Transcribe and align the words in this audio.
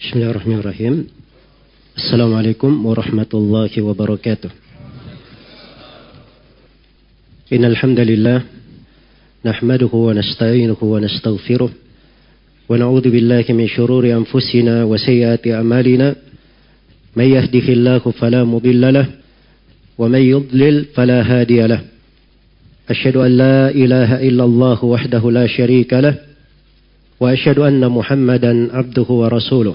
بسم 0.00 0.18
الله 0.18 0.30
الرحمن 0.30 0.58
الرحيم 0.58 1.06
السلام 1.96 2.34
عليكم 2.34 2.86
ورحمة 2.86 3.26
الله 3.34 3.82
وبركاته 3.82 4.50
إن 7.52 7.64
الحمد 7.64 8.00
لله 8.00 8.42
نحمده 9.44 9.90
ونستعينه 9.92 10.76
ونستغفره 10.82 11.70
ونعوذ 12.68 13.10
بالله 13.10 13.44
من 13.48 13.66
شرور 13.68 14.04
أنفسنا 14.12 14.84
وسيئات 14.84 15.48
أعمالنا 15.48 16.16
من 17.16 17.24
يهده 17.24 17.66
الله 17.72 17.98
فلا 17.98 18.44
مضل 18.44 18.94
له 18.94 19.06
ومن 19.98 20.20
يضلل 20.22 20.84
فلا 20.94 21.22
هادي 21.22 21.66
له 21.66 21.80
أشهد 22.90 23.16
أن 23.16 23.36
لا 23.36 23.70
إله 23.70 24.28
إلا 24.28 24.44
الله 24.44 24.84
وحده 24.84 25.30
لا 25.30 25.46
شريك 25.46 25.92
له 25.92 26.14
وأشهد 27.20 27.58
أن 27.58 27.88
محمدا 27.88 28.76
عبده 28.76 29.02
ورسوله 29.08 29.74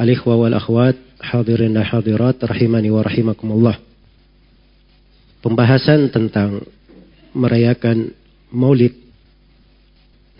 al-ikhwa 0.00 0.40
wal 0.40 0.56
akhwat 0.56 0.96
hadirin 1.20 1.76
dan 1.76 1.84
hadirat 1.84 2.40
rahimani 2.40 2.88
wa 2.88 3.04
rahimakumullah 3.04 3.76
pembahasan 5.44 6.08
tentang 6.08 6.64
merayakan 7.36 8.16
maulid 8.48 8.96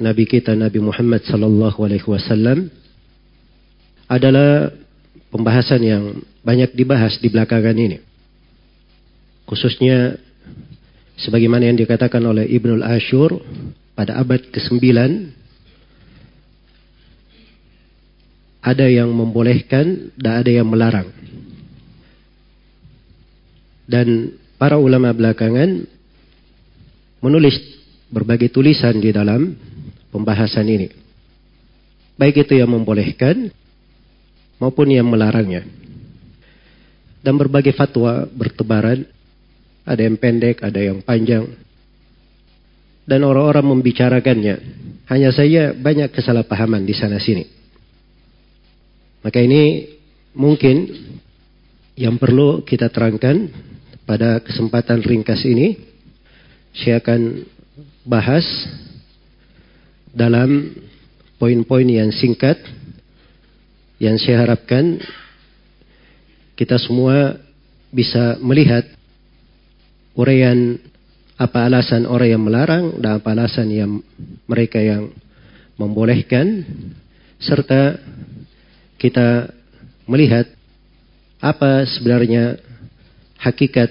Nabi 0.00 0.24
kita 0.24 0.56
Nabi 0.56 0.80
Muhammad 0.80 1.28
sallallahu 1.28 1.76
alaihi 1.84 2.08
wasallam 2.08 2.72
adalah 4.08 4.72
pembahasan 5.28 5.80
yang 5.84 6.04
banyak 6.40 6.72
dibahas 6.72 7.20
di 7.20 7.28
belakangan 7.28 7.76
ini. 7.76 8.00
Khususnya 9.44 10.16
sebagaimana 11.20 11.68
yang 11.68 11.78
dikatakan 11.78 12.24
oleh 12.24 12.48
Ibnul 12.48 12.80
Ashur 12.80 13.44
pada 13.92 14.16
abad 14.16 14.40
ke-9 14.50 14.80
ada 18.60 18.86
yang 18.86 19.08
membolehkan 19.08 20.12
dan 20.20 20.44
ada 20.44 20.50
yang 20.52 20.68
melarang. 20.68 21.08
Dan 23.88 24.36
para 24.60 24.76
ulama 24.76 25.10
belakangan 25.10 25.82
menulis 27.24 27.56
berbagai 28.12 28.52
tulisan 28.52 29.00
di 29.00 29.10
dalam 29.10 29.56
pembahasan 30.12 30.68
ini. 30.68 30.88
Baik 32.20 32.44
itu 32.44 32.60
yang 32.60 32.68
membolehkan 32.70 33.48
maupun 34.60 34.92
yang 34.92 35.08
melarangnya. 35.08 35.64
Dan 37.20 37.36
berbagai 37.36 37.72
fatwa 37.72 38.28
bertebaran, 38.28 39.04
ada 39.84 40.00
yang 40.04 40.16
pendek, 40.20 40.60
ada 40.60 40.80
yang 40.80 41.00
panjang. 41.00 41.48
Dan 43.08 43.24
orang-orang 43.24 43.76
membicarakannya. 43.76 44.56
Hanya 45.08 45.34
saja 45.34 45.74
banyak 45.74 46.14
kesalahpahaman 46.14 46.86
di 46.86 46.94
sana 46.94 47.18
sini. 47.18 47.59
Maka 49.20 49.38
ini 49.40 49.88
mungkin 50.32 50.88
yang 51.98 52.16
perlu 52.16 52.64
kita 52.64 52.88
terangkan 52.88 53.52
pada 54.08 54.40
kesempatan 54.40 55.04
ringkas 55.04 55.44
ini. 55.44 55.76
Saya 56.72 57.02
akan 57.02 57.44
bahas 58.06 58.46
dalam 60.14 60.72
poin-poin 61.36 61.86
yang 61.86 62.10
singkat 62.14 62.56
yang 64.00 64.16
saya 64.16 64.48
harapkan 64.48 64.96
kita 66.56 66.80
semua 66.80 67.36
bisa 67.92 68.38
melihat 68.40 68.86
uraian 70.14 70.78
apa 71.40 71.68
alasan 71.68 72.04
orang 72.04 72.28
yang 72.36 72.42
melarang 72.44 72.84
dan 73.00 73.16
apa 73.16 73.32
alasan 73.32 73.68
yang 73.72 74.04
mereka 74.44 74.76
yang 74.76 75.08
membolehkan 75.80 76.64
serta 77.40 77.96
kita 79.00 79.48
melihat 80.04 80.44
apa 81.40 81.88
sebenarnya 81.88 82.60
hakikat 83.40 83.88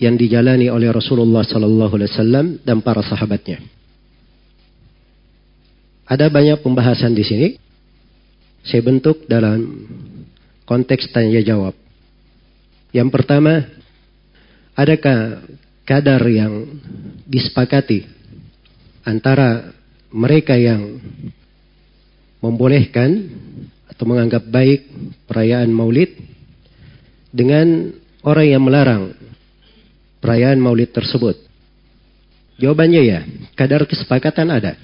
yang 0.00 0.16
dijalani 0.16 0.72
oleh 0.72 0.88
Rasulullah 0.88 1.44
sallallahu 1.44 2.00
alaihi 2.00 2.10
wasallam 2.16 2.46
dan 2.64 2.80
para 2.80 3.04
sahabatnya. 3.04 3.60
Ada 6.08 6.32
banyak 6.32 6.64
pembahasan 6.64 7.12
di 7.12 7.20
sini. 7.20 7.48
Saya 8.64 8.80
bentuk 8.80 9.28
dalam 9.28 9.60
konteks 10.64 11.12
tanya 11.12 11.44
jawab. 11.44 11.76
Yang 12.96 13.08
pertama, 13.12 13.68
adakah 14.72 15.44
kadar 15.84 16.20
yang 16.24 16.80
disepakati 17.28 18.08
antara 19.04 19.72
mereka 20.08 20.56
yang 20.56 20.96
membolehkan 22.40 23.37
atau 23.98 24.06
menganggap 24.06 24.46
baik 24.46 24.86
perayaan 25.26 25.74
Maulid 25.74 26.14
dengan 27.34 27.90
orang 28.22 28.46
yang 28.46 28.62
melarang 28.62 29.10
perayaan 30.22 30.62
Maulid 30.62 30.94
tersebut? 30.94 31.34
Jawabannya 32.62 33.02
ya, 33.02 33.26
kadar 33.58 33.82
kesepakatan 33.90 34.54
ada 34.54 34.78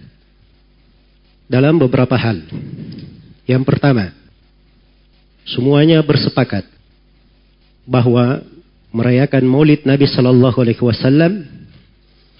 dalam 1.47 1.79
beberapa 1.79 2.19
hal. 2.19 2.43
Yang 3.47 3.63
pertama, 3.63 4.11
semuanya 5.47 6.03
bersepakat 6.03 6.67
bahwa 7.87 8.43
merayakan 8.91 9.47
Maulid 9.47 9.87
Nabi 9.87 10.11
Sallallahu 10.11 10.59
Alaihi 10.59 10.83
Wasallam 10.83 11.47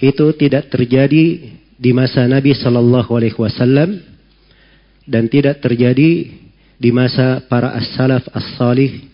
itu 0.03 0.27
tidak 0.35 0.75
terjadi 0.75 1.55
di 1.79 1.91
masa 1.95 2.27
Nabi 2.27 2.51
Sallallahu 2.51 3.15
Alaihi 3.15 3.39
Wasallam 3.39 4.03
dan 5.07 5.31
tidak 5.31 5.63
terjadi 5.63 6.44
di 6.79 6.91
masa 6.91 7.43
para 7.47 7.75
as-salaf 7.79 8.27
as-salih 8.35 9.09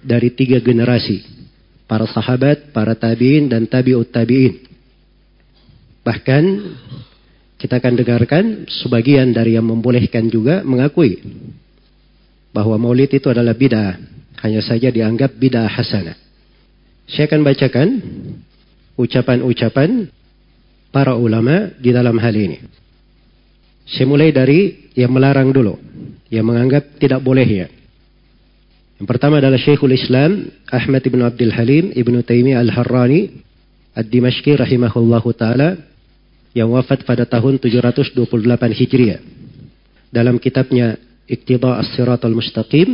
dari 0.00 0.32
tiga 0.32 0.60
generasi 0.62 1.36
para 1.86 2.04
sahabat, 2.06 2.74
para 2.74 2.98
tabiin 2.98 3.46
dan 3.46 3.64
tabiut 3.66 4.10
tabiin. 4.10 4.66
Bahkan 6.02 6.44
kita 7.56 7.80
akan 7.80 7.94
dengarkan 7.98 8.44
sebagian 8.68 9.32
dari 9.32 9.56
yang 9.56 9.66
membolehkan 9.66 10.28
juga 10.28 10.60
mengakui 10.62 11.18
bahwa 12.52 12.76
maulid 12.76 13.10
itu 13.10 13.26
adalah 13.30 13.56
bid'ah. 13.56 13.96
Hanya 14.44 14.60
saja 14.60 14.92
dianggap 14.92 15.32
bid'ah 15.34 15.66
hasanah. 15.66 16.14
Saya 17.08 17.24
akan 17.30 17.40
bacakan 17.40 17.88
ucapan-ucapan 19.00 20.10
para 20.92 21.16
ulama 21.16 21.72
di 21.80 21.90
dalam 21.90 22.18
hal 22.20 22.34
ini. 22.36 22.58
Saya 23.86 24.06
mulai 24.10 24.34
dari 24.34 24.90
yang 24.98 25.14
melarang 25.14 25.54
dulu. 25.54 25.78
Yang 26.32 26.44
menganggap 26.46 26.84
tidak 26.98 27.20
boleh 27.22 27.46
ya. 27.46 27.66
Yang 28.96 29.06
pertama 29.12 29.38
adalah 29.38 29.60
Syekhul 29.60 29.92
Islam 29.92 30.48
Ahmad 30.72 31.04
ibn 31.04 31.20
Abdul 31.20 31.52
Halim 31.52 31.92
ibn 31.92 32.16
Taimiyah 32.24 32.64
al-Harrani 32.64 33.28
ad-Dimashqi 33.92 34.56
rahimahullahu 34.56 35.28
taala 35.36 35.76
yang 36.56 36.72
wafat 36.72 37.04
pada 37.04 37.28
tahun 37.28 37.60
728 37.60 38.16
Hijriah. 38.72 39.20
Dalam 40.08 40.40
kitabnya 40.40 40.96
Iqtida 41.28 41.76
As-Sirat 41.76 42.24
Al-Mustaqim 42.24 42.88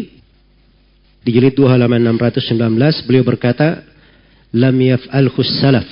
di 1.22 1.30
jilid 1.30 1.54
2 1.54 1.70
halaman 1.70 2.02
619 2.18 3.06
beliau 3.06 3.22
berkata 3.22 3.86
lam 4.50 4.74
yaf'alhu 4.74 5.38
salaf 5.62 5.86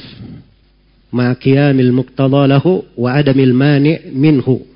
ma 1.14 1.30
qiyamil 1.38 1.94
muqtada 1.94 2.50
lahu 2.50 2.82
wa 2.98 3.14
adamil 3.14 3.54
mani' 3.54 4.10
minhu 4.10 4.66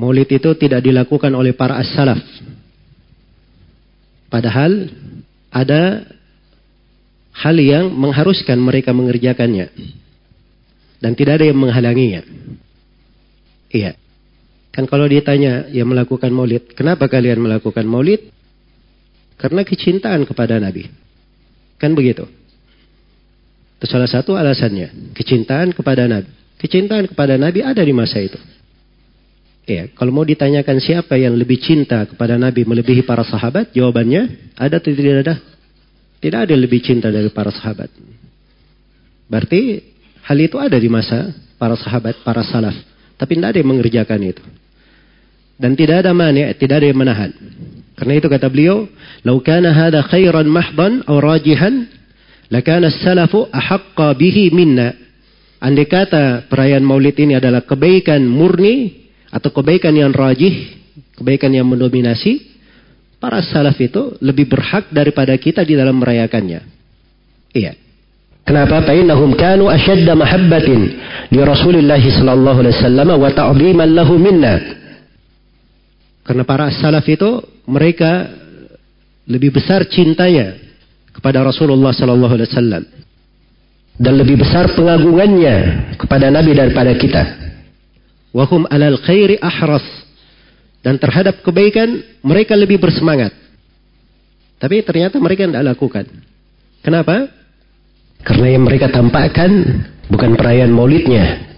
Maulid 0.00 0.32
itu 0.32 0.56
tidak 0.56 0.80
dilakukan 0.80 1.28
oleh 1.36 1.52
para 1.52 1.76
as-salaf. 1.76 2.16
Padahal 4.32 4.88
ada 5.52 6.08
hal 7.36 7.56
yang 7.60 7.92
mengharuskan 7.92 8.56
mereka 8.56 8.96
mengerjakannya. 8.96 9.68
Dan 11.04 11.12
tidak 11.12 11.40
ada 11.40 11.52
yang 11.52 11.60
menghalanginya. 11.60 12.24
Iya. 13.68 13.92
Kan 14.72 14.88
kalau 14.88 15.04
ditanya 15.04 15.68
yang 15.68 15.90
melakukan 15.90 16.32
maulid, 16.32 16.72
kenapa 16.72 17.04
kalian 17.04 17.42
melakukan 17.42 17.84
maulid? 17.84 18.32
Karena 19.36 19.68
kecintaan 19.68 20.24
kepada 20.24 20.56
Nabi. 20.56 20.88
Kan 21.76 21.92
begitu. 21.92 22.24
Itu 23.76 23.84
salah 23.88 24.08
satu 24.08 24.36
alasannya. 24.36 25.12
Kecintaan 25.12 25.76
kepada 25.76 26.08
Nabi. 26.08 26.28
Kecintaan 26.60 27.08
kepada 27.08 27.36
Nabi 27.40 27.64
ada 27.64 27.80
di 27.80 27.92
masa 27.96 28.20
itu. 28.20 28.36
Ya, 29.68 29.86
kalau 29.92 30.10
mau 30.10 30.24
ditanyakan 30.24 30.80
siapa 30.80 31.14
yang 31.20 31.36
lebih 31.36 31.60
cinta 31.60 32.08
kepada 32.08 32.40
Nabi 32.40 32.64
melebihi 32.64 33.04
para 33.04 33.22
sahabat, 33.22 33.70
jawabannya 33.76 34.54
ada 34.56 34.80
atau 34.80 34.90
tidak 34.90 35.22
ada? 35.26 35.34
Tidak 36.20 36.38
ada 36.42 36.50
yang 36.52 36.64
lebih 36.64 36.80
cinta 36.84 37.08
dari 37.08 37.28
para 37.32 37.52
sahabat. 37.52 37.88
Berarti 39.30 39.80
hal 40.26 40.38
itu 40.42 40.56
ada 40.58 40.76
di 40.76 40.90
masa 40.90 41.32
para 41.54 41.78
sahabat, 41.78 42.24
para 42.26 42.42
salaf. 42.42 42.74
Tapi 43.14 43.36
tidak 43.36 43.48
ada 43.52 43.58
yang 43.60 43.70
mengerjakan 43.70 44.20
itu. 44.26 44.44
Dan 45.60 45.76
tidak 45.76 46.02
ada 46.02 46.16
mani, 46.16 46.44
tidak 46.56 46.80
ada 46.80 46.86
yang 46.88 46.98
menahan. 46.98 47.30
Karena 48.00 48.16
itu 48.16 48.26
kata 48.32 48.48
beliau, 48.48 48.88
"Lau 49.28 49.44
kana 49.44 49.76
hadha 49.76 50.00
khairan 50.08 50.48
mahdan 50.48 51.04
aw 51.04 51.20
rajihan, 51.20 51.84
lakana 52.48 52.88
salafu 52.88 53.44
ahaqqa 53.52 54.16
bihi 54.16 54.56
minna." 54.56 54.96
Andai 55.60 55.84
kata 55.84 56.48
perayaan 56.48 56.80
Maulid 56.80 57.20
ini 57.20 57.36
adalah 57.36 57.60
kebaikan 57.68 58.24
murni 58.24 59.09
atau 59.30 59.50
kebaikan 59.54 59.94
yang 59.94 60.10
rajih, 60.10 60.74
kebaikan 61.14 61.54
yang 61.54 61.66
mendominasi, 61.70 62.50
para 63.22 63.38
salaf 63.46 63.78
itu 63.78 64.18
lebih 64.18 64.50
berhak 64.50 64.90
daripada 64.90 65.32
kita 65.38 65.62
di 65.62 65.78
dalam 65.78 66.02
merayakannya. 66.02 66.60
Iya. 67.54 67.72
Kenapa? 68.42 68.82
Fa'innahum 68.82 69.38
kanu 69.38 69.70
ashadda 69.70 70.18
mahabbatin 70.18 70.80
li 71.30 71.40
Rasulillah 71.44 72.02
sallallahu 72.02 72.58
alaihi 72.66 72.76
wasallam 72.82 73.08
wa 73.14 73.30
ta'dhiman 73.30 73.88
lahu 73.94 74.18
minna. 74.18 74.58
Karena 76.26 76.42
para 76.42 76.66
salaf 76.74 77.06
itu 77.06 77.38
mereka 77.70 78.26
lebih 79.30 79.54
besar 79.54 79.86
cintanya 79.86 80.58
kepada 81.14 81.46
Rasulullah 81.46 81.94
sallallahu 81.94 82.34
alaihi 82.34 82.50
wasallam 82.50 82.82
dan 84.00 84.12
lebih 84.16 84.40
besar 84.40 84.72
pengagungannya 84.72 85.56
kepada 86.00 86.32
Nabi 86.32 86.56
daripada 86.56 86.96
kita. 86.96 87.49
Wahum 88.30 88.66
alal 88.70 88.98
khairi 89.02 89.38
ahras 89.42 89.82
dan 90.80 90.96
terhadap 90.96 91.42
kebaikan 91.42 92.02
mereka 92.22 92.54
lebih 92.54 92.78
bersemangat. 92.78 93.34
Tapi 94.60 94.84
ternyata 94.84 95.16
mereka 95.18 95.48
tidak 95.48 95.66
lakukan. 95.74 96.06
Kenapa? 96.84 97.28
Karena 98.20 98.46
yang 98.52 98.64
mereka 98.68 98.92
tampakkan 98.92 99.50
bukan 100.12 100.36
perayaan 100.36 100.70
maulidnya, 100.70 101.50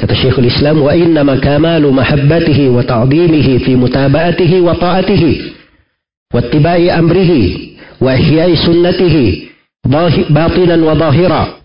Kata 0.00 0.16
Syekhul 0.16 0.48
Islam, 0.48 0.80
wa 0.80 0.96
inna 0.96 1.20
makamalu 1.20 1.92
mahabbatihi 1.92 2.72
wa 2.72 2.80
ta'dimihi 2.80 3.60
fi 3.60 3.76
mutaba'atihi 3.76 4.56
wa 4.64 4.72
ta'atihi 4.72 5.32
wa 6.32 6.40
tibai 6.48 6.88
amrihi 6.88 7.76
wa 8.00 8.16
ihyai 8.16 8.56
sunnatihi 8.56 9.52
batinan 10.32 10.80
wa 10.80 10.96
zahira. 10.96 11.59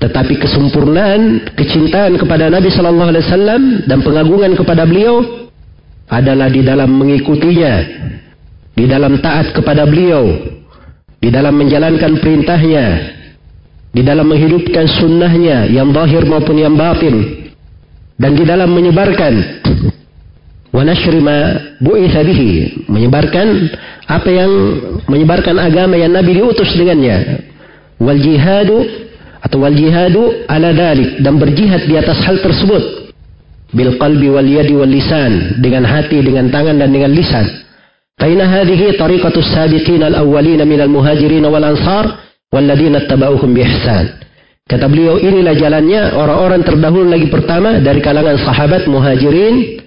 Tetapi 0.00 0.34
kesempurnaan 0.40 1.52
kecintaan 1.52 2.16
kepada 2.16 2.48
Nabi 2.48 2.72
Sallallahu 2.72 3.10
Alaihi 3.12 3.24
Wasallam 3.28 3.62
dan 3.84 4.00
pengagungan 4.00 4.52
kepada 4.56 4.88
beliau 4.88 5.20
adalah 6.08 6.48
di 6.48 6.64
dalam 6.64 6.88
mengikutinya, 6.96 7.74
di 8.72 8.88
dalam 8.88 9.20
taat 9.20 9.52
kepada 9.52 9.84
beliau, 9.84 10.24
di 11.20 11.28
dalam 11.28 11.52
menjalankan 11.52 12.16
perintahnya, 12.16 12.86
di 13.92 14.00
dalam 14.00 14.24
menghidupkan 14.24 14.88
sunnahnya 14.88 15.68
yang 15.68 15.92
zahir 15.92 16.24
maupun 16.24 16.56
yang 16.56 16.74
batin, 16.80 17.44
dan 18.16 18.32
di 18.32 18.44
dalam 18.48 18.72
menyebarkan. 18.72 19.34
Wa 20.70 20.86
ma 21.20 21.38
bu'itsa 21.82 22.22
bihi 22.22 22.86
menyebarkan 22.86 23.48
apa 24.06 24.30
yang 24.30 24.52
menyebarkan 25.10 25.58
agama 25.58 25.98
yang 25.98 26.14
Nabi 26.14 26.40
diutus 26.40 26.72
dengannya. 26.78 27.42
Wal 28.00 28.22
jihadu 28.22 29.09
atau 29.40 29.64
wal 29.64 29.72
jihadu 29.72 30.44
ala 30.48 30.72
dalik 30.76 31.24
dan 31.24 31.40
berjihad 31.40 31.88
di 31.88 31.96
atas 31.96 32.20
hal 32.24 32.38
tersebut. 32.44 33.12
Bil 33.72 33.96
qalbi 33.96 34.28
wal 34.28 34.44
yadi 34.44 34.74
wal 34.76 34.90
lisan. 34.90 35.62
Dengan 35.64 35.88
hati 35.88 36.20
dengan 36.20 36.52
tangan 36.52 36.76
dan 36.76 36.92
dengan 36.92 37.12
lisan. 37.14 37.46
Al-awwalin 40.04 40.60
min 40.68 40.80
al-muhajirin 40.84 41.44
wal 41.48 41.64
ansar 41.64 42.20
walladzina 42.52 43.08
tabauhum 43.08 43.56
bi 43.56 43.64
ihsan. 43.64 44.20
Kata 44.68 44.86
beliau, 44.86 45.18
inilah 45.18 45.56
jalannya 45.58 46.14
orang-orang 46.14 46.62
terdahulu 46.62 47.10
lagi 47.10 47.26
pertama 47.26 47.82
dari 47.82 47.98
kalangan 47.98 48.38
sahabat 48.38 48.86
muhajirin 48.86 49.82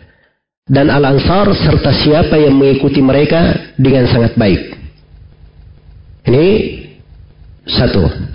dan 0.67 0.91
al-ansar 0.91 1.55
serta 1.55 1.91
siapa 2.03 2.35
yang 2.35 2.57
mengikuti 2.57 2.99
mereka 2.99 3.71
dengan 3.79 4.09
sangat 4.11 4.35
baik. 4.35 4.75
Ini 6.27 6.47
satu. 7.67 8.32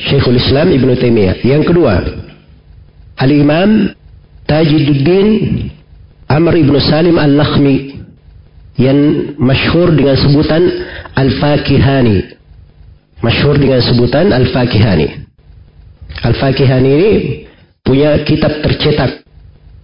Syekhul 0.00 0.40
Islam 0.40 0.72
Ibn 0.72 0.88
Taimiyah. 0.96 1.44
Yang 1.44 1.62
kedua, 1.72 2.00
Al-Imam 3.20 3.92
Tajiduddin 4.48 5.28
Amr 6.30 6.54
Ibn 6.56 6.74
Salim 6.80 7.20
Al-Lakhmi 7.20 8.00
yang 8.80 8.98
masyhur 9.36 9.92
dengan 9.92 10.16
sebutan 10.16 10.62
Al-Fakihani. 11.18 12.38
Masyhur 13.20 13.60
dengan 13.60 13.84
sebutan 13.84 14.32
Al-Fakihani. 14.32 15.28
Al-Fakihani 16.24 16.90
ini 16.90 17.12
punya 17.84 18.24
kitab 18.24 18.64
tercetak. 18.64 19.20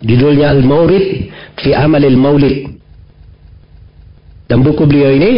Judulnya 0.00 0.52
Al-Maurid 0.56 1.28
fi 1.60 1.76
Amalil 1.76 2.16
Maulid. 2.16 2.72
Dan 4.46 4.62
buku 4.62 4.86
beliau 4.86 5.10
ini 5.12 5.32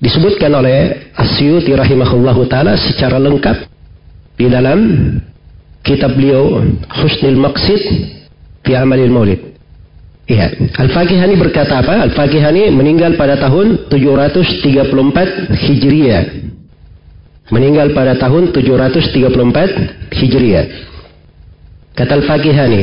disebutkan 0.00 0.52
oleh 0.56 1.12
Asyuti 1.14 1.76
rahimahullahu 1.76 2.48
taala 2.48 2.76
secara 2.76 3.20
lengkap 3.20 3.68
di 4.40 4.48
dalam 4.48 4.80
kitab 5.84 6.16
beliau 6.16 6.64
Husnul 6.88 7.36
Maqsid 7.36 7.82
fi 8.64 8.72
Amalil 8.76 9.12
Maulid. 9.12 9.40
Iya, 10.30 10.72
Al-Fakihani 10.78 11.34
berkata 11.36 11.82
apa? 11.82 12.06
Al-Fakihani 12.06 12.70
meninggal 12.70 13.18
pada 13.18 13.36
tahun 13.36 13.90
734 13.90 15.58
Hijriah 15.68 16.24
meninggal 17.50 17.90
pada 17.92 18.14
tahun 18.14 18.54
734 18.54 20.14
Hijriah. 20.14 20.66
Kata 21.98 22.12
Al-Fakihani, 22.22 22.82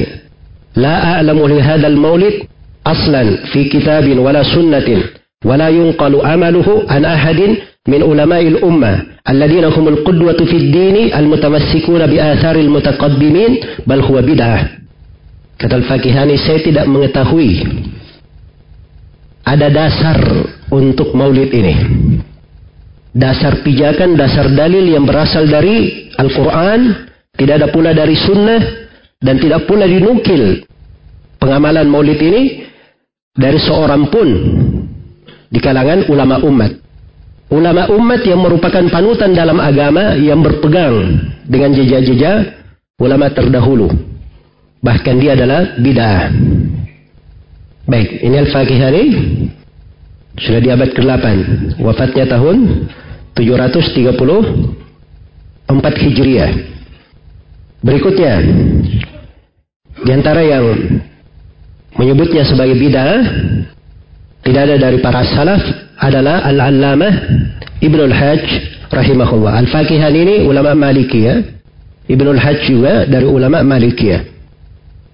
La 0.77 1.17
a'lamu 1.17 1.47
li 1.49 1.57
hadzal 1.57 1.97
maulid 1.97 2.45
aslan 2.85 3.49
fi 3.49 3.65
kitabin 3.65 4.19
wala 4.21 4.45
sunnatin 4.45 5.01
yunqalu 5.45 6.21
amaluhu 6.23 6.87
an 6.89 7.05
ahadin 7.05 7.61
min 7.87 8.01
ulama'il 8.03 8.63
ummah 8.63 9.21
alladhina 9.25 9.69
humul 9.69 10.01
qudwatu 10.03 10.45
fid 10.45 10.71
dini 10.73 11.11
almutamassikuna 11.13 12.07
bi 12.07 12.17
atharil 12.19 12.69
mutaqaddimin 12.69 13.83
bal 13.85 14.01
huwa 14.01 14.21
bid'ah. 14.21 14.81
Kata 15.57 15.73
Al-Fakihani, 15.73 16.37
saya 16.37 16.61
tidak 16.61 16.85
mengetahui 16.85 17.65
ada 19.41 19.73
dasar 19.73 20.21
untuk 20.69 21.17
maulid 21.17 21.49
ini 21.49 21.75
dasar 23.17 23.65
pijakan, 23.65 24.13
dasar 24.13 24.53
dalil 24.53 24.85
yang 24.85 25.09
berasal 25.09 25.49
dari 25.49 26.07
Al-Quran, 26.13 27.09
tidak 27.33 27.65
ada 27.65 27.67
pula 27.73 27.91
dari 27.97 28.13
sunnah, 28.13 28.61
dan 29.17 29.41
tidak 29.41 29.65
pula 29.65 29.89
dinukil 29.89 30.61
pengamalan 31.41 31.89
maulid 31.89 32.21
ini 32.21 32.69
dari 33.33 33.57
seorang 33.57 34.13
pun 34.13 34.27
di 35.47 35.59
kalangan 35.59 36.07
ulama 36.11 36.39
umat. 36.43 36.71
Ulama 37.47 37.87
umat 37.95 38.27
yang 38.27 38.43
merupakan 38.43 38.83
panutan 38.91 39.31
dalam 39.31 39.63
agama 39.63 40.19
yang 40.19 40.43
berpegang 40.43 41.15
dengan 41.47 41.71
jejak-jejak 41.71 42.59
ulama 42.99 43.31
terdahulu. 43.31 43.87
Bahkan 44.83 45.15
dia 45.15 45.39
adalah 45.39 45.79
bid'ah. 45.79 46.27
Baik, 47.87 48.19
ini 48.19 48.35
Al-Fakihani 48.43 49.05
sudah 50.43 50.59
di 50.59 50.69
abad 50.69 50.91
ke-8. 50.91 51.25
Wafatnya 51.79 52.27
tahun 52.27 52.83
734 53.31 56.03
Hijriah. 56.03 56.51
Berikutnya, 57.79 58.43
di 60.03 60.11
antara 60.11 60.43
yang 60.43 60.67
menyebutnya 61.95 62.43
sebagai 62.43 62.75
bid'ah 62.75 63.23
tidak 64.47 64.61
ada 64.63 64.75
dari 64.79 65.03
para 65.03 65.27
salaf 65.27 65.59
adalah 65.99 66.47
Al-Allamah 66.47 67.13
Ibnu 67.83 68.01
Al-Hajj 68.07 68.45
rahimahullah. 68.87 69.59
Al-Fakihan 69.67 70.15
ini 70.15 70.47
ulama 70.47 70.71
Malikiyah. 70.71 71.43
Ibnu 72.07 72.31
Al-Hajj 72.31 72.59
juga 72.63 73.03
dari 73.03 73.27
ulama 73.27 73.59
Malikiyah. 73.59 74.23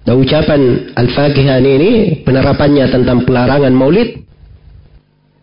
Dan 0.06 0.22
ucapan 0.22 0.94
Al-Fakihani 0.94 1.70
ini 1.82 1.90
penerapannya 2.22 2.86
tentang 2.94 3.26
pelarangan 3.26 3.74
maulid 3.74 4.22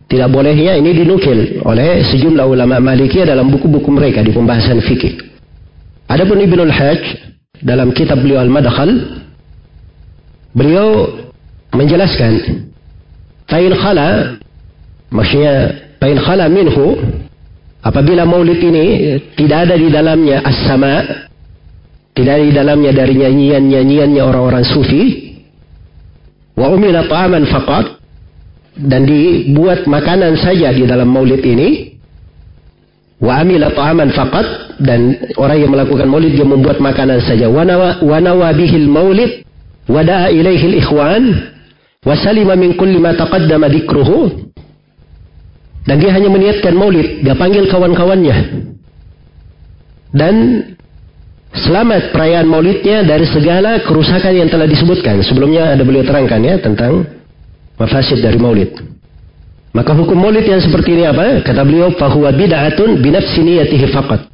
tidak 0.08 0.28
bolehnya 0.28 0.76
ini 0.76 0.92
dinukil 0.92 1.60
oleh 1.64 2.04
sejumlah 2.04 2.44
ulama 2.44 2.80
Maliki 2.80 3.24
dalam 3.24 3.48
buku-buku 3.48 3.88
mereka 3.92 4.20
di 4.20 4.28
pembahasan 4.32 4.80
fikih. 4.84 5.20
Adapun 6.08 6.36
Ibnul 6.40 6.68
Hajj 6.68 7.02
dalam 7.64 7.92
kitab 7.96 8.20
beliau 8.20 8.44
Al-Madkhal 8.44 8.92
beliau 10.52 11.12
menjelaskan 11.72 12.71
Tain 13.52 13.72
khala. 13.76 14.40
Maksudnya 15.12 15.54
Tain 16.00 16.16
khala 16.16 16.48
minhu. 16.48 16.96
Apabila 17.84 18.24
maulid 18.24 18.62
ini 18.62 19.18
tidak 19.36 19.68
ada 19.68 19.74
di 19.74 19.90
dalamnya 19.90 20.40
as-sama 20.46 21.28
tidak 22.12 22.32
ada 22.38 22.44
di 22.44 22.54
dalamnya 22.54 22.92
dari 22.92 23.14
nyanyian-nyanyiannya 23.16 24.22
orang-orang 24.22 24.64
sufi 24.68 25.32
wa 26.52 26.68
umila 26.68 27.08
ta'aman 27.08 27.48
faqat 27.48 27.86
dan 28.76 29.08
dibuat 29.08 29.88
makanan 29.88 30.36
saja 30.36 30.76
di 30.76 30.84
dalam 30.84 31.08
maulid 31.08 31.40
ini 31.40 31.96
wa 33.16 33.40
amila 33.40 33.72
ta'aman 33.72 34.12
faqat 34.12 34.76
dan 34.84 35.16
orang 35.40 35.58
yang 35.64 35.70
melakukan 35.72 36.04
maulid 36.04 36.36
dia 36.36 36.44
membuat 36.44 36.84
makanan 36.84 37.22
saja. 37.24 37.48
Wa 37.48 37.64
nawa 37.64 38.52
maulid 38.84 39.46
wa 39.88 40.04
da'a 40.04 40.28
ilaihi 40.28 40.84
al-ikhwan 42.02 42.06
wa 42.06 42.14
salima 42.16 42.54
min 42.56 42.74
kulli 42.76 42.98
ma 42.98 43.14
taqaddama 43.14 43.68
dhikruhu 43.68 44.50
dan 45.86 45.98
dia 45.98 46.10
hanya 46.14 46.30
meniatkan 46.30 46.74
maulid 46.74 47.22
dia 47.22 47.34
panggil 47.34 47.66
kawan-kawannya 47.70 48.36
dan 50.12 50.34
selamat 51.52 52.12
perayaan 52.12 52.48
maulidnya 52.48 53.04
dari 53.04 53.24
segala 53.28 53.80
kerusakan 53.80 54.32
yang 54.32 54.48
telah 54.52 54.68
disebutkan. 54.68 55.24
Sebelumnya 55.24 55.72
ada 55.72 55.84
beliau 55.84 56.04
terangkan 56.04 56.40
ya 56.44 56.60
tentang 56.60 57.08
mafasid 57.80 58.20
dari 58.20 58.36
maulid. 58.36 58.76
Maka 59.72 59.96
hukum 59.96 60.20
maulid 60.20 60.44
yang 60.44 60.60
seperti 60.60 61.00
ini 61.00 61.08
apa? 61.08 61.40
Kata 61.40 61.64
beliau, 61.64 61.96
fahuwa 61.96 62.28
bid'atun 62.28 63.00
binafsi 63.00 63.40
niyatihi 63.40 63.88
faqat. 63.88 64.28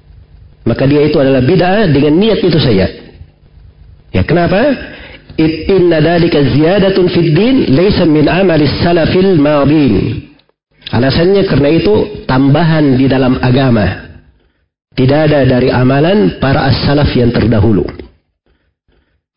Maka 0.66 0.82
dia 0.90 1.06
itu 1.06 1.14
adalah 1.22 1.38
bid'ah 1.46 1.86
dengan 1.86 2.18
niat 2.18 2.42
itu 2.42 2.58
saja. 2.58 2.90
Ya 4.10 4.22
kenapa? 4.26 4.58
Inna 5.38 6.02
dalika 6.02 6.42
ziyadatun 6.42 7.06
fid 7.14 7.30
din 7.30 7.56
laysa 7.70 8.02
min 8.02 8.26
amalis 8.26 8.74
salafil 8.82 9.38
madin. 9.38 10.26
Alasannya 10.90 11.46
karena 11.46 11.68
itu 11.70 12.26
tambahan 12.26 12.98
di 12.98 13.06
dalam 13.06 13.38
agama 13.38 14.08
tidak 14.98 15.30
ada 15.30 15.46
dari 15.46 15.70
amalan 15.70 16.42
para 16.42 16.66
as-salaf 16.66 17.14
yang 17.14 17.30
terdahulu. 17.30 17.86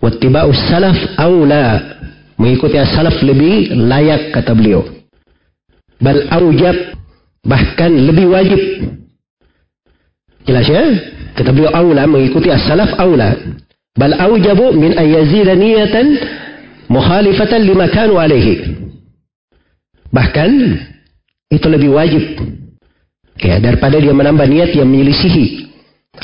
Wattiba'us 0.02 0.58
salaf 0.74 0.98
awla. 1.22 1.94
Mengikuti 2.42 2.82
as-salaf 2.82 3.22
lebih 3.22 3.70
layak 3.78 4.34
kata 4.34 4.58
beliau. 4.58 4.82
Bal 6.02 6.26
aujab. 6.34 6.98
Bahkan 7.46 7.92
lebih 8.10 8.26
wajib. 8.34 8.62
Jelas 10.50 10.66
ya? 10.66 10.82
Kata 11.38 11.54
beliau 11.54 11.70
awla 11.78 12.10
mengikuti 12.10 12.50
as-salaf 12.50 12.98
awla. 12.98 13.38
Bal 13.98 14.14
aujabu 14.16 14.72
min 14.76 14.96
ayyazida 14.98 15.56
niyatan 15.56 16.08
mukhalifatan 16.88 17.62
lima 17.68 17.92
kanu 17.92 18.20
alaihi. 18.20 18.80
Bahkan 20.12 20.52
itu 21.52 21.68
lebih 21.68 21.92
wajib 21.96 22.24
Ya, 23.42 23.58
daripada 23.58 23.98
dia 23.98 24.14
menambah 24.14 24.46
niat 24.46 24.70
yang 24.78 24.86
menyelisihi 24.86 25.74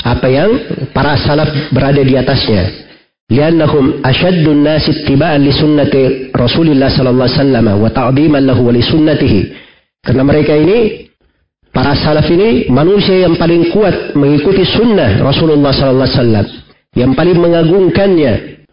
apa 0.06 0.30
yang 0.30 0.50
para 0.94 1.18
salaf 1.18 1.50
berada 1.74 1.98
di 1.98 2.14
atasnya. 2.14 2.86
Nasi 3.28 4.88
ittiba'an 4.94 5.42
li 5.42 5.52
sunnati 5.52 6.32
Rasulillah 6.32 6.88
sallallahu 6.88 7.28
alaihi 7.28 7.40
wasallam 7.42 7.66
wa 7.76 7.90
ta'dhiman 7.92 8.42
lahu 8.46 8.70
wa 8.70 8.72
li 8.72 8.80
sunnatihi. 8.80 9.40
Karena 10.00 10.22
mereka 10.24 10.54
ini 10.54 11.10
para 11.74 11.92
salaf 11.98 12.30
ini 12.30 12.70
manusia 12.70 13.26
yang 13.26 13.34
paling 13.36 13.68
kuat 13.74 14.14
mengikuti 14.14 14.62
sunnah 14.64 15.18
Rasulullah 15.20 15.74
sallallahu 15.74 16.08
alaihi 16.08 16.16
wasallam, 16.22 16.46
yang 16.98 17.14
paling 17.14 17.38
mengagungkannya, 17.38 18.66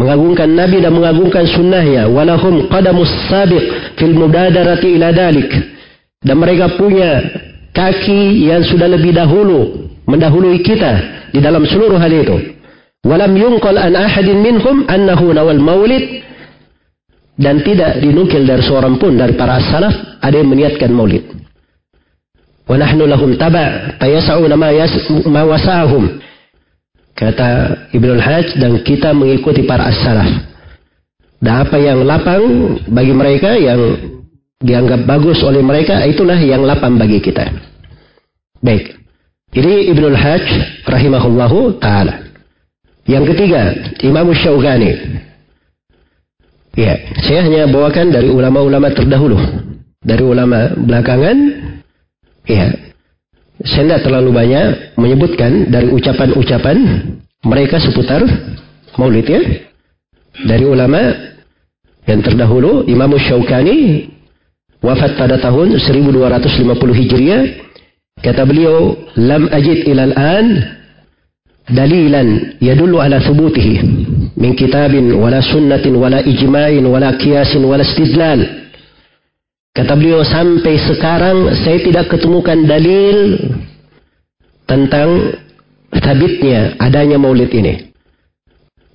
mengagungkan 0.00 0.48
Nabi 0.48 0.80
dan 0.80 0.96
mengagungkan 0.96 1.44
sunnahnya. 1.44 2.08
Walahum 2.08 2.72
qadamus 2.72 3.12
sabiq 3.28 3.94
fil 4.00 4.16
mudadarati 4.16 4.96
ila 4.96 5.12
dalik. 5.12 5.50
Dan 6.24 6.40
mereka 6.40 6.80
punya 6.80 7.20
kaki 7.76 8.48
yang 8.48 8.64
sudah 8.64 8.88
lebih 8.88 9.12
dahulu 9.12 9.92
mendahului 10.08 10.64
kita 10.64 10.92
di 11.36 11.40
dalam 11.44 11.68
seluruh 11.68 12.00
hal 12.00 12.12
itu. 12.12 12.56
Walam 13.04 13.32
yungqal 13.36 13.76
an 13.76 13.96
ahadin 13.96 14.44
minhum 14.44 14.84
annahu 14.88 15.32
nawal 15.32 15.56
maulid 15.56 16.20
dan 17.40 17.64
tidak 17.64 18.04
dinukil 18.04 18.44
dari 18.44 18.60
seorang 18.60 19.00
pun 19.00 19.16
dari 19.16 19.32
para 19.32 19.56
salaf 19.72 20.20
ada 20.20 20.36
yang 20.36 20.52
meniatkan 20.52 20.92
maulid. 20.92 21.24
Wa 22.68 22.76
nahnu 22.76 23.08
lahum 23.08 23.40
taba 23.40 23.96
fayas'una 23.96 24.54
ma, 24.60 24.68
yas, 24.76 24.92
ma 25.24 25.42
wasahum. 25.48 26.20
Kata 27.20 27.48
Ibnu 27.92 28.16
Hajj 28.16 28.56
dan 28.56 28.80
kita 28.80 29.12
mengikuti 29.12 29.68
para 29.68 29.92
as-salaf. 29.92 30.48
Dan 31.36 31.68
apa 31.68 31.76
yang 31.76 32.00
lapang 32.08 32.40
bagi 32.88 33.12
mereka 33.12 33.60
yang 33.60 33.80
dianggap 34.60 35.04
bagus 35.04 35.44
oleh 35.44 35.60
mereka, 35.60 36.00
itulah 36.08 36.36
yang 36.40 36.64
lapang 36.64 36.96
bagi 36.96 37.20
kita. 37.20 37.52
Baik. 38.64 38.96
Ini 39.52 39.92
Ibnul 39.92 40.16
Hajj 40.16 40.46
rahimahullahu 40.88 41.76
taala. 41.76 42.24
Yang 43.04 43.36
ketiga, 43.36 43.74
Imam 44.00 44.32
Syaugani. 44.32 45.20
Ya, 46.78 46.96
saya 47.26 47.44
hanya 47.44 47.68
bawakan 47.68 48.14
dari 48.14 48.32
ulama-ulama 48.32 48.94
terdahulu. 48.96 49.36
Dari 50.00 50.24
ulama 50.24 50.72
belakangan, 50.72 51.36
ya, 52.48 52.89
saya 53.60 53.84
tidak 53.84 54.02
terlalu 54.08 54.30
banyak 54.32 54.96
menyebutkan 54.96 55.68
dari 55.68 55.92
ucapan-ucapan 55.92 56.76
mereka 57.44 57.76
seputar 57.76 58.24
maulid 58.96 59.28
ya. 59.28 59.40
Dari 60.40 60.64
ulama 60.64 61.12
yang 62.08 62.24
terdahulu, 62.24 62.88
Imam 62.88 63.12
Syaukani 63.20 64.08
wafat 64.80 65.20
pada 65.20 65.36
tahun 65.36 65.76
1250 65.76 66.96
Hijriah. 66.96 67.42
Kata 68.20 68.48
beliau, 68.48 68.96
"Lam 69.16 69.48
ajid 69.52 69.88
ilal 69.88 70.12
an 70.16 70.46
dalilan 71.68 72.56
yadullu 72.64 73.00
ala 73.00 73.20
thubutihi 73.20 73.80
min 74.40 74.56
kitabin 74.56 75.12
wala 75.20 75.44
sunnatin 75.44 75.96
wala 76.00 76.24
ijma'in 76.24 76.84
wala 76.88 77.12
kiasin 77.20 77.64
wala 77.64 77.84
istidlal." 77.84 78.59
Kata 79.70 79.94
beliau, 79.94 80.26
sampai 80.26 80.82
sekarang 80.82 81.54
saya 81.62 81.78
tidak 81.78 82.10
ketemukan 82.10 82.58
dalil 82.66 83.38
tentang 84.66 85.38
sabitnya 85.94 86.74
adanya 86.78 87.18
maulid 87.22 87.54
ini. 87.54 87.90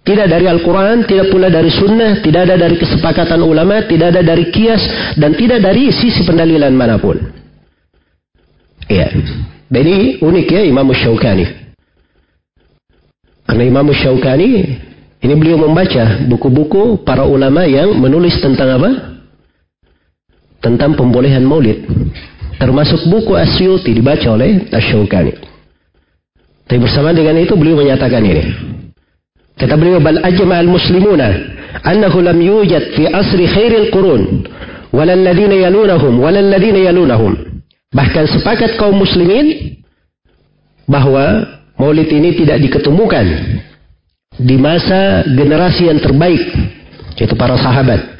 Tidak 0.05 0.27
dari 0.29 0.45
Al-Quran, 0.45 1.07
tidak 1.09 1.33
pula 1.33 1.49
dari 1.49 1.71
sunnah, 1.73 2.21
tidak 2.21 2.45
ada 2.45 2.61
dari 2.61 2.77
kesepakatan 2.77 3.41
ulama, 3.41 3.87
tidak 3.89 4.13
ada 4.13 4.21
dari 4.21 4.53
kias, 4.53 4.83
dan 5.17 5.33
tidak 5.33 5.65
dari 5.65 5.89
sisi 5.89 6.21
pendalilan 6.21 6.75
mana 6.75 7.01
pun. 7.01 7.17
Ya. 8.85 9.09
Dan 9.65 9.81
ini 9.81 10.21
unik 10.21 10.47
ya 10.51 10.61
Imam 10.61 10.85
Syaukani. 10.93 11.45
Karena 13.49 13.63
Imam 13.65 13.89
Syaukani, 13.89 14.77
ini 15.25 15.33
beliau 15.33 15.57
membaca 15.57 16.21
buku-buku 16.29 17.01
para 17.01 17.25
ulama 17.25 17.65
yang 17.65 17.97
menulis 17.97 18.37
tentang 18.37 18.77
apa? 18.77 19.14
Tentang 20.65 20.97
pembolehan 20.97 21.45
maulid. 21.45 21.85
Termasuk 22.57 23.05
buku 23.05 23.37
Asyuti 23.37 23.93
dibaca 23.93 24.33
oleh 24.33 24.65
Asyaukani. 24.73 25.37
Tapi 26.65 26.81
bersama 26.81 27.13
dengan 27.13 27.37
itu 27.37 27.53
beliau 27.53 27.77
menyatakan 27.77 28.25
ini. 28.25 28.43
Kata 29.53 29.77
beliau, 29.77 30.01
bal 30.01 30.25
ajma 30.25 30.65
al-muslimuna 30.65 31.29
annahu 31.85 32.25
lam 32.25 32.41
yujad 32.41 32.97
fi 32.97 33.05
asri 33.05 33.45
khairil 33.45 33.93
qurun 33.93 34.49
walal 34.89 35.21
ladina 35.21 35.53
yalunahum 35.53 36.17
walal 36.17 36.49
ladina 36.49 36.81
yalunahum. 36.81 37.61
Bahkan 37.93 38.25
sepakat 38.33 38.81
kaum 38.81 38.97
muslimin 38.97 39.77
bahwa 40.89 41.45
maulid 41.77 42.09
ini 42.09 42.33
tidak 42.41 42.57
diketemukan 42.65 43.25
di 44.41 44.55
masa 44.57 45.21
generasi 45.29 45.93
yang 45.93 46.01
terbaik 46.01 46.41
yaitu 47.15 47.37
para 47.37 47.55
sahabat 47.55 48.14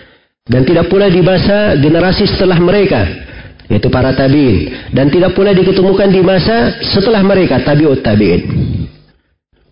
dan 0.46 0.62
tidak 0.62 0.90
pula 0.94 1.10
di 1.10 1.26
masa 1.26 1.74
generasi 1.78 2.30
setelah 2.30 2.62
mereka 2.62 3.02
yaitu 3.66 3.90
para 3.90 4.14
tabi'in 4.14 4.94
dan 4.94 5.10
tidak 5.10 5.34
pula 5.34 5.50
diketemukan 5.58 6.10
di 6.14 6.22
masa 6.22 6.78
setelah 6.94 7.26
mereka 7.26 7.62
tabi'ut 7.66 8.06
tabi'in. 8.06 8.42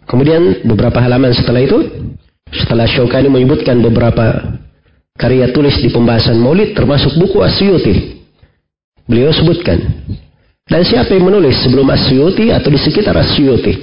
Kemudian 0.03 0.65
beberapa 0.65 0.99
halaman 0.99 1.31
setelah 1.31 1.63
itu, 1.63 1.79
setelah 2.51 2.89
Syaukani 2.89 3.31
menyebutkan 3.31 3.79
beberapa 3.79 4.57
karya 5.15 5.53
tulis 5.53 5.77
di 5.79 5.93
pembahasan 5.93 6.41
maulid 6.41 6.75
termasuk 6.75 7.15
buku 7.15 7.39
Asyuti. 7.39 8.19
Beliau 9.07 9.31
sebutkan. 9.31 9.79
Dan 10.63 10.81
siapa 10.87 11.11
yang 11.13 11.27
menulis 11.27 11.59
sebelum 11.63 11.87
Asyuti 11.91 12.51
atau 12.51 12.69
di 12.71 12.79
sekitar 12.81 13.15
Asyuti? 13.15 13.73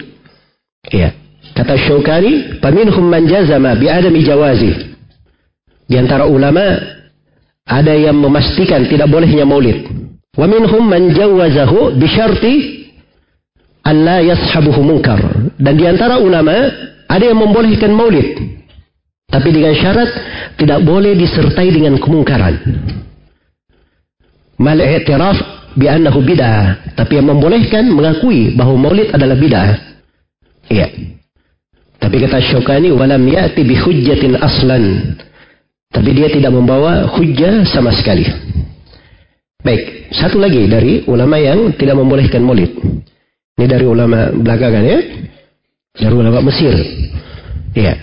Iya. 0.91 1.13
Kata 1.55 1.77
Syaukani, 1.77 2.61
"Paminhum 2.61 3.05
man 3.05 3.27
jazama 3.31 3.77
bi 3.77 3.89
adami 3.89 4.21
jawazi." 4.25 4.91
Di 5.91 5.99
antara 5.99 6.31
ulama 6.31 6.79
ada 7.67 7.91
yang 7.99 8.15
memastikan 8.15 8.87
tidak 8.87 9.11
bolehnya 9.11 9.43
maulid. 9.43 9.91
Wa 10.39 10.47
minhum 10.47 10.87
man 10.87 11.11
jawazahu 11.11 11.99
bi 11.99 12.07
syarti 12.07 12.55
alla 13.83 14.23
yashabuhu 14.23 14.87
munkar. 14.87 15.19
Dan 15.59 15.75
di 15.75 15.91
antara 15.91 16.23
ulama 16.23 16.55
ada 17.11 17.25
yang 17.27 17.43
membolehkan 17.43 17.91
maulid. 17.91 18.39
Tapi 19.31 19.49
dengan 19.51 19.75
syarat 19.75 20.11
tidak 20.59 20.83
boleh 20.87 21.19
disertai 21.19 21.71
dengan 21.75 21.99
kemungkaran. 21.99 22.55
Mal 24.63 24.79
i'tiraf 24.79 25.39
bi 25.79 25.87
annahu 25.87 26.23
bid'ah, 26.23 26.95
tapi 26.99 27.19
yang 27.19 27.31
membolehkan 27.31 27.91
mengakui 27.91 28.55
bahwa 28.59 28.91
maulid 28.91 29.11
adalah 29.15 29.39
bid'ah. 29.39 29.71
Iya. 30.71 30.87
Tapi 32.01 32.17
kata 32.27 32.39
Syukani 32.43 32.91
walam 32.91 33.23
ya'ti 33.27 33.63
bi 33.63 33.75
hujjatin 33.79 34.39
aslan. 34.39 35.15
Tapi 35.91 36.11
dia 36.15 36.31
tidak 36.31 36.55
membawa 36.55 37.11
hujjah 37.19 37.67
sama 37.67 37.91
sekali. 37.91 38.27
Baik, 39.61 40.09
satu 40.15 40.41
lagi 40.41 40.65
dari 40.71 41.05
ulama 41.05 41.37
yang 41.37 41.75
tidak 41.77 41.99
membolehkan 41.99 42.41
maulid. 42.41 42.73
Ini 43.59 43.67
dari 43.69 43.85
ulama 43.85 44.33
belakangan 44.33 44.85
ya. 44.87 44.99
Dari 46.01 46.15
ulama 46.15 46.41
Mesir. 46.41 46.73
Iya. 47.77 47.95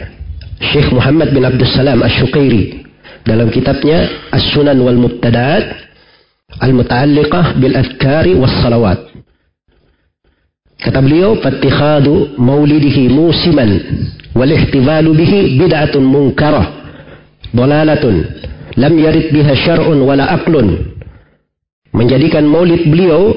Syekh 0.61 0.93
Muhammad 0.93 1.33
bin 1.33 1.47
Abdul 1.47 1.69
Salam 1.69 2.03
Asy-Syukairi 2.03 2.85
dalam 3.25 3.49
kitabnya 3.49 4.29
As-Sunan 4.33 4.77
wal 4.81 4.99
Mubtada'at 4.99 5.87
Al-Muta'alliqah 6.47 7.59
bil 7.59 7.75
Adhkari 7.75 8.33
was 8.33 8.53
Salawat. 8.63 9.11
Kata 10.79 10.99
beliau, 11.03 11.35
"Fattikhadu 11.43 12.39
maulidihi 12.39 13.11
musiman 13.11 13.81
wal 14.31 14.47
ihtifalu 14.47 15.11
bihi 15.11 15.39
bid'atun 15.59 16.05
munkarah, 16.07 16.86
dalalatun 17.53 18.25
lam 18.75 18.93
yarid 18.97 19.31
biha 19.31 19.53
syar'un 19.55 19.99
wala 20.01 20.27
aqlun." 20.35 20.97
Menjadikan 21.95 22.45
maulid 22.45 22.87
beliau 22.91 23.33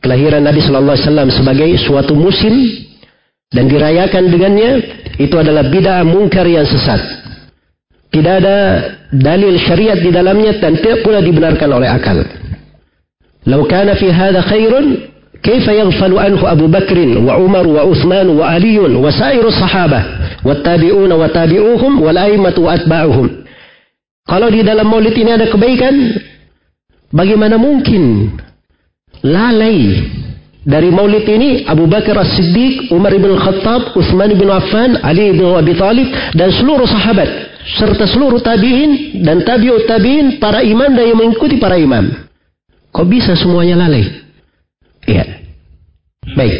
kelahiran 0.00 0.46
Nabi 0.46 0.64
sallallahu 0.64 0.96
alaihi 0.96 1.06
wasallam 1.08 1.30
sebagai 1.34 1.70
suatu 1.84 2.12
musim 2.16 2.54
dan 3.50 3.66
dirayakan 3.66 4.30
dengannya 4.30 4.70
itu 5.18 5.34
adalah 5.36 5.66
bid'ah 5.66 6.06
mungkar 6.06 6.46
yang 6.46 6.64
sesat. 6.64 7.02
Tidak 8.10 8.34
ada 8.42 8.58
dalil 9.10 9.54
syariat 9.58 9.98
di 9.98 10.10
dalamnya 10.10 10.58
dan 10.58 10.78
tidak 10.78 11.02
pula 11.06 11.22
dibenarkan 11.22 11.70
oleh 11.70 11.90
akal. 11.90 12.18
Lau 13.46 13.66
kana 13.66 13.94
fi 13.98 14.08
hadha 14.10 14.42
khairun 14.42 15.09
كيف 15.45 15.67
يغفل 15.67 16.17
عنه 16.17 16.51
أبو 16.51 16.67
بكر 16.67 17.17
وعمر 17.17 17.67
وعثمان 17.67 18.29
وعلي 18.29 18.79
وسائر 18.79 19.47
الصحابة 19.47 20.03
والتابعون 20.45 21.11
وتابعوهم 21.11 22.01
والأئمة 22.01 22.55
وأتباعهم 22.57 23.29
Kalau 24.25 24.49
di 24.49 24.65
dalam 24.65 24.89
maulid 24.89 25.13
ini 25.13 25.37
ada 25.37 25.45
kebaikan, 25.45 26.17
bagaimana 27.13 27.61
mungkin 27.61 28.33
lalai 29.21 30.01
dari 30.65 30.89
maulid 30.89 31.29
ini 31.29 31.61
Abu 31.69 31.85
Bakar 31.85 32.17
As-Siddiq, 32.25 32.89
Umar 32.89 33.13
bin 33.13 33.37
Khattab, 33.37 33.93
Uthman 33.93 34.33
bin 34.33 34.49
Affan, 34.49 34.97
Ali 35.05 35.29
bin 35.29 35.45
Abi 35.53 35.77
Talib 35.77 36.09
dan 36.33 36.49
seluruh 36.49 36.89
sahabat 36.89 37.29
serta 37.77 38.09
seluruh 38.09 38.41
tabi'in 38.41 39.21
dan 39.21 39.45
tabi'ut 39.45 39.85
tabi'in 39.85 40.41
para 40.41 40.65
imam 40.65 40.89
dan 40.97 41.05
yang 41.05 41.21
mengikuti 41.21 41.61
para 41.61 41.77
imam. 41.77 42.09
Kok 42.89 43.05
bisa 43.05 43.37
semuanya 43.37 43.77
lalai? 43.77 44.25
Iya. 45.08 45.24
Baik. 46.36 46.56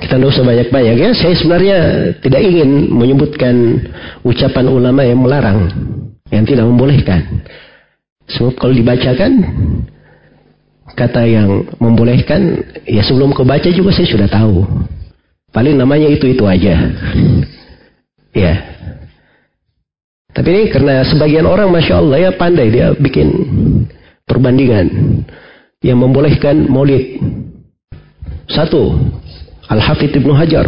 Kita 0.00 0.16
tidak 0.16 0.32
usah 0.32 0.44
banyak-banyak 0.48 0.94
ya. 0.96 1.10
Saya 1.12 1.34
sebenarnya 1.36 1.78
tidak 2.24 2.40
ingin 2.40 2.88
menyebutkan 2.88 3.54
ucapan 4.24 4.66
ulama 4.72 5.04
yang 5.04 5.20
melarang, 5.20 5.68
yang 6.32 6.48
tidak 6.48 6.64
membolehkan. 6.64 7.44
Sebab 8.30 8.56
kalau 8.56 8.72
dibacakan 8.72 9.32
kata 10.96 11.22
yang 11.28 11.68
membolehkan, 11.76 12.64
ya 12.88 13.04
sebelum 13.04 13.36
kau 13.36 13.44
baca 13.44 13.68
juga 13.68 13.92
saya 13.92 14.08
sudah 14.08 14.28
tahu. 14.30 14.64
Paling 15.52 15.76
namanya 15.76 16.08
itu-itu 16.08 16.46
aja. 16.48 16.74
ya. 18.32 18.54
Tapi 20.30 20.48
ini 20.48 20.62
karena 20.70 21.02
sebagian 21.02 21.42
orang 21.42 21.74
Masya 21.74 21.98
Allah 21.98 22.18
ya 22.22 22.30
pandai 22.38 22.70
dia 22.70 22.94
bikin 22.94 23.28
perbandingan 24.30 24.86
yang 25.82 25.98
membolehkan 25.98 26.70
maulid. 26.70 27.18
Satu, 28.50 28.98
Al-Hafidh 29.70 30.18
Ibnu 30.18 30.34
Hajar. 30.34 30.66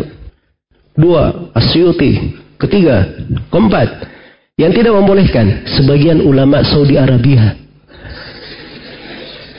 Dua, 0.94 1.50
Asyuti. 1.54 2.38
Ketiga, 2.56 3.10
keempat, 3.50 4.06
yang 4.54 4.70
tidak 4.70 4.94
membolehkan 4.94 5.66
sebagian 5.66 6.22
ulama 6.22 6.62
Saudi 6.62 6.94
Arabia 6.94 7.58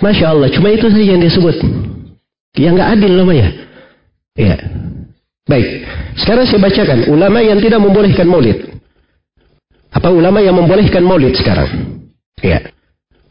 Masya 0.04 0.36
Allah, 0.36 0.52
cuma 0.52 0.68
itu 0.68 0.84
saja 0.92 1.16
yang 1.16 1.24
disebut. 1.24 1.64
Yang 2.60 2.74
nggak 2.76 2.90
adil 3.00 3.12
namanya. 3.16 3.50
Ya. 4.36 4.60
Baik. 5.48 5.88
Sekarang 6.20 6.44
saya 6.44 6.60
bacakan 6.60 7.08
ulama 7.08 7.40
yang 7.40 7.64
tidak 7.64 7.80
membolehkan 7.80 8.28
maulid. 8.28 8.68
Apa 9.96 10.12
ulama 10.12 10.44
yang 10.44 10.60
membolehkan 10.60 11.08
maulid 11.08 11.40
sekarang? 11.40 11.72
Ya. 12.44 12.68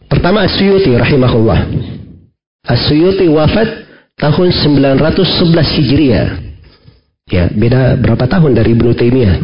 Pertama 0.08 0.48
Asyuti 0.48 0.96
rahimahullah. 0.96 1.60
Asyuti 2.64 3.28
wafat 3.28 3.81
tahun 4.18 4.48
911 4.50 5.76
Hijriah. 5.78 6.28
Ya, 7.30 7.48
beda 7.48 7.96
berapa 7.96 8.28
tahun 8.28 8.58
dari 8.58 8.76
Ibnu 8.76 8.92
Taimiyah? 8.92 9.36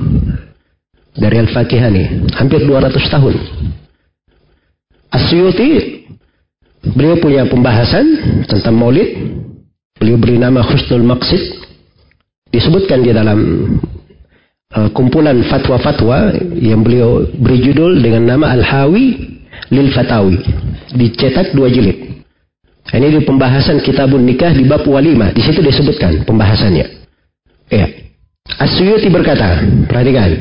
Dari 1.18 1.36
Al-Fakihani, 1.40 2.30
hampir 2.36 2.62
200 2.62 2.94
tahun. 3.10 3.34
Asyuti 5.08 5.98
Beliau 6.84 7.18
punya 7.18 7.42
pembahasan 7.48 8.06
tentang 8.46 8.74
maulid. 8.78 9.18
Beliau 9.98 10.14
beri 10.14 10.38
nama 10.38 10.62
Husnul 10.62 11.02
Maqsid. 11.02 11.66
Disebutkan 12.54 13.02
di 13.02 13.10
dalam 13.10 13.38
uh, 14.72 14.88
kumpulan 14.94 15.42
fatwa-fatwa 15.50 16.32
yang 16.54 16.86
beliau 16.86 17.26
beri 17.34 17.66
judul 17.66 17.98
dengan 17.98 18.38
nama 18.38 18.54
Al-Hawi 18.54 19.06
Lil 19.74 19.90
Fatawi. 19.90 20.38
Dicetak 20.94 21.52
dua 21.52 21.66
jilid. 21.66 22.17
Ini 22.88 23.08
di 23.12 23.20
pembahasan 23.20 23.84
kitabun 23.84 24.24
nikah 24.24 24.56
di 24.56 24.64
bab 24.64 24.84
walima. 24.88 25.28
Di 25.36 25.44
situ 25.44 25.60
disebutkan 25.60 26.24
pembahasannya. 26.24 26.86
Ya. 27.68 27.86
Asyuyuti 28.58 29.12
berkata, 29.12 29.60
perhatikan. 29.84 30.32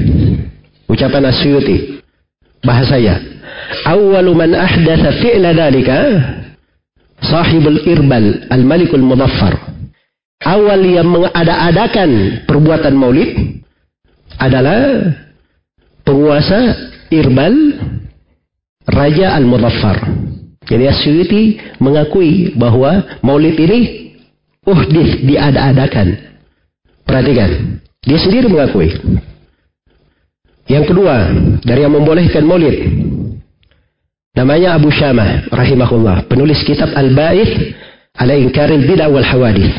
Ucapan 0.87 1.27
Asyuyuti. 1.27 1.99
Bahasanya. 2.63 3.19
Awalu 3.83 4.31
man 4.31 4.55
ahdatha 4.55 5.11
fi'la 5.19 5.51
dalika 5.51 5.99
sahibul 7.19 7.83
irbal 7.83 8.47
al-malikul 8.47 9.03
mudaffar. 9.03 9.77
Awal 10.37 10.85
yang 10.85 11.09
mengada-adakan 11.09 12.43
perbuatan 12.45 12.93
maulid 12.93 13.57
adalah 14.37 15.11
penguasa 16.05 16.77
Irbal 17.09 17.55
Raja 18.85 19.33
Al-Mudaffar. 19.33 19.97
Jadi 20.67 20.83
Asyuti 20.87 21.43
mengakui 21.79 22.51
bahwa 22.59 23.03
maulid 23.23 23.55
ini 23.55 24.11
uhdith 24.67 25.23
diada-adakan. 25.23 26.19
Perhatikan. 27.07 27.79
Dia 28.03 28.19
sendiri 28.19 28.51
mengakui. 28.51 28.91
Yang 30.67 30.91
kedua, 30.91 31.31
dari 31.63 31.87
yang 31.87 31.95
membolehkan 31.95 32.43
maulid 32.43 32.75
Namanya 34.37 34.77
Abu 34.77 34.93
Syamah 34.93 35.49
rahimahullah, 35.49 36.29
penulis 36.29 36.61
kitab 36.61 36.93
Al-Ba'ith 36.93 37.73
ala 38.21 38.37
inkaril 38.37 38.85
bid'ah 38.85 39.09
wal 39.09 39.25
hawadith. 39.25 39.73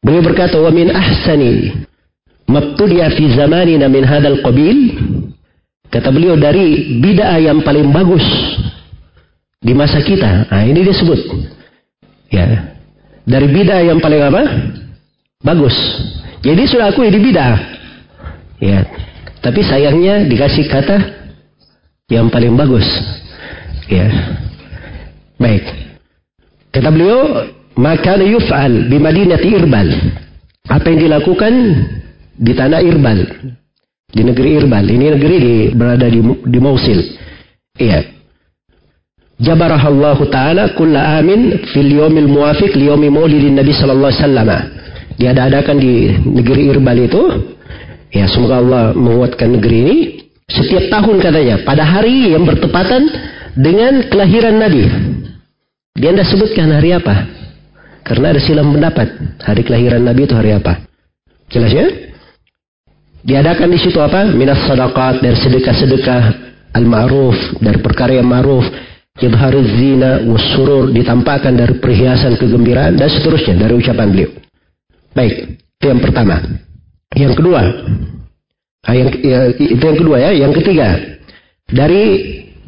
Beliau 0.00 0.24
berkata, 0.24 0.56
"Wa 0.56 0.72
min 0.72 0.88
ahsani 0.88 1.84
mabtudiya 2.48 3.12
fi 3.12 3.28
zamanina 3.36 3.92
min 3.92 4.08
hadzal 4.08 4.40
qabil." 4.40 4.96
Kata 5.92 6.08
beliau 6.08 6.40
dari 6.40 6.96
bid'ah 7.04 7.36
yang 7.44 7.60
paling 7.60 7.92
bagus 7.92 8.24
di 9.62 9.72
masa 9.72 10.02
kita. 10.02 10.50
Nah, 10.50 10.62
ini 10.66 10.82
disebut. 10.82 11.20
Ya. 12.34 12.74
Dari 13.22 13.46
bid'ah 13.46 13.86
yang 13.86 14.02
paling 14.02 14.18
apa? 14.18 14.42
Bagus. 15.46 15.74
Jadi 16.42 16.66
sudah 16.66 16.90
akui 16.90 17.08
di 17.08 17.22
bid'ah. 17.22 17.56
Ya. 18.58 18.82
Tapi 19.38 19.62
sayangnya 19.62 20.26
dikasih 20.26 20.66
kata 20.66 20.98
yang 22.10 22.26
paling 22.26 22.58
bagus. 22.58 22.86
Ya. 23.86 24.10
Baik. 25.38 25.62
Kata 26.74 26.88
beliau, 26.90 27.46
maka 27.78 28.18
yuf'al 28.18 28.90
di 28.90 28.98
Madinati 28.98 29.48
Irbal. 29.54 29.88
Apa 30.66 30.90
yang 30.90 31.10
dilakukan 31.10 31.52
di 32.38 32.52
tanah 32.54 32.82
Irbal. 32.82 33.18
Di 34.10 34.22
negeri 34.26 34.50
Irbal. 34.58 34.84
Ini 34.90 35.06
negeri 35.18 35.36
di, 35.38 35.54
berada 35.74 36.06
di, 36.10 36.20
di 36.22 36.58
Mosul. 36.58 36.98
Iya. 37.78 38.21
Jabarah 39.42 39.82
Allah 39.82 40.18
Ta'ala 40.30 40.64
kulla 40.78 41.18
amin 41.18 41.66
fil 41.74 41.90
yomil 41.90 42.30
muafiq 42.30 42.78
li 42.78 42.86
yomi 42.86 43.10
maulidin 43.10 43.58
Nabi 43.58 43.74
Sallallahu 43.74 44.10
Alaihi 44.14 44.22
Wasallam. 44.22 44.50
diadakan 45.18 45.76
di 45.82 46.14
negeri 46.14 46.70
Irbal 46.70 46.98
itu. 47.02 47.22
Ya 48.14 48.30
semoga 48.30 48.62
Allah 48.62 48.84
menguatkan 48.94 49.58
negeri 49.58 49.76
ini. 49.82 49.96
Setiap 50.46 50.94
tahun 50.94 51.18
katanya 51.18 51.56
pada 51.66 51.82
hari 51.82 52.30
yang 52.30 52.46
bertepatan 52.46 53.08
dengan 53.58 54.06
kelahiran 54.06 54.62
Nabi. 54.62 54.84
Dia 55.98 56.14
tidak 56.14 56.28
sebutkan 56.30 56.70
hari 56.70 56.94
apa. 56.94 57.26
Karena 58.06 58.36
ada 58.36 58.40
silam 58.42 58.70
pendapat. 58.70 59.08
Hari 59.42 59.62
kelahiran 59.66 60.02
Nabi 60.06 60.22
itu 60.28 60.34
hari 60.38 60.54
apa. 60.54 60.86
Jelas 61.50 61.72
ya? 61.72 61.86
Diadakan 63.22 63.68
di 63.74 63.78
situ 63.78 63.98
apa? 63.98 64.28
Minas 64.34 64.66
sadaqat 64.66 65.22
dari 65.22 65.38
sedekah-sedekah 65.38 66.22
al-ma'ruf 66.74 67.36
dari 67.62 67.78
perkara 67.78 68.18
yang 68.18 68.28
ma'ruf 68.28 68.66
Idhar 69.20 69.52
zina 69.76 70.24
wasurur 70.24 70.88
ditampakkan 70.88 71.52
dari 71.52 71.76
perhiasan 71.76 72.40
kegembiraan 72.40 72.96
dan 72.96 73.12
seterusnya 73.12 73.60
dari 73.60 73.76
ucapan 73.76 74.08
beliau. 74.08 74.32
Baik, 75.12 75.60
itu 75.60 75.84
yang 75.84 76.00
pertama. 76.00 76.40
Yang 77.12 77.34
kedua, 77.36 77.60
ah, 78.88 78.94
yang, 78.96 79.12
ya, 79.20 79.52
itu 79.52 79.84
yang 79.84 79.98
kedua 80.00 80.16
ya. 80.16 80.30
Yang 80.32 80.52
ketiga, 80.64 80.96
dari 81.68 82.04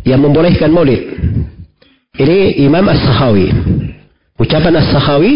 yang 0.04 0.20
membolehkan 0.20 0.68
maulid. 0.68 1.00
Ini 2.20 2.60
Imam 2.60 2.84
As-Sakhawi. 2.92 3.48
Ucapan 4.36 4.84
As-Sakhawi, 4.84 5.34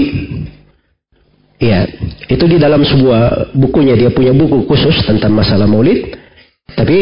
ya, 1.56 1.88
itu 2.28 2.44
di 2.44 2.60
dalam 2.60 2.84
sebuah 2.84 3.56
bukunya. 3.56 3.96
Dia 3.96 4.12
punya 4.12 4.36
buku 4.36 4.68
khusus 4.68 5.08
tentang 5.08 5.32
masalah 5.32 5.64
maulid. 5.64 6.12
Tapi 6.68 6.98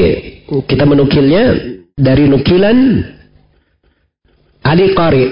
kita 0.70 0.86
menukilnya 0.86 1.58
dari 1.98 2.30
nukilan 2.30 3.02
Ali 4.66 4.90
Qari 4.98 5.24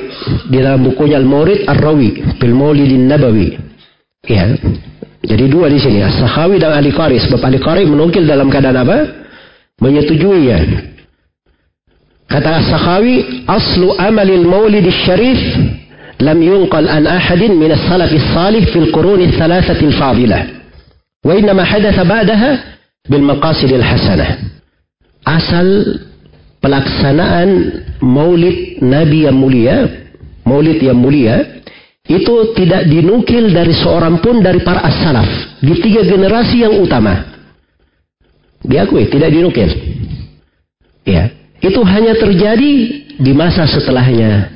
di 0.47 0.63
dalam 0.63 0.87
bukunya 0.87 1.19
Al-Maurid 1.19 1.67
Ar-Rawi 1.67 2.39
fil 2.39 2.55
Maulidin 2.55 3.11
Nabawi. 3.11 3.59
Ya. 4.31 4.55
Jadi 5.25 5.45
dua 5.51 5.67
di 5.73 5.81
sini, 5.81 6.05
As-Sakhawi 6.05 6.63
dan 6.63 6.77
Ali 6.77 6.95
Qari 6.95 7.19
sebab 7.19 7.43
Ali 7.43 7.59
Qari 7.59 7.83
menukil 7.89 8.29
dalam 8.29 8.53
keadaan 8.53 8.79
apa? 8.79 8.99
Menyetujui 9.83 10.53
ya. 10.53 10.61
Kata 12.31 12.63
As-Sakhawi, 12.63 13.45
aslu 13.49 13.91
amalil 13.99 14.47
Maulid 14.47 14.87
syarif 15.03 15.41
lam 16.21 16.39
yunqal 16.39 16.87
an 16.87 17.09
ahadin 17.09 17.59
min 17.59 17.75
as-salaf 17.75 18.13
salih 18.37 18.65
fil 18.71 18.93
qurun 18.95 19.19
ats-tsalatsah 19.25 19.81
al-fadilah. 19.81 20.43
Wa 21.25 21.33
innama 21.35 21.65
hadatha 21.65 22.05
ba'daha 22.05 22.51
bil 23.11 23.25
maqasid 23.25 23.73
al-hasanah. 23.73 24.31
Asal 25.25 25.69
pelaksanaan 26.65 27.49
maulid 28.01 28.81
Nabi 28.81 29.29
yang 29.29 29.37
mulia, 29.37 29.85
maulid 30.49 30.81
yang 30.81 30.97
mulia, 30.97 31.61
itu 32.09 32.57
tidak 32.57 32.89
dinukil 32.89 33.53
dari 33.53 33.77
seorang 33.77 34.25
pun 34.25 34.41
dari 34.41 34.65
para 34.65 34.81
as-salaf. 34.81 35.61
Di 35.61 35.77
tiga 35.85 36.01
generasi 36.09 36.65
yang 36.65 36.81
utama. 36.81 37.37
Diakui, 38.65 39.13
tidak 39.13 39.29
dinukil. 39.29 39.69
Ya, 41.05 41.29
itu 41.61 41.81
hanya 41.85 42.17
terjadi 42.17 42.73
di 43.21 43.33
masa 43.37 43.69
setelahnya 43.69 44.49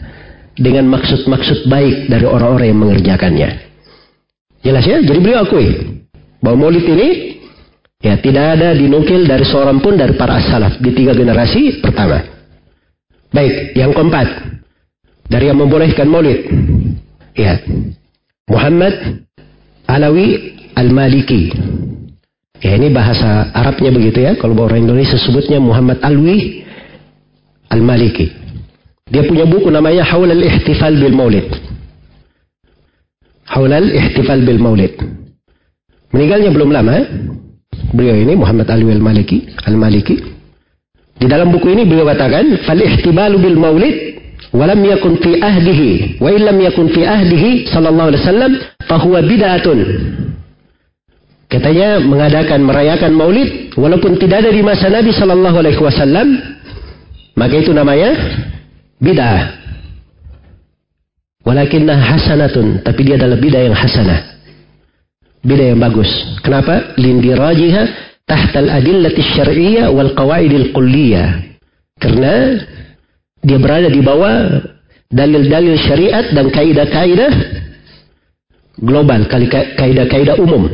dengan 0.56 0.88
maksud-maksud 0.88 1.68
baik 1.68 2.08
dari 2.08 2.24
orang-orang 2.24 2.72
yang 2.72 2.80
mengerjakannya. 2.80 3.50
Jelas 4.64 4.84
ya? 4.88 5.04
Jadi 5.04 5.18
beliau 5.20 5.44
akui 5.44 6.00
bahwa 6.40 6.66
maulid 6.66 6.88
ini 6.88 7.08
Ya, 7.98 8.14
tidak 8.22 8.58
ada 8.58 8.78
dinukil 8.78 9.26
dari 9.26 9.42
seorang 9.42 9.82
pun 9.82 9.98
dari 9.98 10.14
para 10.14 10.38
salaf 10.38 10.78
di 10.78 10.94
tiga 10.94 11.18
generasi 11.18 11.82
pertama. 11.82 12.22
Baik, 13.34 13.74
yang 13.74 13.90
keempat 13.90 14.28
dari 15.26 15.50
yang 15.50 15.58
membolehkan 15.58 16.06
maulid. 16.06 16.46
Ya. 17.34 17.58
Muhammad 18.48 19.26
Alawi 19.90 20.54
Al-Maliki. 20.78 21.50
Ya, 22.58 22.74
ini 22.74 22.90
bahasa 22.90 23.50
Arabnya 23.54 23.90
begitu 23.90 24.22
ya. 24.22 24.38
Kalau 24.38 24.54
orang 24.58 24.86
Indonesia 24.86 25.18
sebutnya 25.18 25.58
Muhammad 25.58 25.98
Alwi 26.02 26.66
Al-Maliki. 27.70 28.30
Dia 29.10 29.26
punya 29.26 29.42
buku 29.46 29.74
namanya 29.74 30.06
Haul 30.06 30.30
al-Ihtifal 30.30 30.94
bil 30.98 31.14
Maulid. 31.14 31.48
Haul 33.50 33.72
al-Ihtifal 33.74 34.42
bil 34.46 34.60
Maulid. 34.62 34.94
Meninggalnya 36.14 36.50
belum 36.54 36.70
lama. 36.72 36.96
Beliau 37.92 38.16
ini 38.20 38.36
Muhammad 38.36 38.68
Ali 38.68 38.84
Al-Maliki, 38.84 39.48
Al-Maliki. 39.64 40.16
Di 41.18 41.26
dalam 41.26 41.50
buku 41.50 41.72
ini 41.72 41.82
beliau 41.88 42.06
katakan, 42.06 42.62
"Fal 42.62 42.78
ihtimalu 42.78 43.42
bil 43.42 43.58
maulid 43.58 43.96
walam 44.54 44.80
yakun 44.84 45.18
fi 45.18 45.40
ahdihi 45.40 46.20
wa 46.22 46.30
illam 46.30 46.56
yakun 46.62 46.92
fi 46.94 47.02
ahdihi 47.02 47.66
sallallahu 47.66 48.08
alaihi 48.14 48.22
wasallam 48.22 48.52
fahuwa 48.86 49.18
bid'atun." 49.24 49.78
Katanya 51.48 51.98
mengadakan 52.04 52.60
merayakan 52.60 53.12
maulid 53.16 53.72
walaupun 53.72 54.20
tidak 54.20 54.44
ada 54.44 54.50
di 54.52 54.60
masa 54.60 54.92
Nabi 54.92 55.10
sallallahu 55.16 55.56
alaihi 55.58 55.80
wasallam 55.80 56.28
maka 57.34 57.54
itu 57.56 57.72
namanya 57.72 58.12
bid'ah. 59.00 59.58
Walakinna 61.42 61.96
hasanatun, 61.96 62.84
tapi 62.84 63.00
dia 63.08 63.16
adalah 63.16 63.40
bid'ah 63.40 63.64
yang 63.64 63.72
hasanah. 63.72 64.37
Beda 65.42 65.74
yang 65.74 65.80
bagus. 65.80 66.08
Kenapa? 66.42 66.98
Lindirajiha 66.98 67.82
tahtal 68.26 68.68
adillati 68.68 69.22
syar'iyyah 69.22 69.88
wal 69.94 70.12
qawaidil 70.12 70.74
kulliyah. 70.74 71.46
Karena 71.98 72.58
dia 73.42 73.58
berada 73.58 73.88
di 73.90 74.02
bawah 74.02 74.62
dalil-dalil 75.08 75.78
syariat 75.78 76.26
dan 76.34 76.50
kaidah-kaidah 76.52 77.32
global, 78.82 79.26
kaidah-kaidah 79.78 80.36
umum. 80.38 80.68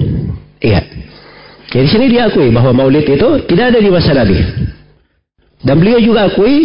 Iya. 0.61 0.81
Jadi 1.73 1.87
sini 1.91 2.07
dia 2.13 2.31
akui 2.31 2.55
bahwa 2.55 2.71
maulid 2.71 3.05
itu 3.09 3.29
tidak 3.51 3.75
ada 3.75 3.79
di 3.81 3.91
masa 3.91 4.15
Nabi. 4.15 4.39
Dan 5.65 5.81
beliau 5.81 5.99
juga 5.99 6.29
akui 6.29 6.57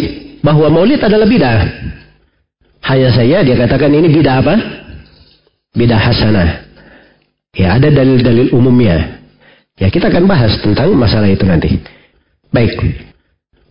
bahwa 0.43 0.67
maulid 0.71 0.99
adalah 0.99 1.27
bidah. 1.27 1.59
Hanya 2.83 3.09
saya 3.11 3.43
dia 3.43 3.55
katakan 3.55 3.91
ini 3.91 4.07
bidah 4.11 4.35
apa? 4.43 4.55
Bidah 5.75 5.99
hasanah. 5.99 6.68
Ya, 7.59 7.75
ada 7.75 7.91
dalil-dalil 7.91 8.55
umumnya. 8.55 9.19
Ya, 9.75 9.91
kita 9.91 10.07
akan 10.07 10.31
bahas 10.31 10.55
tentang 10.63 10.95
masalah 10.95 11.27
itu 11.27 11.43
nanti. 11.43 11.75
Baik. 12.55 12.71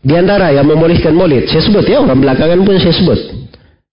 Di 0.05 0.13
antara 0.13 0.53
yang 0.53 0.69
membolehkan 0.69 1.17
maulid, 1.17 1.49
saya 1.49 1.65
sebut 1.65 1.89
ya, 1.89 2.05
orang 2.05 2.21
belakangan 2.21 2.61
pun 2.69 2.77
saya 2.77 2.93
sebut. 2.93 3.21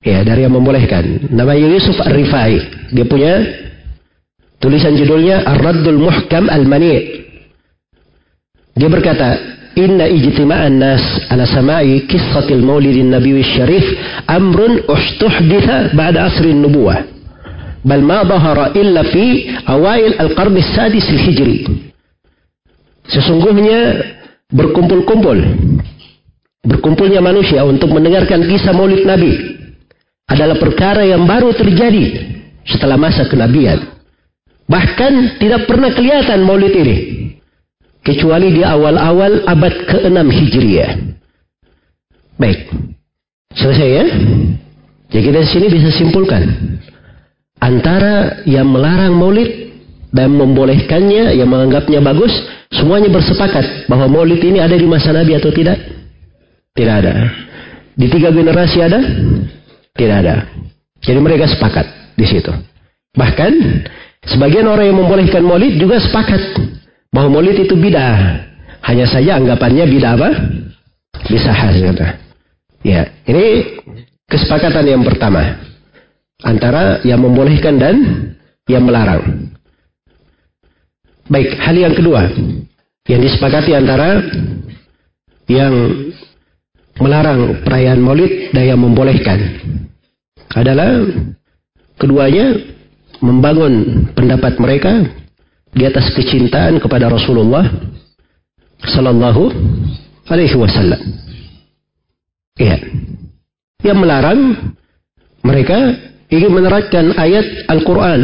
Ya, 0.04 0.20
dari 0.28 0.44
yang 0.44 0.52
membolehkan. 0.52 1.32
Namanya 1.32 1.80
Yusuf 1.80 1.96
Ar-Rifai. 2.04 2.60
Dia 2.92 3.08
punya 3.08 3.40
tulisan 4.60 5.00
judulnya 5.00 5.48
Ar-Raddul 5.48 5.98
Muhkam 5.98 6.52
Al-Mani' 6.52 7.24
Dia 8.76 8.92
berkata, 8.92 9.56
Inna 9.80 10.08
ijtima'an 10.12 10.76
nas 10.76 11.04
ala 11.32 11.48
sama'i 11.48 12.04
kissatil 12.08 12.64
maulidin 12.64 13.12
nabi 13.12 13.40
syarif 13.44 13.84
amrun 14.28 14.84
ustuhditha 14.88 15.96
ba'da 15.96 16.32
asrin 16.32 16.64
nubuwah 16.64 17.15
bal 17.86 18.02
ma 18.02 18.26
dhahara 18.26 18.74
illa 18.74 19.06
fi 19.06 19.54
awail 19.70 20.18
al-qarn 20.18 20.58
sadis. 20.74 21.06
Sesungguhnya 23.06 24.02
berkumpul-kumpul 24.50 25.38
berkumpulnya 26.66 27.22
manusia 27.22 27.62
untuk 27.62 27.94
mendengarkan 27.94 28.42
kisah 28.50 28.74
Maulid 28.74 29.06
Nabi 29.06 29.38
adalah 30.26 30.58
perkara 30.58 31.06
yang 31.06 31.30
baru 31.30 31.54
terjadi 31.54 32.34
setelah 32.66 32.98
masa 32.98 33.30
kenabian. 33.30 33.94
Bahkan 34.66 35.38
tidak 35.38 35.70
pernah 35.70 35.94
kelihatan 35.94 36.42
Maulid 36.42 36.74
ini 36.74 36.98
kecuali 38.02 38.50
di 38.50 38.66
awal-awal 38.66 39.46
abad 39.46 39.74
ke-6 39.86 40.18
Hijriah. 40.26 40.92
Baik. 42.42 42.74
Selesai 43.54 43.90
ya? 43.94 44.06
Jadi 45.14 45.22
kita 45.22 45.42
sini 45.46 45.68
bisa 45.70 45.94
simpulkan 45.94 46.50
antara 47.60 48.44
yang 48.44 48.68
melarang 48.68 49.16
maulid 49.16 49.72
dan 50.16 50.32
membolehkannya, 50.32 51.36
yang 51.36 51.52
menganggapnya 51.52 52.00
bagus, 52.00 52.32
semuanya 52.72 53.12
bersepakat 53.12 53.88
bahwa 53.92 54.08
maulid 54.08 54.40
ini 54.40 54.64
ada 54.64 54.76
di 54.76 54.88
masa 54.88 55.12
Nabi 55.12 55.36
atau 55.36 55.52
tidak? 55.52 55.76
Tidak 56.76 56.96
ada. 56.96 57.14
Di 57.96 58.08
tiga 58.12 58.32
generasi 58.32 58.80
ada? 58.84 59.00
Tidak 59.96 60.18
ada. 60.24 60.48
Jadi 61.00 61.20
mereka 61.20 61.48
sepakat 61.48 62.16
di 62.16 62.26
situ. 62.28 62.52
Bahkan 63.16 63.54
sebagian 64.28 64.68
orang 64.68 64.92
yang 64.92 65.00
membolehkan 65.00 65.44
maulid 65.44 65.80
juga 65.80 66.00
sepakat 66.04 66.60
bahwa 67.12 67.40
maulid 67.40 67.64
itu 67.64 67.76
bidah. 67.76 68.44
Hanya 68.84 69.08
saja 69.08 69.40
anggapannya 69.40 69.88
bidah 69.88 70.12
apa? 70.20 70.30
Bisa 71.32 71.50
hasil. 71.50 71.96
Ya, 72.86 73.08
ini 73.26 73.80
kesepakatan 74.30 74.86
yang 74.86 75.02
pertama 75.02 75.75
antara 76.44 77.00
yang 77.08 77.24
membolehkan 77.24 77.80
dan 77.80 77.96
yang 78.68 78.84
melarang. 78.84 79.54
Baik, 81.32 81.58
hal 81.62 81.76
yang 81.78 81.96
kedua 81.96 82.28
yang 83.06 83.22
disepakati 83.22 83.72
antara 83.78 84.22
yang 85.46 85.74
melarang 86.98 87.62
perayaan 87.62 88.02
Maulid 88.02 88.50
dan 88.50 88.66
yang 88.66 88.82
membolehkan 88.82 89.62
adalah 90.58 91.06
keduanya 92.02 92.56
membangun 93.22 94.06
pendapat 94.18 94.58
mereka 94.58 95.06
di 95.76 95.84
atas 95.84 96.08
kecintaan 96.16 96.80
kepada 96.80 97.12
Rasulullah 97.12 97.68
Sallallahu 98.82 99.44
Alaihi 100.32 100.56
Wasallam. 100.58 101.02
Iya. 102.56 102.80
Yang 103.84 103.98
melarang 104.00 104.40
mereka 105.44 105.94
ingin 106.30 106.52
menerapkan 106.52 107.14
ayat 107.18 107.70
Al-Quran. 107.70 108.22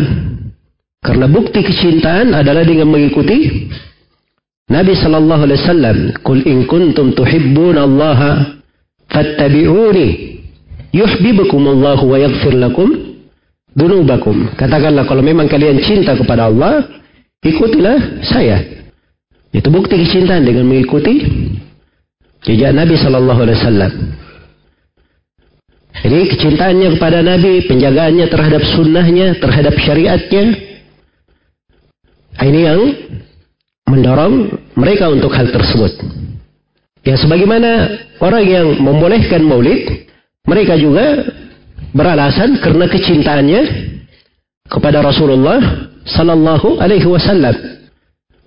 Karena 1.01 1.25
bukti 1.25 1.65
kecintaan 1.65 2.37
adalah 2.37 2.61
dengan 2.61 2.93
mengikuti 2.93 3.69
Nabi 4.69 4.93
Sallallahu 4.93 5.41
Alaihi 5.49 5.59
Wasallam. 5.65 5.97
Kul 6.21 6.45
in 6.45 6.69
kuntum 6.69 7.17
tuhibbun 7.17 7.75
Allah 7.75 8.53
fattabi'uni 9.09 10.39
yuhibbukum 10.93 11.61
Allah 11.79 11.99
wa 11.99 12.17
yaghfir 12.21 12.53
lakum 12.53 13.17
dunubakum. 13.73 14.53
Katakanlah 14.53 15.09
kalau 15.09 15.25
memang 15.25 15.49
kalian 15.49 15.81
cinta 15.81 16.13
kepada 16.13 16.53
Allah, 16.53 16.85
ikutilah 17.41 18.21
saya. 18.21 18.61
Itu 19.51 19.67
bukti 19.67 19.99
kecintaan 19.99 20.47
dengan 20.47 20.69
mengikuti 20.69 21.27
jejak 22.45 22.71
Nabi 22.77 22.95
Sallallahu 22.95 23.41
Alaihi 23.41 23.57
Wasallam. 23.59 23.93
Jadi 25.91 26.19
kecintaannya 26.31 26.95
kepada 26.95 27.19
Nabi, 27.19 27.67
penjagaannya 27.67 28.25
terhadap 28.31 28.63
sunnahnya, 28.73 29.35
terhadap 29.37 29.75
syariatnya, 29.75 30.43
ini 32.41 32.59
yang 32.63 32.79
mendorong 33.91 34.55
mereka 34.79 35.11
untuk 35.11 35.35
hal 35.35 35.51
tersebut. 35.51 35.99
Ya 37.03 37.19
sebagaimana 37.19 37.91
orang 38.23 38.45
yang 38.47 38.67
membolehkan 38.79 39.43
maulid, 39.43 40.07
mereka 40.47 40.79
juga 40.79 41.27
beralasan 41.91 42.57
karena 42.63 42.87
kecintaannya 42.87 43.61
kepada 44.71 45.03
Rasulullah 45.03 45.59
Sallallahu 46.07 46.79
Alaihi 46.79 47.05
Wasallam. 47.05 47.53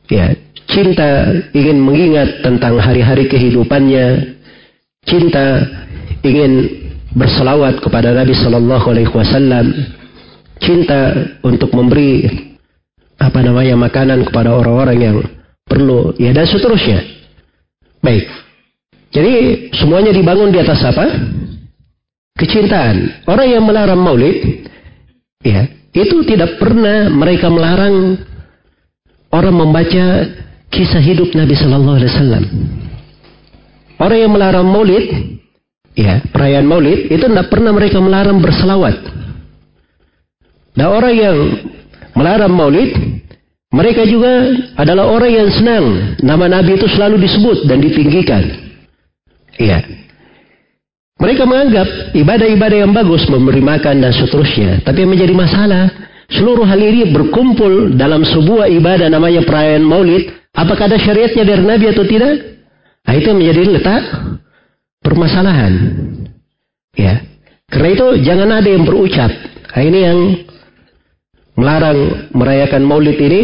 Ya, 0.09 0.33
cinta 0.69 1.33
ingin 1.53 1.81
mengingat 1.81 2.41
tentang 2.41 2.81
hari-hari 2.81 3.29
kehidupannya, 3.29 4.37
cinta 5.05 5.65
ingin 6.25 6.84
berselawat 7.15 7.79
kepada 7.79 8.11
Nabi 8.11 8.35
Sallallahu 8.35 8.87
Alaihi 8.91 9.11
Wasallam, 9.11 9.71
cinta 10.59 11.15
untuk 11.47 11.71
memberi 11.71 12.27
apa 13.17 13.39
namanya 13.41 13.79
makanan 13.79 14.27
kepada 14.27 14.51
orang-orang 14.53 14.99
yang 14.99 15.17
perlu, 15.65 16.13
ya 16.19 16.35
dan 16.35 16.45
seterusnya. 16.45 17.01
Baik. 18.03 18.27
Jadi 19.15 19.35
semuanya 19.79 20.11
dibangun 20.11 20.51
di 20.51 20.59
atas 20.59 20.83
apa? 20.83 21.07
Kecintaan. 22.35 23.25
Orang 23.31 23.47
yang 23.47 23.63
melarang 23.63 24.03
maulid, 24.03 24.67
ya 25.41 25.71
itu 25.95 26.27
tidak 26.27 26.59
pernah 26.59 27.07
mereka 27.07 27.47
melarang 27.47 28.19
orang 29.31 29.55
membaca 29.55 30.27
kisah 30.75 30.99
hidup 30.99 31.31
Nabi 31.39 31.55
Sallallahu 31.55 31.97
Alaihi 32.03 32.11
Wasallam. 32.11 32.45
Orang 34.03 34.19
yang 34.19 34.33
melarang 34.35 34.67
maulid, 34.67 35.07
ya 35.95 36.21
perayaan 36.31 36.67
maulid 36.67 37.11
itu 37.11 37.25
tidak 37.25 37.49
pernah 37.49 37.71
mereka 37.71 38.03
melarang 38.03 38.43
berselawat. 38.43 38.95
Dan 40.75 40.91
orang 40.91 41.15
yang 41.15 41.37
melarang 42.19 42.51
maulid, 42.51 42.91
mereka 43.71 44.03
juga 44.07 44.55
adalah 44.75 45.07
orang 45.07 45.31
yang 45.31 45.49
senang 45.55 45.85
nama 46.23 46.51
Nabi 46.51 46.79
itu 46.79 46.87
selalu 46.91 47.23
disebut 47.23 47.71
dan 47.71 47.79
ditinggikan. 47.79 48.43
Iya. 49.55 49.83
Mereka 51.15 51.47
menganggap 51.47 52.11
ibadah-ibadah 52.11 52.79
yang 52.87 52.91
bagus 52.91 53.23
memberi 53.31 53.63
makan 53.63 54.03
dan 54.03 54.11
seterusnya. 54.11 54.83
Tapi 54.83 55.07
yang 55.07 55.15
menjadi 55.15 55.35
masalah, 55.35 55.87
seluruh 56.27 56.67
hal 56.67 56.83
ini 56.83 57.15
berkumpul 57.15 57.95
dalam 57.95 58.27
sebuah 58.27 58.67
ibadah 58.67 59.07
namanya 59.07 59.47
perayaan 59.47 59.87
maulid. 59.87 60.27
Apakah 60.55 60.91
ada 60.91 60.99
syariatnya 60.99 61.47
dari 61.47 61.63
Nabi 61.63 61.87
atau 61.95 62.03
tidak? 62.03 62.35
Nah, 63.07 63.15
itu 63.15 63.31
menjadi 63.31 63.63
letak 63.79 64.03
permasalahan. 65.05 65.73
Ya. 66.97 67.21
Karena 67.69 67.89
itu 67.93 68.07
jangan 68.25 68.49
ada 68.51 68.69
yang 68.69 68.89
berucap. 68.89 69.31
Nah, 69.75 69.83
ini 69.85 69.99
yang 70.01 70.19
melarang 71.55 72.31
merayakan 72.35 72.83
maulid 72.83 73.19
ini 73.21 73.43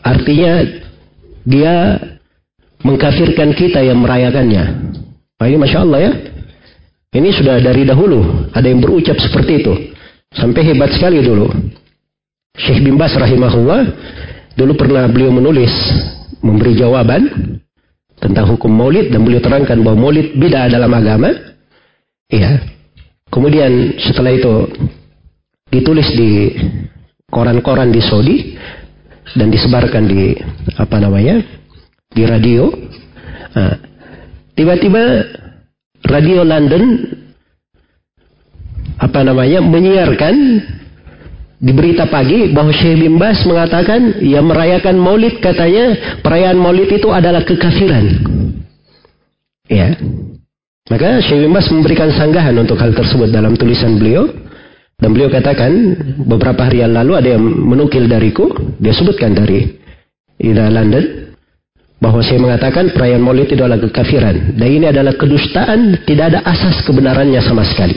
artinya 0.00 0.64
dia 1.44 1.98
mengkafirkan 2.86 3.50
kita 3.58 3.82
yang 3.82 3.98
merayakannya. 3.98 4.64
Nah, 5.38 5.46
ini 5.50 5.58
Masya 5.58 5.78
Allah 5.82 6.00
ya. 6.06 6.12
Ini 7.12 7.28
sudah 7.34 7.60
dari 7.60 7.84
dahulu 7.84 8.48
ada 8.56 8.64
yang 8.64 8.80
berucap 8.80 9.18
seperti 9.20 9.60
itu. 9.60 9.74
Sampai 10.32 10.64
hebat 10.64 10.96
sekali 10.96 11.20
dulu. 11.20 11.52
Syekh 12.56 12.84
bin 12.84 12.96
Bas 12.96 13.12
rahimahullah 13.12 13.84
dulu 14.56 14.72
pernah 14.76 15.08
beliau 15.08 15.32
menulis 15.32 15.72
memberi 16.40 16.76
jawaban 16.76 17.28
tentang 18.22 18.46
hukum 18.54 18.70
maulid 18.70 19.10
dan 19.10 19.26
beliau 19.26 19.42
terangkan 19.42 19.82
bahwa 19.82 20.08
maulid 20.08 20.38
beda 20.38 20.70
dalam 20.70 20.94
agama. 20.94 21.34
Iya. 22.30 22.62
Kemudian 23.26 23.98
setelah 23.98 24.30
itu 24.30 24.70
ditulis 25.74 26.06
di 26.14 26.54
koran-koran 27.26 27.90
di 27.90 27.98
Saudi 27.98 28.54
dan 29.34 29.50
disebarkan 29.50 30.04
di 30.06 30.38
apa 30.78 30.96
namanya 31.02 31.42
di 32.14 32.22
radio. 32.22 32.70
Nah, 33.58 33.74
tiba-tiba 34.54 35.02
radio 36.06 36.46
London 36.46 36.84
apa 39.02 39.20
namanya 39.26 39.58
menyiarkan 39.64 40.34
di 41.62 41.70
berita 41.70 42.10
pagi 42.10 42.50
bahwa 42.50 42.74
Syekh 42.74 43.06
bin 43.06 43.22
Bas 43.22 43.38
mengatakan 43.46 44.18
yang 44.18 44.50
merayakan 44.50 44.98
maulid 44.98 45.38
katanya 45.38 46.18
perayaan 46.18 46.58
maulid 46.58 46.90
itu 46.90 47.06
adalah 47.14 47.46
kekafiran. 47.46 48.18
Ya. 49.70 49.94
Maka 50.90 51.22
Syekh 51.22 51.46
bin 51.46 51.54
Bas 51.54 51.70
memberikan 51.70 52.10
sanggahan 52.10 52.58
untuk 52.58 52.82
hal 52.82 52.90
tersebut 52.90 53.30
dalam 53.30 53.54
tulisan 53.54 53.94
beliau. 53.94 54.26
Dan 54.98 55.14
beliau 55.14 55.30
katakan 55.30 55.70
beberapa 56.26 56.66
hari 56.66 56.82
yang 56.82 56.98
lalu 56.98 57.14
ada 57.14 57.28
yang 57.38 57.42
menukil 57.42 58.10
dariku. 58.10 58.50
Dia 58.82 58.90
sebutkan 58.90 59.30
dari 59.30 59.78
Ida 60.42 60.66
London. 60.66 61.30
Bahwa 62.02 62.18
saya 62.26 62.42
mengatakan 62.42 62.90
perayaan 62.90 63.22
maulid 63.22 63.54
itu 63.54 63.62
adalah 63.62 63.78
kekafiran. 63.78 64.58
Dan 64.58 64.66
ini 64.66 64.90
adalah 64.90 65.14
kedustaan. 65.14 66.02
Tidak 66.02 66.26
ada 66.26 66.42
asas 66.42 66.82
kebenarannya 66.82 67.38
sama 67.38 67.62
sekali. 67.62 67.94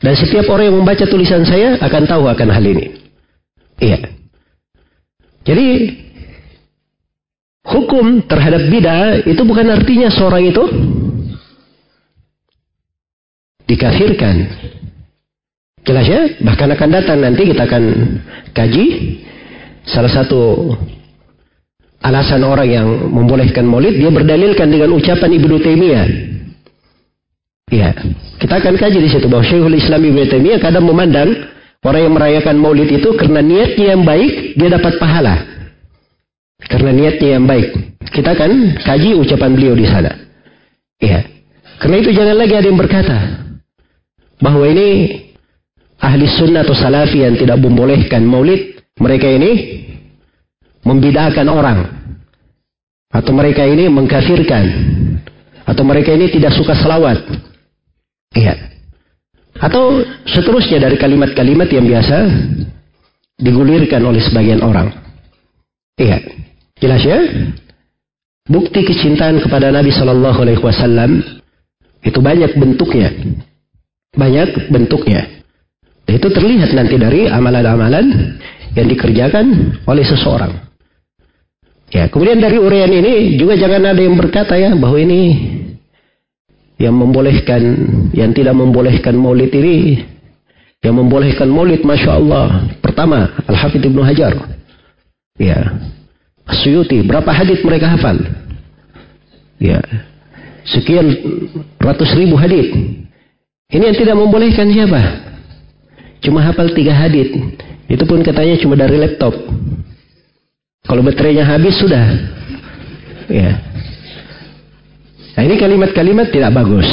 Dan 0.00 0.16
setiap 0.16 0.48
orang 0.48 0.72
yang 0.72 0.78
membaca 0.80 1.04
tulisan 1.04 1.44
saya 1.44 1.76
akan 1.76 2.02
tahu 2.08 2.24
akan 2.24 2.48
hal 2.48 2.64
ini. 2.64 2.96
Iya. 3.76 4.00
Jadi 5.44 5.68
hukum 7.68 8.24
terhadap 8.24 8.64
bid'ah 8.72 9.28
itu 9.28 9.42
bukan 9.44 9.68
artinya 9.68 10.08
seorang 10.08 10.48
itu 10.48 10.64
dikafirkan. 13.68 14.36
Jelas 15.84 16.06
ya? 16.08 16.22
Bahkan 16.48 16.68
akan 16.76 16.90
datang 16.92 17.18
nanti 17.20 17.48
kita 17.48 17.68
akan 17.68 17.84
kaji 18.56 18.86
salah 19.84 20.12
satu 20.12 20.72
alasan 22.00 22.40
orang 22.44 22.68
yang 22.68 22.88
membolehkan 22.88 23.68
maulid 23.68 24.00
dia 24.00 24.08
berdalilkan 24.08 24.68
dengan 24.72 24.96
ucapan 24.96 25.36
Ibnu 25.36 25.56
Taimiyah 25.60 26.29
Ya, 27.70 27.94
kita 28.42 28.58
akan 28.58 28.74
kaji 28.74 28.98
di 28.98 29.06
situ 29.06 29.30
bahwa 29.30 29.46
Syekhul 29.46 29.78
Islam 29.78 30.02
Ibnu 30.02 30.26
Taimiyah 30.26 30.58
kadang 30.58 30.90
memandang 30.90 31.30
orang 31.86 32.02
yang 32.02 32.14
merayakan 32.18 32.58
Maulid 32.58 32.90
itu 32.90 33.14
karena 33.14 33.38
niatnya 33.38 33.94
yang 33.94 34.02
baik 34.02 34.58
dia 34.58 34.68
dapat 34.74 34.98
pahala. 34.98 35.46
Karena 36.66 36.90
niatnya 36.90 37.38
yang 37.38 37.46
baik. 37.46 37.70
Kita 38.10 38.34
akan 38.34 38.74
kaji 38.82 39.14
ucapan 39.22 39.50
beliau 39.54 39.74
di 39.78 39.86
sana. 39.86 40.12
Ya. 40.98 41.24
Karena 41.78 41.96
itu 42.02 42.10
jangan 42.10 42.36
lagi 42.36 42.54
ada 42.58 42.66
yang 42.68 42.76
berkata 42.76 43.18
bahwa 44.42 44.66
ini 44.66 44.88
ahli 46.02 46.26
sunnah 46.26 46.66
atau 46.66 46.74
salafi 46.74 47.22
yang 47.22 47.38
tidak 47.38 47.56
membolehkan 47.62 48.26
maulid, 48.26 48.82
mereka 48.98 49.30
ini 49.30 49.50
membidakan 50.82 51.46
orang. 51.48 51.78
Atau 53.14 53.30
mereka 53.30 53.62
ini 53.62 53.86
mengkafirkan. 53.86 54.64
Atau 55.70 55.86
mereka 55.86 56.12
ini 56.12 56.34
tidak 56.34 56.50
suka 56.54 56.74
selawat. 56.74 57.49
Iya. 58.34 58.54
Atau 59.58 60.06
seterusnya 60.24 60.78
dari 60.78 60.96
kalimat-kalimat 60.96 61.68
yang 61.68 61.86
biasa 61.86 62.16
digulirkan 63.40 64.02
oleh 64.06 64.22
sebagian 64.22 64.62
orang. 64.62 64.94
Iya. 65.98 66.22
Jelas 66.80 67.02
ya? 67.04 67.18
Bukti 68.48 68.82
kecintaan 68.82 69.42
kepada 69.42 69.68
Nabi 69.70 69.92
Shallallahu 69.92 70.38
Alaihi 70.42 70.62
Wasallam 70.62 71.22
itu 72.00 72.18
banyak 72.18 72.56
bentuknya, 72.56 73.12
banyak 74.16 74.72
bentuknya. 74.72 75.28
Itu 76.08 76.32
terlihat 76.32 76.72
nanti 76.74 76.96
dari 76.96 77.28
amalan-amalan 77.28 78.34
yang 78.74 78.86
dikerjakan 78.88 79.76
oleh 79.84 80.02
seseorang. 80.02 80.56
Ya, 81.90 82.06
kemudian 82.06 82.38
dari 82.38 82.56
urian 82.58 82.90
ini 82.90 83.34
juga 83.34 83.58
jangan 83.58 83.94
ada 83.94 84.00
yang 84.00 84.14
berkata 84.14 84.54
ya 84.54 84.74
bahwa 84.78 84.98
ini 84.98 85.20
yang 86.80 86.96
membolehkan, 86.96 87.62
yang 88.16 88.32
tidak 88.32 88.56
membolehkan 88.56 89.12
maulid 89.12 89.52
ini 89.52 90.00
Yang 90.80 90.94
membolehkan 90.96 91.52
maulid, 91.52 91.84
Masya 91.84 92.16
Allah. 92.16 92.64
Pertama, 92.80 93.36
Al-Hafidh 93.44 93.84
Ibnu 93.84 94.00
Hajar. 94.00 94.32
Ya. 95.36 95.76
Suyuti, 96.48 97.04
berapa 97.04 97.28
hadith 97.28 97.60
mereka 97.68 97.92
hafal? 97.92 98.16
Ya. 99.60 99.84
Sekian 100.64 101.04
ratus 101.76 102.16
ribu 102.16 102.40
hadith. 102.40 102.72
Ini 103.70 103.92
yang 103.92 103.98
tidak 104.00 104.16
membolehkan 104.16 104.72
siapa? 104.72 105.00
Cuma 106.24 106.40
hafal 106.40 106.72
tiga 106.72 106.96
hadith. 106.96 107.28
Itu 107.92 108.08
pun 108.08 108.24
katanya 108.24 108.56
cuma 108.56 108.72
dari 108.72 108.96
laptop. 108.96 109.36
Kalau 110.88 111.04
baterainya 111.04 111.44
habis 111.44 111.76
sudah. 111.76 112.08
Ya. 113.28 113.69
Nah 115.36 115.42
ini 115.46 115.54
kalimat-kalimat 115.58 116.32
tidak 116.34 116.54
bagus. 116.54 116.88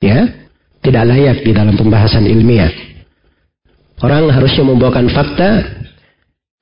Ya. 0.00 0.46
Tidak 0.80 1.02
layak 1.02 1.42
di 1.42 1.50
dalam 1.50 1.74
pembahasan 1.74 2.28
ilmiah. 2.30 2.70
Orang 4.04 4.28
harusnya 4.28 4.62
membawakan 4.62 5.08
fakta 5.10 5.64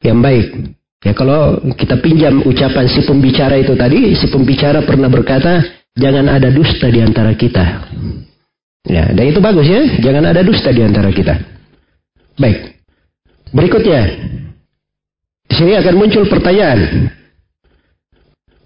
yang 0.00 0.22
baik. 0.24 0.74
Ya 1.04 1.12
kalau 1.12 1.60
kita 1.76 2.00
pinjam 2.00 2.40
ucapan 2.46 2.88
si 2.88 3.04
pembicara 3.04 3.60
itu 3.60 3.76
tadi, 3.76 4.16
si 4.16 4.24
pembicara 4.32 4.80
pernah 4.86 5.12
berkata, 5.12 5.60
jangan 5.92 6.32
ada 6.32 6.48
dusta 6.48 6.88
di 6.88 7.04
antara 7.04 7.36
kita. 7.36 7.84
Ya, 8.88 9.12
dan 9.12 9.24
itu 9.28 9.40
bagus 9.40 9.68
ya, 9.68 9.84
jangan 10.00 10.24
ada 10.32 10.40
dusta 10.40 10.72
di 10.72 10.80
antara 10.80 11.12
kita. 11.12 11.36
Baik. 12.40 12.80
Berikutnya, 13.52 14.00
di 15.48 15.54
sini 15.54 15.76
akan 15.76 15.94
muncul 16.00 16.24
pertanyaan. 16.24 17.12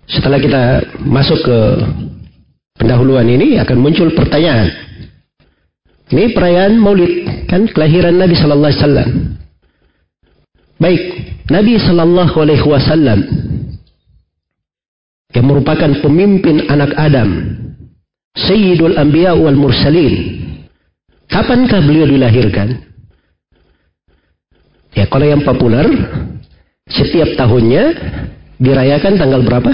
Setelah 0.08 0.38
kita 0.40 0.62
masuk 1.04 1.42
ke 1.42 1.58
pendahuluan 2.78 3.26
ini 3.26 3.58
akan 3.58 3.76
muncul 3.82 4.08
pertanyaan. 4.14 4.70
Ini 6.08 6.32
perayaan 6.32 6.80
Maulid, 6.80 7.44
kan 7.50 7.68
kelahiran 7.68 8.16
Nabi 8.16 8.32
sallallahu 8.32 8.70
alaihi 8.72 8.80
wasallam. 8.80 9.10
Baik, 10.78 11.02
Nabi 11.52 11.74
sallallahu 11.76 12.36
alaihi 12.38 12.64
wasallam 12.64 13.20
yang 15.36 15.44
merupakan 15.44 15.90
pemimpin 16.00 16.64
anak 16.72 16.96
Adam, 16.96 17.28
Sayyidul 18.38 18.96
Anbiya 18.96 19.36
wal 19.36 19.58
Mursalin. 19.58 20.40
Kapankah 21.28 21.84
beliau 21.84 22.08
dilahirkan? 22.08 22.72
Ya, 24.96 25.04
kalau 25.12 25.28
yang 25.28 25.44
populer 25.44 25.84
setiap 26.88 27.36
tahunnya 27.36 27.92
dirayakan 28.56 29.20
tanggal 29.20 29.44
berapa? 29.44 29.70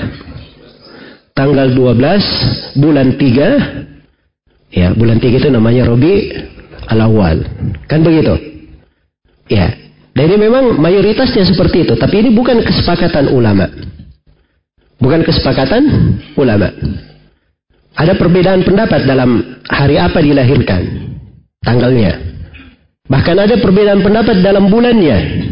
Tanggal 1.35 1.75
12 1.75 2.79
bulan 2.79 3.18
3. 3.18 4.70
Ya, 4.70 4.94
bulan 4.94 5.18
3 5.18 5.42
itu 5.42 5.51
namanya 5.51 5.90
Robi 5.90 6.31
al-Awwal. 6.87 7.42
Kan 7.90 8.07
begitu? 8.07 8.38
Ya. 9.51 9.75
Dan 10.14 10.31
ini 10.31 10.47
memang 10.47 10.79
mayoritasnya 10.79 11.42
seperti 11.42 11.83
itu, 11.90 11.99
tapi 11.99 12.23
ini 12.23 12.31
bukan 12.31 12.62
kesepakatan 12.62 13.35
ulama. 13.35 13.66
Bukan 15.03 15.27
kesepakatan 15.27 15.83
ulama. 16.38 16.70
Ada 17.99 18.14
perbedaan 18.14 18.62
pendapat 18.62 19.11
dalam 19.11 19.59
hari 19.66 19.99
apa 19.99 20.23
dilahirkan, 20.23 20.83
tanggalnya. 21.66 22.14
Bahkan 23.11 23.37
ada 23.37 23.59
perbedaan 23.59 24.07
pendapat 24.07 24.38
dalam 24.38 24.70
bulannya. 24.70 25.43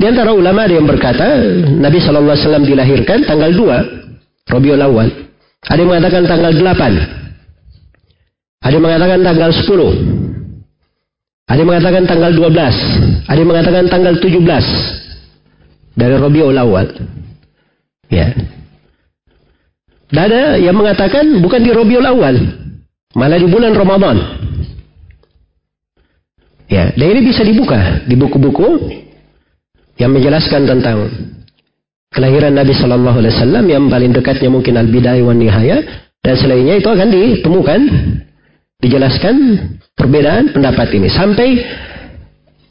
Di 0.00 0.08
antara 0.08 0.32
ulama 0.32 0.64
ada 0.64 0.80
yang 0.80 0.88
berkata 0.88 1.44
Nabi 1.76 2.00
Wasallam 2.00 2.64
dilahirkan 2.64 3.20
tanggal 3.28 3.52
2 3.52 4.48
Rabiul 4.48 4.80
Awal. 4.80 5.12
Ada 5.68 5.76
yang 5.76 5.92
mengatakan 5.92 6.24
tanggal 6.24 6.56
8. 6.56 8.64
Ada 8.64 8.72
yang 8.72 8.84
mengatakan 8.88 9.20
tanggal 9.20 9.52
10. 9.52 11.52
Ada 11.52 11.60
yang 11.60 11.68
mengatakan 11.68 12.08
tanggal 12.08 12.32
12. 12.32 13.28
Ada 13.28 13.38
yang 13.44 13.50
mengatakan 13.52 13.84
tanggal 13.92 14.16
17. 14.16 16.00
Dari 16.00 16.16
Rabiul 16.16 16.56
Awal. 16.56 16.96
Ya. 18.08 18.32
Dan 20.08 20.22
ada 20.32 20.56
yang 20.56 20.80
mengatakan 20.80 21.44
bukan 21.44 21.60
di 21.60 21.76
Rabiul 21.76 22.08
Awal. 22.08 22.40
Malah 23.20 23.36
di 23.36 23.52
bulan 23.52 23.76
Ramadan. 23.76 24.16
Ya, 26.70 26.94
dan 26.94 27.06
ini 27.10 27.26
bisa 27.26 27.42
dibuka 27.42 28.06
di 28.06 28.14
buku-buku 28.14 28.78
yang 30.00 30.16
menjelaskan 30.16 30.64
tentang 30.64 31.12
kelahiran 32.10 32.56
Nabi 32.56 32.72
Shallallahu 32.72 33.20
Alaihi 33.20 33.34
Wasallam 33.36 33.64
yang 33.68 33.84
paling 33.92 34.10
dekatnya 34.16 34.48
mungkin 34.48 34.80
Al 34.80 34.88
Bidayah 34.88 35.22
wan 35.22 35.36
Nihaya 35.36 35.84
dan 36.24 36.34
selainnya 36.40 36.80
itu 36.80 36.88
akan 36.88 37.08
ditemukan 37.12 37.80
dijelaskan 38.80 39.34
perbedaan 39.92 40.56
pendapat 40.56 40.88
ini 40.96 41.12
sampai 41.12 41.48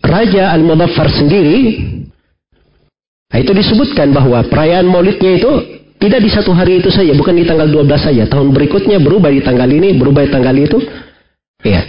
Raja 0.02 0.58
Al-Mudaffar 0.58 1.08
sendiri 1.14 1.86
nah 3.30 3.38
itu 3.38 3.54
disebutkan 3.54 4.10
bahwa 4.10 4.42
perayaan 4.50 4.90
maulidnya 4.90 5.38
itu 5.38 5.80
tidak 6.00 6.24
di 6.24 6.32
satu 6.32 6.56
hari 6.56 6.80
itu 6.80 6.88
saja, 6.88 7.12
bukan 7.12 7.36
di 7.36 7.44
tanggal 7.44 7.68
12 7.68 7.84
saja. 8.00 8.24
Tahun 8.24 8.56
berikutnya 8.56 9.04
berubah 9.04 9.36
di 9.36 9.44
tanggal 9.44 9.68
ini, 9.68 10.00
berubah 10.00 10.24
di 10.24 10.32
tanggal 10.32 10.56
itu. 10.56 10.80
Ya. 11.60 11.84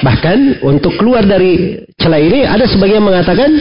Bahkan 0.00 0.64
untuk 0.64 0.96
keluar 0.96 1.28
dari 1.28 1.84
celah 2.00 2.16
ini 2.16 2.48
ada 2.48 2.64
sebagian 2.64 3.04
mengatakan 3.04 3.52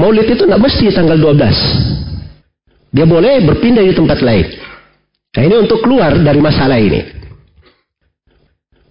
maulid 0.00 0.26
itu 0.32 0.42
nggak 0.48 0.62
mesti 0.62 0.88
tanggal 0.96 1.20
12. 1.20 2.96
Dia 2.96 3.06
boleh 3.06 3.44
berpindah 3.44 3.84
di 3.84 3.94
tempat 3.94 4.18
lain. 4.24 4.48
Nah 5.30 5.42
ini 5.46 5.56
untuk 5.60 5.78
keluar 5.84 6.16
dari 6.18 6.40
masalah 6.42 6.80
ini. 6.80 7.00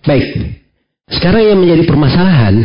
Baik. 0.06 0.56
Sekarang 1.10 1.43
yang 1.43 1.60
menjadi 1.60 1.84
permasalahan, 1.89 2.56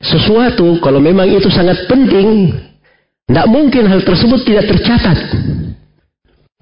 sesuatu 0.00 0.80
kalau 0.80 0.98
memang 0.98 1.28
itu 1.28 1.46
sangat 1.52 1.86
penting, 1.86 2.50
tidak 3.28 3.46
mungkin 3.46 3.84
hal 3.86 4.00
tersebut 4.02 4.42
tidak 4.42 4.64
tercatat. 4.74 5.18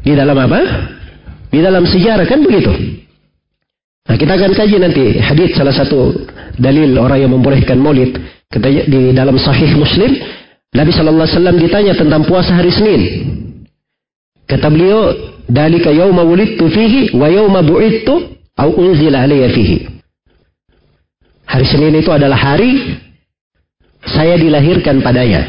Di 0.02 0.12
dalam 0.12 0.36
apa? 0.36 0.60
Di 1.48 1.62
dalam 1.62 1.86
sejarah 1.86 2.26
kan 2.26 2.42
begitu. 2.42 2.74
Nah 4.02 4.16
kita 4.18 4.34
akan 4.34 4.52
kaji 4.52 4.76
nanti 4.82 5.04
hadis 5.22 5.54
salah 5.54 5.72
satu 5.72 6.26
dalil 6.58 6.98
orang 6.98 7.22
yang 7.22 7.32
membolehkan 7.32 7.78
maulid 7.78 8.18
di 8.90 9.14
dalam 9.14 9.38
Sahih 9.38 9.72
Muslim 9.78 10.18
Nabi 10.72 10.88
Shallallahu 10.88 11.28
Alaihi 11.28 11.36
Wasallam 11.36 11.56
ditanya 11.60 11.92
tentang 11.92 12.24
puasa 12.24 12.56
hari 12.56 12.72
Senin. 12.72 13.02
Kata 14.48 14.72
beliau, 14.72 15.12
"Dalika 15.44 15.92
yauma 15.92 16.24
wulidtu 16.24 16.64
fihi 16.72 17.12
wa 17.12 17.28
yauma 17.28 17.60
bu'ittu 17.60 18.32
au 18.56 18.70
unzila 18.80 19.28
fihi." 19.28 19.84
Hari 21.44 21.66
Senin 21.68 22.00
itu 22.00 22.08
adalah 22.08 22.40
hari 22.40 22.96
saya 24.08 24.40
dilahirkan 24.40 25.04
padanya. 25.04 25.44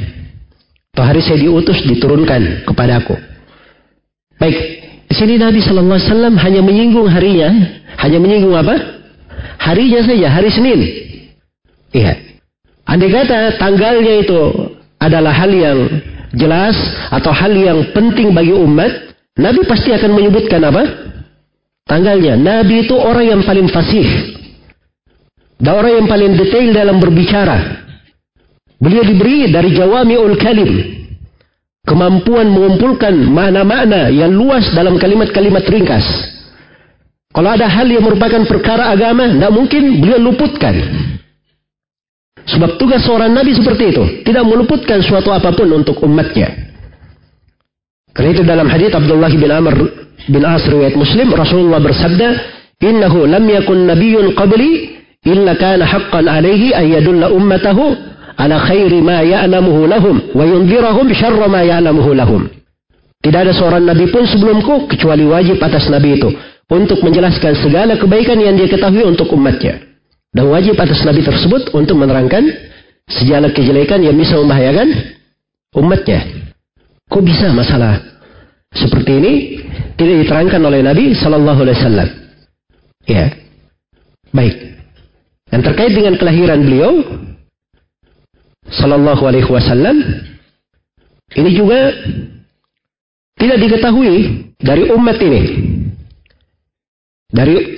Atau 0.92 1.08
hari 1.08 1.24
saya 1.24 1.40
diutus 1.40 1.80
diturunkan 1.88 2.68
kepadaku. 2.68 3.16
Baik, 4.38 4.58
di 5.08 5.14
sini 5.16 5.40
Nabi 5.40 5.64
Shallallahu 5.64 5.98
Alaihi 5.98 6.10
Wasallam 6.12 6.36
hanya 6.36 6.62
menyinggung 6.62 7.08
harinya, 7.08 7.50
hanya 8.04 8.20
menyinggung 8.20 8.60
apa? 8.60 8.76
Harinya 9.64 10.04
saja, 10.04 10.28
hari 10.28 10.52
Senin. 10.52 10.80
Iya. 11.96 12.20
Andai 12.84 13.08
kata 13.08 13.56
tanggalnya 13.56 14.28
itu 14.28 14.42
adalah 15.04 15.36
hal 15.36 15.52
yang 15.52 15.80
jelas 16.34 16.76
atau 17.12 17.30
hal 17.30 17.54
yang 17.54 17.92
penting 17.92 18.32
bagi 18.32 18.56
umat, 18.56 18.92
Nabi 19.38 19.62
pasti 19.68 19.92
akan 19.92 20.12
menyebutkan 20.14 20.62
apa? 20.64 20.84
Tanggalnya. 21.84 22.40
Nabi 22.40 22.88
itu 22.88 22.96
orang 22.96 23.26
yang 23.28 23.42
paling 23.44 23.68
fasih. 23.68 24.08
Dan 25.60 25.74
orang 25.80 26.04
yang 26.04 26.08
paling 26.08 26.32
detail 26.40 26.70
dalam 26.72 26.98
berbicara. 27.00 27.84
Beliau 28.80 29.04
diberi 29.04 29.48
dari 29.52 29.72
jawami'ul 29.72 30.36
kalim. 30.40 30.72
Kemampuan 31.84 32.48
mengumpulkan 32.48 33.12
makna-makna 33.28 34.08
yang 34.08 34.32
luas 34.32 34.72
dalam 34.72 34.96
kalimat-kalimat 34.96 35.68
ringkas. 35.68 36.04
Kalau 37.34 37.50
ada 37.50 37.68
hal 37.68 37.90
yang 37.90 38.06
merupakan 38.06 38.46
perkara 38.46 38.94
agama, 38.94 39.26
tidak 39.28 39.52
mungkin 39.52 39.84
beliau 40.00 40.20
luputkan. 40.32 40.76
Sebab 42.44 42.76
tugas 42.76 43.04
seorang 43.08 43.32
nabi 43.32 43.56
seperti 43.56 43.84
itu. 43.96 44.04
Tidak 44.28 44.44
meluputkan 44.44 45.00
suatu 45.00 45.32
apa 45.32 45.56
pun 45.56 45.72
untuk 45.72 46.00
umatnya. 46.04 46.52
Karena 48.14 48.30
itu 48.30 48.44
dalam 48.46 48.68
hadis 48.70 48.94
Abdullah 48.94 49.32
bin 49.32 49.50
Amr 49.50 49.76
bin 50.30 50.44
As 50.46 50.62
riwayat 50.70 50.94
Muslim 50.94 51.34
Rasulullah 51.34 51.82
bersabda, 51.82 52.28
"Innahu 52.84 53.26
lam 53.26 53.48
yakun 53.48 53.90
nabiyyun 53.90 54.38
qabli 54.38 55.02
illa 55.26 55.56
kana 55.56 55.88
haqqan 55.88 56.28
alaihi 56.28 56.76
an 56.76 56.86
yadulla 56.86 57.32
ummatahu 57.32 57.96
ala 58.38 58.60
khairi 58.60 59.02
ma 59.02 59.24
ya'lamuhu 59.24 59.88
lahum 59.88 60.16
wa 60.36 60.44
yunzirahum 60.44 61.08
syarra 61.16 61.48
ma 61.48 61.62
ya'lamuhu 61.64 62.12
lahum. 62.14 62.50
Tidak 63.24 63.40
ada 63.40 63.56
seorang 63.56 63.88
nabi 63.88 64.12
pun 64.12 64.28
sebelumku 64.28 64.92
kecuali 64.92 65.24
wajib 65.24 65.64
atas 65.64 65.88
nabi 65.88 66.20
itu 66.20 66.28
untuk 66.68 67.00
menjelaskan 67.00 67.56
segala 67.56 67.96
kebaikan 67.96 68.36
yang 68.36 68.60
dia 68.60 68.68
ketahui 68.68 69.08
untuk 69.08 69.32
umatnya. 69.32 69.93
Dan 70.34 70.50
wajib 70.50 70.74
atas 70.82 71.06
nabi 71.06 71.22
tersebut 71.22 71.70
untuk 71.78 71.94
menerangkan 71.94 72.42
segala 73.06 73.54
kejelekan 73.54 74.02
yang 74.02 74.18
bisa 74.18 74.34
membahayakan 74.42 74.90
umatnya. 75.78 76.50
Kok 77.06 77.22
bisa 77.22 77.54
masalah 77.54 78.02
seperti 78.74 79.12
ini 79.22 79.34
tidak 79.94 80.26
diterangkan 80.26 80.62
oleh 80.66 80.82
Nabi 80.82 81.14
Sallallahu 81.14 81.60
Alaihi 81.62 81.78
Wasallam? 81.78 82.10
Ya, 83.06 83.26
baik. 84.34 84.56
yang 85.54 85.62
terkait 85.62 85.94
dengan 85.94 86.18
kelahiran 86.18 86.66
beliau 86.66 86.92
Sallallahu 88.74 89.22
Alaihi 89.30 89.46
Wasallam 89.46 90.02
ini 91.38 91.50
juga 91.54 91.94
tidak 93.38 93.58
diketahui 93.62 94.50
dari 94.58 94.90
umat 94.90 95.18
ini 95.22 95.42
dari 97.30 97.73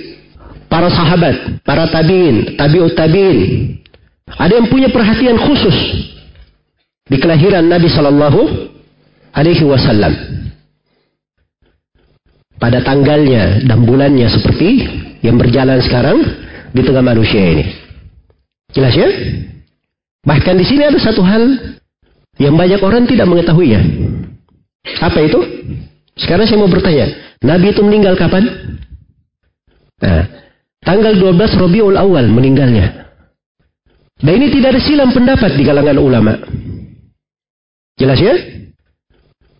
para 0.66 0.88
sahabat, 0.90 1.62
para 1.62 1.86
tabiin, 1.90 2.58
tabiut 2.58 2.94
tabiin. 2.94 3.38
Ada 4.26 4.58
yang 4.58 4.66
punya 4.66 4.90
perhatian 4.90 5.38
khusus 5.38 5.76
di 7.06 7.16
kelahiran 7.22 7.70
Nabi 7.70 7.86
Sallallahu 7.86 8.40
Alaihi 9.30 9.62
Wasallam 9.62 10.12
pada 12.58 12.82
tanggalnya 12.82 13.62
dan 13.62 13.86
bulannya 13.86 14.26
seperti 14.26 14.82
yang 15.22 15.38
berjalan 15.38 15.78
sekarang 15.84 16.18
di 16.74 16.82
tengah 16.82 17.04
manusia 17.04 17.38
ini. 17.38 17.64
Jelas 18.74 18.92
ya? 18.98 19.08
Bahkan 20.26 20.54
di 20.58 20.64
sini 20.66 20.82
ada 20.82 20.98
satu 20.98 21.22
hal 21.22 21.76
yang 22.36 22.58
banyak 22.58 22.82
orang 22.82 23.06
tidak 23.06 23.30
mengetahuinya. 23.30 23.80
Apa 25.00 25.22
itu? 25.22 25.40
Sekarang 26.16 26.48
saya 26.48 26.58
mau 26.58 26.72
bertanya, 26.72 27.12
Nabi 27.44 27.70
itu 27.70 27.80
meninggal 27.84 28.16
kapan? 28.16 28.48
Nah, 30.00 30.22
tanggal 30.86 31.12
12 31.18 31.34
Rabiul 31.58 31.98
Awal 31.98 32.30
meninggalnya. 32.30 33.10
Dan 34.16 34.32
ini 34.40 34.48
tidak 34.48 34.78
ada 34.78 34.80
silam 34.80 35.10
pendapat 35.12 35.58
di 35.58 35.62
kalangan 35.66 35.98
ulama. 35.98 36.32
Jelas 37.98 38.16
ya? 38.22 38.32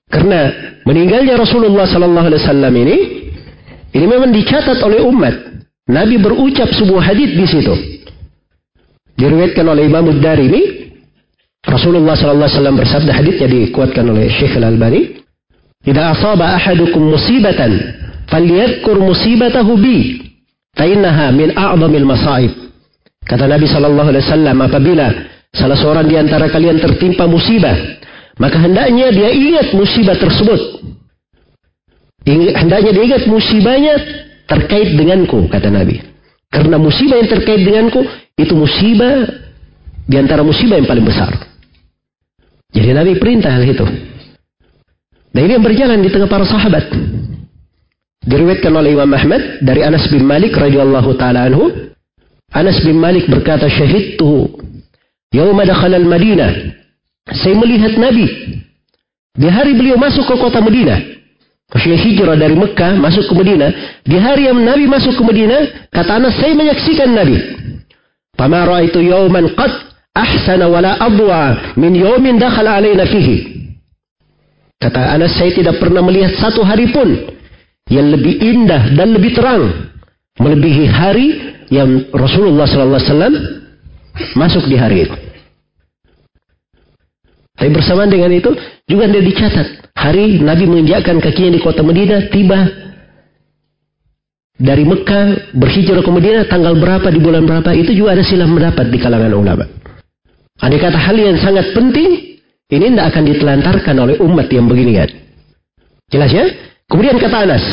Karena 0.06 0.48
meninggalnya 0.86 1.34
Rasulullah 1.36 1.84
Sallallahu 1.84 2.26
Alaihi 2.30 2.42
Wasallam 2.46 2.74
ini, 2.78 2.96
ini 3.92 4.06
memang 4.06 4.30
dicatat 4.30 4.78
oleh 4.80 5.02
umat. 5.02 5.34
Nabi 5.90 6.16
berucap 6.16 6.70
sebuah 6.72 7.12
hadis 7.12 7.36
di 7.36 7.46
situ. 7.46 7.74
Diriwayatkan 9.18 9.66
oleh 9.66 9.88
Imam 9.90 10.08
Ad-Darimi, 10.08 10.62
Rasulullah 11.66 12.14
Sallallahu 12.14 12.46
Alaihi 12.46 12.58
Wasallam 12.60 12.78
bersabda 12.78 13.12
hadisnya 13.12 13.48
dikuatkan 13.50 14.04
oleh 14.06 14.30
Syekh 14.30 14.56
Al 14.56 14.72
Albani. 14.72 15.20
Jika 15.84 16.16
asaba 16.16 16.56
ahadukum 16.56 17.12
musibatan, 17.12 17.78
falyadkur 18.30 18.98
musibatahu 18.98 19.78
bi, 19.78 19.98
fainnaha 20.76 21.32
min 21.32 21.56
a'zamil 21.56 22.06
masaib. 22.06 22.52
Kata 23.26 23.50
Nabi 23.50 23.66
Sallallahu 23.66 24.08
Alaihi 24.14 24.24
Wasallam 24.28 24.56
apabila 24.62 25.06
salah 25.50 25.74
seorang 25.74 26.06
di 26.06 26.14
antara 26.14 26.46
kalian 26.46 26.78
tertimpa 26.78 27.26
musibah, 27.26 27.74
maka 28.38 28.60
hendaknya 28.60 29.10
dia 29.10 29.32
ingat 29.32 29.74
musibah 29.74 30.14
tersebut. 30.14 30.84
Hendaknya 32.28 32.90
dia 32.94 33.02
ingat 33.02 33.22
musibahnya 33.26 33.94
terkait 34.46 34.94
denganku, 34.94 35.50
kata 35.50 35.72
Nabi. 35.72 35.98
Karena 36.52 36.78
musibah 36.78 37.18
yang 37.18 37.30
terkait 37.30 37.66
denganku, 37.66 38.06
itu 38.38 38.54
musibah 38.54 39.26
di 40.06 40.16
antara 40.20 40.46
musibah 40.46 40.78
yang 40.78 40.86
paling 40.86 41.02
besar. 41.02 41.34
Jadi 42.70 42.92
Nabi 42.94 43.18
perintah 43.18 43.50
hal 43.56 43.64
itu. 43.66 43.86
Dan 45.34 45.40
ini 45.50 45.52
yang 45.58 45.64
berjalan 45.64 45.98
di 46.00 46.10
tengah 46.12 46.30
para 46.30 46.46
sahabat. 46.46 46.84
Diriwayatkan 48.26 48.74
oleh 48.74 48.98
Imam 48.98 49.10
Ahmad 49.14 49.62
dari 49.62 49.86
Anas 49.86 50.10
bin 50.10 50.26
Malik 50.26 50.58
radhiyallahu 50.58 51.14
taala 51.14 51.46
anhu. 51.46 51.94
Anas 52.50 52.82
bin 52.82 52.98
Malik 52.98 53.30
berkata, 53.30 53.70
"Syahidtu 53.70 54.50
yauma 55.30 55.62
dakhala 55.62 56.02
al-Madinah." 56.02 56.74
Saya 57.26 57.54
melihat 57.54 57.94
Nabi 57.98 58.26
di 59.34 59.48
hari 59.50 59.78
beliau 59.78 59.94
masuk 59.94 60.26
ke 60.26 60.34
kota 60.42 60.58
Madinah. 60.58 61.16
Maksudnya 61.66 61.98
hijrah 61.98 62.38
dari 62.38 62.54
Mekah 62.54 62.94
masuk 62.98 63.26
ke 63.26 63.34
Madinah. 63.34 63.70
Di 64.06 64.16
hari 64.18 64.46
yang 64.46 64.58
Nabi 64.62 64.86
masuk 64.86 65.18
ke 65.18 65.22
Madinah, 65.22 65.90
kata 65.90 66.22
Anas, 66.22 66.38
saya 66.38 66.54
menyaksikan 66.54 67.10
Nabi. 67.10 67.36
Fama 68.38 68.62
itu 68.86 69.02
yawman 69.02 69.50
qad 69.58 69.72
ahsana 70.14 70.70
wala 70.70 70.94
adwa 71.02 71.74
min 71.74 71.94
yawmin 71.98 72.38
dakhala 72.38 72.78
alaina 72.78 73.06
fihi. 73.06 73.54
Kata 74.78 75.14
Anas, 75.14 75.34
saya 75.34 75.50
tidak 75.50 75.82
pernah 75.82 76.06
melihat 76.06 76.38
satu 76.38 76.62
hari 76.62 76.94
pun 76.94 77.35
yang 77.86 78.06
lebih 78.10 78.34
indah 78.42 78.94
dan 78.98 79.14
lebih 79.14 79.34
terang 79.34 79.92
melebihi 80.36 80.84
hari 80.90 81.26
yang 81.70 82.10
Rasulullah 82.12 82.66
SAW 82.66 83.34
masuk 84.34 84.66
di 84.66 84.76
hari 84.76 85.06
itu. 85.06 85.16
Tapi 87.56 87.72
bersamaan 87.72 88.12
dengan 88.12 88.30
itu 88.36 88.52
juga 88.84 89.08
dia 89.08 89.22
dicatat. 89.24 89.88
Hari 89.96 90.44
Nabi 90.44 90.68
menginjakkan 90.68 91.16
kakinya 91.24 91.56
di 91.56 91.60
kota 91.64 91.80
Madinah 91.80 92.28
tiba 92.28 92.68
dari 94.60 94.84
Mekah 94.84 95.56
berhijrah 95.56 96.04
ke 96.04 96.10
Madinah 96.12 96.44
tanggal 96.52 96.76
berapa 96.76 97.08
di 97.08 97.20
bulan 97.20 97.48
berapa 97.48 97.72
itu 97.72 97.96
juga 97.96 98.16
ada 98.16 98.24
silam 98.24 98.52
mendapat 98.52 98.92
di 98.92 98.98
kalangan 99.00 99.32
ulama. 99.32 99.64
Ada 100.60 100.76
kata 100.76 100.98
hal 101.00 101.16
yang 101.16 101.36
sangat 101.40 101.72
penting 101.72 102.40
ini 102.66 102.86
tidak 102.92 103.14
akan 103.14 103.24
ditelantarkan 103.24 103.96
oleh 104.00 104.16
umat 104.20 104.48
yang 104.52 104.68
begini 104.68 104.92
kan. 104.96 105.10
Jelas 106.12 106.30
ya? 106.32 106.44
Kemudian 106.86 107.18
kata 107.18 107.36
Anas, 107.46 107.64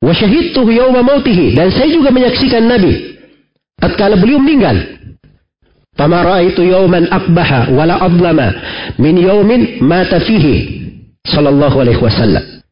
wa 0.00 0.12
yawma 0.14 1.00
mautihi 1.02 1.52
dan 1.52 1.68
saya 1.74 1.90
juga 1.92 2.08
menyaksikan 2.08 2.64
Nabi 2.64 3.18
tatkala 3.76 4.16
beliau 4.16 4.40
meninggal. 4.40 4.76
Fama 5.98 6.22
ra'aitu 6.22 6.62
yawman 6.62 7.10
akbaha 7.10 7.74
wala 7.74 7.98
adlama 7.98 8.54
min 9.02 9.18
yawmin 9.18 9.82
mata 9.82 10.22
fihi 10.22 10.86
sallallahu 11.26 11.82
alaihi 11.82 11.98
wasallam. 11.98 12.62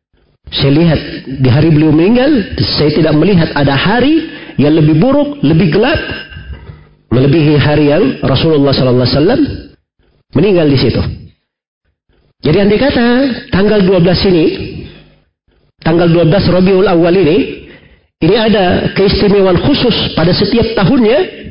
Saya 0.55 0.71
lihat 0.79 1.01
di 1.43 1.49
hari 1.51 1.75
beliau 1.75 1.91
meninggal, 1.91 2.55
saya 2.79 2.95
tidak 2.95 3.19
melihat 3.19 3.51
ada 3.59 3.75
hari 3.75 4.31
yang 4.63 4.79
lebih 4.79 4.95
buruk, 5.03 5.43
lebih 5.43 5.75
gelap 5.75 5.99
melebihi 7.11 7.59
hari 7.59 7.91
yang 7.91 8.23
Rasulullah 8.23 8.71
sallallahu 8.71 9.07
alaihi 9.07 9.19
wasallam 9.19 9.43
meninggal 10.39 10.67
di 10.71 10.79
situ. 10.79 11.03
Jadi 12.47 12.57
andai 12.63 12.79
kata 12.79 13.07
tanggal 13.51 13.83
12 13.83 14.31
ini 14.31 14.45
tanggal 15.87 16.11
12 16.11 16.27
Rabiul 16.51 16.91
Awal 16.91 17.15
ini 17.15 17.39
ini 18.19 18.35
ada 18.35 18.91
keistimewaan 18.99 19.63
khusus 19.63 20.19
pada 20.19 20.35
setiap 20.35 20.75
tahunnya 20.75 21.47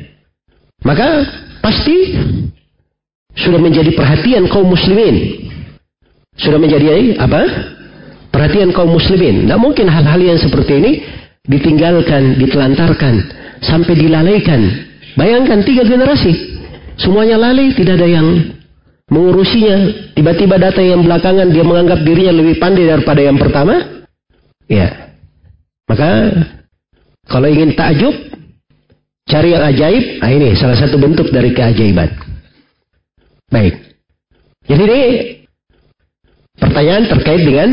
maka 0.84 1.08
pasti 1.64 2.14
sudah 3.36 3.60
menjadi 3.60 3.92
perhatian 3.92 4.48
kaum 4.48 4.70
muslimin. 4.72 5.44
Sudah 6.36 6.56
menjadi 6.56 7.20
apa? 7.20 7.42
Perhatian 8.32 8.72
kaum 8.72 8.92
muslimin. 8.92 9.44
Tidak 9.44 9.60
mungkin 9.60 9.88
hal-hal 9.88 10.20
yang 10.20 10.40
seperti 10.40 10.72
ini 10.80 10.92
ditinggalkan, 11.44 12.40
ditelantarkan, 12.40 13.14
sampai 13.60 13.92
dilalaikan. 13.92 14.60
Bayangkan 15.16 15.64
tiga 15.64 15.84
generasi. 15.84 16.56
Semuanya 16.96 17.36
lalai, 17.36 17.76
tidak 17.76 18.00
ada 18.00 18.08
yang 18.08 18.56
mengurusinya. 19.12 20.12
Tiba-tiba 20.16 20.56
data 20.56 20.80
yang 20.80 21.04
belakangan 21.04 21.52
dia 21.52 21.64
menganggap 21.64 22.00
dirinya 22.04 22.32
lebih 22.40 22.56
pandai 22.56 22.88
daripada 22.88 23.20
yang 23.20 23.36
pertama. 23.36 24.05
Ya. 24.66 25.14
Maka 25.86 26.10
kalau 27.26 27.46
ingin 27.46 27.74
takjub, 27.78 28.14
Cari 29.26 29.58
yang 29.58 29.64
ajaib, 29.66 30.22
nah 30.22 30.30
ini 30.30 30.54
salah 30.54 30.78
satu 30.78 31.02
bentuk 31.02 31.34
dari 31.34 31.50
keajaiban. 31.50 32.06
Baik. 33.50 33.74
Jadi 34.70 34.82
ini 34.86 35.02
pertanyaan 36.54 37.10
terkait 37.10 37.42
dengan 37.42 37.70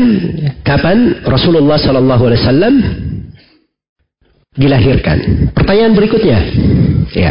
kapan 0.66 1.22
Rasulullah 1.22 1.78
Sallallahu 1.78 2.22
Alaihi 2.26 2.42
Wasallam 2.42 2.74
dilahirkan. 4.58 5.18
Pertanyaan 5.54 5.94
berikutnya, 5.94 6.38
ya. 7.14 7.30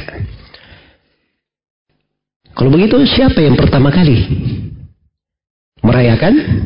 Kalau 2.55 2.71
begitu 2.71 3.03
siapa 3.03 3.43
yang 3.43 3.59
pertama 3.59 3.91
kali 3.91 4.23
merayakan 5.83 6.63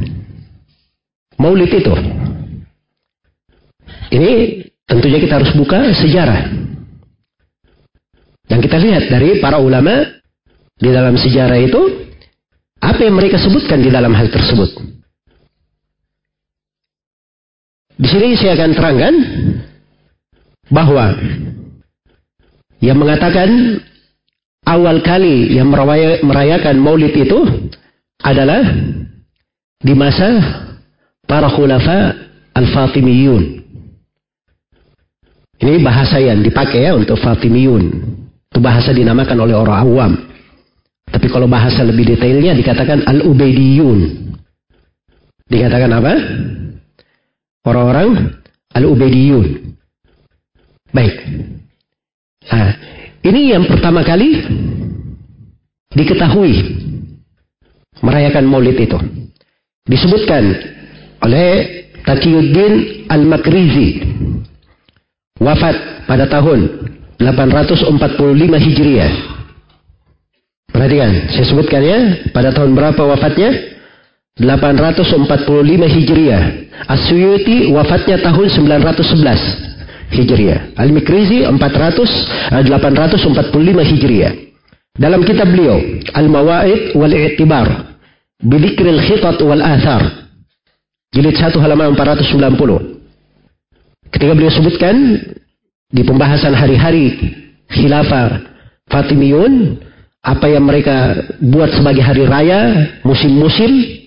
Maulid 1.42 1.74
itu? 1.74 1.94
Ini 4.08 4.32
tentunya 4.88 5.20
kita 5.20 5.44
harus 5.44 5.52
buka 5.56 5.92
sejarah. 5.96 6.54
Yang 8.48 8.62
kita 8.72 8.78
lihat 8.80 9.04
dari 9.12 9.44
para 9.44 9.60
ulama 9.60 10.08
di 10.80 10.90
dalam 10.94 11.20
sejarah 11.20 11.60
itu, 11.60 11.82
apa 12.80 13.02
yang 13.04 13.18
mereka 13.18 13.42
sebutkan 13.42 13.84
di 13.84 13.92
dalam 13.92 14.16
hal 14.16 14.32
tersebut. 14.32 14.78
Di 17.98 18.08
sini 18.08 18.38
saya 18.38 18.54
akan 18.54 18.72
terangkan 18.78 19.14
bahwa 20.70 21.18
yang 22.78 23.02
mengatakan 23.02 23.82
awal 24.70 25.02
kali 25.02 25.58
yang 25.58 25.74
merayakan 26.22 26.78
maulid 26.78 27.18
itu 27.18 27.42
adalah 28.22 28.62
di 29.82 29.94
masa 29.98 30.30
para 31.26 31.50
khulafa 31.50 32.14
al-Fatimiyun. 32.54 33.57
Ini 35.58 35.82
bahasa 35.82 36.22
yang 36.22 36.46
dipakai 36.46 36.86
ya 36.86 36.94
untuk 36.94 37.18
Fatimiyun. 37.18 37.86
Itu 38.54 38.60
bahasa 38.62 38.94
dinamakan 38.94 39.38
oleh 39.42 39.58
orang 39.58 39.78
awam. 39.82 40.12
Tapi 41.08 41.28
kalau 41.34 41.50
bahasa 41.50 41.82
lebih 41.82 42.14
detailnya 42.14 42.54
dikatakan 42.54 43.08
al-ubaidiyun. 43.10 44.00
Dikatakan 45.50 45.92
apa? 45.98 46.14
Orang-orang 47.66 48.38
al-ubaidiyun. 48.78 49.74
Baik. 50.94 51.16
Nah, 52.48 52.72
Ini 53.28 53.60
yang 53.60 53.68
pertama 53.68 54.08
kali 54.08 54.40
diketahui 55.92 56.54
merayakan 58.00 58.46
maulid 58.48 58.80
itu. 58.80 58.96
Disebutkan 59.84 60.44
oleh 61.20 61.50
Taqiyuddin 62.08 63.04
Al-Makrizi 63.12 63.90
wafat 65.42 66.06
pada 66.06 66.26
tahun 66.30 66.90
845 67.18 67.98
Hijriah. 68.62 69.12
Perhatikan, 70.70 71.12
saya 71.34 71.46
sebutkan 71.50 71.82
ya, 71.82 72.00
pada 72.30 72.54
tahun 72.54 72.78
berapa 72.78 73.02
wafatnya? 73.02 73.50
845 74.38 75.90
Hijriah. 75.90 76.44
As-Suyuti 76.86 77.74
wafatnya 77.74 78.22
tahun 78.22 78.54
911 78.54 80.14
Hijriah. 80.14 80.78
Al-Mikrizi 80.78 81.42
400 81.50 82.54
845 82.62 83.90
Hijriah. 83.90 84.34
Dalam 84.98 85.22
kitab 85.26 85.50
beliau, 85.54 85.78
Al-Mawaid 86.14 86.98
wal 86.98 87.14
I'tibar, 87.14 87.98
Bidikril 88.42 89.02
Khitat 89.02 89.42
wal 89.42 89.62
Athar. 89.62 90.30
Jilid 91.14 91.38
1 91.38 91.58
halaman 91.58 91.98
490. 91.98 92.97
Ketika 94.12 94.32
beliau 94.34 94.54
sebutkan 94.54 94.96
di 95.92 96.02
pembahasan 96.04 96.56
hari-hari 96.56 97.16
khilafah 97.72 98.44
Fatimiyun, 98.88 99.76
apa 100.24 100.48
yang 100.48 100.64
mereka 100.64 101.28
buat 101.44 101.72
sebagai 101.76 102.04
hari 102.04 102.24
raya, 102.24 102.88
musim-musim, 103.04 104.04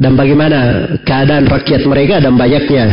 dan 0.00 0.16
bagaimana 0.16 0.88
keadaan 1.04 1.44
rakyat 1.48 1.84
mereka 1.84 2.24
dan 2.24 2.36
banyaknya 2.36 2.84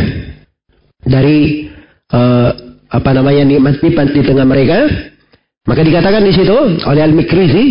dari 1.08 1.72
uh, 2.12 2.52
apa 2.88 3.10
namanya 3.16 3.48
nikmat-nikmat 3.48 4.12
di 4.12 4.22
tengah 4.24 4.48
mereka 4.48 4.88
maka 5.68 5.84
dikatakan 5.84 6.24
di 6.24 6.32
situ 6.32 6.56
oleh 6.84 7.04
Al-Mikrizi 7.04 7.66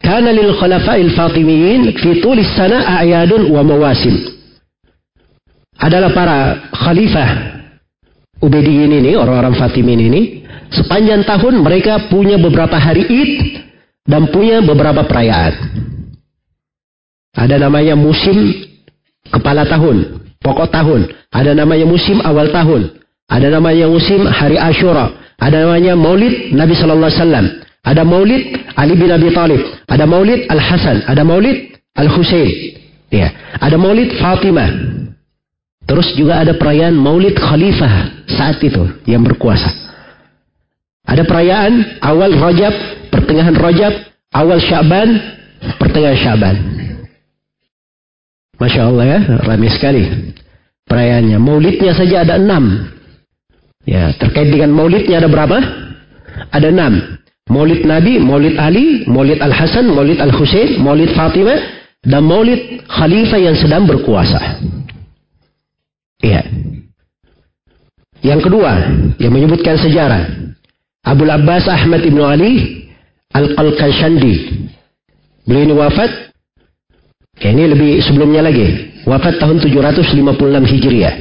kana 0.00 0.32
lil 0.32 0.52
khulafa'il 0.56 1.12
fatimiyin 1.16 1.96
fi 1.96 2.20
sana 2.56 3.00
a'yadun 3.00 3.48
wa 3.48 3.64
mawasim. 3.64 4.12
Adalah 5.80 6.12
para 6.12 6.38
khalifah 6.76 7.28
Ubaidiyin 8.42 8.90
ini 8.90 9.14
orang-orang 9.14 9.54
Fatimin 9.54 10.02
ini 10.02 10.22
sepanjang 10.74 11.22
tahun 11.22 11.62
mereka 11.62 12.10
punya 12.10 12.36
beberapa 12.36 12.74
hari 12.74 13.06
Id 13.06 13.30
dan 14.02 14.26
punya 14.34 14.58
beberapa 14.58 15.06
perayaan 15.06 15.82
ada 17.32 17.56
namanya 17.56 17.96
musim 17.96 18.36
kepala 19.32 19.64
tahun, 19.64 20.20
pokok 20.44 20.68
tahun. 20.68 21.08
Ada 21.32 21.56
namanya 21.56 21.88
musim 21.88 22.20
awal 22.20 22.52
tahun. 22.52 22.92
Ada 23.32 23.48
namanya 23.56 23.88
musim 23.88 24.28
hari 24.28 24.60
Ashura. 24.60 25.08
Ada 25.40 25.64
namanya 25.64 25.96
Maulid 25.96 26.52
Nabi 26.52 26.76
Sallallahu 26.76 27.08
Alaihi 27.08 27.22
Wasallam. 27.24 27.46
Ada 27.82 28.02
Maulid 28.04 28.42
Ali 28.76 28.94
bin 28.94 29.08
Abi 29.08 29.32
Thalib. 29.32 29.64
Ada 29.88 30.04
Maulid 30.04 30.44
Al 30.52 30.60
Hasan. 30.60 31.08
Ada 31.08 31.24
Maulid 31.24 31.72
Al 31.96 32.08
Husain. 32.12 32.52
Ya. 33.08 33.32
Ada 33.58 33.80
Maulid 33.80 34.12
Fatimah. 34.20 35.01
Terus 35.86 36.14
juga 36.14 36.40
ada 36.40 36.54
perayaan 36.54 36.94
Maulid 36.94 37.36
Khalifah 37.36 38.24
saat 38.30 38.62
itu 38.62 39.02
yang 39.04 39.26
berkuasa. 39.26 39.68
Ada 41.02 41.26
perayaan 41.26 41.98
awal 41.98 42.32
Rajab, 42.38 42.74
pertengahan 43.10 43.56
Rajab, 43.58 43.92
awal 44.32 44.62
Syaban, 44.62 45.08
pertengahan 45.76 46.18
Syaban. 46.18 46.56
Masya 48.62 48.80
Allah 48.86 49.04
ya, 49.04 49.18
ramai 49.42 49.70
sekali 49.74 50.02
perayaannya. 50.86 51.38
Maulidnya 51.42 51.92
saja 51.96 52.22
ada 52.22 52.38
enam. 52.38 52.92
Ya, 53.82 54.14
terkait 54.14 54.54
dengan 54.54 54.70
maulidnya 54.70 55.18
ada 55.18 55.26
berapa? 55.26 55.58
Ada 56.54 56.70
enam. 56.70 57.18
Maulid 57.50 57.82
Nabi, 57.82 58.22
Maulid 58.22 58.54
Ali, 58.54 59.02
Maulid 59.10 59.42
Al-Hasan, 59.42 59.90
Maulid 59.90 60.22
Al-Husain, 60.22 60.78
Maulid 60.78 61.10
Fatimah, 61.18 61.58
dan 62.06 62.22
Maulid 62.22 62.86
Khalifah 62.86 63.40
yang 63.42 63.58
sedang 63.58 63.82
berkuasa. 63.90 64.62
Iya. 66.22 66.42
Yang 68.22 68.40
kedua, 68.46 68.72
yang 69.18 69.32
menyebutkan 69.34 69.76
sejarah. 69.76 70.54
Abu 71.02 71.26
Abbas 71.26 71.66
Ahmad 71.66 72.06
Ibn 72.06 72.20
Ali 72.22 72.86
Al-Qalqashandi. 73.34 74.34
Beliau 75.42 75.66
ini 75.66 75.74
wafat 75.74 76.32
Ya, 77.42 77.50
ini 77.50 77.66
lebih 77.66 77.98
sebelumnya 78.06 78.46
lagi. 78.46 78.94
Wafat 79.02 79.42
tahun 79.42 79.58
756 79.58 80.62
Hijriah. 80.62 81.14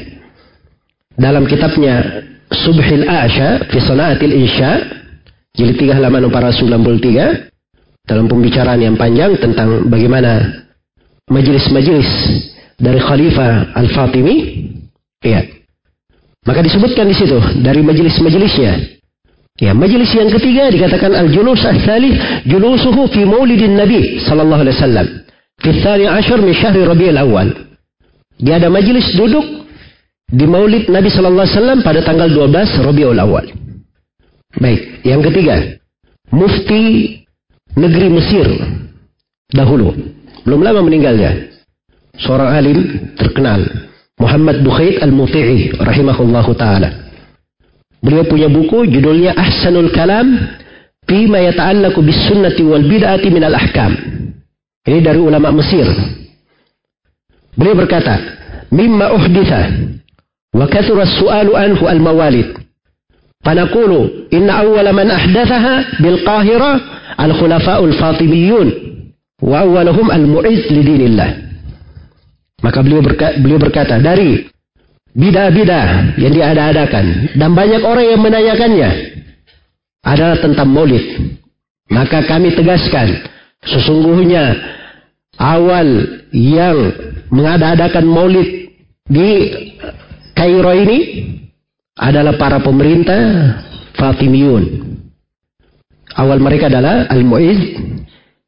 Dalam 1.18 1.49
kitabnya 1.49 2.22
Subhil 2.62 3.10
A'sha 3.10 3.66
fi 3.66 3.78
Sanaatil 3.82 4.36
Insya 4.38 4.86
jilid 5.58 5.82
3 5.82 5.97
halaman 5.97 6.30
493 6.30 8.06
dalam 8.06 8.30
pembicaraan 8.30 8.78
yang 8.78 8.95
panjang 9.02 9.34
tentang 9.41 9.89
bagaimana 9.89 10.62
majelis-majelis 11.32 12.10
dari 12.78 13.02
Khalifah 13.02 13.74
Al-Fatimi 13.74 14.38
ya. 15.22 15.41
Maka 16.41 16.65
disebutkan 16.65 17.05
di 17.05 17.15
situ 17.15 17.38
dari 17.61 17.86
majelis-majelisnya 17.86 19.01
Ya, 19.61 19.78
majelis 19.78 20.09
yang 20.15 20.32
ketiga 20.32 20.72
dikatakan 20.74 21.13
al-julus 21.13 21.61
ats-tsalits 21.61 22.47
julusuhu 22.49 23.11
fi 23.13 23.28
maulidin 23.28 23.78
Nabi 23.78 24.17
sallallahu 24.24 24.63
alaihi 24.65 24.78
wasallam. 24.80 25.07
Fithani 25.61 26.09
Ashar 26.09 26.41
min 26.41 26.55
syahri 26.57 26.82
Rabiul 26.82 27.19
Awal. 27.19 27.53
Dia 28.41 28.57
ada 28.57 28.74
majelis 28.74 29.13
duduk 29.13 29.45
di 30.26 30.45
Maulid 30.49 30.89
Nabi 30.89 31.13
sallallahu 31.13 31.45
alaihi 31.45 31.57
wasallam 31.61 31.80
pada 31.86 32.01
tanggal 32.01 32.26
12 32.26 32.82
Rabiul 32.82 33.22
Awal. 33.22 33.45
Baik, 34.57 35.05
yang 35.05 35.22
ketiga, 35.22 35.78
mufti 36.34 37.22
negeri 37.78 38.07
Mesir 38.09 38.47
dahulu, 39.53 39.93
belum 40.41 40.65
lama 40.65 40.82
meninggalnya. 40.82 41.53
Seorang 42.17 42.49
alim 42.49 42.80
terkenal, 43.15 43.61
Muhammad 44.22 44.61
Bukhaid 44.61 45.01
Al-Muti'i 45.01 45.74
rahimahullahu 45.82 46.53
taala. 46.53 47.09
Beliau 48.05 48.26
punya 48.30 48.49
buku 48.49 48.86
judulnya 48.86 49.34
Ahsanul 49.34 49.89
Kalam 49.89 50.61
Fima 51.11 51.43
yata'allaku 51.43 51.99
bis 52.07 52.15
sunnati 52.30 52.63
wal 52.63 52.88
bid'ati 52.88 53.28
min 53.34 53.43
al 53.43 53.51
ahkam. 53.51 53.91
Ini 54.88 55.03
dari 55.03 55.19
ulama 55.19 55.51
Mesir. 55.51 55.84
Beliau 57.51 57.76
berkata, 57.76 58.15
"Mimma 58.72 59.11
uhditha 59.11 59.61
wa 60.55 60.72
kathura 60.72 61.03
su'alu 61.03 61.51
anhu 61.51 61.84
al-mawalid." 61.84 62.55
Awwala 63.43 64.95
man 64.95 65.11
ahdathaha 65.11 65.99
bil 65.99 66.24
Qahira 66.24 66.80
al-khulafa'ul 67.19 67.93
Fatimiyun 67.99 68.67
wa 69.43 69.67
awwaluhum 69.67 70.07
al-mu'izz 70.15 70.72
li 70.72 70.82
dinillah. 70.86 71.51
Maka 72.62 72.80
beliau 72.86 73.01
berkata, 73.01 73.36
beliau 73.41 73.59
berkata 73.59 73.97
dari 73.97 74.45
bidah-bidah 75.12 76.16
yang 76.22 76.34
diada-adakan 76.34 77.36
dan 77.36 77.49
banyak 77.57 77.82
orang 77.84 78.05
yang 78.05 78.22
menanyakannya 78.22 78.89
adalah 80.05 80.38
tentang 80.39 80.70
maulid. 80.70 81.03
Maka 81.91 82.24
kami 82.24 82.55
tegaskan 82.55 83.32
Sesungguhnya 83.62 84.57
awal 85.38 85.88
yang 86.34 86.78
mengadakan 87.30 88.05
maulid 88.09 88.74
di 89.05 89.30
Kairo 90.34 90.74
ini 90.74 90.99
adalah 91.93 92.34
para 92.41 92.57
pemerintah 92.57 93.22
Fatimiyun. 93.93 94.97
Awal 96.18 96.41
mereka 96.41 96.74
adalah 96.74 97.05
Al-Mu'iz 97.14 97.78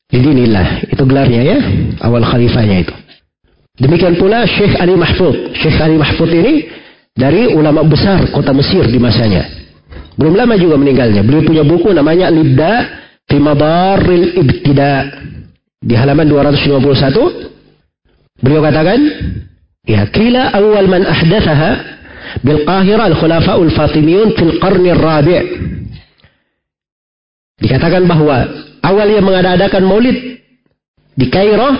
Lidinillah. 0.09 0.89
Itu 0.89 1.05
gelarnya 1.05 1.41
ya. 1.45 1.57
Awal 2.01 2.25
khalifahnya 2.25 2.89
itu. 2.89 2.95
Demikian 3.73 4.21
pula 4.21 4.45
Syekh 4.45 4.77
Ali 4.77 4.93
Mahfud. 4.93 5.57
Syekh 5.57 5.81
Ali 5.81 5.97
Mahfud 5.97 6.29
ini 6.29 6.69
dari 7.13 7.49
ulama 7.49 7.81
besar 7.81 8.29
kota 8.29 8.53
Mesir 8.53 8.85
di 8.85 9.01
masanya. 9.01 9.49
Belum 10.13 10.37
lama 10.37 10.53
juga 10.61 10.77
meninggalnya. 10.77 11.25
Beliau 11.25 11.41
punya 11.41 11.65
buku 11.65 11.89
namanya 11.89 12.29
Libda 12.29 12.85
fi 13.25 13.41
madarril 13.41 14.45
ibtida 14.45 15.09
di 15.83 15.93
halaman 15.97 16.29
251 16.29 18.39
beliau 18.39 18.61
katakan 18.63 18.99
ya 19.83 20.07
kila 20.11 20.55
awal 20.55 20.87
man 20.87 21.03
ahdathaha 21.03 21.71
bil 22.39 22.63
Qahira 22.63 23.11
al 23.11 23.15
khulafa'ul 23.19 23.71
Fatimiyun 23.75 24.31
fil 24.35 24.59
qarni 24.63 24.95
rabi' 24.95 25.43
dikatakan 27.59 28.07
bahwa 28.07 28.47
awal 28.83 29.07
yang 29.11 29.27
mengadakan 29.27 29.83
maulid 29.83 30.39
di 31.13 31.25
Kairo 31.27 31.75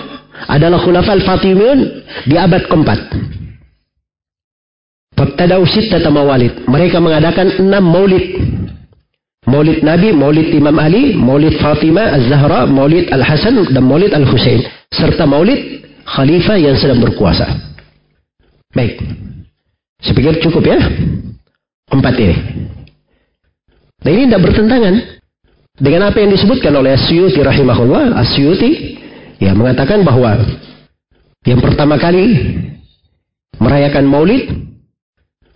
adalah 0.50 0.78
khulafa 0.82 1.14
al 1.14 1.22
Fatimiyun 1.22 1.78
di 2.26 2.34
abad 2.34 2.66
keempat 2.66 3.00
Fabtadau 5.14 5.62
sittata 5.62 6.10
mawalid. 6.10 6.66
Mereka 6.66 6.98
mengadakan 6.98 7.62
enam 7.62 7.86
maulid 7.86 8.34
Maulid 9.44 9.84
Nabi, 9.84 10.08
Maulid 10.10 10.56
Imam 10.56 10.72
Ali, 10.80 11.12
Maulid 11.12 11.60
Fatimah 11.60 12.16
Az-Zahra, 12.16 12.64
Maulid 12.64 13.12
Al-Hasan 13.12 13.60
dan 13.76 13.84
Maulid 13.84 14.16
Al-Husain 14.16 14.64
serta 14.88 15.28
Maulid 15.28 15.84
khalifah 16.08 16.56
yang 16.56 16.74
sedang 16.80 17.04
berkuasa. 17.04 17.44
Baik. 18.72 19.04
Saya 20.00 20.16
pikir 20.16 20.40
cukup 20.48 20.64
ya. 20.64 20.80
Empat 21.92 22.16
ini. 22.16 22.36
Nah 24.04 24.10
ini 24.10 24.22
tidak 24.28 24.42
bertentangan 24.48 24.94
Dengan 25.74 26.06
apa 26.06 26.22
yang 26.22 26.30
disebutkan 26.30 26.70
oleh 26.70 26.94
Asyuti 26.94 27.42
rahimahullah, 27.42 28.14
Asyuti 28.14 28.94
ya 29.42 29.52
mengatakan 29.54 30.02
bahwa 30.06 30.42
yang 31.44 31.60
pertama 31.60 32.00
kali 32.00 32.34
merayakan 33.60 34.06
maulid 34.08 34.48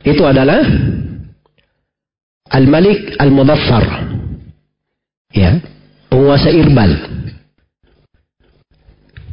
itu 0.05 0.23
adalah 0.23 0.63
Al-Malik 2.49 3.17
Al-Mudaffar. 3.21 4.09
Ya, 5.37 5.61
penguasa 6.09 6.49
Irbal. 6.49 6.97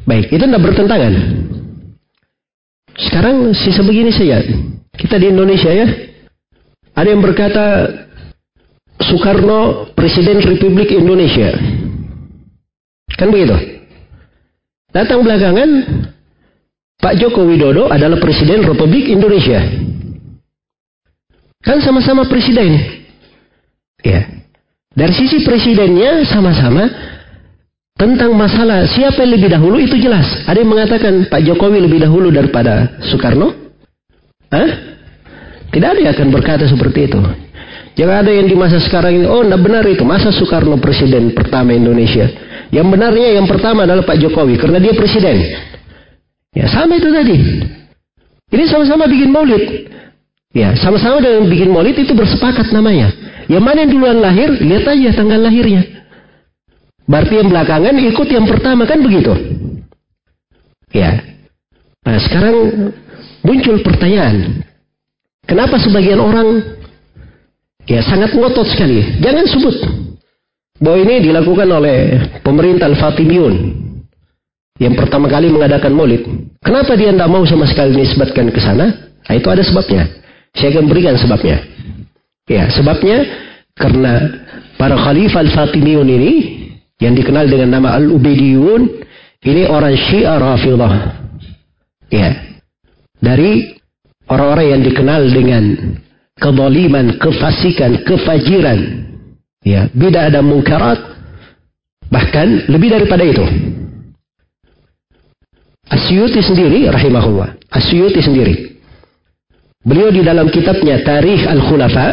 Baik, 0.06 0.28
itu 0.30 0.44
tidak 0.44 0.62
bertentangan. 0.62 1.14
Sekarang 3.00 3.56
sisa 3.56 3.82
begini 3.82 4.12
saja. 4.12 4.44
Kita 4.96 5.16
di 5.20 5.32
Indonesia 5.32 5.72
ya. 5.72 5.88
Ada 6.96 7.08
yang 7.12 7.24
berkata 7.24 7.66
Soekarno 9.00 9.92
Presiden 9.96 10.40
Republik 10.44 10.92
Indonesia. 10.92 11.52
Kan 13.16 13.32
begitu? 13.32 13.75
Datang 14.96 15.28
belakangan 15.28 15.70
Pak 17.04 17.20
Joko 17.20 17.44
Widodo 17.44 17.92
adalah 17.92 18.16
Presiden 18.16 18.64
Republik 18.64 19.12
Indonesia. 19.12 19.60
Kan 21.60 21.84
sama-sama 21.84 22.24
presiden. 22.32 22.80
Ya. 24.00 24.24
Dari 24.96 25.12
sisi 25.12 25.44
presidennya 25.44 26.24
sama-sama 26.24 26.88
tentang 28.00 28.32
masalah 28.40 28.88
siapa 28.88 29.28
yang 29.28 29.36
lebih 29.36 29.50
dahulu 29.52 29.84
itu 29.84 30.00
jelas. 30.00 30.48
Ada 30.48 30.64
yang 30.64 30.72
mengatakan 30.72 31.28
Pak 31.28 31.44
Jokowi 31.44 31.84
lebih 31.84 32.00
dahulu 32.00 32.32
daripada 32.32 32.96
Soekarno? 33.04 33.52
Hah? 34.48 34.70
Tidak 35.76 35.90
ada 35.92 36.00
yang 36.00 36.16
akan 36.16 36.30
berkata 36.32 36.64
seperti 36.72 37.12
itu. 37.12 37.20
Jangan 38.00 38.24
ada 38.24 38.32
yang 38.32 38.48
di 38.48 38.56
masa 38.56 38.80
sekarang 38.80 39.20
ini, 39.20 39.28
oh 39.28 39.44
tidak 39.44 39.60
benar 39.60 39.84
itu. 39.84 40.08
Masa 40.08 40.32
Soekarno 40.32 40.80
presiden 40.80 41.36
pertama 41.36 41.76
Indonesia. 41.76 42.45
Yang 42.74 42.88
benarnya 42.98 43.30
yang 43.38 43.46
pertama 43.46 43.86
adalah 43.86 44.02
Pak 44.06 44.18
Jokowi, 44.22 44.58
karena 44.58 44.82
dia 44.82 44.94
presiden. 44.98 45.38
Ya 46.56 46.66
sama 46.72 46.98
itu 46.98 47.10
tadi. 47.12 47.38
Ini 48.54 48.64
sama-sama 48.70 49.06
bikin 49.10 49.30
maulid. 49.30 49.92
Ya, 50.56 50.72
sama-sama 50.80 51.20
dengan 51.20 51.52
bikin 51.52 51.68
maulid 51.68 52.00
itu 52.00 52.16
bersepakat 52.16 52.72
namanya. 52.72 53.12
Yang 53.52 53.64
mana 53.64 53.78
yang 53.84 53.92
duluan 53.92 54.18
lahir, 54.24 54.50
lihat 54.64 54.88
aja 54.88 55.10
tanggal 55.14 55.38
lahirnya. 55.44 55.84
Berarti 57.06 57.34
yang 57.38 57.50
belakangan 57.54 57.94
ikut 58.02 58.28
yang 58.34 58.46
pertama 58.50 58.88
kan 58.90 59.04
begitu. 59.04 59.34
Ya. 60.90 61.22
Nah 62.02 62.18
sekarang 62.18 62.56
muncul 63.46 63.78
pertanyaan. 63.86 64.66
Kenapa 65.46 65.78
sebagian 65.78 66.18
orang 66.18 66.66
ya 67.86 68.02
sangat 68.02 68.34
ngotot 68.34 68.66
sekali. 68.66 69.22
Jangan 69.22 69.46
sebut 69.46 69.76
bahwa 70.82 70.98
ini 71.04 71.16
dilakukan 71.32 71.68
oleh 71.72 72.00
pemerintah 72.44 72.92
Al-Fatimiyun 72.92 73.56
yang 74.76 74.92
pertama 75.00 75.32
kali 75.32 75.48
mengadakan 75.48 75.96
maulid. 75.96 76.28
Kenapa 76.60 77.00
dia 77.00 77.16
tidak 77.16 77.32
mau 77.32 77.48
sama 77.48 77.64
sekali 77.64 77.96
disebutkan 77.96 78.52
ke 78.52 78.60
sana? 78.60 78.92
Nah, 79.24 79.34
itu 79.34 79.48
ada 79.48 79.64
sebabnya. 79.64 80.04
Saya 80.52 80.76
akan 80.76 80.86
berikan 80.92 81.16
sebabnya. 81.16 81.64
Ya, 82.46 82.68
sebabnya 82.68 83.24
karena 83.72 84.44
para 84.76 85.00
khalifah 85.00 85.48
al-Fatimiyun 85.48 86.10
ini 86.12 86.34
yang 87.00 87.16
dikenal 87.16 87.48
dengan 87.48 87.80
nama 87.80 87.96
al-Ubaidiyun 87.96 88.82
ini 89.46 89.64
orang 89.70 89.96
Syiah 89.96 90.44
Rafidah. 90.44 90.94
Ya. 92.12 92.36
Dari 93.22 93.80
orang-orang 94.28 94.68
yang 94.76 94.82
dikenal 94.92 95.22
dengan 95.32 95.64
kezaliman, 96.36 97.16
kefasikan, 97.16 98.04
kefajiran. 98.04 99.05
Ya, 99.66 99.90
bida 99.90 100.30
ada 100.30 100.46
mungkarat 100.46 101.02
bahkan 102.14 102.70
lebih 102.70 102.94
daripada 102.94 103.26
itu. 103.26 103.42
Asyuti 105.90 106.42
sendiri 106.46 106.86
rahimahullah. 106.86 107.58
Asyuti 107.74 108.22
sendiri. 108.22 108.78
Beliau 109.86 110.10
di 110.10 110.22
dalam 110.26 110.50
kitabnya 110.50 111.02
Tarikh 111.02 111.46
Al-Khulafa 111.46 112.08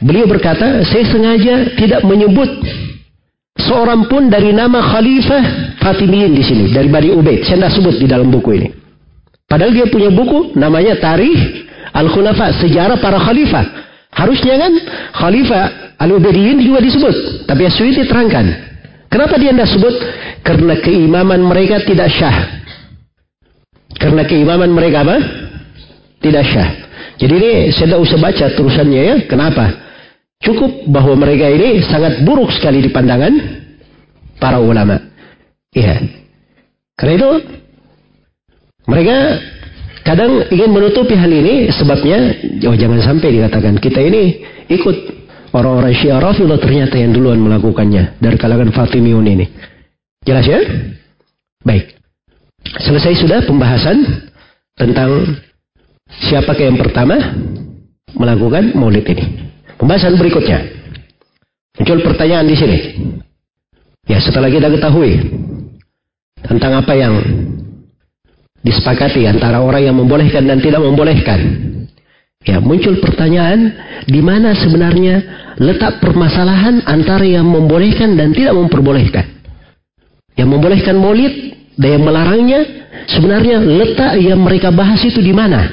beliau 0.00 0.28
berkata, 0.28 0.84
saya 0.84 1.04
sengaja 1.08 1.72
tidak 1.76 2.04
menyebut 2.04 2.48
seorang 3.56 4.08
pun 4.08 4.28
dari 4.28 4.52
nama 4.52 4.80
Khalifah 4.80 5.76
Fatimiyin 5.80 6.36
di 6.36 6.44
sini 6.44 6.64
dari 6.72 6.88
Bani 6.88 7.12
Ubaid. 7.16 7.48
Saya 7.48 7.64
tidak 7.64 7.72
sebut 7.76 7.94
di 7.96 8.08
dalam 8.08 8.28
buku 8.28 8.60
ini. 8.60 8.68
Padahal 9.48 9.72
dia 9.72 9.88
punya 9.88 10.08
buku 10.12 10.56
namanya 10.56 10.96
Tarikh 11.00 11.68
Al-Khulafa, 11.92 12.60
sejarah 12.60 12.96
para 13.00 13.20
khalifah. 13.20 13.64
Harusnya 14.12 14.54
kan 14.60 14.72
Khalifah 15.16 15.96
Al-Ubaidiyin 15.96 16.60
juga 16.60 16.84
disebut, 16.84 17.48
tapi 17.48 17.64
Asyuti 17.64 18.04
terangkan. 18.04 18.72
Kenapa 19.08 19.36
dia 19.36 19.52
tidak 19.52 19.68
sebut? 19.72 19.94
Karena 20.40 20.74
keimaman 20.80 21.40
mereka 21.44 21.84
tidak 21.84 22.08
syah. 22.12 22.64
Karena 23.96 24.24
keimaman 24.24 24.72
mereka 24.72 25.04
apa? 25.04 25.16
Tidak 26.20 26.44
syah. 26.48 26.70
Jadi 27.20 27.32
ini 27.38 27.50
saya 27.70 27.92
tidak 27.92 28.02
usah 28.08 28.18
baca 28.18 28.46
terusannya 28.56 29.02
ya. 29.04 29.16
Kenapa? 29.28 29.64
Cukup 30.42 30.90
bahwa 30.90 31.14
mereka 31.14 31.46
ini 31.46 31.84
sangat 31.86 32.24
buruk 32.26 32.50
sekali 32.50 32.82
di 32.82 32.90
pandangan 32.90 33.30
para 34.42 34.58
ulama. 34.58 34.98
Iya. 35.70 36.02
Karena 36.98 37.12
itu 37.14 37.30
mereka 38.90 39.16
kadang 40.02 40.46
ingin 40.50 40.70
menutupi 40.70 41.14
hal 41.14 41.30
ini 41.30 41.70
sebabnya 41.70 42.18
oh 42.66 42.76
jangan 42.76 43.00
sampai 43.02 43.28
dikatakan 43.38 43.78
kita 43.78 44.02
ini 44.02 44.42
ikut 44.70 44.96
orang-orang 45.54 45.94
Syiah 45.94 46.18
Rafidah 46.18 46.58
ternyata 46.58 46.96
yang 46.98 47.12
duluan 47.14 47.38
melakukannya 47.38 48.18
dari 48.18 48.36
kalangan 48.40 48.72
Fatimiyun 48.72 49.26
ini. 49.28 49.46
Jelas 50.22 50.46
ya? 50.48 50.60
Baik. 51.62 51.94
Selesai 52.62 53.22
sudah 53.22 53.40
pembahasan 53.44 54.28
tentang 54.78 55.38
siapa 56.30 56.54
yang 56.56 56.78
pertama 56.78 57.18
melakukan 58.16 58.72
maulid 58.74 59.04
ini. 59.06 59.50
Pembahasan 59.76 60.14
berikutnya. 60.14 60.62
Muncul 61.78 61.98
pertanyaan 62.04 62.46
di 62.46 62.56
sini. 62.56 62.78
Ya, 64.06 64.18
setelah 64.22 64.50
kita 64.50 64.70
ketahui 64.70 65.18
tentang 66.42 66.72
apa 66.78 66.92
yang 66.94 67.14
disepakati 68.62 69.26
antara 69.26 69.58
orang 69.60 69.82
yang 69.90 69.96
membolehkan 69.98 70.46
dan 70.46 70.62
tidak 70.62 70.80
membolehkan. 70.82 71.40
Ya, 72.42 72.58
muncul 72.58 72.98
pertanyaan 72.98 73.70
di 74.10 74.18
mana 74.18 74.50
sebenarnya 74.58 75.22
letak 75.62 76.02
permasalahan 76.02 76.82
antara 76.90 77.22
yang 77.22 77.46
membolehkan 77.46 78.18
dan 78.18 78.34
tidak 78.34 78.58
memperbolehkan. 78.58 79.26
Yang 80.34 80.48
membolehkan 80.48 80.96
maulid 80.98 81.34
dan 81.78 81.88
yang 81.98 82.02
melarangnya 82.02 82.60
sebenarnya 83.06 83.62
letak 83.62 84.18
yang 84.18 84.42
mereka 84.42 84.74
bahas 84.74 84.98
itu 85.06 85.22
di 85.22 85.30
mana? 85.30 85.70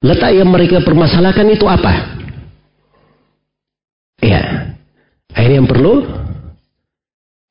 Letak 0.00 0.32
yang 0.32 0.48
mereka 0.48 0.80
permasalahkan 0.80 1.44
itu 1.52 1.66
apa? 1.68 1.92
Ya. 4.22 4.72
Ini 5.38 5.60
yang 5.60 5.68
perlu 5.68 6.02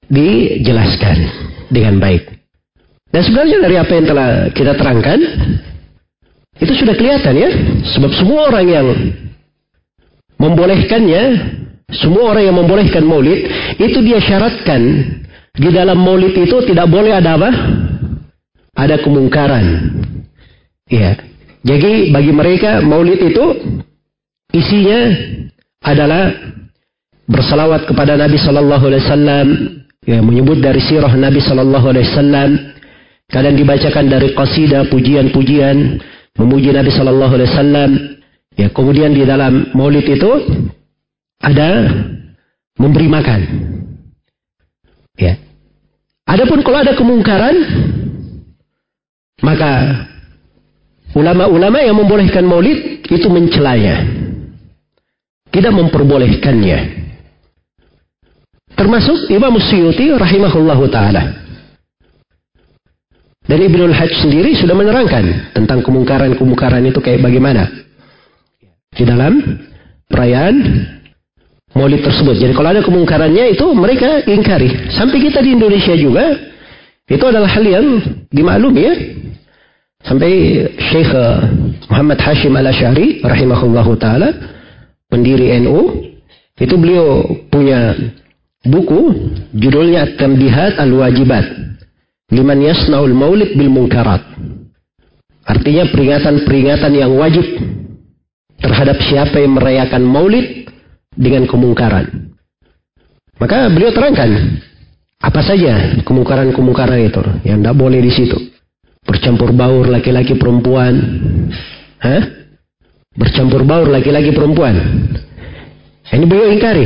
dijelaskan 0.10 1.18
dengan 1.70 2.02
baik. 2.02 2.37
Dan 3.08 3.22
sebenarnya 3.24 3.58
dari 3.64 3.76
apa 3.80 3.92
yang 3.96 4.06
telah 4.06 4.30
kita 4.52 4.74
terangkan, 4.76 5.20
itu 6.58 6.74
sudah 6.74 6.96
kelihatan 6.98 7.34
ya. 7.38 7.50
Sebab 7.96 8.12
semua 8.18 8.52
orang 8.52 8.66
yang 8.68 8.88
membolehkannya, 10.38 11.24
semua 11.94 12.36
orang 12.36 12.44
yang 12.52 12.58
membolehkan 12.58 13.04
maulid, 13.08 13.48
itu 13.80 14.00
dia 14.04 14.20
syaratkan 14.20 14.82
di 15.58 15.70
dalam 15.74 15.98
maulid 15.98 16.38
itu 16.38 16.58
tidak 16.68 16.86
boleh 16.92 17.16
ada 17.16 17.40
apa? 17.40 17.50
Ada 18.78 19.02
kemungkaran. 19.02 19.66
Ya. 20.86 21.18
Jadi 21.66 22.14
bagi 22.14 22.32
mereka 22.32 22.80
maulid 22.86 23.20
itu 23.20 23.46
isinya 24.54 25.00
adalah 25.82 26.32
bersalawat 27.28 27.90
kepada 27.90 28.16
Nabi 28.16 28.40
Sallallahu 28.40 28.84
Alaihi 28.88 29.04
Wasallam, 29.04 29.48
ya, 30.08 30.20
menyebut 30.24 30.64
dari 30.64 30.80
sirah 30.80 31.12
Nabi 31.12 31.44
Sallallahu 31.44 31.86
Alaihi 31.92 32.08
Wasallam, 32.08 32.50
kadang 33.28 33.56
dibacakan 33.60 34.06
dari 34.08 34.32
qasidah 34.32 34.88
pujian-pujian 34.88 36.00
memuji 36.40 36.72
Nabi 36.72 36.92
Sallallahu 36.94 37.34
Alaihi 37.36 37.52
Wasallam. 37.52 37.92
Ya, 38.58 38.68
kemudian 38.74 39.14
di 39.14 39.22
dalam 39.22 39.70
maulid 39.78 40.08
itu 40.10 40.32
ada 41.38 41.86
memberi 42.80 43.06
makan. 43.06 43.42
Ya. 45.18 45.38
Adapun 46.26 46.66
kalau 46.66 46.82
ada 46.82 46.98
kemungkaran, 46.98 47.56
maka 49.46 49.72
ulama-ulama 51.14 51.86
yang 51.86 51.98
membolehkan 52.02 52.46
maulid 52.50 53.06
itu 53.06 53.28
mencelanya. 53.30 54.06
Tidak 55.54 55.74
memperbolehkannya. 55.74 57.08
Termasuk 58.78 59.30
Imam 59.34 59.58
Suyuti 59.58 60.14
rahimahullahu 60.14 60.86
ta'ala. 60.90 61.47
Dan 63.48 63.64
Ibnul 63.64 63.96
Hajj 63.96 64.28
sendiri 64.28 64.60
sudah 64.60 64.76
menerangkan 64.76 65.56
tentang 65.56 65.80
kemungkaran-kemungkaran 65.80 66.84
itu 66.84 67.00
kayak 67.00 67.24
bagaimana. 67.24 67.64
Di 68.92 69.08
dalam 69.08 69.40
perayaan 70.12 70.56
maulid 71.72 72.04
tersebut. 72.04 72.44
Jadi 72.44 72.52
kalau 72.52 72.76
ada 72.76 72.84
kemungkarannya 72.84 73.56
itu 73.56 73.66
mereka 73.72 74.24
ingkari. 74.28 74.92
Sampai 74.92 75.24
kita 75.24 75.40
di 75.40 75.56
Indonesia 75.56 75.96
juga 75.96 76.36
itu 77.08 77.24
adalah 77.24 77.48
hal 77.48 77.64
yang 77.64 77.86
dimaklumi 78.28 78.82
ya. 78.84 78.96
Sampai 80.04 80.32
Syekh 80.92 81.12
eh, 81.12 81.38
Muhammad 81.88 82.20
Hashim 82.20 82.52
Al-Asy'ari 82.52 83.24
rahimahullahu 83.24 83.96
taala 83.96 84.30
pendiri 85.08 85.56
NU 85.64 86.04
itu 86.60 86.76
beliau 86.76 87.24
punya 87.48 87.96
buku 88.68 89.32
judulnya 89.56 90.04
At-Tambihat 90.04 90.80
Al-Wajibat 90.84 91.46
liman 92.32 92.60
yasnaul 92.60 93.14
maulid 93.16 93.56
bil 93.56 93.72
munkarat. 93.72 94.24
Artinya 95.48 95.88
peringatan-peringatan 95.88 96.92
yang 96.92 97.16
wajib 97.16 97.46
terhadap 98.60 99.00
siapa 99.08 99.40
yang 99.40 99.56
merayakan 99.56 100.04
maulid 100.04 100.68
dengan 101.16 101.48
kemungkaran. 101.48 102.36
Maka 103.40 103.72
beliau 103.72 103.96
terangkan 103.96 104.60
apa 105.18 105.42
saja 105.42 106.04
kemungkaran-kemungkaran 106.04 107.00
itu 107.00 107.24
yang 107.48 107.64
tidak 107.64 107.80
boleh 107.80 108.00
di 108.04 108.12
situ. 108.12 108.38
Bercampur 109.08 109.56
baur 109.56 109.88
laki-laki 109.88 110.36
perempuan. 110.36 110.94
Hah? 112.04 112.24
Bercampur 113.16 113.64
baur 113.64 113.88
laki-laki 113.88 114.36
perempuan. 114.36 114.76
Ini 116.12 116.26
beliau 116.28 116.52
ingkari. 116.52 116.86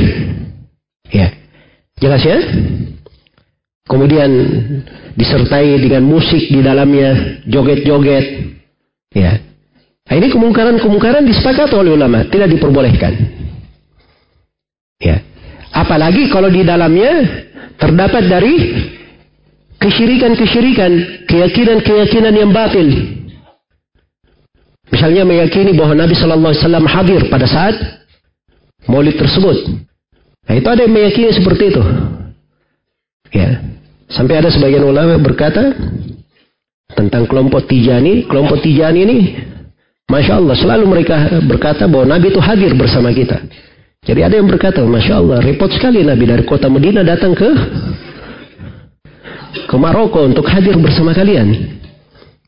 Ya. 1.10 1.34
Jelas 1.98 2.22
ya? 2.22 2.38
Kemudian 3.82 4.30
disertai 5.18 5.74
dengan 5.82 6.06
musik 6.06 6.48
di 6.48 6.62
dalamnya, 6.62 7.42
joget-joget. 7.50 8.54
Ya. 9.12 9.42
Nah, 10.06 10.14
ini 10.18 10.30
kemungkaran-kemungkaran 10.30 11.26
disepakati 11.26 11.74
oleh 11.74 11.98
ulama, 11.98 12.22
tidak 12.30 12.50
diperbolehkan. 12.54 13.12
Ya. 15.02 15.18
Apalagi 15.74 16.30
kalau 16.30 16.52
di 16.52 16.62
dalamnya 16.62 17.26
terdapat 17.80 18.22
dari 18.30 18.54
kesyirikan-kesyirikan, 19.82 21.26
keyakinan-keyakinan 21.26 22.34
yang 22.38 22.50
batil. 22.54 22.86
Misalnya 24.92 25.24
meyakini 25.24 25.72
bahwa 25.72 25.96
Nabi 25.96 26.14
Shallallahu 26.14 26.52
Alaihi 26.52 26.62
Wasallam 26.62 26.86
hadir 26.86 27.20
pada 27.32 27.48
saat 27.48 27.74
maulid 28.86 29.16
tersebut. 29.16 29.80
Nah 30.46 30.54
itu 30.54 30.68
ada 30.68 30.84
yang 30.84 30.92
meyakini 30.92 31.32
seperti 31.32 31.72
itu. 31.72 31.82
Ya, 33.32 33.64
sampai 34.12 34.44
ada 34.44 34.52
sebagian 34.52 34.84
ulama 34.84 35.16
berkata 35.16 35.72
tentang 36.92 37.24
kelompok 37.24 37.64
Tijani, 37.64 38.28
kelompok 38.28 38.60
Tijani 38.60 39.00
ini, 39.08 39.18
masya 40.12 40.36
Allah 40.36 40.52
selalu 40.52 40.84
mereka 40.84 41.40
berkata 41.48 41.88
bahwa 41.88 42.12
Nabi 42.12 42.28
itu 42.28 42.40
hadir 42.44 42.76
bersama 42.76 43.08
kita. 43.08 43.40
Jadi 44.04 44.20
ada 44.20 44.34
yang 44.36 44.50
berkata, 44.50 44.84
masya 44.84 45.16
Allah, 45.16 45.38
repot 45.40 45.72
sekali 45.72 46.04
Nabi 46.04 46.28
dari 46.28 46.44
kota 46.44 46.68
Medina 46.68 47.00
datang 47.00 47.32
ke 47.32 47.48
ke 49.64 49.76
Maroko 49.80 50.28
untuk 50.28 50.44
hadir 50.44 50.76
bersama 50.76 51.16
kalian. 51.16 51.80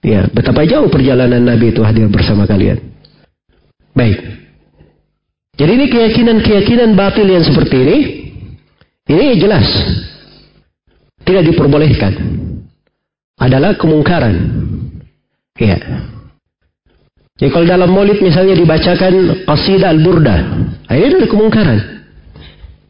Ya, 0.04 0.28
betapa 0.28 0.68
jauh 0.68 0.92
perjalanan 0.92 1.40
Nabi 1.40 1.72
itu 1.72 1.80
hadir 1.80 2.12
bersama 2.12 2.44
kalian. 2.44 2.76
Baik. 3.96 4.20
Jadi 5.56 5.70
ini 5.80 5.86
keyakinan-keyakinan 5.88 6.92
batil 6.92 7.24
yang 7.30 7.46
seperti 7.46 7.76
ini, 7.78 7.98
ini 9.08 9.38
jelas 9.40 9.64
tidak 11.24 11.42
diperbolehkan. 11.50 12.12
Adalah 13.40 13.74
kemungkaran. 13.74 14.36
Ya. 15.58 15.78
Jadi 17.34 17.50
kalau 17.50 17.66
dalam 17.66 17.90
maulid 17.90 18.22
misalnya 18.22 18.54
dibacakan 18.54 19.42
qasidah 19.42 19.90
al-burda, 19.90 20.36
ini 20.94 21.04
adalah 21.10 21.28
kemungkaran. 21.28 21.78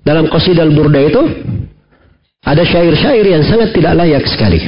Dalam 0.04 0.28
qasidah 0.28 0.68
al-burda 0.68 1.00
itu 1.00 1.22
ada 2.44 2.60
syair-syair 2.60 3.24
yang 3.24 3.40
sangat 3.48 3.72
tidak 3.72 3.96
layak 3.96 4.24
sekali. 4.28 4.60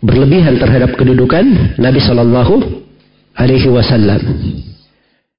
Berlebihan 0.00 0.56
terhadap 0.56 0.96
kedudukan 0.96 1.76
Nabi 1.76 2.00
Shallallahu 2.00 2.54
Alaihi 3.36 3.68
Wasallam. 3.68 4.20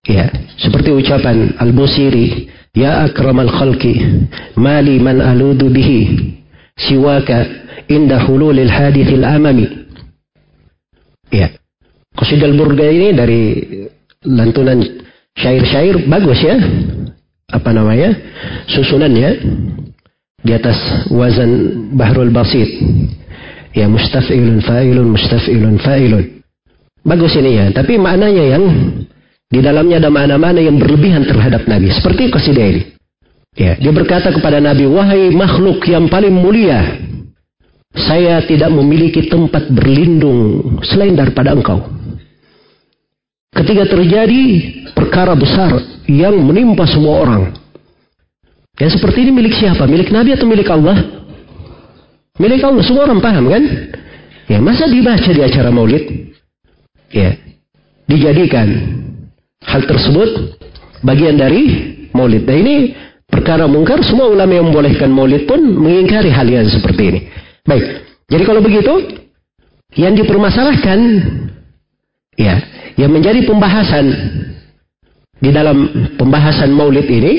Ya, 0.05 0.30
seperti 0.61 0.93
ucapan 0.93 1.57
Al-Busiri, 1.57 2.47
Ya 2.78 3.09
akramal 3.09 3.49
khalqi, 3.49 4.05
mali 4.53 5.01
man 5.01 5.18
aludu 5.18 5.65
bihi, 5.65 6.36
siwaka 6.78 7.45
inda 7.89 8.21
hululil 8.23 8.69
hadithil 8.69 9.25
amami. 9.25 9.65
Ya. 11.34 11.51
Qasidal 12.15 12.55
Burga 12.55 12.88
ini 12.88 13.13
dari 13.13 13.41
lantunan 14.25 14.82
syair-syair 15.38 16.07
bagus 16.07 16.39
ya. 16.41 16.55
Apa 17.47 17.71
namanya? 17.71 18.11
Susunannya 18.67 19.30
di 20.43 20.51
atas 20.53 20.78
wazan 21.11 21.51
bahrul 21.95 22.32
basit. 22.32 22.67
Ya 23.78 23.86
mustafilun 23.86 24.63
fa'ilun 24.65 25.07
mustafilun 25.13 25.78
fa'ilun. 25.78 26.25
Bagus 27.07 27.39
ini 27.39 27.55
ya, 27.55 27.65
tapi 27.71 27.95
maknanya 27.95 28.57
yang 28.57 28.63
di 29.47 29.63
dalamnya 29.63 30.03
ada 30.03 30.11
makna-makna 30.11 30.59
yang 30.59 30.75
berlebihan 30.75 31.23
terhadap 31.23 31.63
Nabi. 31.69 31.88
Seperti 31.93 32.28
qasidah 32.28 32.67
ini. 32.67 32.97
Ya, 33.58 33.74
dia 33.74 33.89
berkata 33.89 34.30
kepada 34.30 34.62
Nabi, 34.62 34.86
"Wahai 34.86 35.34
makhluk 35.34 35.82
yang 35.89 36.05
paling 36.05 36.30
mulia, 36.30 37.01
saya 37.97 38.45
tidak 38.45 38.70
memiliki 38.70 39.26
tempat 39.26 39.74
berlindung 39.74 40.78
selain 40.86 41.18
daripada 41.18 41.58
engkau." 41.58 41.82
Ketika 43.58 43.89
terjadi 43.89 44.41
perkara 44.93 45.34
besar 45.34 45.74
yang 46.05 46.38
menimpa 46.38 46.86
semua 46.86 47.26
orang, 47.26 47.43
yang 48.78 48.93
seperti 48.93 49.26
ini 49.26 49.32
milik 49.34 49.58
siapa? 49.58 49.89
Milik 49.89 50.14
Nabi 50.14 50.38
atau 50.38 50.45
milik 50.45 50.70
Allah? 50.70 50.97
Milik 52.38 52.62
Allah. 52.62 52.86
Semua 52.86 53.10
orang 53.10 53.18
paham 53.18 53.49
kan? 53.49 53.64
Ya, 54.45 54.62
masa 54.62 54.86
dibaca 54.86 55.26
di 55.34 55.41
acara 55.41 55.74
maulid? 55.74 56.05
Ya, 57.10 57.34
dijadikan 58.05 58.70
hal 59.66 59.82
tersebut 59.89 60.53
bagian 61.01 61.41
dari 61.41 61.66
maulid. 62.14 62.45
Nah 62.45 62.53
ini 62.53 62.76
perkara 63.28 63.67
mungkar, 63.67 64.01
semua 64.03 64.32
ulama 64.32 64.51
yang 64.51 64.71
membolehkan 64.71 65.11
maulid 65.11 65.45
pun 65.45 65.59
mengingkari 65.59 66.32
hal 66.32 66.47
yang 66.47 66.67
seperti 66.67 67.03
ini. 67.11 67.19
Baik, 67.67 67.86
jadi 68.28 68.43
kalau 68.43 68.61
begitu, 68.63 68.93
yang 69.95 70.15
dipermasalahkan, 70.15 70.99
ya, 72.36 72.55
yang 72.95 73.11
menjadi 73.11 73.43
pembahasan 73.47 74.05
di 75.38 75.49
dalam 75.53 75.88
pembahasan 76.15 76.71
maulid 76.71 77.07
ini, 77.07 77.34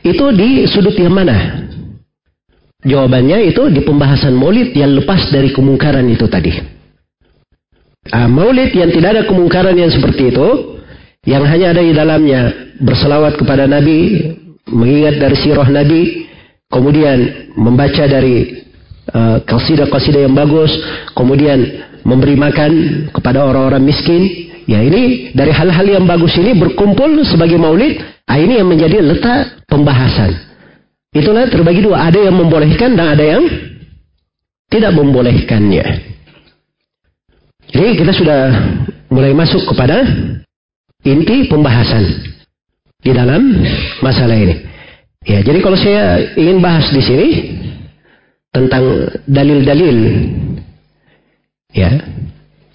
itu 0.00 0.24
di 0.32 0.64
sudut 0.70 0.96
yang 0.96 1.12
mana? 1.12 1.66
Jawabannya 2.80 3.52
itu 3.52 3.68
di 3.68 3.84
pembahasan 3.84 4.32
maulid 4.32 4.72
yang 4.72 4.96
lepas 4.96 5.28
dari 5.28 5.52
kemungkaran 5.52 6.08
itu 6.08 6.24
tadi. 6.24 6.56
Ah, 8.08 8.24
maulid 8.24 8.72
yang 8.72 8.88
tidak 8.88 9.10
ada 9.12 9.22
kemungkaran 9.28 9.76
yang 9.76 9.92
seperti 9.92 10.32
itu, 10.32 10.48
yang 11.28 11.44
hanya 11.44 11.76
ada 11.76 11.84
di 11.84 11.92
dalamnya 11.92 12.40
berselawat 12.80 13.36
kepada 13.36 13.68
Nabi, 13.68 14.32
mengingat 14.68 15.16
dari 15.16 15.36
sirah 15.40 15.68
Nabi, 15.68 16.28
kemudian 16.68 17.50
membaca 17.56 18.04
dari 18.04 18.64
uh, 19.12 19.40
kasidah-kasidah 19.44 20.28
yang 20.28 20.34
bagus, 20.36 20.70
kemudian 21.16 21.58
memberi 22.04 22.36
makan 22.36 22.72
kepada 23.12 23.44
orang-orang 23.44 23.84
miskin. 23.84 24.48
Ya 24.70 24.84
ini 24.86 25.34
dari 25.34 25.50
hal-hal 25.50 25.82
yang 25.82 26.04
bagus 26.06 26.36
ini 26.38 26.54
berkumpul 26.54 27.26
sebagai 27.26 27.58
maulid, 27.58 27.98
ah, 28.30 28.38
ini 28.38 28.62
yang 28.62 28.70
menjadi 28.70 29.02
letak 29.02 29.66
pembahasan. 29.66 30.30
Itulah 31.10 31.50
terbagi 31.50 31.82
dua. 31.82 32.06
Ada 32.06 32.30
yang 32.30 32.38
membolehkan 32.38 32.94
dan 32.94 33.18
ada 33.18 33.24
yang 33.24 33.42
tidak 34.70 34.94
membolehkannya. 34.94 35.86
Jadi 37.70 37.90
kita 37.98 38.12
sudah 38.14 38.40
mulai 39.10 39.34
masuk 39.34 39.66
kepada 39.74 40.06
inti 41.02 41.50
pembahasan 41.50 42.29
di 43.00 43.10
dalam 43.12 43.42
masalah 44.04 44.36
ini. 44.36 44.56
Ya, 45.24 45.44
jadi 45.44 45.60
kalau 45.60 45.76
saya 45.76 46.32
ingin 46.36 46.64
bahas 46.64 46.88
di 46.92 47.02
sini 47.04 47.28
tentang 48.52 49.08
dalil-dalil 49.28 49.96
ya, 51.76 51.92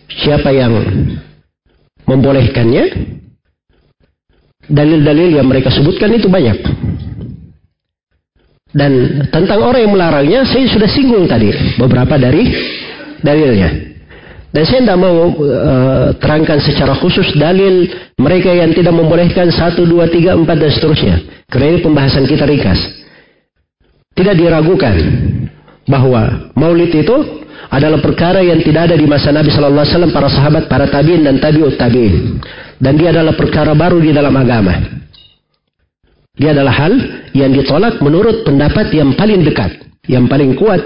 siapa 0.09 0.53
yang 0.53 0.73
membolehkannya, 2.05 2.85
dalil-dalil 4.69 5.41
yang 5.41 5.47
mereka 5.49 5.73
sebutkan 5.73 6.13
itu 6.13 6.29
banyak. 6.29 6.57
Dan 8.75 9.23
tentang 9.31 9.63
orang 9.63 9.87
yang 9.87 9.93
melarangnya, 9.95 10.41
saya 10.43 10.67
sudah 10.67 10.89
singgung 10.91 11.25
tadi 11.31 11.49
beberapa 11.79 12.19
dari 12.19 12.43
dalilnya. 13.23 13.84
Dan 14.55 14.63
saya 14.63 14.87
tidak 14.87 14.99
mau 15.03 15.35
uh, 15.35 16.15
terangkan 16.15 16.63
secara 16.63 16.95
khusus 16.95 17.35
dalil 17.35 17.91
mereka 18.15 18.55
yang 18.55 18.71
tidak 18.71 18.95
membolehkan 18.95 19.51
satu, 19.51 19.83
dua, 19.83 20.07
tiga, 20.07 20.31
empat 20.31 20.55
dan 20.55 20.71
seterusnya. 20.71 21.15
Karena 21.51 21.75
ini 21.75 21.79
pembahasan 21.83 22.23
kita 22.23 22.47
ringkas. 22.47 22.79
Tidak 24.15 24.31
diragukan 24.31 24.95
bahwa 25.91 26.55
maulid 26.55 26.87
itu 26.87 27.43
adalah 27.67 27.99
perkara 27.99 28.39
yang 28.39 28.63
tidak 28.63 28.87
ada 28.87 28.95
di 28.95 29.03
masa 29.03 29.35
Nabi 29.35 29.51
Shallallahu 29.51 29.83
Alaihi 29.83 29.91
Wasallam, 29.91 30.13
para 30.15 30.29
sahabat, 30.31 30.63
para 30.71 30.87
tabiin 30.87 31.27
dan 31.27 31.35
tabiut 31.43 31.75
tabiin. 31.75 32.39
Dan 32.79 32.95
dia 32.95 33.11
adalah 33.11 33.35
perkara 33.35 33.75
baru 33.75 33.99
di 33.99 34.15
dalam 34.15 34.31
agama. 34.39 34.71
Dia 36.39 36.55
adalah 36.55 36.71
hal 36.79 36.95
yang 37.35 37.51
ditolak 37.51 37.99
menurut 37.99 38.47
pendapat 38.47 38.87
yang 38.95 39.19
paling 39.19 39.43
dekat, 39.43 39.83
yang 40.07 40.31
paling 40.31 40.55
kuat. 40.55 40.79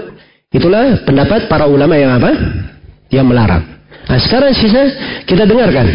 Itulah 0.50 1.06
pendapat 1.06 1.46
para 1.46 1.70
ulama 1.70 1.94
yang 1.94 2.18
apa? 2.18 2.34
Yang 3.10 3.26
melarang. 3.26 3.64
Nah 4.06 4.18
sekarang 4.22 4.54
sisa 4.54 4.82
kita 5.26 5.46
dengarkan. 5.46 5.86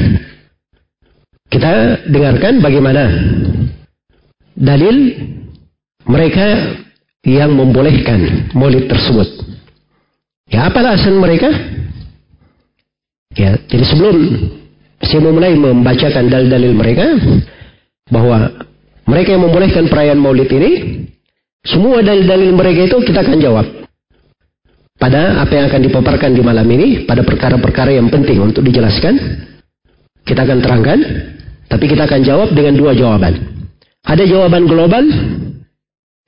Kita 1.48 2.04
dengarkan 2.12 2.60
bagaimana 2.60 3.04
dalil 4.56 4.96
mereka 6.06 6.76
yang 7.26 7.56
membolehkan 7.56 8.52
maulid 8.54 8.86
tersebut. 8.92 9.28
Ya 10.52 10.70
apa 10.70 10.84
alasan 10.84 11.18
mereka? 11.18 11.50
Ya, 13.36 13.60
jadi 13.68 13.84
sebelum 13.84 14.16
saya 15.04 15.20
memulai 15.20 15.60
membacakan 15.60 16.32
dalil-dalil 16.32 16.72
mereka 16.72 17.06
bahwa 18.08 18.48
mereka 19.10 19.36
yang 19.36 19.44
membolehkan 19.44 19.92
perayaan 19.92 20.22
maulid 20.22 20.48
ini 20.48 21.04
semua 21.68 22.00
dalil-dalil 22.00 22.56
mereka 22.56 22.88
itu 22.88 22.98
kita 23.04 23.26
akan 23.26 23.38
jawab 23.44 23.66
pada 24.96 25.44
apa 25.44 25.52
yang 25.52 25.66
akan 25.68 25.82
dipaparkan 25.92 26.32
di 26.32 26.42
malam 26.42 26.68
ini 26.72 27.04
pada 27.04 27.22
perkara-perkara 27.22 27.96
yang 27.96 28.08
penting 28.08 28.40
untuk 28.40 28.64
dijelaskan 28.64 29.20
kita 30.24 30.48
akan 30.48 30.60
terangkan 30.64 31.00
tapi 31.68 31.86
kita 31.92 32.08
akan 32.08 32.22
jawab 32.24 32.50
dengan 32.56 32.80
dua 32.80 32.96
jawaban 32.96 33.36
ada 34.06 34.24
jawaban 34.24 34.64
global 34.66 35.04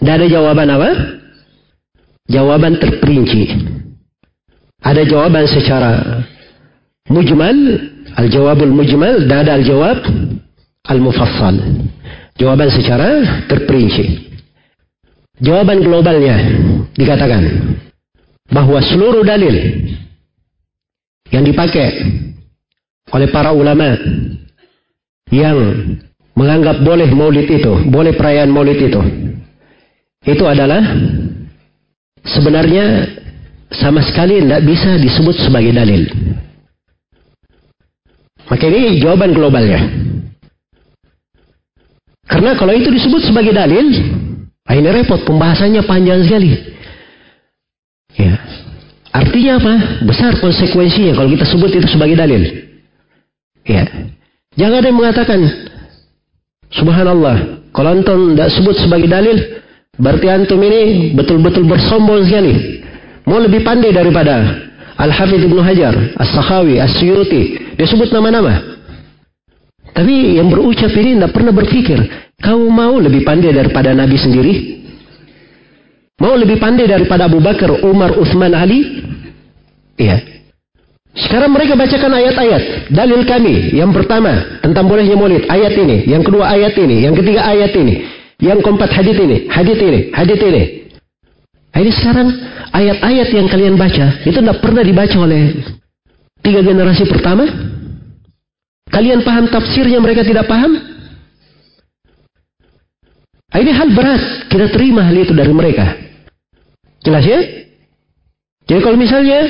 dan 0.03 0.11
ada 0.20 0.28
jawaban 0.28 0.68
apa 0.68 0.89
jawaban 2.28 2.74
terperinci 2.78 3.78
ada 4.84 5.01
jawaban 5.03 5.45
secara 5.49 6.22
mujmal, 7.09 7.57
al-jawabul 8.13 8.72
mujmal 8.72 9.26
dan 9.26 9.47
ada 9.47 9.57
al-jawab 9.57 10.05
al-mufassal. 10.86 11.55
Jawaban 12.38 12.70
secara 12.70 13.41
terperinci. 13.49 14.30
Jawaban 15.41 15.82
globalnya 15.82 16.38
dikatakan 16.97 17.43
bahwa 18.52 18.80
seluruh 18.80 19.24
dalil 19.28 19.56
yang 21.32 21.43
dipakai 21.43 21.88
oleh 23.12 23.28
para 23.32 23.52
ulama 23.52 23.95
yang 25.32 25.58
menganggap 26.38 26.80
boleh 26.84 27.10
maulid 27.12 27.48
itu, 27.50 27.74
boleh 27.91 28.16
perayaan 28.16 28.52
maulid 28.52 28.80
itu, 28.80 29.02
itu 30.24 30.43
adalah 30.43 30.84
sebenarnya 32.24 33.08
sama 33.72 34.00
sekali 34.04 34.39
tidak 34.43 34.64
bisa 34.64 34.95
disebut 34.95 35.36
sebagai 35.43 35.76
dalil. 35.76 36.08
Maka 38.48 38.64
ini 38.72 39.04
jawaban 39.04 39.36
globalnya. 39.36 39.82
Karena 42.28 42.56
kalau 42.56 42.76
itu 42.76 42.91
disebut 42.91 43.28
sebagai 43.28 43.52
dalil, 43.56 43.91
ah, 44.68 44.76
ini 44.76 44.88
repot, 44.88 45.20
pembahasannya 45.28 45.84
panjang 45.84 46.24
sekali. 46.24 46.76
Ya. 48.18 48.36
Artinya 49.13 49.53
apa? 49.61 49.74
Besar 50.05 50.38
konsekuensinya 50.41 51.13
kalau 51.18 51.30
kita 51.32 51.45
sebut 51.45 51.72
itu 51.74 51.88
sebagai 51.89 52.18
dalil. 52.18 52.43
Ya. 53.65 53.86
Jangan 54.57 54.78
ada 54.82 54.88
yang 54.89 54.99
mengatakan, 54.99 55.39
Subhanallah, 56.74 57.63
kalau 57.72 57.89
antum 57.95 58.34
tidak 58.34 58.49
sebut 58.57 58.76
sebagai 58.76 59.07
dalil, 59.07 59.38
berarti 59.95 60.28
antum 60.28 60.59
ini 60.65 61.13
betul-betul 61.13 61.63
bersombong 61.63 62.26
sekali. 62.28 62.84
Mau 63.30 63.39
lebih 63.39 63.61
pandai 63.63 63.93
daripada 63.93 64.65
Al-Hafidh 64.97 65.45
Ibnu 65.45 65.61
Hajar, 65.61 65.93
As-Sakhawi, 66.18 66.82
As-Suyuti. 66.82 67.76
Dia 67.78 67.86
sebut 67.86 68.09
nama-nama. 68.09 68.78
Tapi 69.93 70.38
yang 70.38 70.49
berucap 70.49 70.93
ini 70.93 71.18
tidak 71.18 71.34
pernah 71.34 71.53
berpikir, 71.53 71.97
kau 72.38 72.70
mau 72.70 72.97
lebih 73.01 73.26
pandai 73.26 73.49
daripada 73.49 73.93
Nabi 73.97 74.18
sendiri? 74.18 74.53
Mau 76.18 76.34
lebih 76.34 76.57
pandai 76.57 76.89
daripada 76.89 77.30
Abu 77.30 77.38
Bakar, 77.38 77.70
Umar, 77.86 78.18
Uthman, 78.18 78.57
Ali? 78.57 79.05
Iya. 80.01 80.18
Sekarang 81.13 81.53
mereka 81.53 81.78
bacakan 81.78 82.13
ayat-ayat. 82.13 82.89
Dalil 82.89 83.22
kami. 83.26 83.74
Yang 83.74 84.01
pertama, 84.01 84.61
tentang 84.61 84.89
bolehnya 84.89 85.13
maulid. 85.13 85.45
Ayat 85.45 85.78
ini. 85.78 86.09
Yang 86.09 86.30
kedua 86.30 86.49
ayat 86.49 86.74
ini. 86.78 87.05
Yang 87.05 87.22
ketiga 87.22 87.41
ayat 87.45 87.74
ini. 87.74 87.93
Yang 88.38 88.59
keempat 88.65 88.89
hadit 88.93 89.18
ini. 89.18 89.38
Hadit 89.49 89.80
ini. 89.82 89.99
Hadit 90.13 90.41
ini. 90.41 90.63
Nah, 91.74 91.80
ini 91.86 91.91
sekarang 91.93 92.28
ayat-ayat 92.74 93.30
yang 93.38 93.47
kalian 93.49 93.78
baca 93.78 94.26
itu 94.26 94.38
tidak 94.41 94.57
pernah 94.65 94.82
dibaca 94.82 95.18
oleh 95.22 95.61
tiga 96.41 96.65
generasi 96.65 97.05
pertama. 97.05 97.45
Kalian 98.89 99.22
paham 99.22 99.45
tafsirnya 99.45 100.01
mereka 100.01 100.26
tidak 100.26 100.49
paham? 100.49 100.74
Nah, 103.53 103.59
ini 103.61 103.72
hal 103.74 103.93
berat 103.93 104.22
kita 104.49 104.74
terima 104.74 105.05
hal 105.05 105.13
itu 105.13 105.38
dari 105.38 105.53
mereka. 105.53 106.07
Jelas 107.06 107.24
ya? 107.26 107.39
Jadi 108.68 108.80
kalau 108.84 108.98
misalnya 109.00 109.48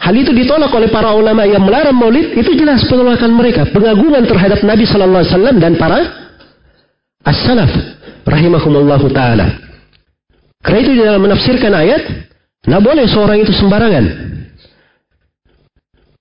hal 0.00 0.14
itu 0.14 0.30
ditolak 0.32 0.70
oleh 0.70 0.88
para 0.88 1.12
ulama 1.12 1.44
yang 1.44 1.66
melarang 1.66 1.96
maulid, 1.96 2.32
itu 2.38 2.54
jelas 2.56 2.86
penolakan 2.86 3.34
mereka, 3.34 3.66
pengagungan 3.74 4.24
terhadap 4.24 4.62
Nabi 4.62 4.84
Sallallahu 4.86 5.24
Alaihi 5.26 5.60
dan 5.60 5.74
para 5.76 5.98
as-salaf 7.26 7.70
rahimahumullahu 8.24 9.06
taala. 9.10 9.60
Karena 10.60 10.78
itu 10.84 10.92
di 10.94 11.02
dalam 11.02 11.20
menafsirkan 11.24 11.72
ayat, 11.72 12.02
tidak 12.62 12.82
boleh 12.84 13.04
seorang 13.08 13.40
itu 13.40 13.52
sembarangan. 13.56 14.04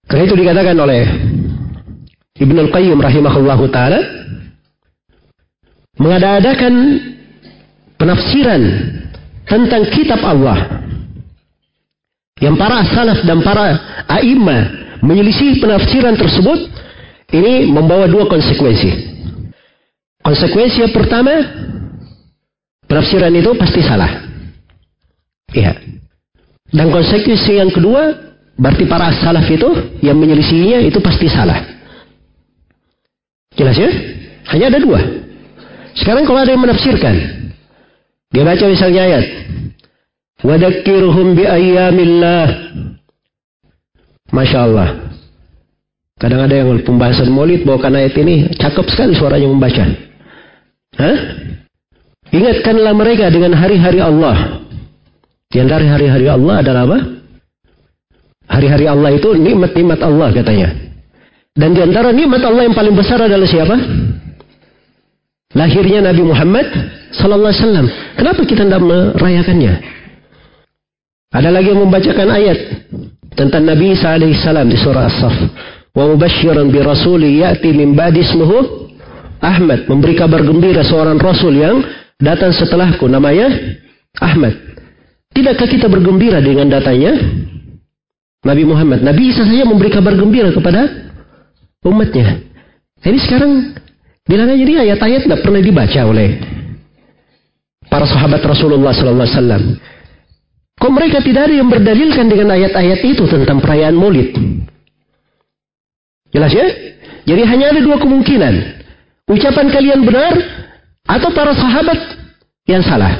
Karena 0.09 0.23
itu 0.25 0.35
dikatakan 0.39 0.77
oleh 0.79 1.01
Ibnu 2.39 2.57
Al-Qayyim 2.65 2.97
rahimahullahu 2.97 3.65
taala 3.69 3.99
mengadakan 5.99 6.73
penafsiran 7.99 8.61
tentang 9.49 9.89
kitab 9.89 10.21
Allah 10.21 10.85
yang 12.39 12.55
para 12.55 12.85
salaf 12.87 13.25
dan 13.27 13.43
para 13.43 13.75
a'immah 14.07 14.61
menyelisih 15.03 15.59
penafsiran 15.59 16.15
tersebut 16.15 16.69
ini 17.35 17.67
membawa 17.67 18.07
dua 18.07 18.25
konsekuensi. 18.25 18.89
Konsekuensi 20.19 20.83
yang 20.83 20.93
pertama, 20.93 21.33
penafsiran 22.87 23.31
itu 23.35 23.51
pasti 23.55 23.81
salah. 23.83 24.11
Ya. 25.51 25.73
Dan 26.69 26.93
konsekuensi 26.93 27.59
yang 27.59 27.71
kedua, 27.73 28.13
berarti 28.55 28.85
para 28.85 29.13
salaf 29.19 29.45
itu 29.49 29.99
yang 30.05 30.17
menyelisihinya 30.17 30.85
itu 30.85 30.99
pasti 31.01 31.27
salah. 31.27 31.59
Jelas 33.57 33.75
ya? 33.75 33.91
Hanya 34.55 34.71
ada 34.71 34.79
dua. 34.79 34.99
Sekarang 35.97 36.23
kalau 36.23 36.39
ada 36.39 36.53
yang 36.53 36.63
menafsirkan, 36.63 37.48
dia 38.29 38.43
baca 38.45 38.65
misalnya 38.69 39.01
ayat, 39.09 39.25
Wadakirhum 40.39 41.35
bi 41.35 41.43
ayyamillah. 41.43 42.47
Masya 44.29 44.59
Allah. 44.69 44.89
Kadang 46.19 46.45
ada 46.45 46.55
yang 46.55 46.83
pembahasan 46.83 47.31
maulid 47.31 47.65
bawakan 47.65 47.95
ayat 47.97 48.13
ini, 48.19 48.51
cakep 48.53 48.85
sekali 48.91 49.15
suaranya 49.15 49.47
membaca. 49.49 49.83
Hah? 50.99 51.17
Ingatkanlah 52.29 52.93
mereka 52.93 53.31
dengan 53.33 53.57
hari-hari 53.57 54.03
Allah. 54.03 54.61
Di 55.49 55.57
antara 55.63 55.81
hari-hari 55.81 56.29
Allah 56.29 56.61
adalah 56.61 56.81
apa? 56.85 56.99
Hari-hari 58.49 58.85
Allah 58.85 59.09
itu 59.17 59.33
nikmat-nikmat 59.33 59.99
Allah 60.05 60.29
katanya. 60.29 60.69
Dan 61.57 61.73
di 61.73 61.81
antara 61.81 62.13
nikmat 62.13 62.45
Allah 62.45 62.69
yang 62.69 62.77
paling 62.77 62.93
besar 62.93 63.17
adalah 63.25 63.49
siapa? 63.49 63.75
Lahirnya 65.49 66.05
Nabi 66.05 66.21
Muhammad 66.21 66.67
sallallahu 67.09 67.49
alaihi 67.49 67.63
wasallam. 67.65 67.87
Kenapa 68.13 68.41
kita 68.45 68.63
tidak 68.69 68.81
merayakannya? 68.85 69.73
Ada 71.33 71.49
lagi 71.49 71.73
yang 71.73 71.81
membacakan 71.89 72.29
ayat 72.29 72.57
tentang 73.33 73.65
Nabi 73.65 73.97
Isa 73.97 74.13
alaihi 74.13 74.37
salam 74.37 74.69
di 74.69 74.77
surah 74.77 75.09
As-Saff. 75.09 75.37
Wa 75.89 76.05
mubasysyiran 76.05 76.69
bi 76.69 76.79
rasuli 76.85 77.41
ya'ti 77.41 77.73
min 77.73 77.97
ba'di 77.97 78.21
ismuhu 78.21 78.89
Ahmad, 79.39 79.87
memberi 79.87 80.19
kabar 80.19 80.43
gembira 80.43 80.83
seorang 80.83 81.15
rasul 81.15 81.55
yang 81.55 81.79
datang 82.19 82.51
setelahku 82.51 83.07
namanya 83.07 83.47
Ahmad. 84.19 84.53
Tidakkah 85.31 85.65
kita 85.65 85.87
bergembira 85.87 86.43
dengan 86.43 86.67
datanya? 86.67 87.15
Nabi 88.43 88.63
Muhammad. 88.67 89.01
Nabi 89.01 89.31
Isa 89.31 89.47
saja 89.47 89.65
memberi 89.65 89.89
kabar 89.89 90.13
gembira 90.13 90.51
kepada 90.51 91.09
umatnya. 91.87 92.43
Ini 92.99 93.19
sekarang 93.23 93.78
bilang 94.29 94.45
aja 94.45 94.61
ini 94.61 94.77
ayat-ayat 94.77 95.25
tidak 95.25 95.41
pernah 95.41 95.57
dibaca 95.57 96.01
oleh 96.05 96.37
para 97.89 98.05
sahabat 98.05 98.45
Rasulullah 98.45 98.93
Wasallam. 98.93 99.81
Kok 100.79 100.93
mereka 100.95 101.19
tidak 101.19 101.49
ada 101.49 101.55
yang 101.59 101.67
berdalilkan 101.67 102.29
dengan 102.31 102.55
ayat-ayat 102.55 103.03
itu 103.03 103.25
tentang 103.27 103.59
perayaan 103.59 103.97
Maulid? 103.97 104.31
Jelas 106.31 106.53
ya? 106.53 106.67
Jadi 107.27 107.41
hanya 107.43 107.75
ada 107.75 107.81
dua 107.83 107.99
kemungkinan. 107.99 108.53
Ucapan 109.27 109.67
kalian 109.73 110.07
benar 110.07 110.33
atau 111.03 111.29
para 111.35 111.51
sahabat 111.51 111.99
yang 112.69 112.85
salah. 112.85 113.11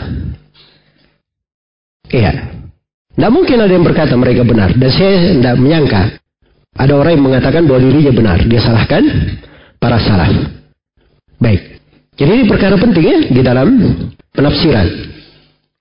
Iya. 2.07 2.53
Tidak 3.14 3.32
mungkin 3.34 3.60
ada 3.60 3.74
yang 3.76 3.84
berkata 3.84 4.16
mereka 4.16 4.47
benar. 4.47 4.72
Dan 4.72 4.89
saya 4.93 5.36
tidak 5.36 5.55
menyangka. 5.60 6.01
Ada 6.80 6.93
orang 6.95 7.20
yang 7.20 7.26
mengatakan 7.28 7.68
bahwa 7.68 7.84
dirinya 7.84 8.14
benar. 8.16 8.39
Dia 8.47 8.62
salahkan 8.64 9.03
para 9.82 9.99
salaf. 9.99 10.59
Baik. 11.39 11.79
Jadi 12.19 12.31
ini 12.35 12.43
perkara 12.51 12.75
penting 12.75 13.05
ya 13.07 13.19
di 13.31 13.41
dalam 13.41 13.67
penafsiran. 14.35 14.87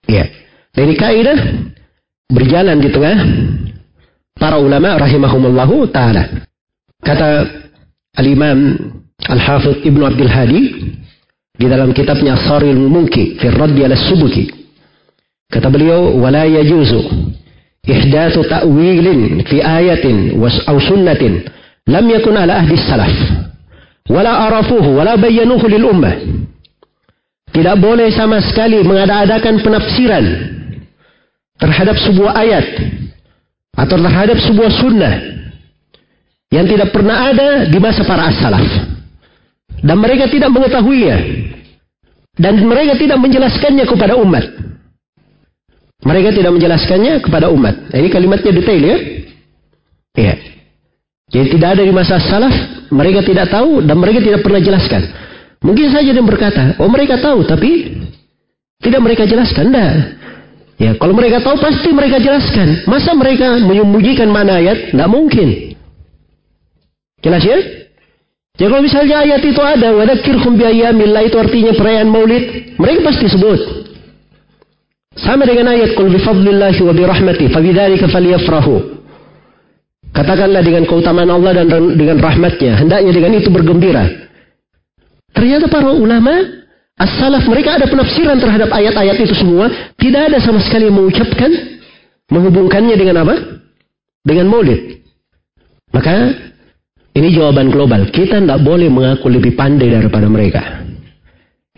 Ya. 0.06 0.30
Dari 0.70 0.94
kaidah 0.94 1.38
berjalan 2.30 2.78
di 2.78 2.88
tengah 2.94 3.18
para 4.38 4.62
ulama 4.62 4.94
rahimahumullahu 5.02 5.90
taala. 5.90 6.46
Kata 7.02 7.42
Al-Imam 8.14 8.78
Al-Hafidh 9.26 9.82
Ibnu 9.82 10.02
Abdul 10.06 10.30
Hadi 10.30 10.62
di 11.58 11.66
dalam 11.66 11.90
kitabnya 11.90 12.38
Saril 12.38 12.78
Munki 12.78 13.34
fi 13.42 13.50
Raddi 13.50 13.82
ala 13.82 13.98
Subuki. 13.98 14.46
Kata 15.50 15.66
beliau, 15.66 16.14
"Wala 16.22 16.46
yajuzu 16.46 17.02
ihdatsu 17.82 18.46
ta'wilin 18.46 19.42
fi 19.42 19.58
ayatin 19.58 20.38
aw 20.38 20.76
sunnatin 20.78 21.42
lam 21.90 22.04
yakun 22.06 22.38
ala 22.38 22.62
ahdi 22.62 22.78
salaf." 22.78 23.47
Wala 24.08 24.48
arafuhu 24.48 24.96
wala 24.96 25.14
bayyanuhu 25.20 25.64
lil 25.68 25.86
ummah. 25.88 26.16
Tidak 27.48 27.76
boleh 27.80 28.12
sama 28.12 28.44
sekali 28.44 28.84
mengada-adakan 28.84 29.64
penafsiran 29.64 30.24
terhadap 31.58 31.96
sebuah 31.96 32.32
ayat 32.36 32.66
atau 33.72 33.96
terhadap 33.96 34.38
sebuah 34.42 34.70
sunnah 34.78 35.14
yang 36.48 36.64
tidak 36.68 36.92
pernah 36.92 37.28
ada 37.28 37.48
di 37.68 37.78
masa 37.80 38.04
para 38.04 38.28
as-salaf. 38.32 38.64
Dan 39.78 39.96
mereka 40.00 40.26
tidak 40.26 40.50
mengetahuinya. 40.50 41.18
Dan 42.38 42.62
mereka 42.66 42.98
tidak 42.98 43.18
menjelaskannya 43.18 43.84
kepada 43.86 44.14
umat. 44.18 44.44
Mereka 46.02 46.30
tidak 46.34 46.54
menjelaskannya 46.54 47.18
kepada 47.22 47.50
umat. 47.50 47.90
Ini 47.90 48.08
kalimatnya 48.10 48.52
detail 48.54 48.82
ya. 48.82 48.98
Iya. 50.14 50.34
Jadi 51.28 51.46
tidak 51.56 51.76
ada 51.76 51.82
di 51.84 51.92
masa 51.92 52.16
salaf, 52.16 52.54
mereka 52.88 53.20
tidak 53.20 53.52
tahu 53.52 53.84
dan 53.84 53.96
mereka 54.00 54.24
tidak 54.24 54.40
pernah 54.40 54.64
jelaskan. 54.64 55.02
Mungkin 55.60 55.92
saja 55.92 56.08
dia 56.08 56.24
berkata, 56.24 56.80
oh 56.80 56.88
mereka 56.88 57.20
tahu 57.20 57.44
tapi 57.44 58.00
tidak 58.80 59.00
mereka 59.04 59.28
jelaskan. 59.28 59.68
Tidak. 59.68 59.92
Ya, 60.78 60.94
kalau 60.94 61.10
mereka 61.10 61.42
tahu 61.42 61.58
pasti 61.58 61.90
mereka 61.90 62.22
jelaskan. 62.22 62.86
Masa 62.86 63.10
mereka 63.12 63.58
menyembunyikan 63.60 64.30
mana 64.30 64.62
ayat? 64.62 64.94
Tidak 64.94 65.10
mungkin. 65.10 65.74
Jelas 67.18 67.42
ya? 67.42 67.58
Jadi 68.58 68.68
kalau 68.70 68.82
misalnya 68.82 69.16
ayat 69.22 69.42
itu 69.42 69.62
ada, 69.62 69.94
wadakirhum 69.94 70.54
biayyamillah 70.58 71.22
itu 71.30 71.36
artinya 71.38 71.74
perayaan 71.74 72.10
maulid, 72.10 72.74
mereka 72.78 73.10
pasti 73.10 73.26
sebut. 73.30 73.60
Sama 75.18 75.46
dengan 75.46 75.74
ayat 75.74 75.98
qul 75.98 76.10
bifadlillahi 76.14 76.80
wa 76.82 76.94
birahmati 76.94 77.50
fabidzalika 77.50 78.06
falyafrahu. 78.06 78.97
Katakanlah 80.12 80.64
dengan 80.64 80.88
keutamaan 80.88 81.30
Allah 81.30 81.62
dan 81.62 81.68
dengan 81.94 82.18
rahmatnya. 82.18 82.80
Hendaknya 82.80 83.12
dengan 83.12 83.32
itu 83.38 83.48
bergembira. 83.52 84.04
Ternyata 85.36 85.70
para 85.70 85.94
ulama, 85.94 86.64
as-salaf 86.98 87.46
mereka 87.46 87.78
ada 87.78 87.86
penafsiran 87.86 88.40
terhadap 88.40 88.72
ayat-ayat 88.72 89.16
itu 89.22 89.34
semua. 89.36 89.70
Tidak 89.94 90.32
ada 90.32 90.38
sama 90.42 90.58
sekali 90.64 90.88
yang 90.90 90.96
mengucapkan, 90.98 91.50
menghubungkannya 92.32 92.96
dengan 92.98 93.22
apa? 93.22 93.34
Dengan 94.24 94.50
maulid. 94.50 94.98
Maka 95.94 96.34
ini 97.14 97.28
jawaban 97.32 97.70
global. 97.70 98.08
Kita 98.10 98.42
tidak 98.42 98.60
boleh 98.64 98.90
mengaku 98.90 99.30
lebih 99.30 99.54
pandai 99.54 99.92
daripada 99.92 100.26
mereka. 100.26 100.82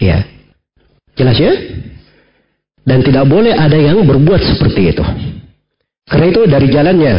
Ya. 0.00 0.24
Jelas 1.14 1.36
ya? 1.36 1.52
Dan 2.80 3.04
tidak 3.04 3.28
boleh 3.28 3.52
ada 3.52 3.76
yang 3.76 4.00
berbuat 4.02 4.40
seperti 4.40 4.96
itu. 4.96 5.04
Karena 6.08 6.26
itu 6.26 6.40
dari 6.48 6.66
jalannya 6.72 7.12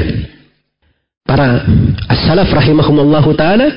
para 1.32 1.64
as-salaf 2.12 2.52
rahimahumullah 2.52 3.24
taala 3.40 3.72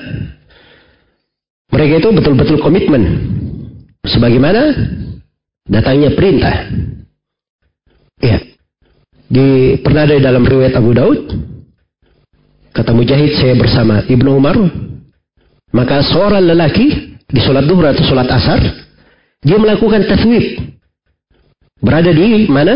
mereka 1.70 2.02
itu 2.02 2.10
betul-betul 2.10 2.58
komitmen 2.58 3.02
sebagaimana 4.02 4.74
datangnya 5.70 6.10
perintah. 6.18 6.66
Ya. 8.18 8.42
Di 9.30 9.78
pernah 9.86 10.02
ada 10.02 10.18
dalam 10.18 10.42
riwayat 10.42 10.74
Abu 10.74 10.98
Daud 10.98 11.30
kata 12.74 12.90
Mujahid 12.90 13.38
saya 13.38 13.54
bersama 13.54 14.02
Ibnu 14.02 14.34
Umar 14.34 14.58
maka 15.70 16.02
seorang 16.10 16.42
lelaki 16.42 17.18
di 17.22 17.38
sholat 17.38 17.70
duhur 17.70 17.86
atau 17.86 18.02
sholat 18.02 18.26
asar 18.34 18.58
dia 19.46 19.58
melakukan 19.62 20.10
taswib 20.10 20.58
berada 21.78 22.10
di 22.10 22.50
mana 22.50 22.74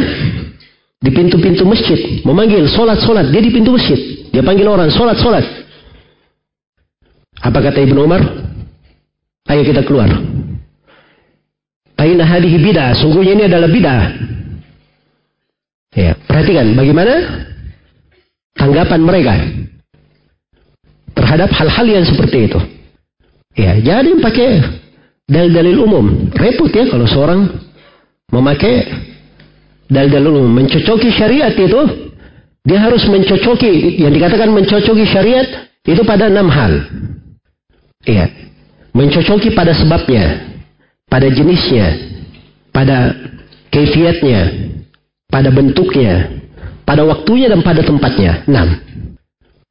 di 0.99 1.11
pintu-pintu 1.15 1.63
masjid 1.63 2.23
memanggil 2.27 2.67
sholat-sholat. 2.67 3.31
Dia 3.31 3.43
di 3.43 3.53
pintu 3.55 3.75
masjid. 3.75 3.99
Dia 4.35 4.43
panggil 4.43 4.67
orang 4.67 4.91
sholat-sholat. 4.91 5.47
Apa 7.39 7.59
kata 7.63 7.79
Ibnu 7.87 8.03
Umar? 8.03 8.23
Ayo 9.49 9.63
kita 9.63 9.87
keluar. 9.87 10.11
Aina 11.99 12.27
hadhihi 12.27 12.59
bid'ah. 12.59 12.99
Sungguhnya 12.99 13.33
ini 13.39 13.45
adalah 13.47 13.71
bid'ah. 13.71 14.03
Ya 15.95 16.13
perhatikan 16.15 16.77
bagaimana 16.79 17.15
tanggapan 18.55 19.01
mereka 19.03 19.35
terhadap 21.17 21.51
hal-hal 21.55 21.87
yang 21.87 22.05
seperti 22.07 22.51
itu. 22.51 22.61
Ya 23.59 23.75
jadi 23.79 24.15
pakai 24.23 24.49
dalil-dalil 25.27 25.77
umum. 25.79 26.31
Repot 26.35 26.71
ya 26.71 26.87
kalau 26.91 27.07
seorang 27.07 27.51
memakai 28.31 28.87
dalil-dalil 29.89 30.45
mencocoki 30.45 31.09
syariat 31.13 31.53
itu 31.53 31.81
dia 32.69 32.79
harus 32.85 33.09
mencocoki 33.09 33.97
yang 34.05 34.13
dikatakan 34.13 34.53
mencocoki 34.53 35.09
syariat 35.09 35.49
itu 35.89 36.03
pada 36.05 36.29
enam 36.29 36.53
hal. 36.53 36.85
Iya. 38.05 38.29
Mencocoki 38.93 39.57
pada 39.57 39.73
sebabnya, 39.73 40.53
pada 41.09 41.33
jenisnya, 41.33 41.97
pada 42.73 43.17
kefiatnya, 43.73 44.41
pada 45.33 45.49
bentuknya, 45.49 46.29
pada 46.85 47.09
waktunya 47.09 47.49
dan 47.49 47.65
pada 47.65 47.81
tempatnya. 47.81 48.45
Enam. 48.45 48.77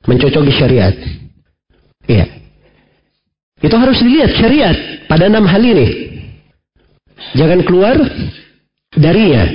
Mencocoki 0.09 0.53
syariat. 0.53 0.93
Iya. 2.09 2.25
Itu 3.61 3.75
harus 3.77 4.01
dilihat 4.01 4.33
syariat 4.37 4.77
pada 5.05 5.29
enam 5.29 5.45
hal 5.45 5.61
ini. 5.61 5.87
Jangan 7.37 7.61
keluar 7.61 7.97
darinya. 8.93 9.45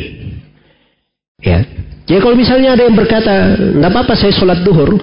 Ya. 1.43 1.67
Jadi 2.07 2.19
kalau 2.23 2.37
misalnya 2.39 2.75
ada 2.75 2.87
yang 2.87 2.95
berkata, 2.95 3.59
tidak 3.59 3.91
apa-apa 3.91 4.15
saya 4.15 4.33
sholat 4.35 4.63
duhur. 4.63 4.99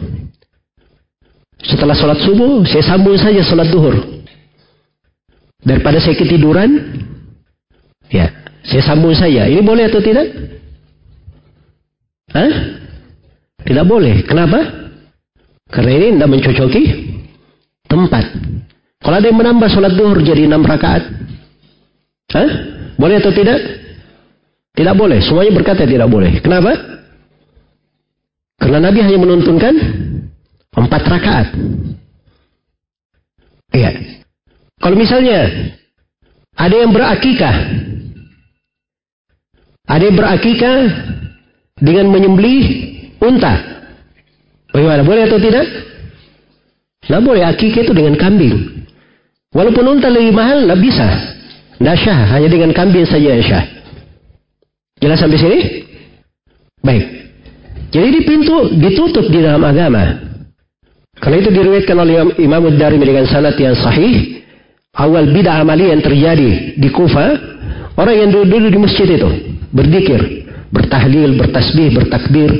Setelah 1.60 1.96
sholat 1.96 2.20
subuh, 2.24 2.64
saya 2.64 2.84
sambung 2.84 3.20
saja 3.20 3.44
sholat 3.44 3.68
duhur. 3.68 3.96
Daripada 5.60 6.00
saya 6.00 6.16
ketiduran, 6.16 6.96
ya, 8.08 8.32
saya 8.64 8.84
sambung 8.84 9.12
saja. 9.12 9.48
Ini 9.52 9.60
boleh 9.60 9.92
atau 9.92 10.00
tidak? 10.00 10.28
Hah? 12.32 12.52
Tidak 13.68 13.86
boleh. 13.88 14.24
Kenapa? 14.24 14.60
Karena 15.68 15.92
ini 16.00 16.16
tidak 16.16 16.32
mencocoki 16.32 16.84
tempat. 17.92 18.26
Kalau 19.00 19.16
ada 19.20 19.28
yang 19.28 19.40
menambah 19.40 19.68
sholat 19.68 19.94
duhur 19.96 20.24
jadi 20.24 20.48
enam 20.48 20.64
rakaat, 20.64 21.04
Hah? 22.30 22.50
Boleh 23.00 23.18
atau 23.18 23.34
tidak? 23.34 23.58
Tidak 24.80 24.96
boleh. 24.96 25.20
Semuanya 25.20 25.52
berkata 25.52 25.84
tidak 25.84 26.08
boleh. 26.08 26.40
Kenapa? 26.40 26.72
Karena 28.56 28.80
Nabi 28.80 29.04
hanya 29.04 29.20
menuntunkan 29.20 29.76
empat 30.72 31.04
rakaat. 31.04 31.48
Iya. 33.76 33.92
Kalau 34.80 34.96
misalnya 34.96 35.52
ada 36.56 36.76
yang 36.80 36.96
berakikah, 36.96 37.56
ada 39.84 40.04
yang 40.08 40.16
berakikah 40.16 40.78
dengan 41.84 42.08
menyembelih 42.16 42.64
unta. 43.20 43.60
Bagaimana? 44.72 45.04
Boleh 45.04 45.28
atau 45.28 45.44
tidak? 45.44 45.68
Tidak 47.04 47.20
boleh. 47.20 47.44
Akikah 47.44 47.84
itu 47.84 47.92
dengan 47.92 48.16
kambing. 48.16 48.88
Walaupun 49.52 50.00
unta 50.00 50.08
lebih 50.08 50.32
mahal, 50.32 50.64
tidak 50.64 50.80
bisa. 50.80 51.08
Tidak 51.84 51.98
syah. 52.00 52.20
Hanya 52.32 52.48
dengan 52.48 52.72
kambing 52.72 53.04
saja 53.04 53.28
yang 53.36 53.44
syah. 53.44 53.79
Jelas 55.00 55.18
sampai 55.20 55.40
sini? 55.40 55.60
Baik. 56.84 57.06
Jadi 57.90 58.08
di 58.14 58.22
pintu 58.24 58.70
ditutup 58.78 59.26
di 59.32 59.40
dalam 59.42 59.64
agama. 59.66 60.30
Karena 61.20 61.38
itu 61.44 61.52
diriwayatkan 61.52 61.98
oleh 62.00 62.16
Imam 62.40 62.64
Ad-Darimi 62.70 63.04
dengan 63.04 63.26
sanad 63.28 63.58
yang 63.60 63.76
sahih. 63.76 64.40
Awal 64.96 65.32
bid'ah 65.32 65.64
amali 65.64 65.92
yang 65.92 66.00
terjadi 66.04 66.80
di 66.80 66.90
Kufa. 66.92 67.28
Orang 68.00 68.16
yang 68.16 68.30
duduk 68.32 68.72
di 68.72 68.80
masjid 68.80 69.08
itu. 69.08 69.30
Berdikir. 69.76 70.48
Bertahlil, 70.72 71.36
bertasbih, 71.36 71.90
bertakbir. 71.98 72.52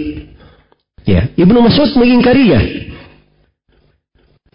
Ya. 1.08 1.32
Ibnu 1.40 1.64
Mas'ud 1.64 1.96
mengingkarinya. 1.96 2.60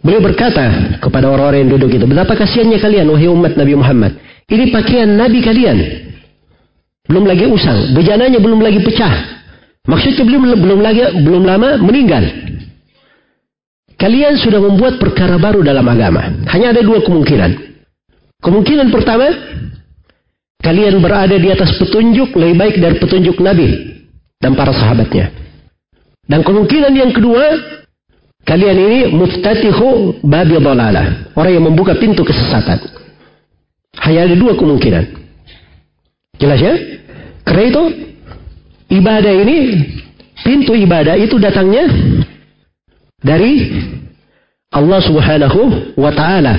Beliau 0.05 0.21
berkata 0.21 0.99
kepada 1.01 1.33
orang-orang 1.33 1.65
yang 1.65 1.71
duduk 1.81 1.97
itu. 1.97 2.05
Betapa 2.05 2.37
kasihannya 2.37 2.77
kalian 2.77 3.09
wahai 3.09 3.25
umat 3.25 3.57
Nabi 3.57 3.73
Muhammad. 3.73 4.21
Ini 4.45 4.69
pakaian 4.69 5.09
Nabi 5.09 5.41
kalian. 5.41 5.77
Belum 7.05 7.23
lagi 7.25 7.45
usang, 7.45 7.93
bejananya 7.93 8.41
belum 8.41 8.59
lagi 8.61 8.81
pecah. 8.81 9.13
Maksudnya 9.85 10.25
belum 10.25 10.41
belum 10.57 10.79
lagi 10.81 11.01
belum 11.21 11.43
lama 11.45 11.77
meninggal. 11.77 12.25
Kalian 13.95 14.35
sudah 14.41 14.59
membuat 14.59 14.97
perkara 14.99 15.37
baru 15.37 15.61
dalam 15.61 15.85
agama. 15.87 16.27
Hanya 16.51 16.75
ada 16.75 16.81
dua 16.83 16.99
kemungkinan. 17.05 17.51
Kemungkinan 18.43 18.91
pertama, 18.91 19.31
kalian 20.59 20.99
berada 20.99 21.37
di 21.37 21.49
atas 21.53 21.77
petunjuk 21.79 22.35
lebih 22.35 22.55
baik 22.59 22.75
dari 22.81 22.95
petunjuk 22.99 23.39
Nabi 23.39 23.95
dan 24.41 24.57
para 24.57 24.75
sahabatnya. 24.75 25.31
Dan 26.25 26.41
kemungkinan 26.41 26.91
yang 26.91 27.13
kedua, 27.13 27.45
kalian 28.43 28.77
ini 28.77 28.99
muftatihu 29.13 30.19
babi 30.25 30.57
dalalah. 30.57 31.31
Orang 31.37 31.53
yang 31.53 31.65
membuka 31.69 31.95
pintu 31.95 32.25
kesesatan. 32.25 32.81
Hanya 34.01 34.27
ada 34.27 34.35
dua 34.35 34.57
kemungkinan. 34.57 35.24
Jelas 36.41 36.59
ya? 36.59 36.73
Karena 37.45 37.63
itu, 37.69 37.83
ibadah 38.91 39.33
ini, 39.33 39.57
pintu 40.43 40.73
ibadah 40.75 41.15
itu 41.15 41.39
datangnya 41.39 41.87
dari 43.21 43.71
Allah 44.73 44.99
subhanahu 44.99 45.95
wa 45.95 46.11
ta'ala. 46.11 46.53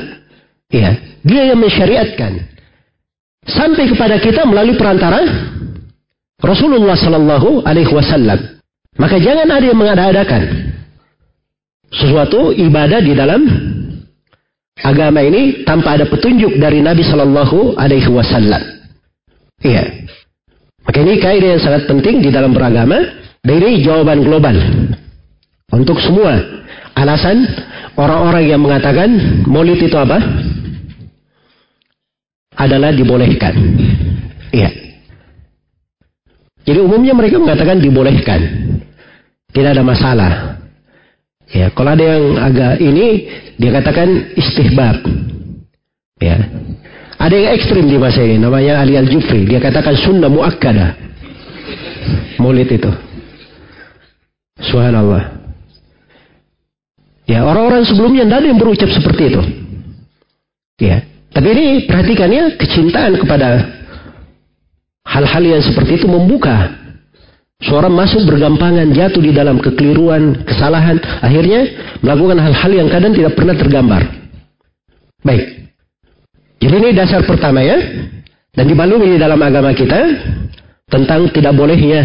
Ya, 0.72 0.98
dia 1.22 1.42
yang 1.52 1.60
mensyariatkan. 1.60 2.42
Sampai 3.46 3.86
kepada 3.86 4.18
kita 4.18 4.42
melalui 4.42 4.74
perantara 4.74 5.22
Rasulullah 6.42 6.98
sallallahu 6.98 7.62
alaihi 7.62 7.94
wasallam. 7.94 8.58
Maka 8.96 9.20
jangan 9.22 9.46
ada 9.46 9.64
yang 9.64 9.78
mengada-adakan 9.78 10.42
sesuatu 11.92 12.50
ibadah 12.50 13.00
di 13.04 13.12
dalam 13.14 13.44
agama 14.80 15.22
ini 15.22 15.62
tanpa 15.64 15.96
ada 15.96 16.08
petunjuk 16.08 16.58
dari 16.60 16.82
Nabi 16.82 17.04
Shallallahu 17.04 17.76
Alaihi 17.76 18.08
Wasallam. 18.08 18.75
Iya. 19.66 19.84
Maka 20.86 20.98
ini 21.02 21.18
kaidah 21.18 21.48
yang 21.58 21.62
sangat 21.62 21.90
penting 21.90 22.22
di 22.22 22.30
dalam 22.30 22.54
beragama. 22.54 23.02
Dan 23.42 23.62
ini 23.62 23.82
jawaban 23.82 24.26
global 24.26 24.58
untuk 25.70 26.02
semua 26.02 26.34
alasan 26.98 27.46
orang-orang 27.94 28.44
yang 28.50 28.58
mengatakan 28.58 29.08
maulid 29.46 29.78
itu 29.78 29.94
apa? 29.94 30.18
Adalah 32.58 32.90
dibolehkan. 32.90 33.54
Iya. 34.50 34.70
Jadi 36.66 36.78
umumnya 36.82 37.14
mereka 37.14 37.38
mengatakan 37.38 37.78
dibolehkan. 37.78 38.40
Tidak 39.54 39.70
ada 39.78 39.84
masalah. 39.86 40.32
Ya, 41.54 41.70
kalau 41.70 41.94
ada 41.94 42.02
yang 42.02 42.24
agak 42.42 42.82
ini 42.82 43.30
dia 43.54 43.70
katakan 43.78 44.34
istihbab. 44.34 44.98
Ya. 46.18 46.42
Ada 47.16 47.34
yang 47.34 47.52
ekstrim 47.56 47.84
di 47.88 47.96
masa 47.96 48.20
ini 48.20 48.36
namanya 48.36 48.84
Ali 48.84 48.94
Al-Jufri, 49.00 49.48
dia 49.48 49.56
katakan 49.56 49.96
sunnah 49.96 50.28
muakkada. 50.28 50.94
Maulid 52.36 52.68
itu. 52.68 52.92
Subhanallah. 54.60 55.32
Ya, 57.26 57.42
orang-orang 57.42 57.82
sebelumnya 57.88 58.28
tidak 58.28 58.38
ada 58.44 58.48
yang 58.52 58.60
berucap 58.60 58.90
seperti 58.92 59.22
itu. 59.32 59.42
Ya. 60.80 61.02
Tapi 61.32 61.48
ini 61.52 61.64
perhatikan 61.88 62.28
ya, 62.32 62.44
kecintaan 62.54 63.18
kepada 63.20 63.64
hal-hal 65.04 65.42
yang 65.44 65.62
seperti 65.64 66.00
itu 66.00 66.06
membuka 66.08 66.86
Seorang 67.56 67.96
masuk 67.96 68.28
bergampangan 68.28 68.92
jatuh 68.92 69.24
di 69.24 69.32
dalam 69.32 69.56
kekeliruan, 69.56 70.44
kesalahan, 70.44 71.00
akhirnya 71.24 71.64
melakukan 72.04 72.36
hal-hal 72.36 72.72
yang 72.84 72.88
kadang 72.92 73.16
tidak 73.16 73.32
pernah 73.32 73.56
tergambar. 73.56 74.02
Baik. 75.24 75.65
Jadi 76.60 76.74
ini 76.76 76.90
dasar 76.96 77.22
pertama 77.24 77.60
ya. 77.60 77.76
Dan 78.56 78.64
dibalungi 78.72 79.16
di 79.16 79.18
dalam 79.20 79.36
agama 79.40 79.76
kita 79.76 80.00
tentang 80.88 81.28
tidak 81.28 81.52
bolehnya 81.52 82.00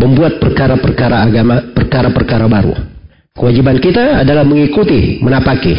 membuat 0.00 0.40
perkara-perkara 0.40 1.28
agama, 1.28 1.60
perkara-perkara 1.76 2.48
baru. 2.48 2.72
Kewajiban 3.36 3.76
kita 3.76 4.24
adalah 4.24 4.48
mengikuti, 4.48 5.20
menapaki. 5.20 5.76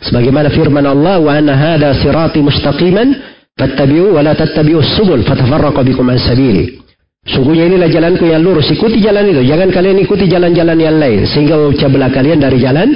Sebagaimana 0.00 0.48
firman 0.48 0.88
Allah, 0.88 1.20
"Wa 1.20 1.36
anna 1.36 1.52
hada 1.52 1.92
sirati 2.00 2.40
mustaqiman 2.40 3.08
fattabi'u 3.54 4.16
wa 4.16 4.24
la 4.24 4.32
tattabi'us 4.32 4.96
subul 4.96 5.20
fatafarraqu 5.24 5.84
bikum 5.84 6.08
an 6.08 6.16
sabili." 6.16 6.80
Sungguhnya 7.22 7.70
inilah 7.70 7.86
jalanku 7.86 8.26
yang 8.26 8.42
lurus. 8.42 8.66
Ikuti 8.72 8.98
jalan 8.98 9.30
itu. 9.30 9.46
Jangan 9.46 9.70
kalian 9.70 10.02
ikuti 10.02 10.26
jalan-jalan 10.26 10.74
yang 10.74 10.98
lain. 10.98 11.22
Sehingga 11.22 11.54
memecah 11.54 11.86
belah 11.86 12.10
kalian 12.10 12.42
dari 12.42 12.58
jalan 12.58 12.88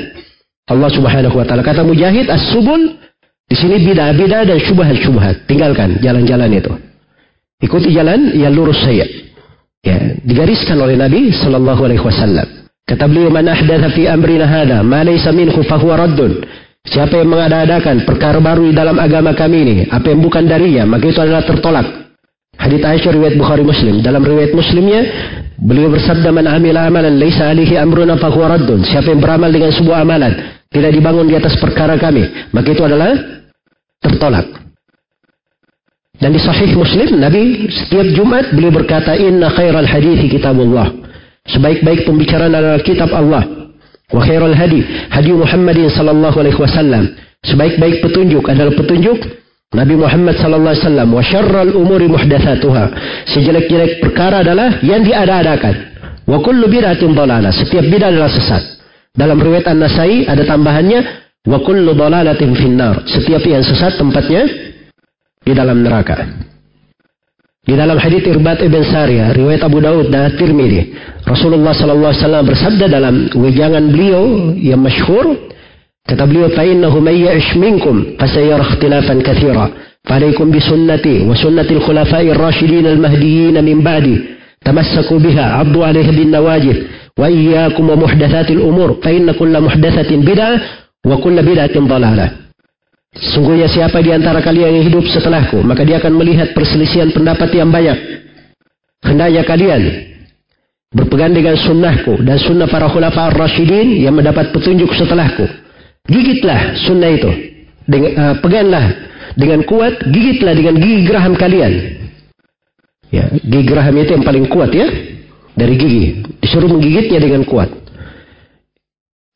Allah 0.67 0.91
subhanahu 0.91 1.39
wa 1.39 1.47
ta'ala. 1.47 1.63
Kata 1.63 1.87
Mujahid, 1.87 2.27
as-subul. 2.27 2.99
Di 3.47 3.55
sini 3.55 3.79
bidah-bidah 3.79 4.43
dan 4.43 4.59
syubhat-syubhat. 4.59 5.47
Tinggalkan 5.47 6.03
jalan-jalan 6.03 6.51
itu. 6.51 6.73
Ikuti 7.63 7.95
jalan 7.95 8.35
yang 8.35 8.51
lurus 8.51 8.83
saya. 8.83 9.07
Ya, 9.87 10.19
digariskan 10.19 10.83
oleh 10.83 10.99
Nabi 10.99 11.31
sallallahu 11.31 11.87
alaihi 11.87 12.03
wasallam. 12.03 12.67
Kata 12.83 13.07
beliau, 13.07 13.31
"Man 13.31 13.47
ahdatha 13.47 13.95
fi 13.95 14.11
amrina 14.11 14.47
hada 14.51 14.83
ma 14.83 15.07
laysa 15.07 15.31
minhu 15.31 15.63
fahuwa 15.63 15.95
raddun." 15.95 16.43
Siapa 16.87 17.19
yang 17.19 17.31
mengadakan 17.31 18.07
perkara 18.07 18.39
baru 18.39 18.71
di 18.71 18.75
dalam 18.75 18.99
agama 18.99 19.35
kami 19.35 19.59
ini, 19.63 19.77
apa 19.91 20.11
yang 20.11 20.23
bukan 20.23 20.47
darinya, 20.47 20.87
maka 20.87 21.11
itu 21.11 21.19
adalah 21.19 21.43
tertolak. 21.43 21.87
Hadits 22.59 22.87
Aisyah 22.87 23.11
riwayat 23.15 23.35
Bukhari 23.39 23.63
Muslim. 23.67 24.03
Dalam 24.07 24.23
riwayat 24.23 24.55
Muslimnya, 24.55 25.03
beliau 25.59 25.91
bersabda, 25.91 26.31
"Man 26.31 26.47
amila 26.47 26.87
amalan 26.87 27.19
laisa 27.19 27.51
alihi 27.51 27.75
amruna 27.79 28.19
fahuwa 28.19 28.59
raddun." 28.59 28.87
Siapa 28.87 29.11
yang 29.15 29.23
beramal 29.23 29.51
dengan 29.51 29.75
sebuah 29.75 30.03
amalan 30.03 30.35
tidak 30.71 30.95
dibangun 30.95 31.27
di 31.31 31.35
atas 31.35 31.59
perkara 31.59 31.99
kami, 31.99 32.27
maka 32.55 32.69
itu 32.71 32.83
adalah 32.87 33.36
tertolak. 34.07 34.47
Dan 36.17 36.33
di 36.33 36.41
Sahih 36.41 36.73
Muslim, 36.73 37.21
Nabi 37.21 37.69
setiap 37.69 38.09
Jumat 38.17 38.55
beliau 38.57 38.73
berkata, 38.73 39.13
"Inna 39.19 39.53
khairal 39.53 39.85
hadithi 39.85 40.33
kitabullah." 40.33 40.89
Sebaik-baik 41.47 42.09
pembicaraan 42.09 42.55
adalah 42.57 42.81
kitab 42.83 43.13
Allah. 43.13 43.45
Wa 44.11 44.23
khairal 44.23 44.55
hadi 44.55 44.81
hadi 45.11 45.31
Muhammadin 45.35 45.91
sallallahu 45.93 46.37
alaihi 46.41 46.59
wasallam. 46.59 47.05
Sebaik-baik 47.45 48.03
petunjuk 48.03 48.47
adalah 48.49 48.75
petunjuk 48.75 49.19
Nabi 49.75 49.95
Muhammad 49.99 50.35
sallallahu 50.39 50.73
alaihi 50.75 50.85
wasallam 50.87 51.09
wa 51.11 51.23
syarral 51.23 51.71
umuri 51.75 52.07
muhdatsatuha. 52.11 52.85
Sejelek-jelek 53.35 53.99
perkara 54.03 54.47
adalah 54.47 54.79
yang 54.83 55.03
diada-adakan. 55.03 55.75
Wa 56.27 56.39
kullu 56.43 56.67
bid'atin 56.67 57.15
dhalalah. 57.15 57.53
Setiap 57.55 57.85
bid'ah 57.87 58.11
adalah 58.11 58.31
sesat. 58.31 58.63
Dalam 59.15 59.39
riwayat 59.39 59.71
An-Nasai 59.71 60.27
ada 60.27 60.43
tambahannya 60.43 61.26
wa 61.48 61.58
kullu 61.62 61.92
dhalalatin 61.94 62.54
finnar. 62.54 63.04
Setiap 63.08 63.42
yang 63.46 63.64
sesat 63.66 63.98
tempatnya 63.98 64.46
di 65.42 65.54
dalam 65.56 65.82
neraka. 65.82 66.28
Di 67.62 67.78
dalam 67.78 68.02
hadis 68.02 68.26
Irbat 68.26 68.62
ibn 68.66 68.82
Sariyah, 68.82 69.38
riwayat 69.38 69.62
Abu 69.62 69.78
Daud 69.82 70.10
dan 70.10 70.34
Tirmidzi, 70.34 70.98
Rasulullah 71.30 71.78
sallallahu 71.78 72.10
alaihi 72.10 72.24
wasallam 72.26 72.46
bersabda 72.50 72.86
dalam 72.90 73.16
wejangan 73.38 73.86
beliau 73.94 74.54
yang 74.58 74.82
masyhur, 74.82 75.52
Kata 76.02 76.26
beliau, 76.26 76.50
فَإِنَّهُ 76.50 76.94
مَنْ 77.00 77.14
يَعِشْ 77.14 77.58
مِنْكُمْ 77.58 78.18
فَسَيَرَ 78.20 78.62
اخْتِلَافًا 78.62 79.22
كَثِيرًا 79.22 79.66
فَعَلَيْكُمْ 80.04 80.52
بِسُنَّتِي 80.52 81.30
وَسُنَّةِ 81.30 81.70
الْخُلَفَاءِ 81.72 82.26
الرَّاشِدِينَ 82.32 82.86
المهديين 82.88 83.64
من 83.64 83.82
بعدي 83.82 84.22
تمسكوا 84.66 85.20
بها 85.20 85.46
عضوا 85.54 85.86
عليها 85.86 86.12
بالنواجذ 86.12 86.78
وإياكم 87.20 87.90
ومحدثات 87.90 88.52
الأمور 88.52 89.00
فإن 89.04 89.32
كل 89.32 89.62
محدثة 89.62 90.16
بدعة 90.16 90.62
Wa 91.05 91.17
kulla 91.21 91.45
bid'atin 91.45 91.85
dalalah. 91.85 92.47
Sungguhnya 93.17 93.65
siapa 93.65 94.05
di 94.05 94.13
antara 94.13 94.45
kalian 94.45 94.81
yang 94.81 94.87
hidup 94.93 95.09
setelahku, 95.09 95.65
maka 95.65 95.89
dia 95.89 95.97
akan 95.97 96.21
melihat 96.21 96.53
perselisihan 96.53 97.09
pendapat 97.17 97.49
yang 97.57 97.73
banyak. 97.73 97.97
Hendaknya 99.01 99.43
kalian 99.49 99.83
berpegang 100.93 101.33
dengan 101.33 101.57
sunnahku 101.57 102.21
dan 102.25 102.37
sunnah 102.37 102.69
para 102.69 102.89
khulafa 102.93 103.33
ar-rasyidin 103.33 104.05
yang 104.05 104.13
mendapat 104.13 104.53
petunjuk 104.53 104.93
setelahku. 104.93 105.49
Gigitlah 106.07 106.77
sunnah 106.85 107.11
itu. 107.11 107.31
Dengan, 107.87 108.11
uh, 108.19 108.35
peganglah 108.43 108.87
dengan 109.39 109.63
kuat, 109.65 110.11
gigitlah 110.11 110.53
dengan 110.53 110.75
gigi 110.77 111.07
geraham 111.07 111.35
kalian. 111.39 111.73
Ya, 113.09 113.31
gigi 113.33 113.65
geraham 113.65 113.97
itu 113.97 114.13
yang 114.13 114.27
paling 114.27 114.47
kuat 114.51 114.75
ya. 114.77 114.87
Dari 115.57 115.75
gigi. 115.79 116.05
Disuruh 116.43 116.69
menggigitnya 116.69 117.17
dengan 117.17 117.49
kuat. 117.49 117.73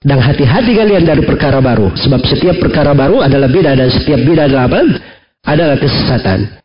Dan 0.01 0.17
hati-hati 0.17 0.73
kalian 0.73 1.05
dari 1.05 1.21
perkara 1.29 1.61
baru. 1.61 1.93
Sebab 1.93 2.25
setiap 2.25 2.57
perkara 2.57 2.97
baru 2.97 3.21
adalah 3.21 3.53
beda 3.53 3.77
dan 3.77 3.93
setiap 3.93 4.25
beda 4.25 4.49
adalah 4.49 4.65
apa? 4.65 4.81
Adalah 5.45 5.77
kesesatan. 5.77 6.61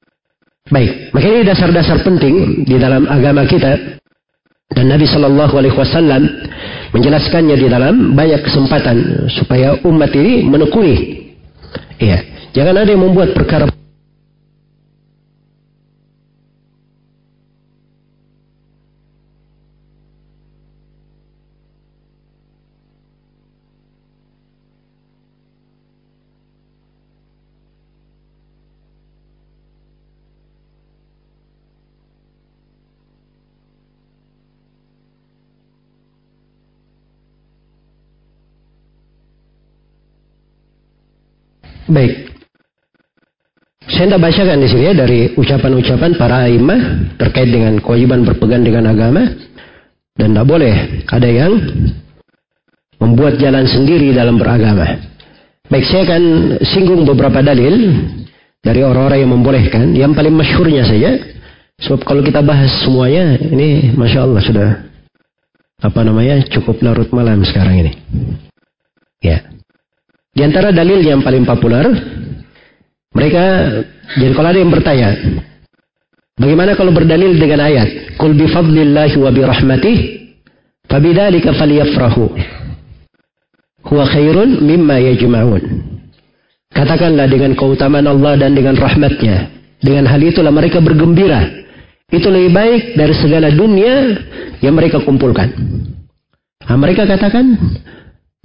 Baik, 0.72 1.14
maka 1.14 1.28
ini 1.30 1.42
dasar-dasar 1.46 2.02
penting 2.02 2.66
di 2.66 2.80
dalam 2.80 3.06
agama 3.06 3.46
kita 3.46 4.02
dan 4.74 4.86
Nabi 4.90 5.06
Shallallahu 5.06 5.54
Alaihi 5.62 5.78
Wasallam 5.78 6.26
menjelaskannya 6.90 7.54
di 7.54 7.68
dalam 7.70 8.18
banyak 8.18 8.42
kesempatan 8.42 9.30
supaya 9.30 9.78
umat 9.86 10.10
ini 10.18 10.42
menekuni. 10.42 10.96
Ya, 12.02 12.24
jangan 12.56 12.82
ada 12.82 12.90
yang 12.90 13.06
membuat 13.06 13.38
perkara 13.38 13.70
Baik. 41.86 42.34
Saya 43.86 44.10
tidak 44.10 44.24
bacakan 44.26 44.58
di 44.66 44.68
sini 44.68 44.84
ya 44.90 44.94
dari 44.98 45.20
ucapan-ucapan 45.38 46.12
para 46.18 46.50
imam 46.50 47.06
terkait 47.22 47.54
dengan 47.54 47.78
kewajiban 47.78 48.26
berpegang 48.26 48.66
dengan 48.66 48.90
agama 48.90 49.22
dan 50.18 50.34
tidak 50.34 50.48
boleh 50.50 50.76
ada 51.06 51.30
yang 51.30 51.54
membuat 52.98 53.38
jalan 53.38 53.70
sendiri 53.70 54.10
dalam 54.10 54.42
beragama. 54.42 54.98
Baik, 55.70 55.86
saya 55.86 56.02
akan 56.10 56.24
singgung 56.66 57.06
beberapa 57.06 57.46
dalil 57.46 57.94
dari 58.66 58.82
orang-orang 58.82 59.20
yang 59.22 59.32
membolehkan. 59.38 59.86
Yang 59.94 60.12
paling 60.18 60.34
masyhurnya 60.34 60.84
saja, 60.86 61.12
sebab 61.82 62.02
kalau 62.06 62.22
kita 62.26 62.42
bahas 62.42 62.70
semuanya, 62.82 63.38
ini 63.38 63.94
masya 63.94 64.26
Allah 64.26 64.42
sudah 64.42 64.70
apa 65.82 66.00
namanya 66.02 66.42
cukup 66.50 66.82
larut 66.82 67.10
malam 67.14 67.46
sekarang 67.46 67.86
ini. 67.86 67.94
Ya. 69.22 69.46
Di 70.36 70.44
antara 70.44 70.76
dalil 70.76 71.00
yang 71.00 71.24
paling 71.24 71.48
populer 71.48 71.88
mereka, 73.16 73.44
jadi 74.20 74.36
kalau 74.36 74.52
ada 74.52 74.60
yang 74.60 74.74
bertanya, 74.76 75.10
bagaimana 76.36 76.76
kalau 76.76 76.92
berdalil 76.92 77.40
dengan 77.40 77.64
ayat, 77.64 78.20
Kul 78.20 78.36
bifadlillahi 78.36 79.16
wa 79.16 79.32
birahmatih, 79.32 79.98
fabidhalika 80.92 81.56
falyafrahu. 81.56 82.36
Huwa 83.88 84.04
khairun 84.12 84.60
mimma 84.60 85.00
yajma'un. 85.00 85.64
Katakanlah 86.76 87.32
dengan 87.32 87.56
keutamaan 87.56 88.04
Allah 88.04 88.36
dan 88.36 88.52
dengan 88.52 88.76
rahmatnya. 88.76 89.48
Dengan 89.80 90.12
hal 90.12 90.20
itulah 90.20 90.52
mereka 90.52 90.84
bergembira. 90.84 91.48
Itu 92.12 92.28
lebih 92.28 92.52
baik 92.52 92.82
dari 93.00 93.16
segala 93.16 93.48
dunia 93.48 94.20
yang 94.60 94.76
mereka 94.76 95.00
kumpulkan. 95.00 95.56
Nah, 96.66 96.76
mereka 96.76 97.08
katakan 97.08 97.56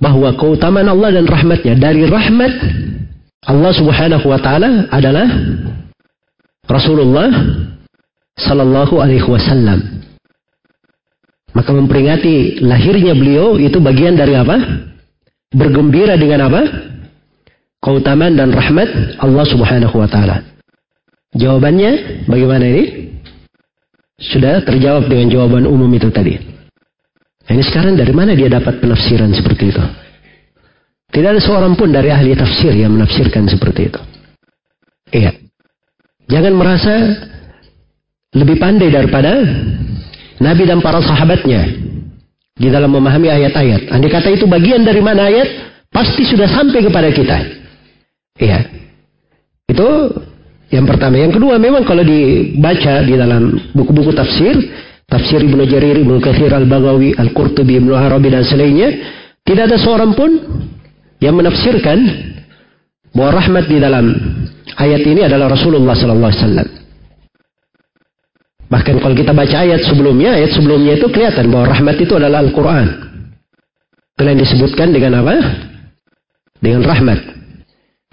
bahwa 0.01 0.33
keutamaan 0.35 0.89
Allah 0.89 1.21
dan 1.21 1.29
rahmatnya 1.29 1.77
dari 1.77 2.09
rahmat 2.09 2.53
Allah 3.45 3.73
Subhanahu 3.77 4.27
wa 4.27 4.41
taala 4.41 4.89
adalah 4.89 5.29
Rasulullah 6.65 7.29
sallallahu 8.41 8.97
alaihi 9.01 9.29
wasallam. 9.29 10.01
Maka 11.53 11.71
memperingati 11.75 12.63
lahirnya 12.65 13.13
beliau 13.13 13.61
itu 13.61 13.77
bagian 13.83 14.17
dari 14.17 14.39
apa? 14.39 14.57
Bergembira 15.53 16.17
dengan 16.17 16.49
apa? 16.49 16.63
Keutamaan 17.81 18.39
dan 18.39 18.55
rahmat 18.55 19.21
Allah 19.21 19.45
Subhanahu 19.45 19.97
wa 19.99 20.09
taala. 20.09 20.47
Jawabannya 21.37 22.25
bagaimana 22.27 22.65
ini? 22.65 22.85
Sudah 24.21 24.61
terjawab 24.63 25.09
dengan 25.09 25.33
jawaban 25.33 25.65
umum 25.65 25.89
itu 25.97 26.13
tadi. 26.13 26.60
Ini 27.51 27.63
sekarang 27.67 27.99
dari 27.99 28.15
mana 28.15 28.39
dia 28.39 28.47
dapat 28.47 28.79
penafsiran 28.79 29.35
seperti 29.35 29.75
itu? 29.75 29.83
Tidak 31.11 31.29
ada 31.35 31.43
seorang 31.43 31.75
pun 31.75 31.91
dari 31.91 32.15
ahli 32.15 32.39
tafsir 32.39 32.71
yang 32.71 32.95
menafsirkan 32.95 33.51
seperti 33.51 33.91
itu. 33.91 34.01
Iya. 35.11 35.35
Jangan 36.31 36.55
merasa 36.55 36.95
lebih 38.31 38.63
pandai 38.63 38.95
daripada 38.95 39.43
Nabi 40.39 40.63
dan 40.63 40.79
para 40.79 41.03
sahabatnya 41.03 41.67
di 42.55 42.71
dalam 42.71 42.95
memahami 42.95 43.27
ayat-ayat. 43.27 43.91
Andai 43.91 44.15
kata 44.15 44.31
itu 44.31 44.47
bagian 44.47 44.87
dari 44.87 45.03
mana 45.03 45.27
ayat, 45.27 45.49
pasti 45.91 46.23
sudah 46.23 46.47
sampai 46.47 46.87
kepada 46.87 47.11
kita. 47.11 47.39
Iya. 48.39 48.59
Itu 49.67 50.15
yang 50.71 50.87
pertama. 50.87 51.19
Yang 51.19 51.43
kedua, 51.43 51.59
memang 51.59 51.83
kalau 51.83 52.07
dibaca 52.07 53.03
di 53.03 53.15
dalam 53.19 53.59
buku-buku 53.75 54.15
tafsir, 54.15 54.55
tafsir 55.11 55.43
Ibnu 55.43 55.67
Jarir, 55.67 55.99
Ibnu 55.99 56.23
Katsir, 56.23 56.55
Al-Baghawi, 56.55 57.19
Al-Qurtubi, 57.19 57.83
Ibnu 57.83 57.93
Arabi 57.93 58.31
dan 58.31 58.47
selainnya, 58.47 58.89
tidak 59.43 59.67
ada 59.67 59.79
seorang 59.83 60.15
pun 60.15 60.31
yang 61.19 61.35
menafsirkan 61.35 61.99
bahwa 63.11 63.43
rahmat 63.43 63.67
di 63.67 63.77
dalam 63.83 64.15
ayat 64.79 65.03
ini 65.03 65.27
adalah 65.27 65.51
Rasulullah 65.51 65.99
sallallahu 65.99 66.31
alaihi 66.31 66.43
wasallam. 66.47 66.69
Bahkan 68.71 68.95
kalau 69.03 69.15
kita 69.19 69.35
baca 69.35 69.57
ayat 69.67 69.83
sebelumnya, 69.83 70.39
ayat 70.39 70.55
sebelumnya 70.55 70.95
itu 70.95 71.11
kelihatan 71.11 71.51
bahwa 71.51 71.75
rahmat 71.75 71.97
itu 71.99 72.15
adalah 72.15 72.39
Al-Quran. 72.47 72.87
Kalian 74.15 74.39
disebutkan 74.39 74.95
dengan 74.95 75.27
apa? 75.27 75.35
Dengan 76.63 76.87
rahmat. 76.87 77.19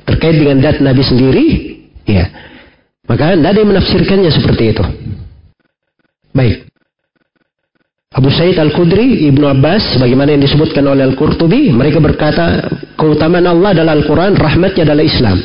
Terkait 0.07 0.35
dengan 0.39 0.57
dat 0.65 0.81
Nabi 0.81 1.03
sendiri, 1.05 1.45
ya. 2.09 2.25
Maka 3.05 3.37
tidak 3.37 3.53
ada 3.53 3.59
yang 3.61 3.69
menafsirkannya 3.69 4.31
seperti 4.33 4.63
itu. 4.73 4.85
Baik. 6.33 6.66
Abu 8.17 8.33
Said 8.33 8.57
Al-Khudri, 8.57 9.29
Ibnu 9.29 9.45
Abbas, 9.45 9.93
sebagaimana 9.93 10.33
yang 10.33 10.41
disebutkan 10.41 10.81
oleh 10.89 11.05
Al-Qurtubi, 11.05 11.69
mereka 11.69 12.01
berkata, 12.01 12.65
keutamaan 12.97 13.45
Allah 13.45 13.77
adalah 13.77 13.93
Al-Quran, 13.93 14.33
rahmatnya 14.33 14.89
adalah 14.89 15.05
Islam. 15.05 15.37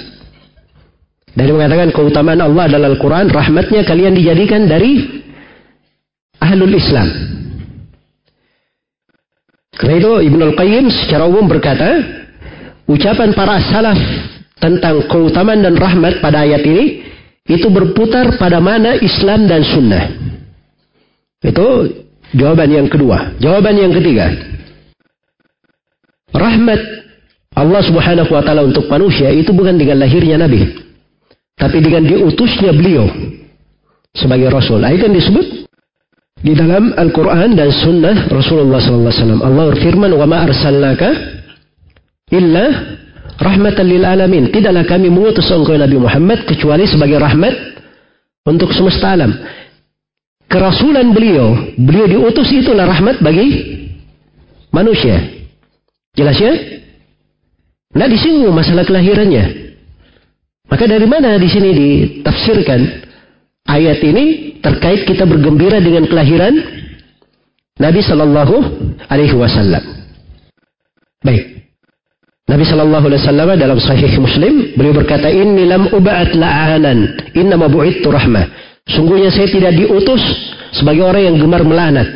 Dan 1.37 1.53
mengatakan 1.53 1.93
keutamaan 1.93 2.41
Allah 2.41 2.73
adalah 2.73 2.97
Al-Quran, 2.97 3.29
rahmatnya 3.29 3.85
kalian 3.85 4.17
dijadikan 4.17 4.65
dari 4.65 5.05
Ahlul 6.41 6.73
Islam. 6.73 7.09
Karena 9.77 9.95
itu 10.01 10.13
Ibnu 10.33 10.43
Al-Qayyim 10.53 10.85
secara 11.05 11.29
umum 11.29 11.45
berkata, 11.53 12.01
ucapan 12.89 13.37
para 13.37 13.61
salaf 13.69 14.01
tentang 14.57 15.05
keutamaan 15.13 15.61
dan 15.61 15.77
rahmat 15.77 16.25
pada 16.25 16.49
ayat 16.49 16.65
ini, 16.65 17.05
itu 17.53 17.69
berputar 17.69 18.41
pada 18.41 18.65
mana 18.65 18.97
Islam 18.97 19.45
dan 19.45 19.61
Sunnah. 19.61 20.05
Itu 21.45 22.01
Jawaban 22.33 22.69
yang 22.73 22.89
kedua. 22.89 23.37
Jawaban 23.37 23.77
yang 23.77 23.93
ketiga. 23.93 24.33
Rahmat 26.33 26.81
Allah 27.53 27.83
subhanahu 27.85 28.33
wa 28.33 28.41
ta'ala 28.41 28.65
untuk 28.65 28.89
manusia 28.89 29.29
itu 29.29 29.53
bukan 29.53 29.77
dengan 29.77 30.01
lahirnya 30.01 30.41
Nabi. 30.41 30.65
Tapi 31.61 31.79
dengan 31.85 32.09
diutusnya 32.09 32.73
beliau. 32.73 33.05
Sebagai 34.13 34.49
Rasul. 34.53 34.81
Nah, 34.81 34.93
itu 34.93 35.09
yang 35.09 35.17
disebut 35.17 35.47
di 36.41 36.53
dalam 36.53 36.93
Al-Quran 36.97 37.57
dan 37.57 37.69
Sunnah 37.73 38.29
Rasulullah 38.29 38.77
SAW. 38.77 39.41
Allah 39.41 39.65
berfirman, 39.73 40.13
"Wa 40.13 40.29
ma 40.29 40.45
illa 42.33 42.65
rahmatan 43.41 43.85
lil 43.89 44.05
alamin." 44.05 44.53
Tidaklah 44.53 44.85
kami 44.85 45.09
mengutus 45.09 45.49
engkau 45.49 45.77
Nabi 45.77 45.97
Muhammad 45.97 46.45
kecuali 46.45 46.85
sebagai 46.85 47.21
rahmat 47.21 47.55
untuk 48.45 48.69
semesta 48.77 49.17
alam 49.17 49.33
kerasulan 50.53 51.17
beliau, 51.17 51.57
beliau 51.81 52.05
diutus 52.05 52.53
itulah 52.53 52.85
rahmat 52.85 53.25
bagi 53.25 53.49
manusia. 54.69 55.17
Jelas 56.13 56.37
ya? 56.37 56.53
Nah 57.97 58.05
disinggung 58.09 58.53
masalah 58.53 58.85
kelahirannya. 58.85 59.73
Maka 60.69 60.85
dari 60.85 61.09
mana 61.09 61.41
di 61.41 61.49
sini 61.49 61.71
ditafsirkan 61.73 62.81
ayat 63.69 64.01
ini 64.05 64.57
terkait 64.61 65.09
kita 65.09 65.25
bergembira 65.25 65.81
dengan 65.81 66.05
kelahiran 66.09 66.53
Nabi 67.81 68.01
Shallallahu 68.05 68.57
Alaihi 69.09 69.37
Wasallam. 69.37 69.85
Baik. 71.25 71.65
Nabi 72.49 72.65
Shallallahu 72.69 73.05
Alaihi 73.09 73.21
Wasallam 73.25 73.49
dalam 73.57 73.79
Sahih 73.81 74.13
Muslim 74.21 74.77
beliau 74.77 74.97
berkata, 74.97 75.33
Inni 75.33 75.65
lam 75.65 75.89
ubaat 75.89 76.37
la'anan, 76.37 77.33
inna 77.33 77.57
mabu'ittu 77.57 78.09
rahmah. 78.13 78.72
Sungguhnya 78.89 79.31
saya 79.31 79.47
tidak 79.47 79.79
diutus 79.79 80.23
sebagai 80.75 81.07
orang 81.07 81.23
yang 81.33 81.37
gemar 81.39 81.63
melanat. 81.63 82.09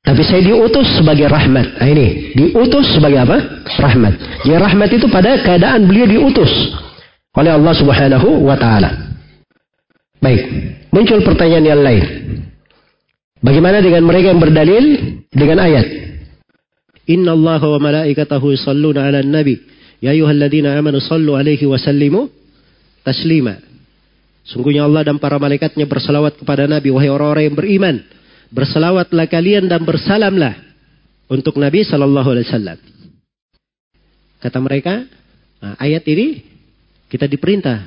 Tapi 0.00 0.22
saya 0.24 0.40
diutus 0.40 0.88
sebagai 0.96 1.28
rahmat. 1.28 1.76
Nah 1.76 1.88
ini, 1.88 2.32
diutus 2.32 2.96
sebagai 2.96 3.20
apa? 3.20 3.36
Rahmat. 3.76 4.44
Jadi 4.44 4.56
rahmat 4.56 4.88
itu 4.96 5.06
pada 5.12 5.40
keadaan 5.44 5.84
beliau 5.84 6.08
diutus 6.08 6.50
oleh 7.36 7.52
Allah 7.52 7.74
Subhanahu 7.76 8.42
wa 8.44 8.56
taala. 8.56 8.90
Baik, 10.20 10.40
muncul 10.92 11.20
pertanyaan 11.24 11.64
yang 11.64 11.80
lain. 11.80 12.04
Bagaimana 13.40 13.80
dengan 13.80 14.04
mereka 14.04 14.32
yang 14.32 14.40
berdalil 14.40 14.84
dengan 15.32 15.64
ayat? 15.64 15.86
Inna 17.08 17.32
Allah 17.32 17.60
wa 17.60 17.80
malaikatahu 17.80 18.52
yusalluna 18.52 19.08
ala 19.08 19.24
nabi. 19.24 19.56
Ya 20.00 20.12
ayuhalladzina 20.12 20.76
amanu 20.76 21.00
sallu 21.00 21.36
alaihi 21.36 21.64
wa 21.64 21.80
sallimu 21.80 22.28
taslima. 23.04 23.69
Sungguhnya 24.44 24.88
Allah 24.88 25.04
dan 25.06 25.20
para 25.20 25.36
malaikatnya 25.36 25.84
bersalawat 25.84 26.40
kepada 26.40 26.64
Nabi. 26.64 26.88
Wahai 26.90 27.12
orang-orang 27.12 27.44
yang 27.52 27.56
beriman. 27.56 27.96
Bersalawatlah 28.50 29.26
kalian 29.30 29.68
dan 29.70 29.84
bersalamlah. 29.84 30.68
Untuk 31.30 31.54
Nabi 31.62 31.86
Wasallam. 31.86 32.78
Kata 34.42 34.58
mereka, 34.58 35.06
nah, 35.62 35.78
ayat 35.78 36.02
ini 36.10 36.42
kita 37.06 37.30
diperintah 37.30 37.86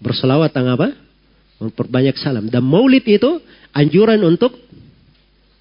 bersalawat 0.00 0.48
tentang 0.48 0.80
apa? 0.80 0.88
Memperbanyak 1.60 2.16
salam. 2.16 2.48
Dan 2.48 2.64
maulid 2.64 3.04
itu 3.04 3.36
anjuran 3.76 4.24
untuk 4.24 4.56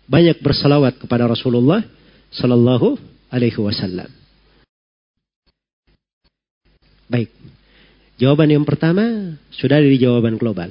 banyak 0.07 0.39
bersalawat 0.39 0.95
kepada 0.95 1.27
Rasulullah 1.27 1.84
Sallallahu 2.31 2.95
Alaihi 3.30 3.60
Wasallam. 3.60 4.10
Baik. 7.10 7.39
Jawaban 8.20 8.52
yang 8.52 8.68
pertama 8.68 9.40
sudah 9.56 9.80
dari 9.80 9.96
jawaban 9.96 10.36
global. 10.36 10.68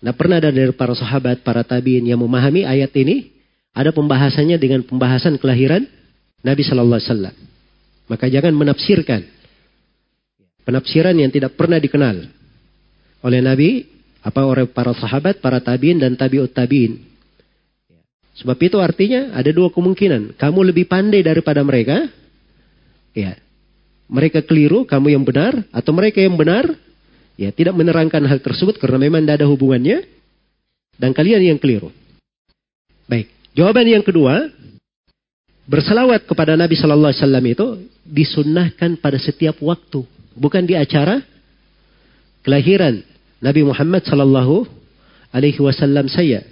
Nah 0.00 0.12
pernah 0.16 0.40
ada 0.40 0.48
dari 0.48 0.72
para 0.72 0.96
sahabat, 0.96 1.44
para 1.44 1.60
tabiin 1.60 2.08
yang 2.08 2.16
memahami 2.16 2.64
ayat 2.64 2.96
ini, 2.96 3.28
ada 3.76 3.92
pembahasannya 3.92 4.56
dengan 4.56 4.80
pembahasan 4.80 5.36
kelahiran 5.36 5.84
Nabi 6.40 6.62
Shallallahu 6.64 6.96
Alaihi 6.96 7.10
Wasallam. 7.12 7.36
Maka 8.08 8.24
jangan 8.32 8.56
menafsirkan 8.56 9.28
penafsiran 10.64 11.12
yang 11.14 11.28
tidak 11.28 11.54
pernah 11.54 11.76
dikenal. 11.76 12.32
oleh 13.26 13.42
Nabi 13.42 13.82
apa 14.22 14.46
oleh 14.46 14.70
para 14.70 14.94
sahabat, 14.94 15.42
para 15.42 15.58
tabiin 15.58 15.98
dan 15.98 16.14
tabiut 16.14 16.50
tabiin. 16.50 17.02
Sebab 18.38 18.58
itu 18.60 18.78
artinya 18.78 19.34
ada 19.34 19.48
dua 19.50 19.72
kemungkinan. 19.72 20.36
Kamu 20.36 20.60
lebih 20.62 20.86
pandai 20.86 21.24
daripada 21.24 21.64
mereka. 21.64 22.06
Ya. 23.16 23.40
Mereka 24.06 24.46
keliru, 24.46 24.86
kamu 24.86 25.18
yang 25.18 25.24
benar. 25.26 25.66
Atau 25.74 25.90
mereka 25.90 26.22
yang 26.22 26.38
benar. 26.38 26.70
Ya, 27.36 27.52
tidak 27.52 27.76
menerangkan 27.76 28.22
hal 28.24 28.40
tersebut 28.40 28.80
karena 28.80 28.96
memang 29.02 29.22
tidak 29.26 29.44
ada 29.44 29.46
hubungannya. 29.50 30.06
Dan 30.96 31.12
kalian 31.12 31.42
yang 31.42 31.58
keliru. 31.60 31.92
Baik. 33.04 33.28
Jawaban 33.52 33.86
yang 33.88 34.04
kedua, 34.04 34.48
berselawat 35.66 36.24
kepada 36.24 36.54
Nabi 36.54 36.78
Shallallahu 36.78 37.10
Alaihi 37.10 37.22
Wasallam 37.22 37.44
itu 37.50 37.66
disunnahkan 38.06 38.96
pada 39.02 39.18
setiap 39.18 39.58
waktu, 39.58 40.06
bukan 40.38 40.62
di 40.62 40.78
acara 40.78 41.20
kelahiran 42.46 43.02
Nabi 43.42 43.66
Muhammad 43.66 44.06
Shallallahu 44.06 44.64
Alaihi 45.34 45.58
Wasallam 45.58 46.06
saya. 46.06 46.46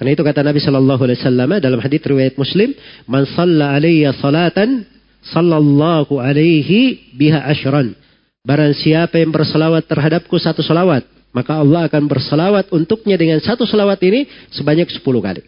Karena 0.00 0.16
itu 0.16 0.24
kata 0.24 0.40
Nabi 0.40 0.58
Shallallahu 0.64 1.02
Alaihi 1.04 1.20
Wasallam 1.20 1.50
dalam 1.60 1.78
hadits 1.84 2.08
riwayat 2.08 2.34
Muslim, 2.40 2.72
"Man 3.04 3.28
salla 3.28 3.76
alayya 3.76 4.16
salatan, 4.16 4.88
sallallahu 5.24 6.20
alaihi 6.20 7.12
biha 7.16 7.44
ashran." 7.44 7.96
Barang 8.40 8.72
siapa 8.72 9.20
yang 9.20 9.36
berselawat 9.36 9.84
terhadapku 9.84 10.40
satu 10.40 10.64
selawat, 10.64 11.04
maka 11.36 11.60
Allah 11.60 11.84
akan 11.86 12.08
berselawat 12.08 12.72
untuknya 12.72 13.20
dengan 13.20 13.36
satu 13.38 13.68
selawat 13.68 14.00
ini 14.00 14.24
sebanyak 14.50 14.88
sepuluh 14.88 15.20
kali. 15.20 15.44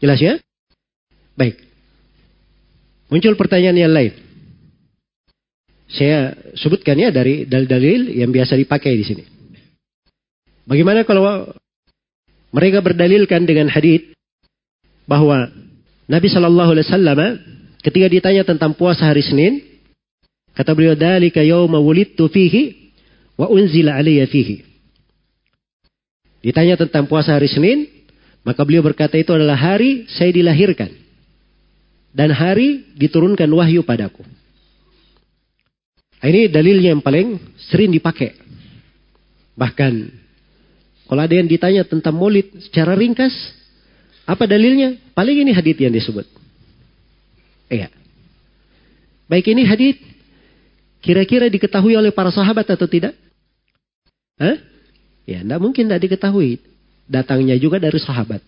Jelas 0.00 0.16
ya? 0.16 0.40
Baik. 1.36 1.60
Muncul 3.12 3.36
pertanyaan 3.36 3.76
yang 3.76 3.92
lain. 3.92 4.12
Saya 5.86 6.34
sebutkan 6.58 6.98
ya 6.98 7.14
dari 7.14 7.46
dalil-dalil 7.46 8.10
yang 8.18 8.34
biasa 8.34 8.58
dipakai 8.58 8.96
di 8.98 9.04
sini. 9.06 9.24
Bagaimana 10.66 11.06
kalau 11.06 11.54
mereka 12.50 12.82
berdalilkan 12.82 13.46
dengan 13.46 13.70
hadis 13.70 14.02
bahwa 15.06 15.46
Nabi 16.10 16.26
Shallallahu 16.26 16.70
Alaihi 16.74 16.86
Wasallam 16.90 17.18
ketika 17.86 18.10
ditanya 18.10 18.42
tentang 18.42 18.74
puasa 18.74 19.06
hari 19.06 19.22
Senin, 19.22 19.62
kata 20.58 20.74
beliau 20.74 20.98
dalika 20.98 21.38
yauma 21.46 21.78
wulidtu 21.78 22.26
fihi 22.26 22.90
wa 23.38 23.46
unzila 23.46 23.94
alayya 23.94 24.26
fihi. 24.26 24.66
Ditanya 26.42 26.74
tentang 26.74 27.06
puasa 27.06 27.38
hari 27.38 27.46
Senin, 27.46 27.86
maka 28.42 28.66
beliau 28.66 28.82
berkata 28.82 29.14
itu 29.14 29.30
adalah 29.30 29.54
hari 29.54 30.10
saya 30.10 30.34
dilahirkan 30.34 30.90
dan 32.10 32.34
hari 32.34 32.90
diturunkan 32.98 33.46
wahyu 33.54 33.86
padaku. 33.86 34.26
Ini 36.26 36.50
dalilnya 36.50 36.90
yang 36.90 37.04
paling 37.06 37.38
sering 37.70 37.94
dipakai. 37.94 38.34
Bahkan 39.54 39.92
kalau 41.06 41.22
ada 41.22 41.34
yang 41.38 41.46
ditanya 41.46 41.86
tentang 41.86 42.18
maulid 42.18 42.50
secara 42.66 42.98
ringkas, 42.98 43.30
apa 44.26 44.42
dalilnya? 44.42 44.98
Paling 45.14 45.46
ini 45.46 45.54
hadith 45.54 45.78
yang 45.78 45.94
disebut. 45.94 46.35
Iya. 47.66 47.90
Baik 49.26 49.50
ini 49.50 49.66
hadith 49.66 49.98
kira-kira 51.02 51.50
diketahui 51.50 51.98
oleh 51.98 52.14
para 52.14 52.30
sahabat 52.30 52.66
atau 52.70 52.86
tidak? 52.86 53.14
Hah? 54.38 54.58
Ya, 55.26 55.42
tidak 55.42 55.58
mungkin 55.58 55.90
tidak 55.90 56.06
diketahui. 56.06 56.62
Datangnya 57.06 57.58
juga 57.58 57.82
dari 57.82 57.98
sahabat. 57.98 58.42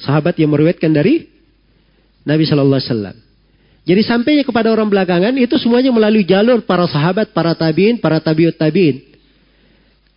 Sahabat 0.00 0.36
yang 0.40 0.52
meriwayatkan 0.52 0.92
dari 0.92 1.28
Nabi 2.24 2.44
Shallallahu 2.48 2.80
Alaihi 2.80 2.90
Wasallam. 2.92 3.16
Jadi 3.82 4.02
sampainya 4.06 4.44
kepada 4.46 4.70
orang 4.70 4.86
belakangan 4.86 5.34
itu 5.34 5.58
semuanya 5.58 5.90
melalui 5.90 6.22
jalur 6.22 6.62
para 6.62 6.86
sahabat, 6.86 7.34
para 7.34 7.52
tabiin, 7.58 7.98
para 7.98 8.22
tabiut 8.22 8.54
tabiin. 8.54 9.02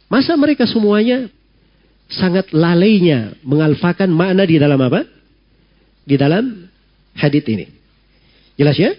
Masa 0.06 0.38
mereka 0.38 0.70
semuanya 0.70 1.26
sangat 2.06 2.54
lalainya 2.54 3.34
mengalfakan 3.42 4.14
makna 4.14 4.46
di 4.46 4.62
dalam 4.62 4.78
apa? 4.78 5.02
Di 6.06 6.14
dalam 6.14 6.70
hadith 7.16 7.48
ini. 7.48 7.72
Jelas 8.60 8.76
ya? 8.76 8.92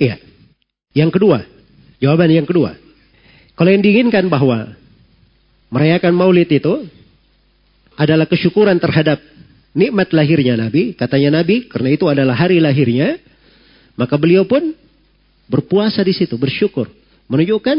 Iya. 0.00 0.16
Yang 0.96 1.20
kedua, 1.20 1.44
jawaban 2.00 2.32
yang 2.32 2.48
kedua. 2.48 2.74
Kalau 3.54 3.70
yang 3.70 3.84
diinginkan 3.84 4.26
bahwa 4.26 4.72
merayakan 5.68 6.14
maulid 6.16 6.48
itu 6.48 6.88
adalah 7.98 8.24
kesyukuran 8.30 8.78
terhadap 8.78 9.18
nikmat 9.74 10.14
lahirnya 10.14 10.54
Nabi, 10.54 10.94
katanya 10.94 11.42
Nabi, 11.42 11.66
karena 11.66 11.90
itu 11.92 12.06
adalah 12.06 12.38
hari 12.38 12.62
lahirnya, 12.62 13.18
maka 13.98 14.14
beliau 14.14 14.46
pun 14.46 14.74
berpuasa 15.50 16.06
di 16.06 16.14
situ, 16.14 16.38
bersyukur. 16.38 16.86
Menunjukkan 17.26 17.78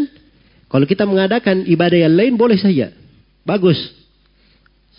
kalau 0.70 0.86
kita 0.86 1.08
mengadakan 1.08 1.66
ibadah 1.66 2.00
yang 2.06 2.14
lain 2.14 2.34
boleh 2.36 2.60
saja. 2.60 2.92
Bagus. 3.48 3.80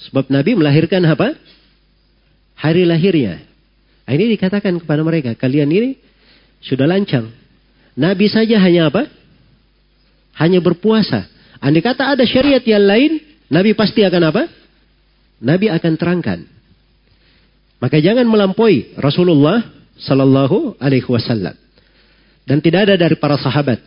Sebab 0.08 0.32
Nabi 0.32 0.56
melahirkan 0.56 1.04
apa? 1.04 1.36
Hari 2.56 2.88
lahirnya. 2.88 3.49
Nah, 4.06 4.12
ini 4.16 4.34
dikatakan 4.34 4.80
kepada 4.82 5.02
mereka, 5.06 5.34
kalian 5.38 5.70
ini 5.70 5.90
sudah 6.64 6.84
lancang. 6.88 7.30
Nabi 7.96 8.26
saja 8.30 8.58
hanya 8.62 8.88
apa? 8.88 9.06
Hanya 10.38 10.62
berpuasa. 10.62 11.26
Andai 11.60 11.84
kata 11.84 12.16
ada 12.16 12.24
syariat 12.24 12.62
yang 12.64 12.84
lain, 12.84 13.20
Nabi 13.52 13.76
pasti 13.76 14.00
akan 14.06 14.22
apa? 14.32 14.42
Nabi 15.40 15.68
akan 15.68 15.92
terangkan. 15.96 16.40
Maka 17.80 17.96
jangan 18.00 18.28
melampaui 18.28 18.92
Rasulullah 19.00 19.64
Sallallahu 19.96 20.76
Alaihi 20.80 21.08
Wasallam. 21.08 21.56
Dan 22.44 22.60
tidak 22.60 22.88
ada 22.88 22.94
dari 22.96 23.16
para 23.16 23.36
sahabat 23.40 23.80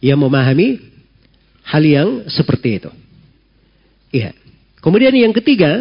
yang 0.00 0.20
memahami 0.20 0.80
hal 1.64 1.82
yang 1.84 2.08
seperti 2.28 2.80
itu. 2.80 2.92
Iya. 4.12 4.36
Kemudian 4.84 5.16
yang 5.16 5.32
ketiga, 5.32 5.80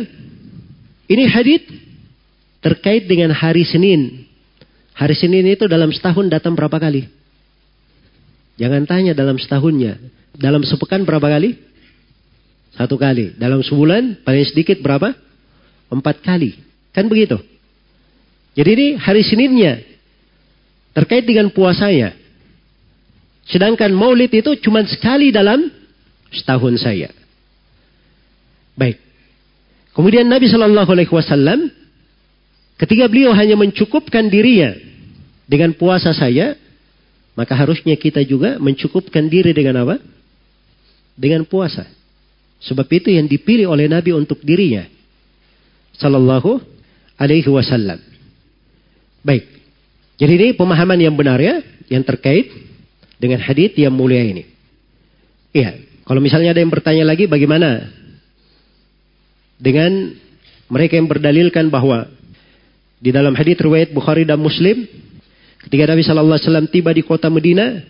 ini 1.12 1.24
hadith 1.28 1.68
terkait 2.64 3.06
dengan 3.06 3.36
hari 3.36 3.68
Senin. 3.68 4.24
Hari 4.96 5.14
Senin 5.14 5.44
itu 5.52 5.68
dalam 5.68 5.92
setahun 5.92 6.32
datang 6.32 6.56
berapa 6.56 6.80
kali? 6.80 7.12
Jangan 8.56 8.88
tanya 8.88 9.12
dalam 9.12 9.36
setahunnya. 9.36 10.00
Dalam 10.40 10.64
sepekan 10.64 11.04
berapa 11.04 11.28
kali? 11.28 11.60
Satu 12.74 12.96
kali. 12.96 13.36
Dalam 13.36 13.62
sebulan 13.62 14.24
paling 14.24 14.48
sedikit 14.48 14.80
berapa? 14.80 15.14
Empat 15.92 16.24
kali. 16.24 16.58
Kan 16.96 17.12
begitu. 17.12 17.38
Jadi 18.54 18.70
ini 18.70 18.88
hari 18.98 19.22
Seninnya 19.26 19.82
terkait 20.94 21.26
dengan 21.26 21.50
puasanya. 21.50 22.14
Sedangkan 23.50 23.92
maulid 23.92 24.32
itu 24.32 24.56
cuma 24.62 24.86
sekali 24.88 25.34
dalam 25.34 25.68
setahun 26.32 26.80
saya. 26.80 27.10
Baik. 28.78 29.02
Kemudian 29.94 30.26
Nabi 30.26 30.50
Shallallahu 30.50 30.90
Alaihi 30.90 31.12
Wasallam 31.12 31.70
ketika 32.80 33.06
beliau 33.10 33.34
hanya 33.36 33.58
mencukupkan 33.58 34.30
dirinya 34.30 34.74
dengan 35.46 35.76
puasa 35.76 36.14
saya, 36.16 36.58
maka 37.34 37.58
harusnya 37.58 37.98
kita 37.98 38.22
juga 38.26 38.62
mencukupkan 38.62 39.26
diri 39.26 39.52
dengan 39.52 39.86
apa? 39.86 39.98
Dengan 41.18 41.46
puasa. 41.46 41.86
Sebab 42.64 42.88
itu 42.94 43.12
yang 43.12 43.28
dipilih 43.28 43.68
oleh 43.68 43.90
Nabi 43.92 44.16
untuk 44.16 44.40
dirinya. 44.40 44.88
Sallallahu 45.98 46.62
alaihi 47.20 47.50
wasallam. 47.50 48.00
Baik. 49.22 49.46
Jadi 50.18 50.34
ini 50.38 50.48
pemahaman 50.54 51.00
yang 51.02 51.16
benar 51.18 51.42
ya, 51.42 51.60
yang 51.90 52.06
terkait 52.06 52.54
dengan 53.18 53.42
hadis 53.42 53.74
yang 53.76 53.92
mulia 53.92 54.22
ini. 54.24 54.46
Iya, 55.54 55.80
kalau 56.04 56.20
misalnya 56.20 56.54
ada 56.54 56.62
yang 56.62 56.72
bertanya 56.72 57.04
lagi 57.08 57.26
bagaimana 57.30 57.88
dengan 59.58 60.18
mereka 60.68 61.00
yang 61.00 61.08
berdalilkan 61.08 61.72
bahwa 61.72 62.10
di 63.04 63.12
dalam 63.12 63.36
hadis 63.36 63.60
riwayat 63.60 63.92
Bukhari 63.92 64.24
dan 64.24 64.40
Muslim 64.40 64.88
ketika 65.68 65.84
Nabi 65.92 66.08
Shallallahu 66.08 66.40
Alaihi 66.40 66.48
Wasallam 66.48 66.68
tiba 66.72 66.96
di 66.96 67.04
kota 67.04 67.28
Medina, 67.28 67.84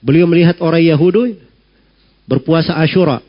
beliau 0.00 0.24
melihat 0.24 0.56
orang 0.64 0.80
Yahudi 0.80 1.36
berpuasa 2.24 2.72
Ashura. 2.80 3.20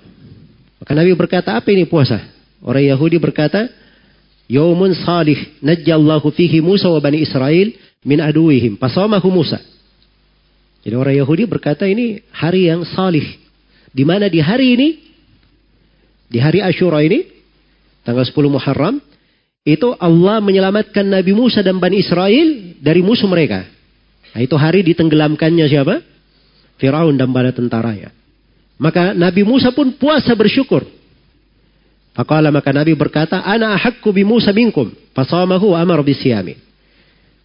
Maka 0.80 0.92
Nabi 0.96 1.12
berkata, 1.20 1.60
apa 1.60 1.68
ini 1.76 1.84
puasa? 1.84 2.24
Orang 2.64 2.88
Yahudi 2.88 3.20
berkata, 3.20 3.68
Yaumun 4.48 4.96
salih 4.96 5.60
najjallahu 5.60 6.32
fihi 6.32 6.64
Musa 6.64 6.88
wa 6.88 7.04
Bani 7.04 7.20
Israel 7.20 7.76
min 8.08 8.24
aduwihim. 8.24 8.80
Pasamahu 8.80 9.28
Musa. 9.28 9.60
Jadi 10.88 10.96
orang 10.96 11.20
Yahudi 11.20 11.44
berkata 11.44 11.84
ini 11.84 12.24
hari 12.32 12.72
yang 12.72 12.88
salih. 12.88 13.28
Di 13.92 14.08
mana 14.08 14.32
di 14.32 14.40
hari 14.40 14.80
ini, 14.80 14.90
di 16.32 16.40
hari 16.40 16.64
Ashura 16.64 17.04
ini, 17.04 17.28
tanggal 18.08 18.24
10 18.24 18.32
Muharram, 18.48 19.04
itu 19.68 19.92
Allah 20.00 20.40
menyelamatkan 20.40 21.04
Nabi 21.04 21.36
Musa 21.36 21.60
dan 21.60 21.78
Bani 21.78 22.00
Israel 22.00 22.78
dari 22.80 23.04
musuh 23.04 23.28
mereka. 23.28 23.68
Nah, 24.32 24.40
itu 24.40 24.56
hari 24.56 24.86
ditenggelamkannya 24.86 25.66
siapa? 25.68 26.00
Firaun 26.80 27.20
dan 27.20 27.34
bala 27.36 27.52
tentaranya. 27.52 28.16
Maka 28.80 29.12
Nabi 29.12 29.44
Musa 29.44 29.76
pun 29.76 29.92
puasa 30.00 30.32
bersyukur. 30.32 30.88
Faqala 32.16 32.48
maka 32.56 32.72
Nabi 32.72 32.96
berkata, 32.96 33.44
Ana 33.44 33.76
ahakku 33.76 34.16
bi 34.16 34.24
Musa 34.24 34.56
minkum. 34.56 34.96
Fasamahu 35.12 35.76
amar 35.76 36.00
bisiyami. 36.08 36.56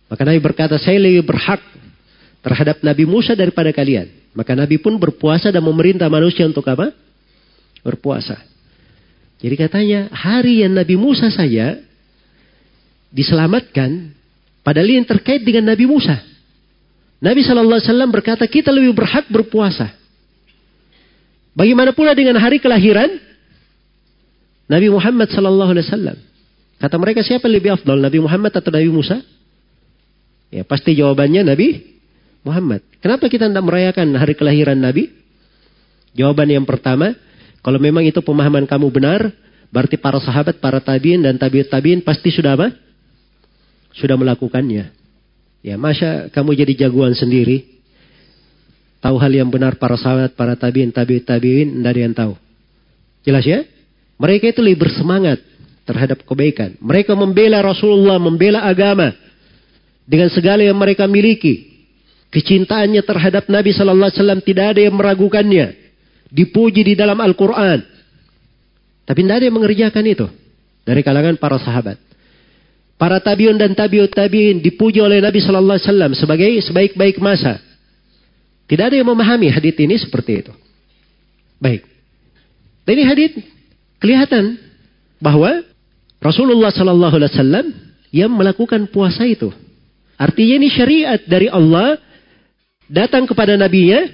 Maka 0.07 0.23
Nabi 0.23 0.39
berkata, 0.39 0.78
saya 0.78 1.03
lebih 1.03 1.27
berhak 1.27 1.59
terhadap 2.45 2.78
Nabi 2.86 3.05
Musa 3.09 3.35
daripada 3.35 3.74
kalian. 3.74 4.07
Maka 4.36 4.55
Nabi 4.55 4.78
pun 4.78 4.95
berpuasa 4.95 5.51
dan 5.51 5.66
memerintah 5.66 6.07
manusia 6.07 6.47
untuk 6.47 6.62
apa? 6.70 6.95
Berpuasa. 7.82 8.39
Jadi 9.43 9.55
katanya 9.59 10.01
hari 10.15 10.62
yang 10.62 10.70
Nabi 10.70 10.95
Musa 10.95 11.31
saya 11.35 11.82
diselamatkan 13.15 14.11
padahal 14.66 14.91
ini 14.91 15.07
terkait 15.07 15.47
dengan 15.47 15.70
Nabi 15.70 15.86
Musa. 15.86 16.19
Nabi 17.23 17.47
Shallallahu 17.47 17.78
Alaihi 17.78 17.89
Wasallam 17.89 18.11
berkata 18.11 18.45
kita 18.51 18.74
lebih 18.74 18.93
berhak 18.93 19.31
berpuasa. 19.31 19.95
Bagaimana 21.55 21.95
pula 21.95 22.12
dengan 22.12 22.35
hari 22.43 22.59
kelahiran 22.59 23.15
Nabi 24.66 24.91
Muhammad 24.91 25.31
Shallallahu 25.31 25.70
Alaihi 25.73 25.86
Wasallam? 25.86 26.19
Kata 26.82 26.97
mereka 26.99 27.23
siapa 27.23 27.47
lebih 27.47 27.78
afdal 27.78 28.03
Nabi 28.03 28.19
Muhammad 28.19 28.51
atau 28.51 28.69
Nabi 28.74 28.91
Musa? 28.91 29.23
Ya 30.51 30.66
pasti 30.66 30.99
jawabannya 30.99 31.47
Nabi 31.47 31.81
Muhammad. 32.43 32.82
Kenapa 32.99 33.31
kita 33.31 33.47
tidak 33.49 33.65
merayakan 33.65 34.11
hari 34.19 34.35
kelahiran 34.36 34.77
Nabi? 34.77 35.09
Jawaban 36.12 36.51
yang 36.51 36.66
pertama, 36.66 37.15
kalau 37.65 37.81
memang 37.81 38.05
itu 38.05 38.20
pemahaman 38.20 38.69
kamu 38.69 38.86
benar, 38.93 39.32
berarti 39.73 39.97
para 39.97 40.20
sahabat, 40.20 40.61
para 40.61 40.78
tabiin 40.78 41.24
dan 41.24 41.41
tabiut 41.41 41.66
tabiin 41.73 42.05
pasti 42.05 42.28
sudah 42.28 42.55
apa? 42.59 42.84
Sudah 43.94 44.18
melakukannya. 44.18 44.90
Ya, 45.64 45.74
masa 45.80 46.28
kamu 46.28 46.52
jadi 46.58 46.86
jagoan 46.86 47.16
sendiri? 47.16 47.74
Tahu 49.00 49.16
hal 49.20 49.32
yang 49.32 49.48
benar 49.48 49.76
para 49.76 49.96
sahabat, 49.96 50.36
para 50.36 50.56
tabiin, 50.56 50.92
tabiut 50.92 51.24
tabiin, 51.24 51.80
tidak 51.80 51.90
ada 51.92 52.00
yang 52.00 52.14
tahu. 52.16 52.32
Jelas 53.24 53.44
ya? 53.44 53.64
Mereka 54.20 54.52
itu 54.52 54.60
lebih 54.64 54.88
bersemangat 54.88 55.40
terhadap 55.84 56.24
kebaikan. 56.24 56.76
Mereka 56.80 57.12
membela 57.16 57.60
Rasulullah, 57.60 58.16
membela 58.16 58.64
agama 58.64 59.12
dengan 60.04 60.28
segala 60.32 60.64
yang 60.64 60.76
mereka 60.76 61.04
miliki. 61.08 61.72
Kecintaannya 62.32 63.04
terhadap 63.06 63.46
Nabi 63.46 63.70
Sallallahu 63.70 64.10
Alaihi 64.10 64.20
Wasallam 64.20 64.42
tidak 64.42 64.66
ada 64.74 64.80
yang 64.82 64.96
meragukannya 64.96 65.66
dipuji 66.34 66.82
di 66.82 66.94
dalam 66.98 67.20
Al-Quran. 67.22 67.78
Tapi 69.04 69.18
tidak 69.22 69.36
ada 69.38 69.44
yang 69.46 69.56
mengerjakan 69.56 70.04
itu. 70.08 70.26
Dari 70.84 71.00
kalangan 71.00 71.38
para 71.38 71.56
sahabat. 71.60 71.96
Para 72.94 73.18
tabiun 73.18 73.58
dan 73.58 73.74
tabiut 73.74 74.10
tabiin 74.14 74.62
dipuji 74.62 75.02
oleh 75.02 75.18
Nabi 75.18 75.42
Sallallahu 75.42 75.76
Alaihi 75.76 75.88
Wasallam 75.90 76.12
sebagai 76.14 76.50
sebaik-baik 76.62 77.18
masa. 77.18 77.58
Tidak 78.70 78.84
ada 78.86 78.96
yang 78.96 79.10
memahami 79.10 79.50
hadit 79.50 79.76
ini 79.82 79.98
seperti 79.98 80.46
itu. 80.46 80.52
Baik. 81.58 81.84
Dan 82.86 82.92
ini 82.96 83.04
hadit 83.04 83.32
kelihatan 83.98 84.56
bahwa 85.18 85.64
Rasulullah 86.22 86.70
Sallallahu 86.70 87.14
Alaihi 87.18 87.32
Wasallam 87.34 87.66
yang 88.14 88.30
melakukan 88.30 88.86
puasa 88.88 89.26
itu. 89.26 89.50
Artinya 90.14 90.54
ini 90.62 90.68
syariat 90.70 91.18
dari 91.26 91.50
Allah 91.50 91.98
datang 92.86 93.26
kepada 93.26 93.58
nabinya 93.58 94.06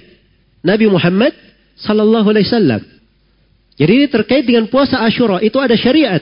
Nabi 0.65 0.89
Muhammad 0.89 1.37
Sallallahu 1.77 2.27
Alaihi 2.33 2.49
Wasallam. 2.49 2.81
Jadi 3.77 3.91
ini 3.93 4.07
terkait 4.09 4.43
dengan 4.43 4.65
puasa 4.67 4.99
Ashura 5.05 5.39
itu 5.39 5.57
ada 5.61 5.77
syariat. 5.77 6.21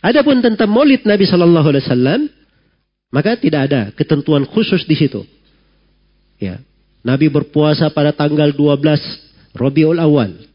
Adapun 0.00 0.40
tentang 0.40 0.72
Maulid 0.72 1.04
Nabi 1.04 1.28
Sallallahu 1.28 1.66
Alaihi 1.70 1.84
Wasallam 1.84 2.20
maka 3.10 3.36
tidak 3.36 3.60
ada 3.68 3.80
ketentuan 3.92 4.46
khusus 4.48 4.86
di 4.86 4.96
situ. 4.96 5.26
Ya, 6.40 6.62
Nabi 7.04 7.28
berpuasa 7.28 7.92
pada 7.92 8.16
tanggal 8.16 8.54
12 8.54 8.80
Rabiul 9.52 10.00
Awal. 10.00 10.46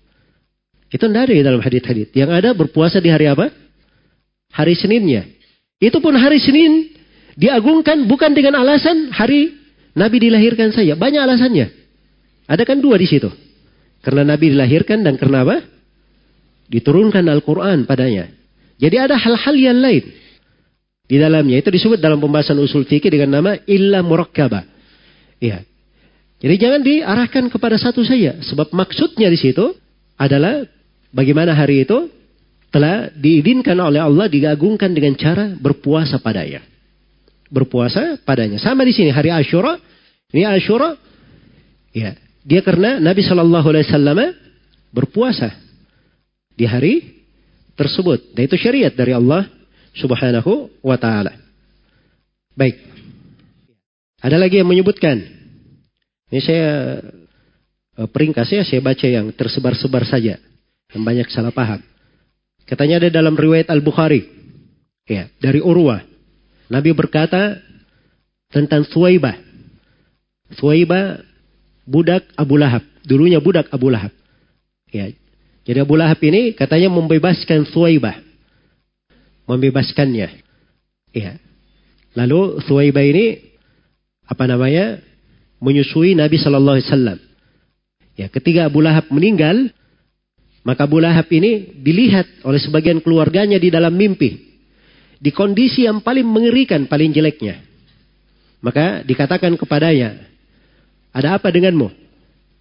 Itu 0.89 1.05
tidak 1.05 1.29
ada 1.29 1.33
di 1.35 1.43
dalam 1.43 1.61
hadit-hadit. 1.61 2.09
Yang 2.15 2.31
ada 2.31 2.49
berpuasa 2.55 3.03
di 3.03 3.11
hari 3.11 3.27
apa? 3.27 3.51
Hari 4.55 4.73
Seninnya. 4.79 5.27
Itu 5.77 5.99
pun 5.99 6.15
hari 6.15 6.39
Senin 6.39 6.95
diagungkan 7.35 8.07
bukan 8.07 8.31
dengan 8.31 8.55
alasan 8.63 9.11
hari 9.11 9.51
Nabi 9.91 10.23
dilahirkan 10.23 10.71
saja. 10.71 10.95
Banyak 10.95 11.21
alasannya. 11.21 11.67
Ada 12.47 12.63
kan 12.63 12.79
dua 12.79 12.95
di 12.95 13.07
situ. 13.09 13.27
Karena 13.99 14.23
Nabi 14.23 14.53
dilahirkan 14.53 15.03
dan 15.03 15.19
karena 15.19 15.43
apa? 15.43 15.57
Diturunkan 16.71 17.25
Al-Quran 17.27 17.83
padanya. 17.83 18.31
Jadi 18.75 18.95
ada 18.99 19.15
hal-hal 19.15 19.55
yang 19.55 19.79
lain. 19.79 20.03
Di 21.05 21.21
dalamnya. 21.21 21.61
Itu 21.61 21.69
disebut 21.69 22.01
dalam 22.01 22.17
pembahasan 22.19 22.57
usul 22.59 22.83
fikih 22.83 23.13
dengan 23.13 23.39
nama 23.39 23.51
illa 23.69 24.01
murakkabah. 24.01 24.65
Iya. 25.39 25.63
Jadi 26.41 26.55
jangan 26.59 26.81
diarahkan 26.83 27.43
kepada 27.47 27.79
satu 27.79 28.03
saja. 28.03 28.41
Sebab 28.43 28.73
maksudnya 28.75 29.31
di 29.31 29.39
situ 29.39 29.71
adalah 30.19 30.65
bagaimana 31.15 31.55
hari 31.55 31.87
itu 31.87 32.11
telah 32.73 33.07
diizinkan 33.15 33.79
oleh 33.79 34.03
Allah 34.03 34.27
digagungkan 34.27 34.91
dengan 34.91 35.15
cara 35.15 35.55
berpuasa 35.55 36.19
padanya. 36.19 36.59
Berpuasa 37.47 38.19
padanya. 38.19 38.59
Sama 38.59 38.83
di 38.83 38.91
sini 38.91 39.15
hari 39.15 39.31
Ashura. 39.31 39.79
Ini 40.35 40.43
Ashura. 40.43 40.99
Ya. 41.95 42.19
Dia 42.45 42.61
karena 42.61 42.99
Nabi 42.99 43.23
Shallallahu 43.23 43.67
Alaihi 43.71 43.87
Wasallam 43.89 44.19
berpuasa 44.91 45.49
di 46.53 46.67
hari 46.67 47.14
tersebut. 47.75 48.33
Dan 48.33 48.47
itu 48.47 48.55
syariat 48.59 48.91
dari 48.91 49.11
Allah 49.11 49.47
Subhanahu 49.95 50.81
wa 50.83 50.97
taala. 50.99 51.35
Baik. 52.55 52.79
Ada 54.23 54.39
lagi 54.39 54.59
yang 54.59 54.67
menyebutkan. 54.67 55.21
Ini 56.31 56.41
saya 56.41 56.69
eh, 57.99 58.07
peringkas 58.09 58.49
ya, 58.49 58.63
saya 58.65 58.81
baca 58.81 59.05
yang 59.05 59.29
tersebar-sebar 59.35 60.03
saja. 60.07 60.39
Yang 60.91 61.03
banyak 61.03 61.27
salah 61.29 61.53
paham. 61.53 61.83
Katanya 62.65 62.97
ada 62.97 63.09
dalam 63.13 63.37
riwayat 63.37 63.69
Al-Bukhari. 63.69 64.25
Ya, 65.05 65.29
dari 65.37 65.61
Urwah. 65.61 66.01
Nabi 66.65 66.97
berkata 66.97 67.61
tentang 68.49 68.89
Suwaibah. 68.89 69.37
Suwaibah 70.57 71.21
budak 71.85 72.25
Abu 72.33 72.57
Lahab. 72.57 72.81
Dulunya 73.05 73.37
budak 73.37 73.69
Abu 73.69 73.93
Lahab. 73.93 74.09
Ya. 74.89 75.13
Jadi 75.65 75.81
Abu 75.81 75.97
Lahab 75.97 76.21
ini 76.21 76.53
katanya 76.53 76.93
membebaskan 76.93 77.65
Suwaibah. 77.65 78.21
Membebaskannya. 79.49 80.29
Ya. 81.11 81.41
Lalu 82.13 82.61
Suwaibah 82.63 83.01
ini 83.01 83.41
apa 84.25 84.45
namanya? 84.45 85.01
menyusui 85.55 86.13
Nabi 86.13 86.37
Shallallahu 86.37 86.77
Alaihi 86.77 86.89
Wasallam. 86.91 87.19
Ya, 88.15 88.27
ketika 88.29 88.69
Abu 88.69 88.85
Lahab 88.85 89.09
meninggal, 89.09 89.73
maka 90.61 90.85
Abu 90.85 91.01
Lahab 91.01 91.25
ini 91.33 91.73
dilihat 91.81 92.45
oleh 92.45 92.61
sebagian 92.61 93.01
keluarganya 93.01 93.57
di 93.57 93.73
dalam 93.73 93.95
mimpi. 93.95 94.59
Di 95.17 95.33
kondisi 95.33 95.89
yang 95.89 96.05
paling 96.05 96.27
mengerikan, 96.27 96.85
paling 96.85 97.09
jeleknya. 97.09 97.65
Maka 98.61 99.01
dikatakan 99.01 99.57
kepadanya, 99.57 100.21
ada 101.15 101.39
apa 101.39 101.49
denganmu? 101.49 102.04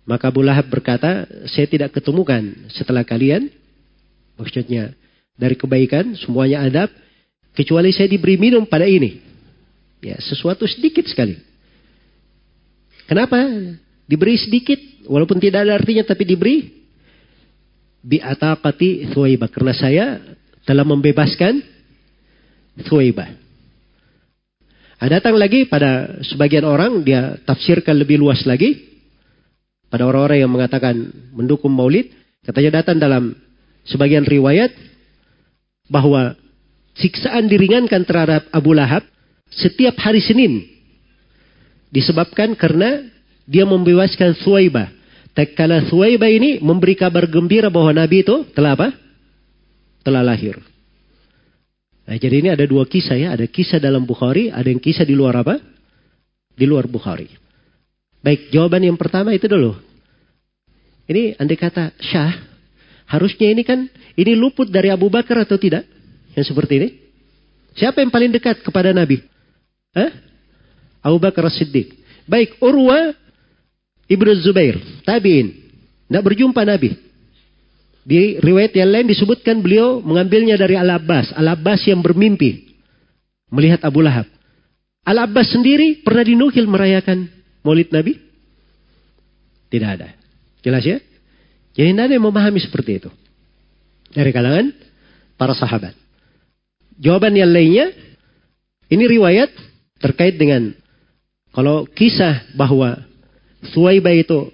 Maka 0.04 0.28
Abu 0.28 0.44
Lahab 0.44 0.68
berkata, 0.68 1.24
saya 1.48 1.64
tidak 1.64 1.96
ketemukan 1.96 2.68
setelah 2.68 3.00
kalian. 3.08 3.48
Maksudnya, 4.36 4.92
dari 5.32 5.56
kebaikan, 5.56 6.12
semuanya 6.20 6.60
adab. 6.60 6.92
Kecuali 7.56 7.88
saya 7.94 8.10
diberi 8.10 8.36
minum 8.36 8.68
pada 8.68 8.84
ini. 8.84 9.22
Ya, 10.04 10.20
sesuatu 10.20 10.68
sedikit 10.68 11.08
sekali. 11.08 11.40
Kenapa? 13.08 13.40
Diberi 14.04 14.36
sedikit, 14.36 14.76
walaupun 15.08 15.40
tidak 15.40 15.64
ada 15.64 15.80
artinya, 15.80 16.04
tapi 16.04 16.28
diberi. 16.28 16.84
Bi'ataqati 18.04 19.08
thuwaibah. 19.16 19.48
Karena 19.48 19.72
saya 19.72 20.04
telah 20.68 20.84
membebaskan 20.84 21.64
thuwaibah. 22.84 23.32
Nah, 25.00 25.08
datang 25.08 25.36
lagi 25.36 25.64
pada 25.64 26.20
sebagian 26.24 26.64
orang, 26.68 27.00
dia 27.00 27.40
tafsirkan 27.44 27.96
lebih 27.96 28.20
luas 28.20 28.44
lagi. 28.44 28.93
Pada 29.94 30.10
orang-orang 30.10 30.42
yang 30.42 30.50
mengatakan 30.50 31.06
mendukung 31.30 31.70
maulid. 31.70 32.10
Katanya 32.42 32.82
datang 32.82 32.98
dalam 32.98 33.30
sebagian 33.86 34.26
riwayat. 34.26 34.74
Bahwa 35.86 36.34
siksaan 36.98 37.46
diringankan 37.46 38.02
terhadap 38.02 38.50
Abu 38.50 38.74
Lahab 38.74 39.06
setiap 39.54 39.94
hari 40.02 40.18
Senin. 40.18 40.66
Disebabkan 41.94 42.58
karena 42.58 43.06
dia 43.46 43.62
membebaskan 43.62 44.34
Suwaibah. 44.42 44.90
Takkala 45.30 45.86
Suwaibah 45.86 46.26
ini 46.26 46.58
memberi 46.58 46.98
kabar 46.98 47.30
gembira 47.30 47.70
bahwa 47.70 47.94
Nabi 47.94 48.26
itu 48.26 48.50
telah 48.50 48.74
apa? 48.74 48.90
Telah 50.02 50.26
lahir. 50.26 50.58
Nah, 52.02 52.18
jadi 52.18 52.42
ini 52.42 52.50
ada 52.50 52.66
dua 52.66 52.82
kisah 52.82 53.14
ya. 53.14 53.30
Ada 53.30 53.46
kisah 53.46 53.78
dalam 53.78 54.02
Bukhari, 54.02 54.50
ada 54.50 54.66
yang 54.66 54.82
kisah 54.82 55.06
di 55.06 55.14
luar 55.14 55.38
apa? 55.38 55.62
Di 56.58 56.66
luar 56.66 56.90
Bukhari. 56.90 57.30
Baik, 58.24 58.48
jawaban 58.48 58.80
yang 58.80 58.96
pertama 58.96 59.36
itu 59.36 59.44
dulu. 59.44 59.83
Ini 61.04 61.36
andai 61.36 61.58
kata 61.60 61.92
Syah, 62.00 62.32
harusnya 63.08 63.52
ini 63.52 63.60
kan, 63.60 63.84
ini 64.16 64.32
luput 64.32 64.72
dari 64.72 64.88
Abu 64.88 65.12
Bakar 65.12 65.44
atau 65.44 65.60
tidak? 65.60 65.84
Yang 66.32 66.54
seperti 66.54 66.72
ini. 66.80 66.88
Siapa 67.76 68.00
yang 68.00 68.08
paling 68.08 68.32
dekat 68.32 68.64
kepada 68.64 68.94
Nabi? 68.94 69.20
Hah? 69.92 70.10
Abu 71.04 71.20
Bakar 71.20 71.44
Siddiq. 71.52 71.92
Baik, 72.24 72.56
Urwa 72.64 73.12
Ibnu 74.08 74.30
Zubair, 74.40 74.80
tabiin. 75.04 75.52
Tidak 76.08 76.22
berjumpa 76.24 76.64
Nabi. 76.64 76.96
Di 78.04 78.36
riwayat 78.36 78.76
yang 78.76 78.92
lain 78.92 79.06
disebutkan 79.08 79.64
beliau 79.64 80.00
mengambilnya 80.04 80.60
dari 80.60 80.76
Al-Abbas. 80.76 81.32
Al-Abbas 81.32 81.88
yang 81.88 82.04
bermimpi. 82.04 82.76
Melihat 83.48 83.80
Abu 83.80 84.04
Lahab. 84.04 84.28
Al-Abbas 85.04 85.52
sendiri 85.52 86.04
pernah 86.04 86.24
dinukil 86.24 86.68
merayakan 86.68 87.28
maulid 87.64 87.88
Nabi. 87.92 88.16
Tidak 89.72 89.88
ada. 89.88 90.23
Jelas 90.64 90.80
ya? 90.80 90.98
Jadi 91.76 91.92
tidak 91.92 92.04
ada 92.08 92.14
yang 92.16 92.24
memahami 92.24 92.58
seperti 92.58 93.04
itu. 93.04 93.10
Dari 94.14 94.32
kalangan 94.32 94.72
para 95.36 95.52
sahabat. 95.52 95.92
Jawaban 96.96 97.36
yang 97.36 97.50
lainnya, 97.50 97.92
ini 98.88 99.04
riwayat 99.04 99.52
terkait 100.00 100.40
dengan 100.40 100.72
kalau 101.52 101.84
kisah 101.84 102.48
bahwa 102.56 103.04
Suwaibah 103.64 104.14
itu 104.14 104.48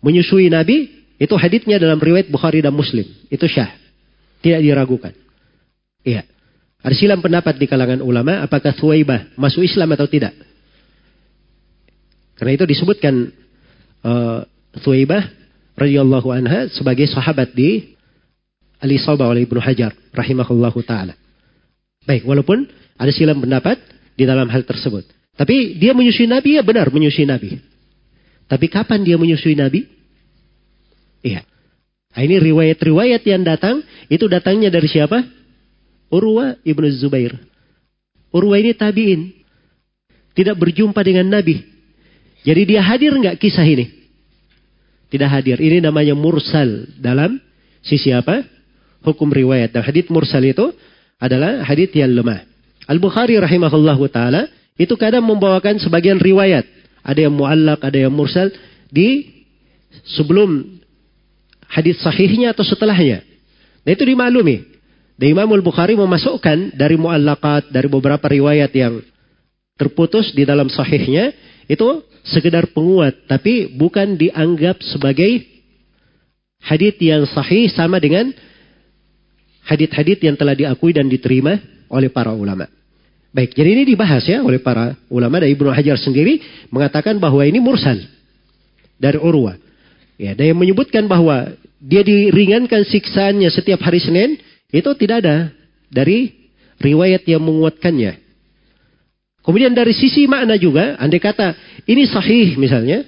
menyusui 0.00 0.48
Nabi, 0.48 0.90
itu 1.20 1.34
haditsnya 1.36 1.76
dalam 1.76 2.00
riwayat 2.00 2.32
Bukhari 2.32 2.64
dan 2.64 2.72
Muslim. 2.72 3.04
Itu 3.28 3.44
syah. 3.44 3.72
Tidak 4.40 4.60
diragukan. 4.60 5.12
Iya. 6.04 6.24
Ada 6.84 6.94
silam 6.94 7.24
pendapat 7.24 7.56
di 7.56 7.64
kalangan 7.64 8.04
ulama 8.04 8.44
apakah 8.44 8.76
Suwaibah 8.76 9.32
masuk 9.40 9.64
Islam 9.64 9.88
atau 9.96 10.04
tidak. 10.04 10.36
Karena 12.36 12.52
itu 12.52 12.64
disebutkan 12.68 13.32
uh, 14.04 14.44
Suwaibah 14.82 15.22
radhiyallahu 15.78 16.28
anha 16.34 16.70
sebagai 16.70 17.06
sahabat 17.10 17.54
di 17.54 17.94
Ali 18.82 18.98
Sabah 18.98 19.30
oleh 19.30 19.46
Ibnu 19.46 19.60
Hajar 19.62 19.94
rahimahullahu 20.10 20.78
taala. 20.82 21.14
Baik, 22.04 22.26
walaupun 22.28 22.68
ada 22.98 23.10
silam 23.10 23.40
pendapat 23.40 23.80
di 24.14 24.24
dalam 24.28 24.46
hal 24.50 24.62
tersebut. 24.66 25.08
Tapi 25.34 25.78
dia 25.80 25.96
menyusui 25.96 26.30
Nabi 26.30 26.60
ya 26.60 26.62
benar 26.62 26.92
menyusui 26.92 27.26
Nabi. 27.26 27.58
Tapi 28.46 28.66
kapan 28.70 29.02
dia 29.02 29.16
menyusui 29.18 29.56
Nabi? 29.56 29.88
Iya. 31.24 31.42
Nah, 32.14 32.22
ini 32.22 32.38
riwayat-riwayat 32.38 33.22
yang 33.26 33.42
datang 33.42 33.82
itu 34.06 34.30
datangnya 34.30 34.70
dari 34.70 34.86
siapa? 34.86 35.26
Urwa 36.12 36.54
ibnu 36.62 36.86
Zubair. 36.94 37.34
Urwa 38.30 38.54
ini 38.60 38.70
tabiin. 38.76 39.34
Tidak 40.36 40.54
berjumpa 40.54 41.00
dengan 41.02 41.26
Nabi. 41.34 41.58
Jadi 42.44 42.62
dia 42.68 42.84
hadir 42.84 43.16
nggak 43.16 43.40
kisah 43.40 43.64
ini? 43.64 44.03
Tidak 45.14 45.30
hadir. 45.30 45.62
Ini 45.62 45.78
namanya 45.78 46.18
mursal 46.18 46.90
dalam 46.98 47.38
sisi 47.86 48.10
apa? 48.10 48.42
Hukum 49.06 49.30
riwayat. 49.30 49.70
Dan 49.70 49.86
hadith 49.86 50.10
mursal 50.10 50.42
itu 50.42 50.74
adalah 51.22 51.62
hadith 51.62 51.94
yang 51.94 52.10
lemah. 52.10 52.42
Al-Bukhari 52.90 53.38
rahimahullah 53.38 53.94
ta'ala 54.10 54.50
itu 54.74 54.90
kadang 54.98 55.22
membawakan 55.22 55.78
sebagian 55.78 56.18
riwayat. 56.18 56.66
Ada 57.06 57.30
yang 57.30 57.34
muallak, 57.38 57.78
ada 57.86 57.94
yang 57.94 58.10
mursal. 58.10 58.50
Di 58.90 59.30
sebelum 60.18 60.82
hadis 61.70 62.02
sahihnya 62.02 62.50
atau 62.50 62.66
setelahnya. 62.66 63.22
Nah 63.86 63.90
itu 63.94 64.02
dimaklumi. 64.02 64.66
Dan 65.14 65.30
Imam 65.30 65.46
Al-Bukhari 65.54 65.94
memasukkan 65.94 66.74
dari 66.74 66.98
muallakat, 66.98 67.70
dari 67.70 67.86
beberapa 67.86 68.26
riwayat 68.26 68.74
yang 68.74 68.98
terputus 69.78 70.34
di 70.34 70.42
dalam 70.42 70.66
sahihnya. 70.66 71.30
Itu 71.70 72.02
sekedar 72.24 72.72
penguat. 72.72 73.28
Tapi 73.28 73.70
bukan 73.76 74.16
dianggap 74.16 74.80
sebagai 74.80 75.44
hadith 76.64 76.98
yang 76.98 77.28
sahih 77.28 77.68
sama 77.68 78.00
dengan 78.00 78.32
hadith-hadith 79.68 80.20
yang 80.24 80.36
telah 80.36 80.56
diakui 80.56 80.92
dan 80.96 81.08
diterima 81.08 81.60
oleh 81.92 82.08
para 82.08 82.32
ulama. 82.32 82.68
Baik, 83.34 83.50
jadi 83.50 83.74
ini 83.74 83.82
dibahas 83.82 84.22
ya 84.24 84.46
oleh 84.46 84.62
para 84.62 84.94
ulama 85.10 85.42
dan 85.42 85.50
Ibnu 85.50 85.66
Hajar 85.74 85.98
sendiri 85.98 86.38
mengatakan 86.70 87.18
bahwa 87.18 87.42
ini 87.42 87.58
mursal 87.58 87.98
dari 88.94 89.18
Urwa. 89.18 89.58
Ya, 90.14 90.38
dan 90.38 90.54
yang 90.54 90.58
menyebutkan 90.62 91.10
bahwa 91.10 91.50
dia 91.82 92.06
diringankan 92.06 92.86
siksaannya 92.86 93.50
setiap 93.50 93.82
hari 93.82 93.98
Senin 93.98 94.38
itu 94.70 94.86
tidak 94.94 95.26
ada 95.26 95.50
dari 95.90 96.48
riwayat 96.78 97.26
yang 97.26 97.42
menguatkannya. 97.42 98.23
Kemudian 99.44 99.76
dari 99.76 99.92
sisi 99.92 100.24
makna 100.24 100.56
juga, 100.56 100.96
andai 100.96 101.20
kata 101.20 101.52
ini 101.84 102.08
sahih 102.08 102.56
misalnya, 102.56 103.04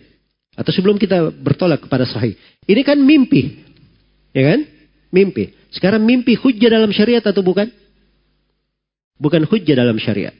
atau 0.53 0.69
sebelum 0.69 1.01
kita 1.01 1.33
bertolak 1.33 1.89
kepada 1.89 2.05
sahih, 2.05 2.37
ini 2.69 2.85
kan 2.85 3.01
mimpi, 3.01 3.65
ya 4.37 4.53
kan? 4.53 4.61
Mimpi. 5.09 5.57
Sekarang 5.73 6.05
mimpi 6.05 6.37
hujah 6.37 6.69
dalam 6.69 6.93
syariat 6.93 7.25
atau 7.25 7.41
bukan? 7.41 7.73
Bukan 9.17 9.49
hujah 9.49 9.77
dalam 9.81 9.97
syariat. 9.97 10.37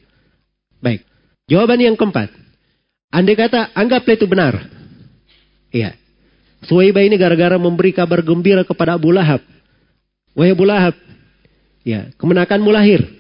Baik. 0.85 1.01
Jawaban 1.49 1.81
yang 1.81 1.97
keempat. 1.97 2.29
Andai 3.09 3.33
kata 3.33 3.73
anggaplah 3.73 4.17
itu 4.21 4.29
benar. 4.29 4.55
Iya. 5.73 5.97
Suwaibah 6.69 7.05
ini 7.09 7.17
gara-gara 7.17 7.57
memberi 7.57 7.97
kabar 7.97 8.21
gembira 8.21 8.69
kepada 8.69 9.01
Abu 9.01 9.17
Lahab. 9.17 9.41
Wahai 10.37 10.53
Abu 10.53 10.69
Lahab. 10.69 10.93
Ya, 11.87 12.13
kemenakanmu 12.19 12.69
lahir. 12.69 13.16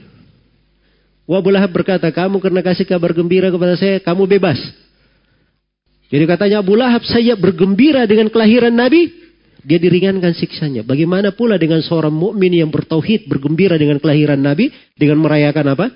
Abu 1.34 1.50
Lahab 1.50 1.74
berkata, 1.74 2.06
kamu 2.14 2.38
karena 2.38 2.62
kasih 2.62 2.86
kabar 2.86 3.10
gembira 3.10 3.50
kepada 3.50 3.74
saya, 3.74 3.98
kamu 3.98 4.30
bebas. 4.30 4.62
Jadi 6.06 6.22
katanya 6.22 6.62
Abu 6.62 6.78
Lahab 6.78 7.02
saya 7.02 7.34
bergembira 7.34 8.06
dengan 8.06 8.30
kelahiran 8.30 8.70
Nabi, 8.70 9.10
dia 9.66 9.82
diringankan 9.82 10.30
siksanya. 10.38 10.86
Bagaimana 10.86 11.34
pula 11.34 11.58
dengan 11.58 11.82
seorang 11.82 12.14
mukmin 12.14 12.54
yang 12.54 12.70
bertauhid, 12.70 13.26
bergembira 13.26 13.74
dengan 13.74 13.98
kelahiran 13.98 14.38
Nabi 14.38 14.70
dengan 14.94 15.18
merayakan 15.18 15.74
apa? 15.74 15.86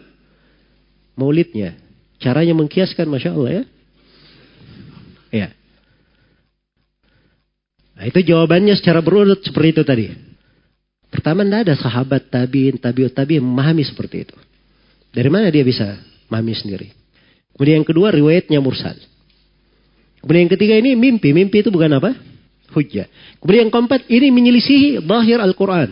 Maulidnya. 1.15 1.79
Caranya 2.19 2.59
mengkiaskan, 2.59 3.07
masya 3.07 3.31
Allah 3.31 3.51
ya. 3.55 3.65
Ya. 5.31 5.49
Nah, 7.95 8.05
itu 8.11 8.19
jawabannya 8.27 8.75
secara 8.75 8.99
berurut 8.99 9.47
seperti 9.47 9.79
itu 9.79 9.83
tadi. 9.87 10.07
Pertama, 11.07 11.47
tidak 11.47 11.71
ada 11.71 11.75
sahabat 11.79 12.27
tabiin, 12.27 12.83
tabiut 12.83 13.15
tabi 13.15 13.39
yang 13.39 13.47
memahami 13.47 13.87
seperti 13.87 14.27
itu. 14.27 14.37
Dari 15.11 15.31
mana 15.31 15.51
dia 15.51 15.67
bisa 15.67 15.99
memahami 16.31 16.55
sendiri? 16.55 16.89
Kemudian 17.55 17.83
yang 17.83 17.89
kedua, 17.89 18.15
riwayatnya 18.15 18.63
mursal. 18.63 18.95
Kemudian 20.23 20.47
yang 20.47 20.53
ketiga 20.55 20.75
ini 20.79 20.95
mimpi. 20.95 21.35
Mimpi 21.35 21.67
itu 21.67 21.71
bukan 21.73 21.99
apa? 21.99 22.11
hujjah. 22.75 23.11
Kemudian 23.43 23.69
yang 23.69 23.73
keempat, 23.75 24.07
ini 24.07 24.31
menyelisihi 24.31 25.03
bahir 25.03 25.43
Al-Quran. 25.43 25.91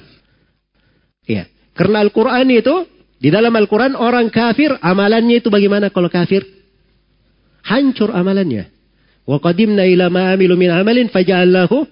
Ya, 1.26 1.50
karena 1.74 2.00
Al-Quran 2.06 2.46
itu, 2.54 2.86
di 3.18 3.28
dalam 3.28 3.52
Al-Quran 3.52 3.98
orang 3.98 4.30
kafir, 4.30 4.78
amalannya 4.78 5.42
itu 5.42 5.50
bagaimana 5.50 5.90
kalau 5.90 6.08
kafir? 6.08 6.46
Hancur 7.66 8.14
amalannya. 8.14 8.70
Wa 9.28 9.42
qadimna 9.42 9.84
ila 9.84 10.08
ma 10.08 10.32
amilu 10.32 10.56
min 10.56 10.72
amalin 10.72 11.12
faja'allahu 11.12 11.84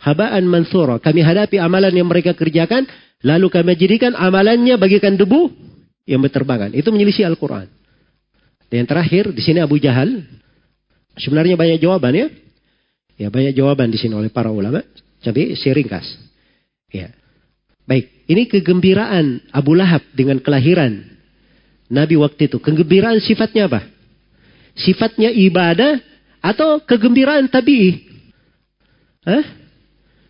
haba'an 0.00 0.44
mansura. 0.48 1.02
Kami 1.02 1.20
hadapi 1.20 1.60
amalan 1.60 1.92
yang 1.92 2.08
mereka 2.08 2.32
kerjakan, 2.32 2.88
lalu 3.20 3.52
kami 3.52 3.76
jadikan 3.76 4.16
amalannya 4.16 4.80
bagikan 4.80 5.20
debu 5.20 5.65
yang 6.06 6.22
berterbangan. 6.22 6.72
Itu 6.72 6.94
menyelisih 6.94 7.26
Al-Quran. 7.26 7.66
Dan 8.70 8.86
yang 8.86 8.88
terakhir, 8.88 9.34
di 9.34 9.42
sini 9.42 9.58
Abu 9.58 9.76
Jahal. 9.82 10.22
Sebenarnya 11.18 11.58
banyak 11.58 11.82
jawaban 11.82 12.14
ya. 12.14 12.26
Ya 13.16 13.28
banyak 13.28 13.52
jawaban 13.52 13.90
di 13.90 13.98
sini 13.98 14.14
oleh 14.14 14.30
para 14.30 14.48
ulama. 14.48 14.80
Tapi 15.20 15.58
saya 15.58 15.74
ringkas. 15.74 16.06
Ya. 16.94 17.10
Baik, 17.86 18.10
ini 18.26 18.46
kegembiraan 18.50 19.50
Abu 19.54 19.74
Lahab 19.74 20.02
dengan 20.14 20.42
kelahiran 20.42 21.06
Nabi 21.86 22.18
waktu 22.18 22.50
itu. 22.50 22.58
Kegembiraan 22.58 23.18
sifatnya 23.22 23.70
apa? 23.70 23.86
Sifatnya 24.76 25.30
ibadah 25.30 26.02
atau 26.42 26.82
kegembiraan 26.82 27.46
tabii? 27.46 28.06
Hah? 29.26 29.44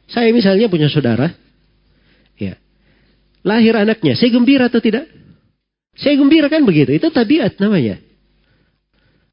Saya 0.06 0.30
misalnya 0.30 0.70
punya 0.70 0.86
saudara. 0.86 1.34
Ya. 2.38 2.60
Lahir 3.42 3.74
anaknya. 3.74 4.14
Saya 4.14 4.30
gembira 4.30 4.70
atau 4.70 4.78
tidak? 4.78 5.08
Saya 5.96 6.14
gembira 6.20 6.52
kan 6.52 6.62
begitu. 6.64 6.92
Itu 6.92 7.08
tabiat 7.08 7.56
namanya. 7.56 8.00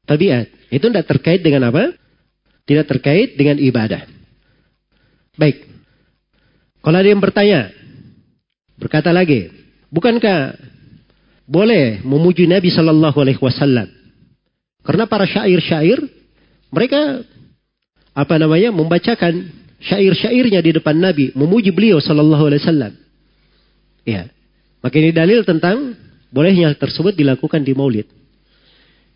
Tabiat. 0.08 0.72
Itu 0.72 0.88
tidak 0.88 1.06
terkait 1.08 1.40
dengan 1.44 1.68
apa? 1.68 1.92
Tidak 2.64 2.86
terkait 2.88 3.36
dengan 3.36 3.60
ibadah. 3.60 4.08
Baik. 5.36 5.68
Kalau 6.80 6.96
ada 7.00 7.08
yang 7.08 7.20
bertanya, 7.20 7.72
berkata 8.76 9.12
lagi, 9.12 9.48
bukankah 9.88 10.56
boleh 11.44 12.00
memuji 12.04 12.48
Nabi 12.48 12.72
Shallallahu 12.72 13.18
Alaihi 13.20 13.40
Wasallam? 13.40 13.88
Karena 14.84 15.04
para 15.08 15.24
syair-syair 15.24 16.00
mereka 16.68 17.24
apa 18.12 18.34
namanya 18.36 18.68
membacakan 18.72 19.48
syair-syairnya 19.80 20.60
di 20.60 20.76
depan 20.76 20.96
Nabi, 20.96 21.32
memuji 21.32 21.72
beliau 21.72 22.00
Shallallahu 22.00 22.44
Alaihi 22.52 22.62
Wasallam. 22.64 22.92
Ya, 24.04 24.28
maka 24.84 24.94
ini 25.00 25.10
dalil 25.16 25.40
tentang 25.48 25.96
bolehnya 26.34 26.74
tersebut 26.74 27.14
dilakukan 27.14 27.62
di 27.62 27.70
Maulid. 27.78 28.10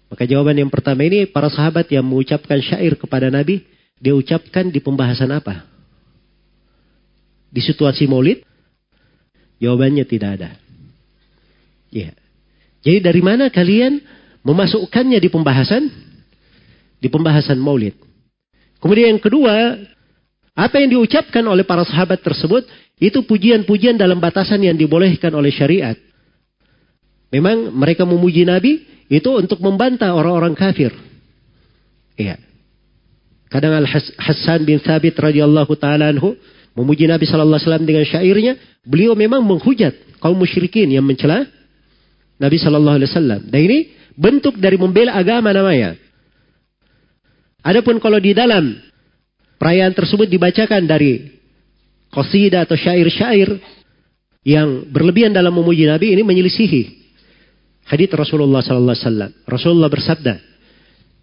Maka 0.09 0.25
jawaban 0.25 0.57
yang 0.57 0.73
pertama 0.73 1.05
ini 1.05 1.29
para 1.29 1.53
sahabat 1.53 1.91
yang 1.93 2.07
mengucapkan 2.07 2.63
syair 2.65 2.97
kepada 2.97 3.29
Nabi, 3.29 3.61
dia 4.01 4.17
ucapkan 4.17 4.73
di 4.73 4.81
pembahasan 4.81 5.29
apa? 5.35 5.69
Di 7.53 7.61
situasi 7.61 8.09
maulid? 8.09 8.45
Jawabannya 9.61 10.05
tidak 10.09 10.31
ada. 10.41 10.51
Ya. 11.93 12.13
Jadi 12.81 13.05
dari 13.05 13.21
mana 13.21 13.53
kalian 13.53 14.01
memasukkannya 14.47 15.19
di 15.21 15.29
pembahasan? 15.29 15.91
Di 17.03 17.09
pembahasan 17.13 17.61
maulid. 17.61 17.97
Kemudian 18.79 19.13
yang 19.17 19.23
kedua, 19.23 19.77
apa 20.57 20.75
yang 20.79 20.95
diucapkan 20.95 21.43
oleh 21.45 21.67
para 21.67 21.85
sahabat 21.85 22.23
tersebut, 22.23 22.65
itu 22.97 23.27
pujian-pujian 23.27 23.99
dalam 23.99 24.23
batasan 24.23 24.63
yang 24.63 24.79
dibolehkan 24.79 25.35
oleh 25.35 25.51
syariat. 25.51 25.99
Memang 27.29 27.73
mereka 27.77 28.09
memuji 28.09 28.49
Nabi, 28.49 28.85
itu 29.09 29.29
untuk 29.33 29.61
membantah 29.61 30.13
orang-orang 30.13 30.53
kafir. 30.57 30.93
Iya. 32.17 32.41
Kadang 33.49 33.73
Al 33.73 33.89
Hasan 34.21 34.69
bin 34.69 34.77
Thabit 34.81 35.17
radhiyallahu 35.17 35.73
taala 35.81 36.13
anhu 36.13 36.37
memuji 36.77 37.09
Nabi 37.09 37.25
sallallahu 37.25 37.57
alaihi 37.57 37.69
wasallam 37.69 37.89
dengan 37.89 38.05
syairnya, 38.05 38.53
beliau 38.85 39.17
memang 39.17 39.41
menghujat 39.41 40.21
kaum 40.21 40.37
musyrikin 40.37 40.89
yang 40.93 41.05
mencela 41.05 41.49
Nabi 42.37 42.57
sallallahu 42.61 42.97
alaihi 43.01 43.11
wasallam. 43.11 43.41
Dan 43.49 43.61
ini 43.65 43.79
bentuk 44.13 44.61
dari 44.61 44.77
membela 44.77 45.17
agama 45.17 45.49
namanya. 45.53 45.97
Adapun 47.65 47.97
kalau 48.01 48.21
di 48.21 48.37
dalam 48.37 48.77
perayaan 49.57 49.97
tersebut 49.97 50.29
dibacakan 50.29 50.85
dari 50.85 51.29
qasidah 52.13 52.65
atau 52.65 52.77
syair-syair 52.77 53.57
yang 54.45 54.89
berlebihan 54.89 55.33
dalam 55.33 55.53
memuji 55.53 55.85
Nabi 55.89 56.13
ini 56.17 56.23
menyelisihi 56.25 56.98
hadits 57.89 58.13
Rasulullah 58.15 58.61
sallallahu 58.61 58.95
alaihi 58.95 59.07
wasallam. 59.09 59.31
Rasulullah 59.49 59.91
bersabda 59.91 60.35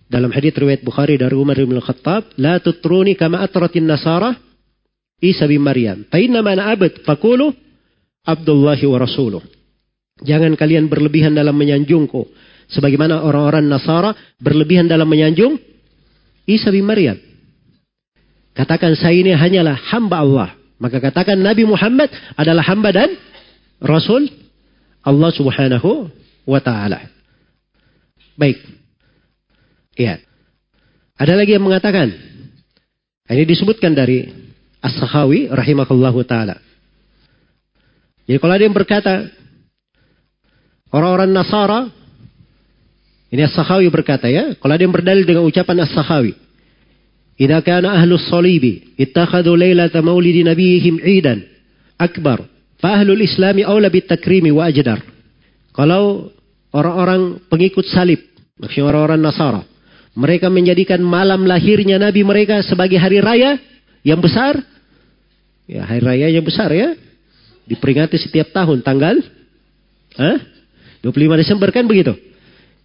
dalam 0.09 0.29
hadits 0.33 0.57
riwayat 0.57 0.81
Bukhari 0.81 1.15
dari 1.17 1.37
Umar 1.37 1.57
bin 1.57 1.77
Khattab, 1.77 2.33
"La 2.41 2.57
tutruni 2.57 3.13
kama 3.13 3.41
atratin 3.41 3.85
nasara 3.85 4.33
Isa 5.21 5.45
bin 5.45 5.61
Maryam. 5.61 6.05
Fa 6.09 6.17
inna 6.17 6.41
mana 6.41 6.69
abad 6.73 7.05
faqulu 7.05 7.53
Abdullah 8.25 8.79
wa 8.81 8.97
rasuluh." 8.97 9.41
Jangan 10.25 10.55
kalian 10.55 10.87
berlebihan 10.87 11.35
dalam 11.35 11.53
menyanjungku 11.59 12.23
sebagaimana 12.71 13.19
orang-orang 13.19 13.67
Nasara 13.67 14.15
berlebihan 14.39 14.87
dalam 14.87 15.11
menyanjung 15.11 15.59
Isa 16.47 16.71
bin 16.71 16.87
Maryam. 16.87 17.19
Katakan 18.55 18.95
saya 18.95 19.19
ini 19.19 19.35
hanyalah 19.35 19.75
hamba 19.91 20.23
Allah. 20.23 20.49
Maka 20.79 21.03
katakan 21.03 21.35
Nabi 21.35 21.67
Muhammad 21.67 22.07
adalah 22.39 22.63
hamba 22.63 22.95
dan 22.95 23.11
Rasul 23.83 24.31
Allah 25.03 25.31
subhanahu 25.35 26.07
wa 26.45 26.59
taala. 26.61 27.09
Baik. 28.39 28.61
Ya. 29.97 30.21
Ada 31.17 31.33
lagi 31.35 31.55
yang 31.57 31.65
mengatakan. 31.65 32.13
Ini 33.25 33.41
disebutkan 33.41 33.97
dari 33.97 34.29
As-Sakhawi 34.85 35.49
rahimahullahu 35.49 36.21
taala. 36.29 36.61
Jadi 38.29 38.37
kalau 38.37 38.53
ada 38.53 38.63
yang 38.65 38.77
berkata 38.77 39.13
orang-orang 40.93 41.33
Nasara 41.33 41.89
ini 43.33 43.41
As-Sakhawi 43.41 43.89
berkata 43.89 44.29
ya, 44.29 44.53
kalau 44.61 44.77
ada 44.77 44.83
yang 44.85 44.93
berdalil 44.93 45.25
dengan 45.25 45.41
ucapan 45.41 45.89
As-Sakhawi 45.89 46.45
Idza 47.35 47.59
kana 47.67 47.99
ahlus 47.99 48.31
salibi 48.31 48.95
ittakhadu 48.95 49.59
laylata 49.59 49.99
maulidi 49.99 50.39
nabihim 50.47 51.03
'idan 51.03 51.43
akbar 51.99 52.47
fa 52.79 52.95
ahlul 52.95 53.19
islami 53.19 53.67
awla 53.67 53.91
bitakrimi 53.91 54.55
wa 54.55 54.71
ajdar. 54.71 55.03
Kalau 55.75 56.31
orang-orang 56.75 57.39
pengikut 57.47 57.87
salib 57.87 58.19
maksudnya 58.59 58.91
orang-orang 58.91 59.19
Nasara. 59.23 59.61
Mereka 60.15 60.47
menjadikan 60.47 60.99
malam 61.03 61.43
lahirnya 61.43 61.99
Nabi 61.99 62.23
mereka 62.23 62.63
sebagai 62.63 62.99
hari 62.99 63.19
raya 63.19 63.59
yang 64.03 64.19
besar. 64.19 64.59
Ya 65.67 65.87
hari 65.87 66.03
raya 66.03 66.27
yang 66.31 66.43
besar 66.43 66.71
ya. 66.71 66.95
Diperingati 67.65 68.19
setiap 68.19 68.53
tahun 68.53 68.83
tanggal 68.85 69.17
Hah? 70.15 70.37
25 71.01 71.41
Desember 71.41 71.73
kan 71.73 71.83
begitu? 71.87 72.15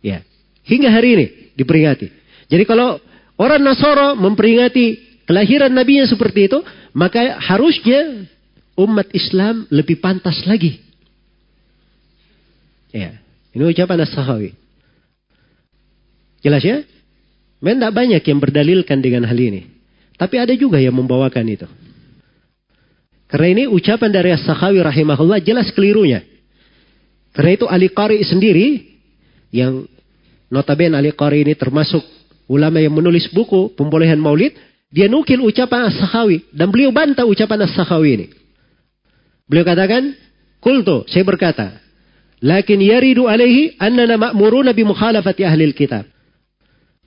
Ya 0.01 0.23
hingga 0.65 0.89
hari 0.91 1.09
ini 1.19 1.27
diperingati. 1.55 2.09
Jadi 2.51 2.65
kalau 2.67 2.99
Orang 3.41 3.65
Nasara 3.65 4.13
memperingati 4.13 5.01
kelahiran 5.25 5.73
Nabi 5.73 6.05
yang 6.05 6.09
seperti 6.13 6.53
itu, 6.53 6.61
maka 6.93 7.41
harusnya 7.41 8.29
umat 8.77 9.09
Islam 9.17 9.65
lebih 9.73 9.97
pantas 9.97 10.45
lagi. 10.45 10.77
Ya, 12.93 13.17
ini 13.51 13.63
ucapan 13.67 14.07
As-Sahawi. 14.07 14.55
Jelas 16.41 16.63
ya? 16.63 16.87
Memang 17.61 17.79
tidak 17.83 17.95
banyak 17.95 18.23
yang 18.25 18.39
berdalilkan 18.41 18.99
dengan 19.05 19.29
hal 19.29 19.37
ini. 19.37 19.69
Tapi 20.17 20.37
ada 20.41 20.55
juga 20.57 20.81
yang 20.81 20.97
membawakan 20.97 21.45
itu. 21.49 21.69
Karena 23.31 23.47
ini 23.53 23.65
ucapan 23.71 24.11
dari 24.11 24.35
As-Sakhawi 24.35 24.81
rahimahullah 24.83 25.39
jelas 25.45 25.71
kelirunya. 25.71 26.25
Karena 27.31 27.51
itu 27.55 27.67
Ali 27.71 27.89
Qari 27.93 28.19
sendiri 28.27 28.99
yang 29.55 29.87
notabene 30.51 30.99
Ali 30.99 31.15
Qari 31.15 31.47
ini 31.47 31.55
termasuk 31.55 32.03
ulama 32.51 32.83
yang 32.83 32.91
menulis 32.91 33.31
buku 33.31 33.71
pembolehan 33.79 34.19
maulid, 34.19 34.59
dia 34.91 35.07
nukil 35.07 35.47
ucapan 35.47 35.91
As-Sakhawi. 35.91 36.51
Dan 36.51 36.75
beliau 36.75 36.91
bantah 36.91 37.23
ucapan 37.23 37.71
As-Sakhawi 37.71 38.09
ini. 38.19 38.27
Beliau 39.47 39.67
katakan, 39.67 40.15
Kultu, 40.59 41.07
saya 41.07 41.23
berkata, 41.23 41.79
Lakin 42.41 42.81
yaridu 42.81 43.29
alaihi 43.29 43.77
annana 43.77 44.17
ma'muruna 44.17 44.73
bi 44.73 44.83
mukhalafati 44.85 45.45
ahli 45.45 45.77
kitab. 45.77 46.09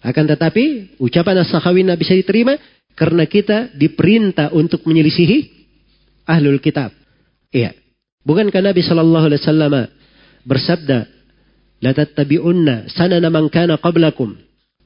Akan 0.04 0.30
tetapi, 0.30 0.98
ucapan 1.02 1.42
As-Sakhawi 1.42 1.82
tidak 1.82 1.98
bisa 2.04 2.14
diterima 2.14 2.54
karena 2.94 3.26
kita 3.26 3.74
diperintah 3.74 4.54
untuk 4.54 4.86
menyelisihi 4.86 5.50
ahlul 6.30 6.62
kitab. 6.62 6.94
Iya. 7.50 7.74
Bukankah 8.24 8.62
Nabi 8.62 8.84
Shallallahu 8.84 9.26
Alaihi 9.32 9.42
Wasallam 9.42 9.74
bersabda, 10.46 10.98
"La 11.82 11.92
tattabi'unna 11.96 12.92
sanana 12.94 13.32
man 13.34 13.50
kana 13.50 13.82
qablakum 13.82 14.38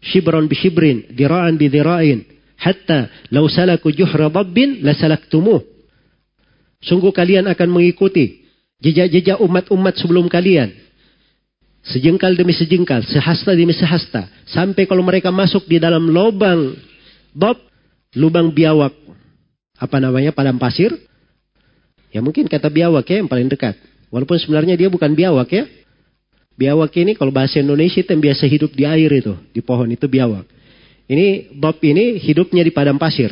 shibran 0.02 0.46
bi 0.46 0.56
shibrin, 0.58 1.12
dira'an 1.14 1.58
bi 1.58 1.70
dira'in, 1.70 2.24
hatta 2.62 3.10
law 3.34 3.46
salaku 3.50 3.94
juhra 3.94 4.30
dabbin 4.30 4.82
lasalaktumuh. 4.86 5.62
Sungguh 6.82 7.10
kalian 7.10 7.50
akan 7.50 7.70
mengikuti 7.74 8.47
jejak-jejak 8.82 9.42
umat-umat 9.42 9.98
sebelum 9.98 10.30
kalian. 10.30 10.74
Sejengkal 11.88 12.36
demi 12.36 12.52
sejengkal, 12.52 13.00
sehasta 13.08 13.56
demi 13.56 13.72
sehasta. 13.72 14.28
Sampai 14.52 14.84
kalau 14.84 15.02
mereka 15.08 15.32
masuk 15.32 15.64
di 15.72 15.80
dalam 15.80 16.12
lubang 16.12 16.76
bob, 17.32 17.56
lubang 18.18 18.52
biawak. 18.52 18.92
Apa 19.78 20.02
namanya, 20.02 20.34
padang 20.34 20.60
pasir. 20.60 20.92
Ya 22.12 22.20
mungkin 22.20 22.50
kata 22.50 22.68
biawak 22.68 23.06
ya 23.08 23.24
yang 23.24 23.30
paling 23.30 23.48
dekat. 23.48 23.78
Walaupun 24.10 24.36
sebenarnya 24.42 24.76
dia 24.76 24.90
bukan 24.90 25.14
biawak 25.14 25.48
ya. 25.54 25.64
Biawak 26.58 26.90
ini 26.98 27.14
kalau 27.14 27.30
bahasa 27.30 27.62
Indonesia 27.62 28.02
itu 28.02 28.10
yang 28.10 28.24
biasa 28.24 28.44
hidup 28.50 28.74
di 28.74 28.84
air 28.84 29.12
itu, 29.14 29.38
di 29.54 29.62
pohon 29.62 29.86
itu 29.94 30.10
biawak. 30.10 30.44
Ini 31.08 31.54
Bob 31.56 31.78
ini 31.86 32.18
hidupnya 32.18 32.66
di 32.66 32.74
padang 32.74 32.98
pasir. 32.98 33.32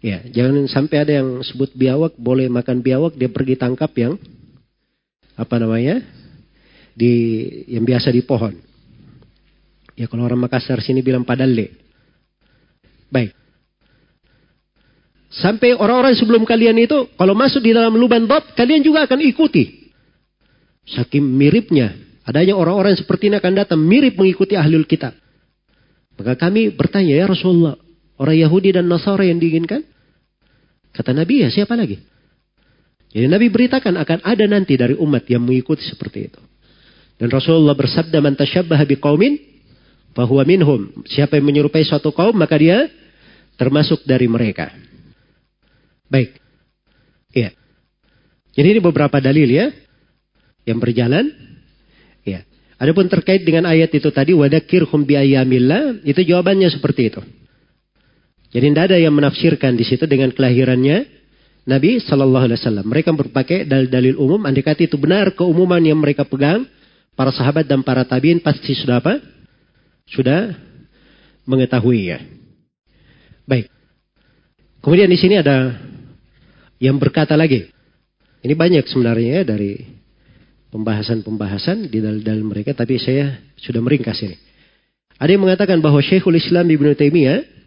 Ya, 0.00 0.24
jangan 0.24 0.64
sampai 0.64 0.96
ada 1.04 1.12
yang 1.20 1.44
sebut 1.44 1.76
biawak, 1.76 2.16
boleh 2.16 2.48
makan 2.48 2.80
biawak, 2.80 3.20
dia 3.20 3.28
pergi 3.28 3.60
tangkap 3.60 3.92
yang 3.96 4.16
apa 5.36 5.56
namanya? 5.60 6.20
di 7.00 7.12
yang 7.70 7.86
biasa 7.86 8.12
di 8.12 8.20
pohon. 8.20 8.52
Ya 9.96 10.04
kalau 10.08 10.28
orang 10.28 10.40
Makassar 10.40 10.80
sini 10.84 11.00
bilang 11.00 11.24
padalle. 11.24 11.72
Baik. 13.08 13.32
Sampai 15.30 15.72
orang-orang 15.72 16.12
sebelum 16.18 16.42
kalian 16.42 16.76
itu 16.82 17.08
kalau 17.14 17.32
masuk 17.38 17.62
di 17.62 17.70
dalam 17.70 17.94
lubang 17.94 18.26
Bob, 18.26 18.42
kalian 18.52 18.82
juga 18.82 19.06
akan 19.06 19.22
ikuti. 19.22 19.92
Saking 20.90 21.22
miripnya. 21.22 21.94
Adanya 22.26 22.58
orang-orang 22.58 22.98
seperti 22.98 23.30
ini 23.30 23.38
akan 23.38 23.52
datang 23.56 23.80
mirip 23.80 24.18
mengikuti 24.18 24.58
ahlul 24.58 24.84
kitab. 24.84 25.14
Maka 26.18 26.36
kami 26.36 26.68
bertanya, 26.74 27.16
ya 27.16 27.26
Rasulullah, 27.30 27.80
orang 28.20 28.36
Yahudi 28.36 28.76
dan 28.76 28.90
Nasara 28.90 29.24
yang 29.24 29.40
diinginkan? 29.40 29.86
Kata 30.90 31.14
Nabi, 31.14 31.46
ya 31.46 31.48
siapa 31.50 31.78
lagi? 31.78 31.98
Jadi 33.10 33.26
Nabi 33.26 33.50
beritakan 33.50 33.98
akan 33.98 34.18
ada 34.22 34.44
nanti 34.46 34.78
dari 34.78 34.94
umat 34.94 35.26
yang 35.26 35.42
mengikuti 35.42 35.82
seperti 35.82 36.30
itu. 36.30 36.40
Dan 37.18 37.28
Rasulullah 37.28 37.74
bersabda, 37.74 38.22
Man 38.22 38.38
tasyabbaha 38.38 38.86
biqaumin, 38.86 39.38
fahuwa 40.14 40.46
minhum. 40.46 40.90
Siapa 41.10 41.38
yang 41.38 41.46
menyerupai 41.46 41.82
suatu 41.82 42.14
kaum, 42.14 42.34
maka 42.34 42.54
dia 42.58 42.86
termasuk 43.58 44.06
dari 44.06 44.30
mereka. 44.30 44.72
Baik. 46.10 46.38
Iya. 47.34 47.54
Jadi 48.56 48.66
ini 48.78 48.80
beberapa 48.82 49.22
dalil 49.22 49.46
ya 49.46 49.70
yang 50.66 50.78
berjalan. 50.82 51.30
Ya. 52.26 52.42
Adapun 52.80 53.06
terkait 53.06 53.44
dengan 53.44 53.68
ayat 53.68 53.92
itu 53.94 54.08
tadi 54.10 54.34
wadakirhum 54.34 55.04
bi 55.06 55.14
itu 56.02 56.20
jawabannya 56.24 56.72
seperti 56.72 57.14
itu. 57.14 57.20
Jadi 58.50 58.66
tidak 58.74 58.84
ada 58.90 58.96
yang 58.98 59.14
menafsirkan 59.14 59.78
di 59.78 59.86
situ 59.86 60.10
dengan 60.10 60.34
kelahirannya 60.34 61.06
Nabi 61.70 62.02
Shallallahu 62.02 62.44
Alaihi 62.50 62.58
Wasallam. 62.58 62.86
Mereka 62.90 63.10
berpakai 63.14 63.62
dalil-dalil 63.62 64.18
umum. 64.18 64.42
Andai 64.42 64.66
itu 64.66 64.98
benar 64.98 65.30
keumuman 65.38 65.78
yang 65.78 66.02
mereka 66.02 66.26
pegang, 66.26 66.66
para 67.14 67.30
sahabat 67.30 67.68
dan 67.68 67.86
para 67.86 68.02
tabiin 68.02 68.42
pasti 68.42 68.74
sudah 68.74 68.98
apa? 68.98 69.22
Sudah 70.10 70.56
mengetahui 71.46 72.10
ya. 72.10 72.18
Baik. 73.46 73.70
Kemudian 74.82 75.06
di 75.06 75.18
sini 75.20 75.38
ada 75.38 75.78
yang 76.82 76.98
berkata 76.98 77.38
lagi. 77.38 77.70
Ini 78.40 78.56
banyak 78.56 78.88
sebenarnya 78.88 79.30
ya 79.30 79.42
dari 79.44 79.84
pembahasan-pembahasan 80.72 81.92
di 81.92 82.00
dalil-dalil 82.00 82.40
mereka, 82.46 82.72
tapi 82.72 82.96
saya 82.96 83.36
sudah 83.60 83.84
meringkas 83.84 84.16
ini. 84.24 84.38
Ada 85.20 85.36
yang 85.36 85.44
mengatakan 85.44 85.76
bahwa 85.84 86.00
Syekhul 86.00 86.40
Islam 86.40 86.64
Ibnu 86.64 86.96
Taimiyah 86.96 87.59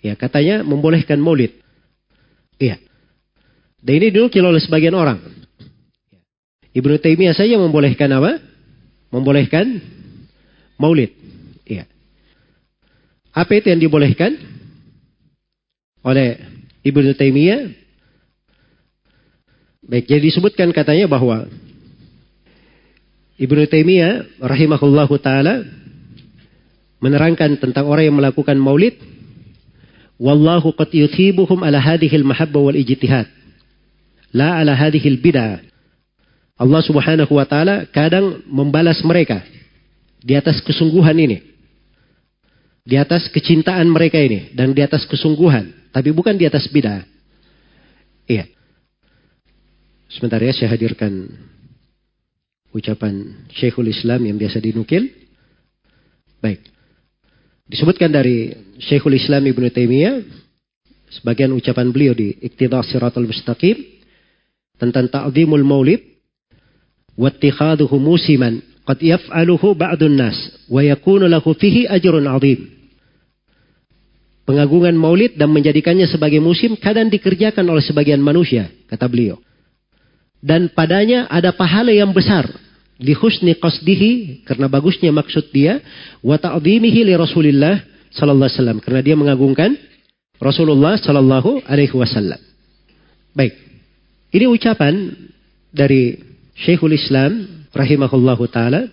ya 0.00 0.14
katanya 0.18 0.64
membolehkan 0.66 1.20
maulid. 1.20 1.56
Iya. 2.56 2.80
Dan 3.80 3.92
ini 4.02 4.08
dulu 4.10 4.32
oleh 4.32 4.62
sebagian 4.62 4.96
orang. 4.96 5.20
Ibnu 6.76 7.00
Taimiyah 7.00 7.32
saja 7.32 7.56
membolehkan 7.56 8.10
apa? 8.12 8.40
Membolehkan 9.08 9.80
maulid. 10.76 11.12
Iya. 11.64 11.88
Apa 13.32 13.56
itu 13.56 13.72
yang 13.72 13.80
dibolehkan 13.80 14.36
oleh 16.04 16.40
Ibnu 16.84 17.16
Taimiyah? 17.16 17.72
Baik, 19.86 20.10
jadi 20.10 20.22
disebutkan 20.24 20.74
katanya 20.74 21.06
bahwa 21.06 21.46
Ibnu 23.36 23.62
Taimiyah 23.68 24.40
rahimahullahu 24.40 25.14
taala 25.20 25.62
menerangkan 27.00 27.60
tentang 27.60 27.84
orang 27.86 28.08
yang 28.08 28.16
melakukan 28.16 28.56
maulid 28.56 28.96
wallahu 30.16 30.72
qad 30.72 30.90
yuthibuhum 30.92 31.60
ala 31.60 31.80
hadhihi 31.80 32.16
al-mahabbah 32.20 32.60
wal 32.60 32.76
ijtihad 32.76 33.28
la 34.32 34.60
ala 34.60 34.72
hadhihi 34.72 35.12
al-bid'ah 35.16 35.66
Allah 36.56 36.80
Subhanahu 36.80 37.36
wa 37.36 37.44
taala 37.44 37.84
kadang 37.92 38.40
membalas 38.48 39.04
mereka 39.04 39.44
di 40.24 40.32
atas 40.32 40.64
kesungguhan 40.64 41.16
ini. 41.20 41.38
Di 42.86 42.96
atas 42.96 43.28
kecintaan 43.28 43.90
mereka 43.90 44.16
ini 44.16 44.54
dan 44.54 44.70
di 44.70 44.80
atas 44.80 45.04
kesungguhan, 45.10 45.90
tapi 45.90 46.14
bukan 46.14 46.38
di 46.38 46.46
atas 46.46 46.70
bid'ah. 46.70 47.02
Iya. 48.30 48.46
Sebentar 50.06 50.38
ya 50.38 50.54
saya 50.54 50.70
hadirkan 50.70 51.28
ucapan 52.70 53.46
Syekhul 53.52 53.90
Islam 53.90 54.22
yang 54.24 54.38
biasa 54.38 54.62
dinukil. 54.62 55.10
Baik. 56.38 56.62
Disebutkan 57.66 58.14
dari 58.14 58.54
Syekhul 58.76 59.16
Islam 59.16 59.48
Ibnu 59.48 59.72
Taimiyah 59.72 60.20
sebagian 61.20 61.52
ucapan 61.56 61.88
beliau 61.88 62.12
di 62.12 62.36
Iqtidah 62.36 62.84
Siratul 62.84 63.28
Mustaqim 63.28 63.80
tentang 64.76 65.08
ta'zimul 65.08 65.64
maulid 65.64 66.04
wattikhaduhu 67.16 67.96
musiman 67.96 68.60
qad 68.84 69.00
yaf'aluhu 69.00 69.72
ba'dun 69.72 70.14
nas 70.14 70.36
wa 70.68 70.84
yakunu 70.84 71.24
lahu 71.24 71.56
fihi 71.56 71.88
ajrun 71.88 72.28
'adzim. 72.28 72.68
Pengagungan 74.46 74.94
maulid 74.94 75.34
dan 75.34 75.50
menjadikannya 75.50 76.06
sebagai 76.06 76.38
musim 76.38 76.78
kadang 76.78 77.10
dikerjakan 77.10 77.66
oleh 77.66 77.82
sebagian 77.82 78.22
manusia, 78.22 78.70
kata 78.86 79.10
beliau. 79.10 79.42
Dan 80.38 80.70
padanya 80.70 81.26
ada 81.26 81.50
pahala 81.50 81.90
yang 81.90 82.14
besar 82.14 82.46
li 83.02 83.10
husni 83.10 83.58
qasdihi 83.58 84.44
karena 84.46 84.70
bagusnya 84.70 85.10
maksud 85.10 85.50
dia 85.50 85.82
wa 86.22 86.38
ta'dhimihi 86.38 87.00
li 87.02 87.14
Rasulillah 87.18 87.95
sallallahu 88.16 88.48
alaihi 88.48 88.58
wasallam 88.58 88.78
karena 88.80 89.00
dia 89.04 89.14
mengagungkan 89.14 89.76
Rasulullah 90.40 90.96
sallallahu 90.96 91.64
alaihi 91.68 91.92
wasallam. 91.92 92.40
Baik. 93.36 93.52
Ini 94.32 94.48
ucapan 94.48 95.12
dari 95.68 96.16
Syekhul 96.56 96.96
Islam 96.96 97.64
rahimahullahu 97.72 98.44
taala 98.48 98.88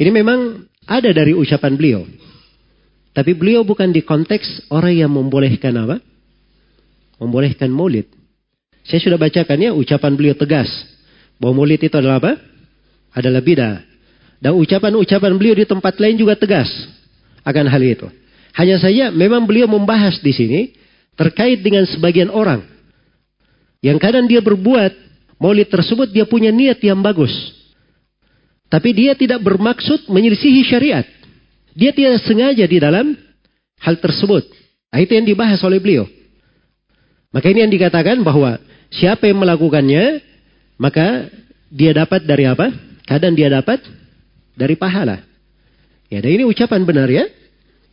ini 0.00 0.10
memang 0.10 0.64
ada 0.88 1.12
dari 1.12 1.36
ucapan 1.36 1.76
beliau. 1.76 2.02
Tapi 3.12 3.36
beliau 3.36 3.60
bukan 3.60 3.92
di 3.92 4.00
konteks 4.00 4.72
orang 4.72 4.96
yang 4.96 5.12
membolehkan 5.12 5.76
apa? 5.76 6.00
Membolehkan 7.20 7.68
maulid. 7.68 8.08
Saya 8.88 8.98
sudah 9.04 9.20
bacakan 9.20 9.60
ya 9.60 9.70
ucapan 9.76 10.16
beliau 10.16 10.32
tegas. 10.32 10.68
Bahwa 11.36 11.60
maulid 11.62 11.84
itu 11.84 11.92
adalah 11.92 12.18
apa? 12.18 12.40
Adalah 13.12 13.44
bidah. 13.44 13.84
Dan 14.40 14.56
ucapan-ucapan 14.56 15.32
beliau 15.36 15.54
di 15.54 15.68
tempat 15.68 16.00
lain 16.00 16.16
juga 16.16 16.34
tegas 16.40 16.72
akan 17.42 17.66
hal 17.68 17.82
itu. 17.82 18.08
Hanya 18.52 18.76
saja 18.78 19.08
memang 19.08 19.48
beliau 19.48 19.66
membahas 19.66 20.20
di 20.20 20.32
sini 20.34 20.60
terkait 21.16 21.60
dengan 21.60 21.84
sebagian 21.88 22.28
orang. 22.28 22.64
Yang 23.82 23.98
kadang 23.98 24.26
dia 24.30 24.38
berbuat 24.38 24.92
maulid 25.42 25.68
tersebut 25.68 26.12
dia 26.14 26.28
punya 26.28 26.54
niat 26.54 26.78
yang 26.84 27.02
bagus. 27.02 27.32
Tapi 28.72 28.94
dia 28.96 29.12
tidak 29.12 29.42
bermaksud 29.44 30.08
menyelisihi 30.08 30.64
syariat. 30.64 31.04
Dia 31.76 31.92
tidak 31.92 32.24
sengaja 32.24 32.64
di 32.64 32.78
dalam 32.80 33.16
hal 33.80 34.00
tersebut. 34.00 34.48
Nah, 34.92 35.00
itu 35.00 35.12
yang 35.12 35.28
dibahas 35.28 35.60
oleh 35.64 35.80
beliau. 35.80 36.04
Maka 37.32 37.48
ini 37.48 37.64
yang 37.64 37.72
dikatakan 37.72 38.20
bahwa 38.20 38.60
siapa 38.92 39.24
yang 39.24 39.40
melakukannya, 39.40 40.20
maka 40.76 41.32
dia 41.72 41.96
dapat 41.96 42.28
dari 42.28 42.44
apa? 42.44 42.68
Kadang 43.08 43.32
dia 43.32 43.48
dapat 43.48 43.80
dari 44.52 44.76
pahala. 44.76 45.31
Ya, 46.12 46.20
dan 46.20 46.28
ini 46.28 46.44
ucapan 46.44 46.84
benar 46.84 47.08
ya. 47.08 47.24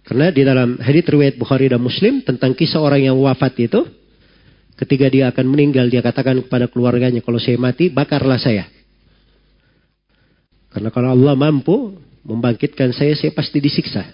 Karena 0.04 0.28
di 0.36 0.44
dalam 0.44 0.76
hadits 0.84 1.08
riwayat 1.08 1.40
Bukhari 1.40 1.72
dan 1.72 1.80
Muslim 1.80 2.20
tentang 2.20 2.52
kisah 2.52 2.84
orang 2.84 3.08
yang 3.08 3.16
wafat 3.16 3.56
itu, 3.64 3.88
Ketika 4.80 5.12
dia 5.12 5.28
akan 5.28 5.44
meninggal, 5.52 5.92
dia 5.92 6.00
katakan 6.00 6.40
kepada 6.40 6.72
keluarganya, 6.72 7.20
kalau 7.20 7.36
saya 7.36 7.60
mati, 7.60 7.92
bakarlah 7.92 8.40
saya. 8.40 8.64
Karena 10.72 10.88
kalau 10.88 11.12
Allah 11.12 11.36
mampu 11.36 12.00
membangkitkan 12.24 12.96
saya, 12.96 13.12
saya 13.20 13.36
pasti 13.36 13.60
disiksa. 13.60 14.08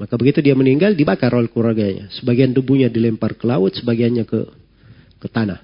Maka 0.00 0.16
begitu 0.16 0.40
dia 0.40 0.56
meninggal, 0.56 0.96
dibakar 0.96 1.28
oleh 1.36 1.52
keluarganya. 1.52 2.08
Sebagian 2.08 2.56
debunya 2.56 2.88
dilempar 2.88 3.36
ke 3.36 3.44
laut, 3.44 3.76
sebagiannya 3.76 4.24
ke 4.24 4.40
ke 5.20 5.28
tanah. 5.28 5.60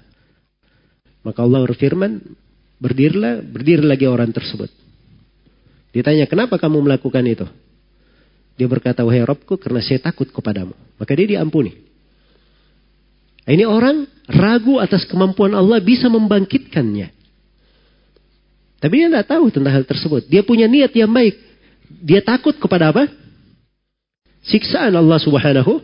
Maka 1.25 1.41
Allah 1.41 1.65
berfirman, 1.65 2.21
berdirilah, 2.77 3.41
berdiri 3.41 3.81
lagi 3.81 4.05
orang 4.05 4.29
tersebut. 4.29 4.69
Ditanya, 5.97 6.29
kenapa 6.29 6.61
kamu 6.61 6.85
melakukan 6.85 7.25
itu? 7.25 7.49
Dia 8.53 8.69
berkata, 8.69 9.01
wahai 9.01 9.25
Robku, 9.25 9.57
karena 9.57 9.81
saya 9.81 9.97
takut 9.97 10.29
kepadamu. 10.29 10.77
Maka 11.01 11.11
dia 11.17 11.25
diampuni. 11.25 11.73
Ini 13.49 13.65
orang 13.65 14.05
ragu 14.29 14.77
atas 14.77 15.09
kemampuan 15.09 15.57
Allah 15.57 15.81
bisa 15.81 16.05
membangkitkannya. 16.05 17.09
Tapi 18.77 18.93
dia 18.93 19.09
tidak 19.09 19.25
tahu 19.25 19.49
tentang 19.49 19.73
hal 19.73 19.85
tersebut. 19.89 20.29
Dia 20.29 20.45
punya 20.45 20.69
niat 20.69 20.93
yang 20.93 21.09
baik. 21.09 21.33
Dia 22.05 22.21
takut 22.21 22.53
kepada 22.61 22.93
apa? 22.93 23.09
Siksaan 24.45 24.93
Allah 24.93 25.17
subhanahu 25.17 25.81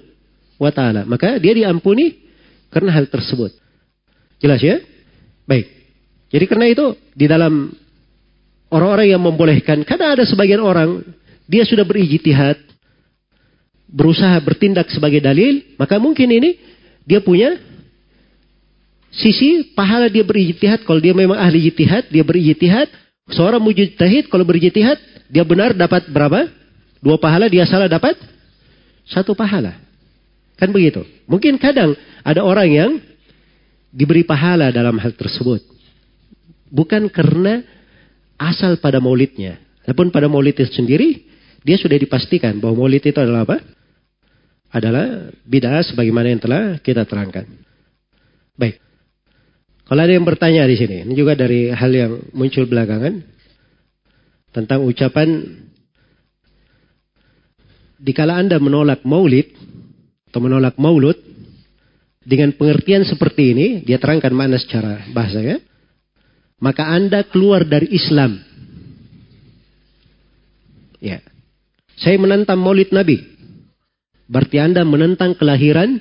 wa 0.62 0.70
ta'ala. 0.70 1.10
Maka 1.10 1.42
dia 1.42 1.58
diampuni 1.58 2.22
karena 2.70 2.94
hal 2.94 3.10
tersebut. 3.10 3.50
Jelas 4.38 4.62
ya? 4.62 4.78
Baik. 5.50 5.74
Jadi 6.30 6.46
karena 6.46 6.70
itu 6.70 6.86
di 7.18 7.26
dalam 7.26 7.74
orang-orang 8.74 9.08
yang 9.14 9.22
membolehkan. 9.22 9.86
Karena 9.86 10.18
ada 10.18 10.26
sebagian 10.26 10.58
orang 10.58 11.06
dia 11.46 11.62
sudah 11.62 11.86
berijtihad. 11.86 12.58
Berusaha 13.86 14.34
bertindak 14.42 14.90
sebagai 14.90 15.22
dalil. 15.22 15.78
Maka 15.78 16.02
mungkin 16.02 16.34
ini 16.34 16.58
dia 17.06 17.22
punya 17.22 17.54
sisi 19.14 19.70
pahala 19.78 20.10
dia 20.10 20.26
berijtihad. 20.26 20.82
Kalau 20.82 20.98
dia 20.98 21.14
memang 21.14 21.38
ahli 21.38 21.70
ijtihad, 21.70 22.10
dia 22.10 22.26
berijtihad. 22.26 22.90
Seorang 23.30 23.62
mujtahid 23.62 24.28
kalau 24.28 24.44
berijtihad, 24.44 24.98
dia 25.30 25.46
benar 25.46 25.78
dapat 25.78 26.10
berapa? 26.10 26.50
Dua 27.00 27.22
pahala, 27.22 27.46
dia 27.48 27.64
salah 27.70 27.86
dapat 27.88 28.18
satu 29.06 29.38
pahala. 29.38 29.78
Kan 30.58 30.74
begitu. 30.74 31.06
Mungkin 31.30 31.60
kadang 31.60 31.94
ada 32.24 32.42
orang 32.42 32.70
yang 32.72 32.92
diberi 33.94 34.26
pahala 34.26 34.74
dalam 34.74 34.98
hal 34.98 35.14
tersebut. 35.14 35.62
Bukan 36.74 37.12
karena 37.14 37.62
asal 38.38 38.78
pada 38.82 38.98
maulidnya. 39.04 39.60
Adapun 39.84 40.10
pada 40.10 40.32
maulid 40.32 40.56
itu 40.56 40.70
sendiri, 40.72 41.28
dia 41.64 41.76
sudah 41.76 42.00
dipastikan 42.00 42.60
bahwa 42.60 42.86
maulid 42.86 43.04
itu 43.04 43.20
adalah 43.20 43.44
apa? 43.48 43.58
adalah 44.74 45.30
bid'ah 45.46 45.86
sebagaimana 45.86 46.34
yang 46.34 46.42
telah 46.42 46.82
kita 46.82 47.06
terangkan. 47.06 47.46
Baik. 48.58 48.82
Kalau 49.86 50.02
ada 50.02 50.10
yang 50.10 50.26
bertanya 50.26 50.66
di 50.66 50.74
sini, 50.74 51.06
ini 51.06 51.14
juga 51.14 51.38
dari 51.38 51.70
hal 51.70 51.94
yang 51.94 52.18
muncul 52.34 52.66
belakangan 52.66 53.22
tentang 54.50 54.82
ucapan 54.82 55.46
dikala 58.02 58.42
Anda 58.42 58.58
menolak 58.58 59.06
maulid 59.06 59.54
atau 60.34 60.42
menolak 60.42 60.74
maulud 60.82 61.22
dengan 62.26 62.56
pengertian 62.58 63.06
seperti 63.06 63.54
ini, 63.54 63.68
dia 63.86 64.02
terangkan 64.02 64.34
mana 64.34 64.58
secara 64.58 65.06
bahasanya, 65.12 65.60
maka 66.64 66.88
Anda 66.88 67.28
keluar 67.28 67.68
dari 67.68 67.92
Islam. 67.92 68.40
Ya. 71.04 71.20
Saya 72.00 72.16
menantang 72.16 72.64
maulid 72.64 72.96
Nabi. 72.96 73.20
Berarti 74.32 74.64
Anda 74.64 74.88
menentang 74.88 75.36
kelahiran 75.36 76.00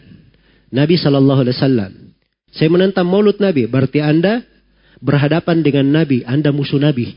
Nabi 0.71 0.95
Shallallahu 0.95 1.43
Alaihi 1.43 1.59
Wasallam. 1.59 1.93
Saya 2.53 2.69
menentang 2.69 3.09
Maulud 3.09 3.41
Nabi. 3.41 3.65
Berarti 3.65 4.05
Anda 4.05 4.45
berhadapan 5.01 5.65
dengan 5.65 5.89
Nabi. 5.89 6.21
Anda 6.25 6.53
musuh 6.53 6.81
Nabi. 6.81 7.17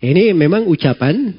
Ini 0.00 0.32
memang 0.32 0.64
ucapan 0.64 1.36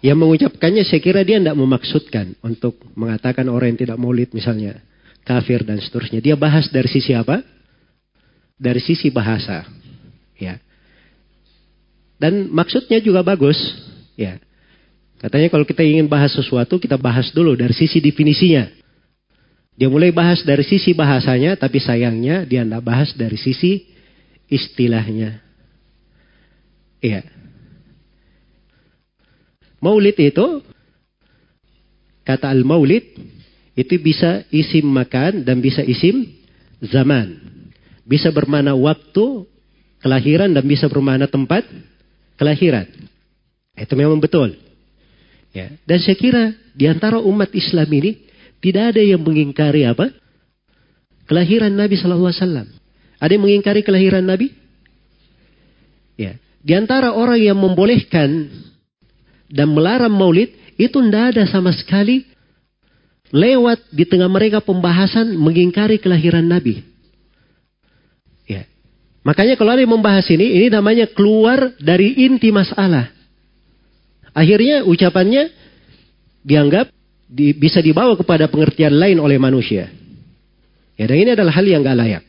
yang 0.00 0.16
mengucapkannya 0.16 0.80
saya 0.88 1.04
kira 1.04 1.20
dia 1.20 1.36
tidak 1.36 1.60
memaksudkan 1.60 2.32
untuk 2.40 2.80
mengatakan 2.96 3.44
orang 3.52 3.76
yang 3.76 3.80
tidak 3.84 4.00
maulid 4.00 4.32
misalnya 4.32 4.80
kafir 5.28 5.60
dan 5.60 5.76
seterusnya. 5.76 6.24
Dia 6.24 6.40
bahas 6.40 6.72
dari 6.72 6.88
sisi 6.88 7.12
apa? 7.12 7.44
Dari 8.60 8.80
sisi 8.84 9.08
bahasa. 9.08 9.64
Ya. 10.36 10.60
Dan 12.20 12.52
maksudnya 12.52 13.00
juga 13.00 13.24
bagus. 13.24 13.56
Ya. 14.20 14.36
Katanya 15.16 15.48
kalau 15.48 15.64
kita 15.64 15.80
ingin 15.80 16.04
bahas 16.04 16.36
sesuatu, 16.36 16.76
kita 16.76 17.00
bahas 17.00 17.32
dulu 17.32 17.56
dari 17.56 17.72
sisi 17.72 18.00
definisinya. 18.00 18.68
Dia 19.80 19.88
mulai 19.88 20.12
bahas 20.12 20.44
dari 20.44 20.60
sisi 20.60 20.92
bahasanya, 20.92 21.56
tapi 21.56 21.80
sayangnya 21.80 22.44
dia 22.44 22.60
tidak 22.60 22.84
bahas 22.84 23.16
dari 23.16 23.40
sisi 23.40 23.88
istilahnya. 24.52 25.40
Iya. 27.00 27.24
Maulid 29.80 30.20
itu, 30.20 30.60
kata 32.28 32.52
al-maulid, 32.52 33.16
itu 33.72 33.94
bisa 33.96 34.44
isim 34.52 34.84
makan 34.84 35.40
dan 35.48 35.64
bisa 35.64 35.80
isim 35.80 36.28
zaman. 36.84 37.49
Bisa 38.10 38.34
bermana 38.34 38.74
waktu 38.74 39.46
kelahiran 40.02 40.50
dan 40.50 40.66
bisa 40.66 40.90
bermana 40.90 41.30
tempat 41.30 41.62
kelahiran. 42.34 42.90
Itu 43.78 43.94
memang 43.94 44.18
betul. 44.18 44.58
Ya. 45.54 45.70
Dan 45.86 46.02
saya 46.02 46.18
kira 46.18 46.50
di 46.74 46.90
antara 46.90 47.22
umat 47.22 47.54
Islam 47.54 47.86
ini 47.86 48.18
tidak 48.58 48.96
ada 48.96 49.02
yang 49.02 49.22
mengingkari 49.22 49.86
apa? 49.86 50.10
Kelahiran 51.30 51.70
Nabi 51.70 51.94
Wasallam. 51.94 52.66
Ada 53.22 53.30
yang 53.38 53.44
mengingkari 53.46 53.86
kelahiran 53.86 54.26
Nabi? 54.26 54.50
Ya. 56.18 56.34
Di 56.60 56.72
antara 56.74 57.14
orang 57.14 57.38
yang 57.38 57.56
membolehkan 57.56 58.50
dan 59.46 59.70
melarang 59.70 60.12
maulid, 60.12 60.50
itu 60.74 60.98
tidak 60.98 61.36
ada 61.36 61.42
sama 61.46 61.70
sekali 61.70 62.26
lewat 63.30 63.94
di 63.94 64.02
tengah 64.02 64.26
mereka 64.26 64.58
pembahasan 64.58 65.38
mengingkari 65.38 66.02
kelahiran 66.02 66.44
Nabi. 66.44 66.89
Ya. 69.20 69.26
Makanya 69.26 69.54
kalau 69.60 69.76
ada 69.76 69.84
yang 69.84 69.92
membahas 69.92 70.24
ini, 70.32 70.56
ini 70.56 70.66
namanya 70.72 71.04
keluar 71.12 71.76
dari 71.76 72.24
inti 72.24 72.48
masalah. 72.48 73.12
Akhirnya 74.32 74.86
ucapannya 74.86 75.52
dianggap 76.40 76.88
di, 77.28 77.52
bisa 77.52 77.84
dibawa 77.84 78.16
kepada 78.16 78.48
pengertian 78.48 78.96
lain 78.96 79.20
oleh 79.20 79.36
manusia. 79.36 79.92
Ya, 80.96 81.04
dan 81.08 81.16
ini 81.16 81.30
adalah 81.36 81.52
hal 81.52 81.66
yang 81.68 81.84
gak 81.84 81.98
layak. 82.00 82.24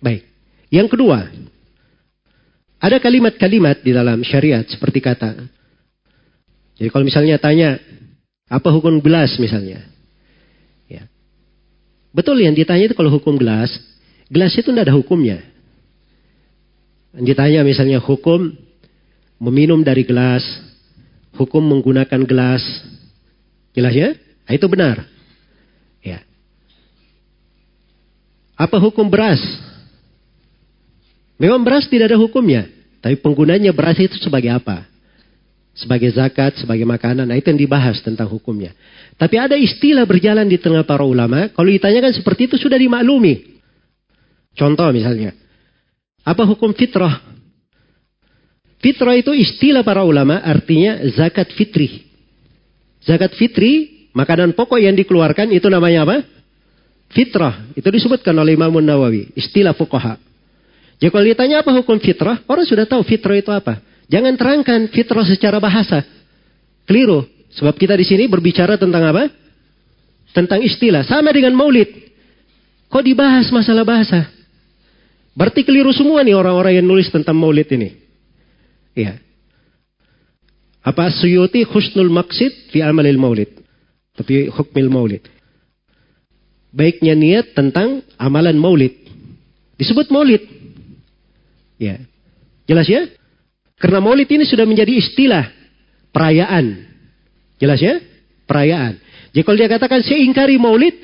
Baik. 0.00 0.24
Yang 0.72 0.88
kedua, 0.96 1.28
ada 2.80 2.96
kalimat-kalimat 2.96 3.84
di 3.84 3.92
dalam 3.92 4.24
syariat 4.24 4.64
seperti 4.64 5.00
kata. 5.04 5.36
Jadi 6.80 6.88
kalau 6.88 7.04
misalnya 7.04 7.36
tanya, 7.36 7.76
apa 8.48 8.68
hukum 8.72 9.04
gelas 9.04 9.36
misalnya? 9.36 9.84
Ya. 10.88 11.04
Betul 12.16 12.40
yang 12.40 12.56
ditanya 12.56 12.88
itu 12.88 12.96
kalau 12.96 13.12
hukum 13.12 13.36
gelas, 13.36 13.68
gelas 14.32 14.56
itu 14.56 14.72
tidak 14.72 14.88
ada 14.88 14.96
hukumnya. 14.96 15.49
Ditanya 17.10 17.66
misalnya 17.66 17.98
hukum 17.98 18.54
meminum 19.42 19.82
dari 19.82 20.06
gelas, 20.06 20.46
hukum 21.34 21.64
menggunakan 21.64 22.22
gelas. 22.22 22.62
Jelas 23.74 23.94
ya? 23.94 24.08
Nah, 24.46 24.52
itu 24.54 24.66
benar. 24.70 25.06
Ya. 26.02 26.22
Apa 28.54 28.78
hukum 28.78 29.08
beras? 29.10 29.40
Memang 31.40 31.64
beras 31.64 31.88
tidak 31.88 32.12
ada 32.12 32.20
hukumnya. 32.20 32.68
Tapi 33.00 33.16
penggunanya 33.16 33.72
beras 33.72 33.96
itu 33.96 34.20
sebagai 34.20 34.52
apa? 34.52 34.84
Sebagai 35.72 36.12
zakat, 36.12 36.60
sebagai 36.60 36.84
makanan. 36.84 37.24
Nah 37.24 37.36
itu 37.40 37.48
yang 37.48 37.56
dibahas 37.64 37.96
tentang 38.04 38.28
hukumnya. 38.28 38.76
Tapi 39.16 39.40
ada 39.40 39.56
istilah 39.56 40.04
berjalan 40.04 40.44
di 40.44 40.60
tengah 40.60 40.84
para 40.84 41.00
ulama. 41.00 41.48
Kalau 41.48 41.72
ditanyakan 41.72 42.12
seperti 42.12 42.52
itu 42.52 42.60
sudah 42.60 42.76
dimaklumi. 42.76 43.56
Contoh 44.52 44.92
misalnya. 44.92 45.32
Apa 46.30 46.46
hukum 46.46 46.70
fitrah? 46.70 47.18
Fitrah 48.78 49.18
itu 49.18 49.34
istilah 49.34 49.82
para 49.82 50.06
ulama 50.06 50.38
artinya 50.38 51.02
zakat 51.10 51.50
fitri. 51.58 52.06
Zakat 53.02 53.34
fitri, 53.34 54.06
makanan 54.14 54.54
pokok 54.54 54.78
yang 54.78 54.94
dikeluarkan 54.94 55.50
itu 55.50 55.66
namanya 55.66 56.06
apa? 56.06 56.22
Fitrah. 57.10 57.74
Itu 57.74 57.90
disebutkan 57.90 58.30
oleh 58.38 58.54
Imam 58.54 58.70
Nawawi. 58.78 59.34
Istilah 59.34 59.74
fuqaha. 59.74 60.14
Jadi 61.02 61.10
kalau 61.10 61.26
ditanya 61.26 61.66
apa 61.66 61.74
hukum 61.74 61.98
fitrah, 61.98 62.46
orang 62.46 62.62
sudah 62.62 62.86
tahu 62.86 63.02
fitrah 63.02 63.34
itu 63.34 63.50
apa. 63.50 63.82
Jangan 64.06 64.38
terangkan 64.38 64.86
fitrah 64.94 65.26
secara 65.26 65.58
bahasa. 65.58 66.06
Keliru. 66.86 67.26
Sebab 67.50 67.74
kita 67.74 67.98
di 67.98 68.06
sini 68.06 68.30
berbicara 68.30 68.78
tentang 68.78 69.02
apa? 69.02 69.26
Tentang 70.30 70.62
istilah. 70.62 71.02
Sama 71.02 71.34
dengan 71.34 71.58
maulid. 71.58 71.90
Kok 72.86 73.02
dibahas 73.02 73.50
masalah 73.50 73.82
bahasa? 73.82 74.39
Berarti 75.34 75.62
keliru 75.62 75.94
semua 75.94 76.26
nih 76.26 76.34
orang-orang 76.34 76.82
yang 76.82 76.86
nulis 76.86 77.08
tentang 77.08 77.38
maulid 77.38 77.70
ini. 77.70 77.94
Iya. 78.98 79.22
Apa 80.82 81.12
suyuti 81.12 81.62
khusnul 81.62 82.10
maksid 82.10 82.72
fi 82.74 82.82
amalil 82.82 83.20
maulid. 83.20 83.50
Tapi 84.16 84.50
hukmil 84.50 84.90
maulid. 84.90 85.22
Baiknya 86.74 87.14
niat 87.14 87.54
tentang 87.54 88.02
amalan 88.18 88.58
maulid. 88.58 88.94
Disebut 89.78 90.10
maulid. 90.10 90.42
Ya. 91.80 92.02
Jelas 92.68 92.86
ya? 92.86 93.08
Karena 93.80 93.98
maulid 94.04 94.28
ini 94.28 94.44
sudah 94.44 94.68
menjadi 94.68 94.92
istilah 94.92 95.48
perayaan. 96.12 96.84
Jelas 97.56 97.80
ya? 97.80 97.96
Perayaan. 98.44 99.00
Jadi 99.30 99.42
kalau 99.46 99.56
dia 99.56 99.70
katakan 99.70 100.02
saya 100.04 100.20
ingkari 100.20 100.58
maulid, 100.58 100.94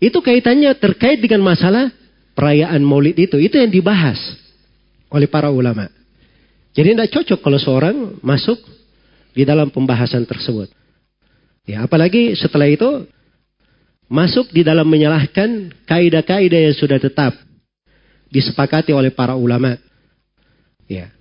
itu 0.00 0.18
kaitannya 0.20 0.72
terkait 0.78 1.20
dengan 1.20 1.44
masalah 1.44 1.92
perayaan 2.34 2.82
maulid 2.82 3.16
itu. 3.18 3.36
Itu 3.38 3.58
yang 3.58 3.70
dibahas 3.70 4.18
oleh 5.10 5.26
para 5.26 5.50
ulama. 5.50 5.90
Jadi 6.70 6.94
tidak 6.94 7.10
cocok 7.10 7.40
kalau 7.42 7.58
seorang 7.58 7.96
masuk 8.22 8.58
di 9.34 9.42
dalam 9.42 9.70
pembahasan 9.70 10.22
tersebut. 10.26 10.70
Ya, 11.66 11.86
apalagi 11.86 12.34
setelah 12.38 12.70
itu 12.70 13.06
masuk 14.10 14.50
di 14.50 14.66
dalam 14.66 14.86
menyalahkan 14.86 15.70
kaidah-kaidah 15.86 16.70
yang 16.70 16.74
sudah 16.74 16.98
tetap 16.98 17.34
disepakati 18.30 18.94
oleh 18.94 19.10
para 19.14 19.34
ulama. 19.34 19.78
Ya. 20.86 21.14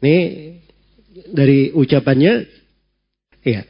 Ini 0.00 0.16
dari 1.32 1.72
ucapannya, 1.72 2.48
ya. 3.44 3.64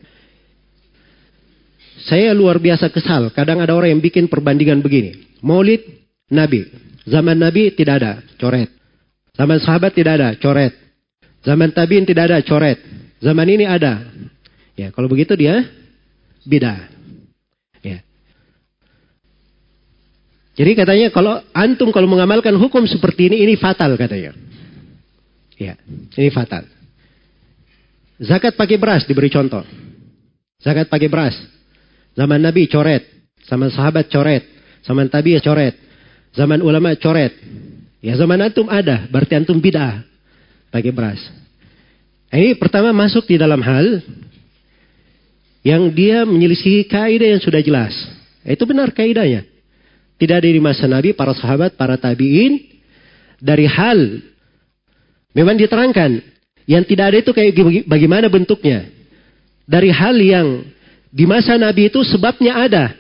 Saya 2.04 2.36
luar 2.36 2.60
biasa 2.60 2.92
kesal. 2.92 3.32
Kadang 3.32 3.64
ada 3.64 3.72
orang 3.72 3.96
yang 3.96 4.02
bikin 4.04 4.28
perbandingan 4.28 4.84
begini. 4.84 5.40
Maulid 5.40 5.80
Nabi. 6.28 6.68
Zaman 7.08 7.36
Nabi 7.36 7.72
tidak 7.72 8.00
ada, 8.00 8.12
coret. 8.40 8.68
Zaman 9.36 9.60
sahabat 9.60 9.92
tidak 9.92 10.20
ada, 10.20 10.28
coret. 10.40 10.72
Zaman 11.44 11.72
tabiin 11.72 12.08
tidak 12.08 12.32
ada, 12.32 12.38
coret. 12.40 12.80
Zaman 13.20 13.46
ini 13.48 13.68
ada. 13.68 14.04
Ya, 14.76 14.88
kalau 14.92 15.08
begitu 15.08 15.36
dia 15.36 15.68
beda. 16.44 16.88
Ya. 17.84 18.00
Jadi 20.56 20.72
katanya 20.72 21.08
kalau 21.12 21.40
antum 21.52 21.92
kalau 21.92 22.08
mengamalkan 22.08 22.56
hukum 22.56 22.84
seperti 22.88 23.32
ini, 23.32 23.44
ini 23.44 23.54
fatal 23.60 23.96
katanya. 24.00 24.32
Ya, 25.60 25.76
ini 26.16 26.32
fatal. 26.32 26.64
Zakat 28.20 28.56
pakai 28.56 28.80
beras 28.80 29.04
diberi 29.04 29.28
contoh. 29.28 29.62
Zakat 30.64 30.88
pakai 30.88 31.08
beras. 31.12 31.36
Zaman 32.14 32.40
Nabi 32.42 32.70
coret. 32.70 33.04
Zaman 33.44 33.70
sahabat 33.70 34.08
coret. 34.08 34.42
Zaman 34.86 35.10
tabi 35.10 35.36
coret. 35.42 35.74
Zaman 36.34 36.62
ulama 36.62 36.94
coret. 36.96 37.34
Ya 38.04 38.14
zaman 38.18 38.40
antum 38.40 38.66
ada. 38.70 39.06
Berarti 39.10 39.34
antum 39.38 39.58
bid'ah. 39.58 40.02
Pakai 40.70 40.90
beras. 40.90 41.20
Ini 42.34 42.58
pertama 42.58 42.90
masuk 42.90 43.30
di 43.30 43.38
dalam 43.38 43.62
hal 43.62 44.02
yang 45.64 45.88
dia 45.94 46.26
menyelisihi 46.26 46.84
kaidah 46.90 47.38
yang 47.38 47.42
sudah 47.42 47.62
jelas. 47.62 47.94
Itu 48.44 48.66
benar 48.68 48.92
kaidahnya. 48.92 49.46
Tidak 50.20 50.36
ada 50.36 50.46
di 50.46 50.60
masa 50.62 50.84
Nabi, 50.84 51.16
para 51.16 51.32
sahabat, 51.32 51.74
para 51.78 51.96
tabi'in. 51.96 52.60
Dari 53.40 53.64
hal. 53.64 54.20
Memang 55.32 55.56
diterangkan. 55.56 56.20
Yang 56.64 56.84
tidak 56.92 57.04
ada 57.12 57.18
itu 57.20 57.30
kayak 57.32 57.52
bagaimana 57.88 58.26
bentuknya. 58.28 58.88
Dari 59.64 59.88
hal 59.88 60.16
yang 60.20 60.73
di 61.14 61.30
masa 61.30 61.54
Nabi 61.54 61.86
itu 61.86 62.02
sebabnya 62.02 62.58
ada. 62.58 62.90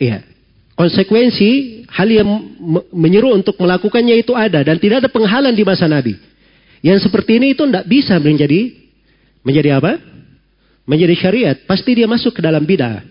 Iya. 0.00 0.24
Konsekuensi 0.72 1.84
hal 1.92 2.08
yang 2.08 2.28
menyeru 2.88 3.36
untuk 3.36 3.60
melakukannya 3.60 4.16
itu 4.16 4.32
ada. 4.32 4.64
Dan 4.64 4.80
tidak 4.80 5.04
ada 5.04 5.12
penghalang 5.12 5.52
di 5.52 5.60
masa 5.60 5.84
Nabi. 5.84 6.16
Yang 6.80 7.04
seperti 7.04 7.36
ini 7.36 7.52
itu 7.52 7.68
tidak 7.68 7.84
bisa 7.84 8.16
menjadi 8.16 8.72
menjadi 9.44 9.76
apa? 9.76 10.00
Menjadi 10.88 11.14
syariat. 11.20 11.56
Pasti 11.68 11.92
dia 11.92 12.08
masuk 12.08 12.32
ke 12.32 12.40
dalam 12.40 12.64
bidah. 12.64 13.04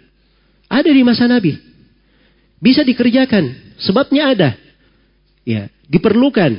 Ada 0.66 0.90
di 0.90 1.02
masa 1.06 1.30
Nabi. 1.30 1.54
Bisa 2.58 2.82
dikerjakan. 2.82 3.78
Sebabnya 3.86 4.34
ada. 4.34 4.50
Ya, 5.46 5.70
diperlukan. 5.86 6.58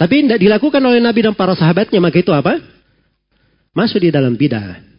Tapi 0.00 0.24
tidak 0.24 0.40
dilakukan 0.40 0.80
oleh 0.80 0.96
Nabi 1.04 1.28
dan 1.28 1.36
para 1.36 1.52
sahabatnya, 1.52 2.00
maka 2.00 2.24
itu 2.24 2.32
apa? 2.32 2.56
Masuk 3.76 4.00
di 4.00 4.08
dalam 4.08 4.32
bidah. 4.32 4.89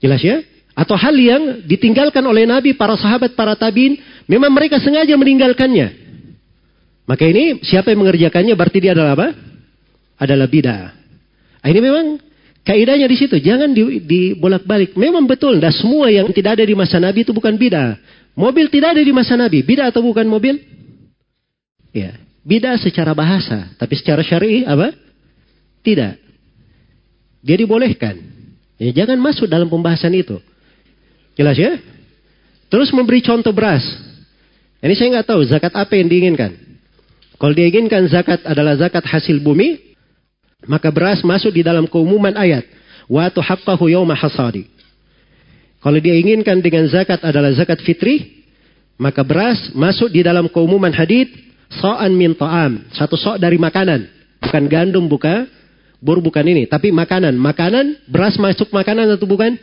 Jelas 0.00 0.20
ya? 0.20 0.44
Atau 0.76 0.92
hal 0.92 1.16
yang 1.16 1.64
ditinggalkan 1.64 2.20
oleh 2.20 2.44
Nabi, 2.44 2.76
para 2.76 3.00
sahabat, 3.00 3.32
para 3.32 3.56
tabiin, 3.56 3.96
memang 4.28 4.52
mereka 4.52 4.76
sengaja 4.76 5.16
meninggalkannya. 5.16 6.04
Maka 7.08 7.24
ini 7.24 7.64
siapa 7.64 7.94
yang 7.94 8.04
mengerjakannya 8.04 8.52
berarti 8.52 8.78
dia 8.82 8.92
adalah 8.92 9.16
apa? 9.16 9.28
Adalah 10.20 10.46
bidah. 10.50 10.92
Nah, 11.64 11.68
ini 11.72 11.80
memang 11.80 12.06
kaidahnya 12.66 13.08
di 13.08 13.16
situ. 13.16 13.40
Jangan 13.40 13.72
dibolak-balik. 14.04 14.92
Memang 15.00 15.24
betul, 15.24 15.56
tidak 15.56 15.74
semua 15.80 16.12
yang 16.12 16.28
tidak 16.34 16.60
ada 16.60 16.64
di 16.68 16.76
masa 16.76 17.00
Nabi 17.00 17.24
itu 17.24 17.32
bukan 17.32 17.56
bidah. 17.56 17.96
Mobil 18.36 18.68
tidak 18.68 18.98
ada 18.98 19.02
di 19.02 19.12
masa 19.16 19.32
Nabi. 19.32 19.64
Bida 19.64 19.88
atau 19.88 20.04
bukan 20.04 20.28
mobil? 20.28 20.60
Ya. 21.96 22.20
Bida 22.44 22.76
secara 22.76 23.16
bahasa. 23.16 23.72
Tapi 23.80 23.96
secara 23.96 24.20
syari 24.20 24.60
apa? 24.68 24.92
Tidak. 25.80 26.28
dia 27.40 27.56
dibolehkan. 27.56 28.35
Ya, 28.76 28.92
jangan 28.92 29.16
masuk 29.20 29.48
dalam 29.48 29.68
pembahasan 29.72 30.12
itu. 30.12 30.36
Jelas 31.36 31.56
ya? 31.56 31.80
Terus 32.68 32.92
memberi 32.92 33.24
contoh 33.24 33.52
beras. 33.52 33.84
Ini 34.84 34.92
saya 34.92 35.08
nggak 35.18 35.28
tahu 35.28 35.40
zakat 35.48 35.72
apa 35.72 35.92
yang 35.96 36.08
diinginkan. 36.12 36.52
Kalau 37.36 37.52
diinginkan 37.52 38.08
zakat 38.08 38.44
adalah 38.44 38.76
zakat 38.76 39.04
hasil 39.04 39.40
bumi, 39.40 39.96
maka 40.64 40.88
beras 40.88 41.20
masuk 41.24 41.52
di 41.52 41.64
dalam 41.64 41.84
keumuman 41.88 42.32
ayat. 42.36 42.64
Wa 43.08 43.28
tuhaqqahu 43.32 43.88
yawma 43.88 44.16
hasadi. 44.16 44.68
Kalau 45.80 45.98
dia 46.00 46.16
inginkan 46.16 46.58
dengan 46.64 46.88
zakat 46.88 47.22
adalah 47.22 47.52
zakat 47.54 47.78
fitri, 47.84 48.44
maka 48.96 49.20
beras 49.22 49.70
masuk 49.76 50.08
di 50.08 50.24
dalam 50.24 50.48
keumuman 50.48 50.90
hadith 50.92 51.30
so'an 51.70 52.12
min 52.16 52.32
ta'am. 52.32 52.88
Satu 52.96 53.14
so' 53.14 53.36
dari 53.36 53.60
makanan. 53.60 54.08
Bukan 54.42 54.64
gandum, 54.66 55.04
bukan 55.06 55.46
bur, 56.06 56.22
bukan 56.22 56.46
ini. 56.46 56.70
Tapi 56.70 56.94
makanan. 56.94 57.34
Makanan, 57.34 58.06
beras 58.06 58.38
masuk 58.38 58.70
makanan 58.70 59.18
atau 59.18 59.26
bukan? 59.26 59.58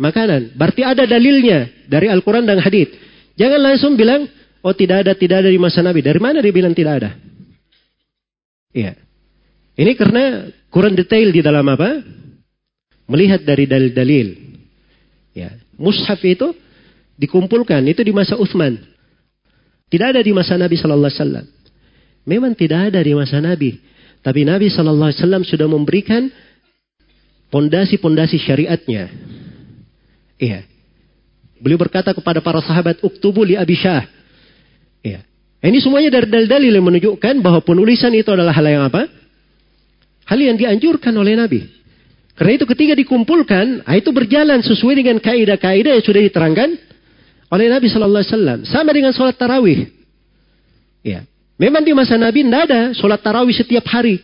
Makanan. 0.00 0.56
Berarti 0.56 0.80
ada 0.80 1.04
dalilnya 1.04 1.68
dari 1.84 2.08
Al-Quran 2.08 2.48
dan 2.48 2.64
hadith. 2.64 2.88
Jangan 3.36 3.60
langsung 3.60 3.92
bilang, 4.00 4.24
oh 4.64 4.72
tidak 4.72 5.04
ada, 5.04 5.12
tidak 5.12 5.44
ada 5.44 5.50
di 5.52 5.60
masa 5.60 5.84
Nabi. 5.84 6.00
Dari 6.00 6.16
mana 6.16 6.40
dia 6.40 6.54
bilang 6.54 6.72
tidak 6.72 7.04
ada? 7.04 7.10
Iya. 8.72 8.96
Ini 9.76 9.92
karena 9.94 10.50
kurang 10.72 10.96
detail 10.96 11.28
di 11.28 11.44
dalam 11.44 11.66
apa? 11.68 12.00
Melihat 13.04 13.44
dari 13.44 13.68
dalil-dalil. 13.68 14.28
Ya, 15.34 15.50
mushaf 15.76 16.22
itu 16.24 16.54
dikumpulkan 17.18 17.82
itu 17.86 18.00
di 18.02 18.14
masa 18.14 18.38
Uthman. 18.38 18.78
Tidak 19.90 20.14
ada 20.14 20.22
di 20.22 20.32
masa 20.34 20.58
Nabi 20.58 20.78
Sallallahu 20.78 21.10
Alaihi 21.10 21.22
Wasallam. 21.22 21.46
Memang 22.24 22.52
tidak 22.56 22.90
ada 22.90 23.00
di 23.02 23.12
masa 23.12 23.38
Nabi. 23.38 23.78
Tapi 24.24 24.40
Nabi 24.48 24.72
Sallallahu 24.72 25.12
Alaihi 25.12 25.20
Wasallam 25.20 25.44
sudah 25.44 25.68
memberikan 25.68 26.32
pondasi-pondasi 27.52 28.40
syariatnya. 28.40 29.12
Iya. 30.40 30.64
Beliau 31.60 31.76
berkata 31.76 32.16
kepada 32.16 32.40
para 32.40 32.64
sahabat, 32.64 33.04
Uktubu 33.04 33.44
li 33.44 33.54
Abi 33.54 33.76
Syah. 33.76 34.08
Iya. 35.04 35.20
Ini 35.64 35.78
semuanya 35.80 36.08
dari 36.08 36.28
dalil-dalil 36.28 36.72
yang 36.72 36.86
menunjukkan 36.88 37.44
bahwa 37.44 37.60
penulisan 37.60 38.12
itu 38.16 38.32
adalah 38.32 38.52
hal 38.56 38.64
yang 38.64 38.84
apa? 38.88 39.08
Hal 40.24 40.40
yang 40.40 40.56
dianjurkan 40.56 41.12
oleh 41.16 41.36
Nabi. 41.36 41.60
Karena 42.34 42.52
itu 42.56 42.64
ketika 42.64 42.96
dikumpulkan, 42.96 43.84
ah, 43.84 43.94
itu 43.94 44.08
berjalan 44.08 44.64
sesuai 44.64 44.94
dengan 45.04 45.16
kaidah-kaidah 45.20 46.00
yang 46.00 46.04
sudah 46.04 46.20
diterangkan 46.24 46.68
oleh 47.52 47.66
Nabi 47.68 47.86
Shallallahu 47.92 48.24
Alaihi 48.24 48.32
Wasallam. 48.34 48.58
Sama 48.66 48.90
dengan 48.90 49.12
sholat 49.12 49.36
tarawih. 49.36 49.88
Ya, 51.04 51.28
memang 51.64 51.80
di 51.80 51.96
masa 51.96 52.20
Nabi 52.20 52.44
tidak 52.44 52.62
ada 52.68 52.80
sholat 52.92 53.20
tarawih 53.24 53.56
setiap 53.56 53.84
hari. 53.88 54.20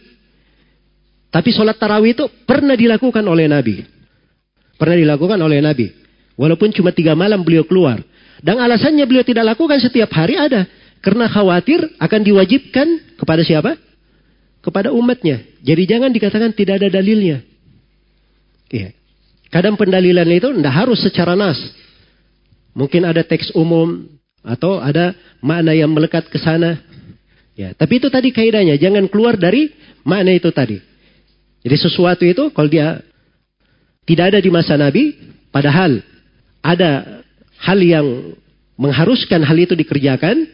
Tapi 1.32 1.48
sholat 1.54 1.80
tarawih 1.80 2.12
itu 2.12 2.24
pernah 2.44 2.76
dilakukan 2.76 3.24
oleh 3.24 3.48
Nabi. 3.48 3.80
Pernah 4.76 4.96
dilakukan 5.00 5.38
oleh 5.40 5.64
Nabi. 5.64 5.86
Walaupun 6.36 6.72
cuma 6.76 6.92
tiga 6.92 7.16
malam 7.16 7.40
beliau 7.40 7.64
keluar. 7.64 8.00
Dan 8.40 8.56
alasannya 8.60 9.04
beliau 9.04 9.24
tidak 9.24 9.56
lakukan 9.56 9.80
setiap 9.80 10.08
hari 10.12 10.36
ada. 10.36 10.68
Karena 11.00 11.28
khawatir 11.28 11.96
akan 11.96 12.20
diwajibkan 12.24 13.16
kepada 13.20 13.44
siapa? 13.44 13.76
kepada 14.60 14.92
umatnya. 14.92 15.40
Jadi 15.64 15.82
jangan 15.88 16.12
dikatakan 16.12 16.52
tidak 16.52 16.80
ada 16.84 16.88
dalilnya. 17.00 17.44
Iya. 18.70 18.94
Kadang 19.50 19.74
pendalilan 19.74 20.28
itu 20.30 20.48
tidak 20.54 20.74
harus 20.76 21.00
secara 21.02 21.34
nas. 21.34 21.58
Mungkin 22.76 23.02
ada 23.02 23.26
teks 23.26 23.50
umum 23.56 24.06
atau 24.46 24.78
ada 24.78 25.10
makna 25.42 25.74
yang 25.74 25.90
melekat 25.90 26.30
ke 26.30 26.38
sana. 26.38 26.78
Ya, 27.61 27.77
tapi 27.77 28.01
itu 28.01 28.09
tadi 28.09 28.32
kaidahnya, 28.32 28.81
jangan 28.81 29.05
keluar 29.12 29.37
dari 29.37 29.69
makna 30.01 30.32
itu 30.32 30.49
tadi. 30.49 30.81
Jadi 31.61 31.77
sesuatu 31.77 32.24
itu 32.24 32.49
kalau 32.57 32.73
dia 32.73 33.05
tidak 34.09 34.32
ada 34.32 34.41
di 34.41 34.49
masa 34.49 34.81
Nabi, 34.81 35.12
padahal 35.53 36.01
ada 36.65 37.20
hal 37.61 37.78
yang 37.85 38.32
mengharuskan 38.81 39.45
hal 39.45 39.61
itu 39.61 39.77
dikerjakan 39.77 40.49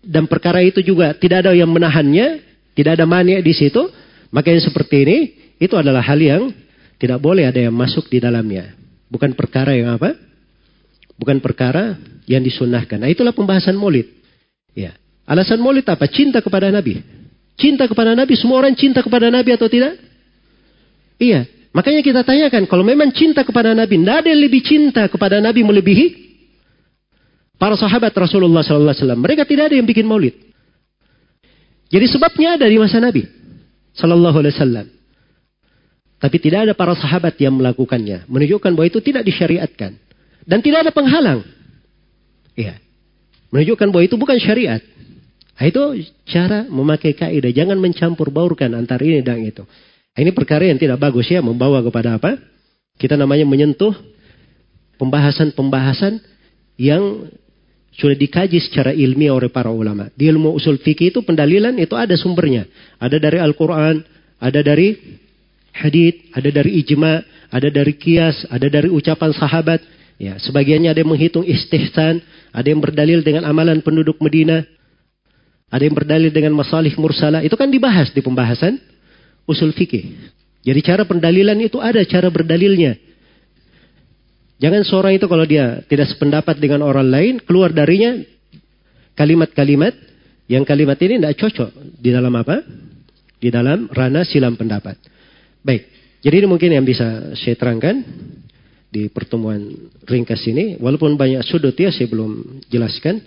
dan 0.00 0.24
perkara 0.24 0.64
itu 0.64 0.80
juga 0.80 1.12
tidak 1.12 1.44
ada 1.44 1.52
yang 1.52 1.68
menahannya, 1.68 2.40
tidak 2.72 2.96
ada 2.96 3.04
mania 3.04 3.44
di 3.44 3.52
situ, 3.52 3.84
maka 4.32 4.48
yang 4.48 4.64
seperti 4.64 4.96
ini 5.04 5.18
itu 5.60 5.76
adalah 5.76 6.00
hal 6.00 6.16
yang 6.16 6.56
tidak 6.96 7.20
boleh 7.20 7.44
ada 7.44 7.60
yang 7.60 7.76
masuk 7.76 8.08
di 8.08 8.16
dalamnya. 8.16 8.72
Bukan 9.12 9.36
perkara 9.36 9.76
yang 9.76 9.92
apa? 9.92 10.16
Bukan 11.20 11.36
perkara 11.44 12.00
yang 12.24 12.40
disunahkan. 12.40 12.96
Nah 12.96 13.12
itulah 13.12 13.36
pembahasan 13.36 13.76
maulid. 13.76 14.08
Ya. 14.72 14.96
Alasan 15.26 15.58
maulid 15.58 15.84
apa? 15.90 16.06
Cinta 16.06 16.38
kepada 16.38 16.70
Nabi. 16.70 17.02
Cinta 17.58 17.90
kepada 17.90 18.14
Nabi, 18.14 18.38
semua 18.38 18.62
orang 18.62 18.78
cinta 18.78 19.02
kepada 19.02 19.26
Nabi 19.26 19.50
atau 19.52 19.66
tidak? 19.66 19.98
Iya. 21.18 21.48
Makanya 21.74 22.00
kita 22.00 22.24
tanyakan, 22.24 22.64
kalau 22.70 22.86
memang 22.86 23.12
cinta 23.12 23.44
kepada 23.44 23.76
Nabi, 23.76 24.00
tidak 24.00 24.16
ada 24.24 24.28
yang 24.32 24.40
lebih 24.40 24.62
cinta 24.64 25.02
kepada 25.12 25.42
Nabi 25.42 25.60
melebihi 25.60 26.06
para 27.60 27.76
sahabat 27.76 28.12
Rasulullah 28.16 28.64
SAW. 28.64 28.96
Mereka 29.20 29.44
tidak 29.44 29.72
ada 29.72 29.76
yang 29.76 29.84
bikin 29.84 30.08
maulid. 30.08 30.32
Jadi 31.92 32.06
sebabnya 32.08 32.58
ada 32.58 32.66
di 32.66 32.76
masa 32.80 32.98
Nabi 32.98 33.22
Sallallahu 33.96 34.36
Alaihi 34.40 34.54
Wasallam. 34.56 34.86
Tapi 36.16 36.36
tidak 36.40 36.68
ada 36.68 36.72
para 36.72 36.96
sahabat 36.96 37.36
yang 37.36 37.60
melakukannya. 37.60 38.24
Menunjukkan 38.24 38.72
bahwa 38.72 38.86
itu 38.88 39.00
tidak 39.04 39.22
disyariatkan. 39.24 40.00
Dan 40.48 40.58
tidak 40.64 40.88
ada 40.88 40.92
penghalang. 40.92 41.44
Iya. 42.56 42.80
Menunjukkan 43.52 43.88
bahwa 43.92 44.04
itu 44.04 44.16
bukan 44.16 44.40
syariat. 44.40 44.80
Nah, 45.56 45.64
itu 45.64 45.82
cara 46.28 46.68
memakai 46.68 47.16
kaidah. 47.16 47.48
Jangan 47.48 47.80
mencampur 47.80 48.28
baurkan 48.28 48.76
antara 48.76 49.00
ini 49.00 49.24
dan 49.24 49.40
itu. 49.40 49.64
Nah, 49.64 50.20
ini 50.20 50.30
perkara 50.36 50.68
yang 50.68 50.76
tidak 50.76 51.00
bagus 51.00 51.32
ya. 51.32 51.40
Membawa 51.40 51.80
kepada 51.80 52.20
apa? 52.20 52.36
Kita 53.00 53.16
namanya 53.16 53.48
menyentuh 53.48 53.92
pembahasan-pembahasan 55.00 56.20
yang 56.76 57.28
sudah 57.96 58.16
dikaji 58.16 58.60
secara 58.60 58.92
ilmiah 58.92 59.32
oleh 59.32 59.48
para 59.48 59.72
ulama. 59.72 60.12
Di 60.12 60.28
ilmu 60.28 60.52
usul 60.52 60.76
fikih 60.76 61.16
itu 61.16 61.24
pendalilan 61.24 61.72
itu 61.80 61.96
ada 61.96 62.12
sumbernya. 62.20 62.68
Ada 63.00 63.16
dari 63.16 63.40
Al-Quran, 63.40 64.04
ada 64.36 64.60
dari 64.60 65.00
hadith, 65.72 66.36
ada 66.36 66.48
dari 66.52 66.84
ijma, 66.84 67.24
ada 67.48 67.68
dari 67.72 67.96
kias, 67.96 68.44
ada 68.52 68.68
dari 68.68 68.92
ucapan 68.92 69.32
sahabat. 69.32 69.80
Ya, 70.20 70.36
sebagiannya 70.40 70.92
ada 70.92 71.00
yang 71.00 71.12
menghitung 71.12 71.44
istihsan, 71.44 72.20
ada 72.52 72.68
yang 72.68 72.80
berdalil 72.80 73.20
dengan 73.20 73.48
amalan 73.48 73.80
penduduk 73.84 74.16
Medina, 74.20 74.64
ada 75.66 75.82
yang 75.82 75.94
berdalil 75.94 76.30
dengan 76.30 76.54
masalih 76.54 76.94
mursala. 76.98 77.42
Itu 77.42 77.58
kan 77.58 77.70
dibahas 77.70 78.14
di 78.14 78.22
pembahasan 78.22 78.78
usul 79.46 79.74
fikih. 79.74 80.14
Jadi 80.66 80.80
cara 80.82 81.02
pendalilan 81.06 81.58
itu 81.62 81.78
ada 81.78 82.02
cara 82.06 82.30
berdalilnya. 82.30 82.98
Jangan 84.56 84.82
seorang 84.88 85.12
itu 85.20 85.26
kalau 85.28 85.44
dia 85.44 85.84
tidak 85.86 86.10
sependapat 86.10 86.56
dengan 86.56 86.80
orang 86.80 87.06
lain, 87.06 87.34
keluar 87.44 87.70
darinya 87.70 88.16
kalimat-kalimat 89.14 89.92
yang 90.46 90.62
kalimat 90.62 90.96
ini 91.02 91.18
tidak 91.20 91.36
cocok 91.38 91.70
di 91.98 92.10
dalam 92.14 92.32
apa? 92.34 92.62
Di 93.36 93.52
dalam 93.52 93.90
ranah 93.90 94.24
silam 94.24 94.56
pendapat. 94.56 94.96
Baik, 95.60 95.90
jadi 96.24 96.42
ini 96.42 96.48
mungkin 96.48 96.70
yang 96.72 96.86
bisa 96.86 97.34
saya 97.36 97.58
terangkan 97.58 98.00
di 98.88 99.10
pertemuan 99.12 99.60
ringkas 100.06 100.40
ini. 100.48 100.78
Walaupun 100.78 101.18
banyak 101.18 101.42
sudut 101.44 101.74
ya 101.76 101.92
saya 101.92 102.08
belum 102.08 102.62
jelaskan. 102.70 103.22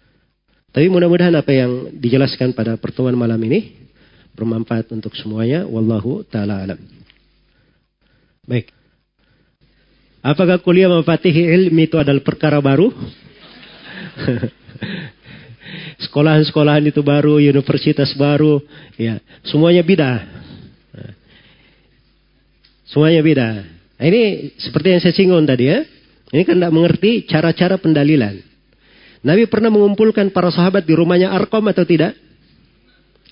Tapi 0.70 0.86
mudah-mudahan 0.86 1.34
apa 1.34 1.50
yang 1.50 1.98
dijelaskan 1.98 2.54
pada 2.54 2.78
pertemuan 2.78 3.18
malam 3.18 3.42
ini 3.42 3.74
bermanfaat 4.38 4.94
untuk 4.94 5.18
semuanya. 5.18 5.66
Wallahu 5.66 6.22
ta'ala 6.24 6.62
alam. 6.62 6.80
Baik. 8.46 8.70
Apakah 10.20 10.60
kuliah 10.60 10.92
mafatihi 10.92 11.48
ilmi 11.48 11.88
itu 11.88 11.98
adalah 11.98 12.22
perkara 12.22 12.60
baru? 12.60 12.92
Sekolahan-sekolahan 16.08 16.90
itu 16.90 17.04
baru, 17.04 17.40
universitas 17.40 18.16
baru, 18.16 18.64
ya 18.96 19.20
semuanya 19.46 19.84
beda. 19.86 20.12
Semuanya 22.90 23.22
beda. 23.22 23.50
Ini 24.02 24.56
seperti 24.58 24.88
yang 24.98 25.02
saya 25.04 25.14
singgung 25.14 25.46
tadi 25.46 25.70
ya. 25.70 25.86
Ini 26.34 26.42
kan 26.46 26.58
tidak 26.58 26.74
mengerti 26.74 27.12
cara-cara 27.30 27.78
pendalilan. 27.78 28.49
Nabi 29.20 29.48
pernah 29.52 29.68
mengumpulkan 29.68 30.32
para 30.32 30.48
sahabat 30.52 30.88
di 30.88 30.96
rumahnya 30.96 31.32
Arkom 31.32 31.66
atau 31.68 31.84
tidak? 31.84 32.16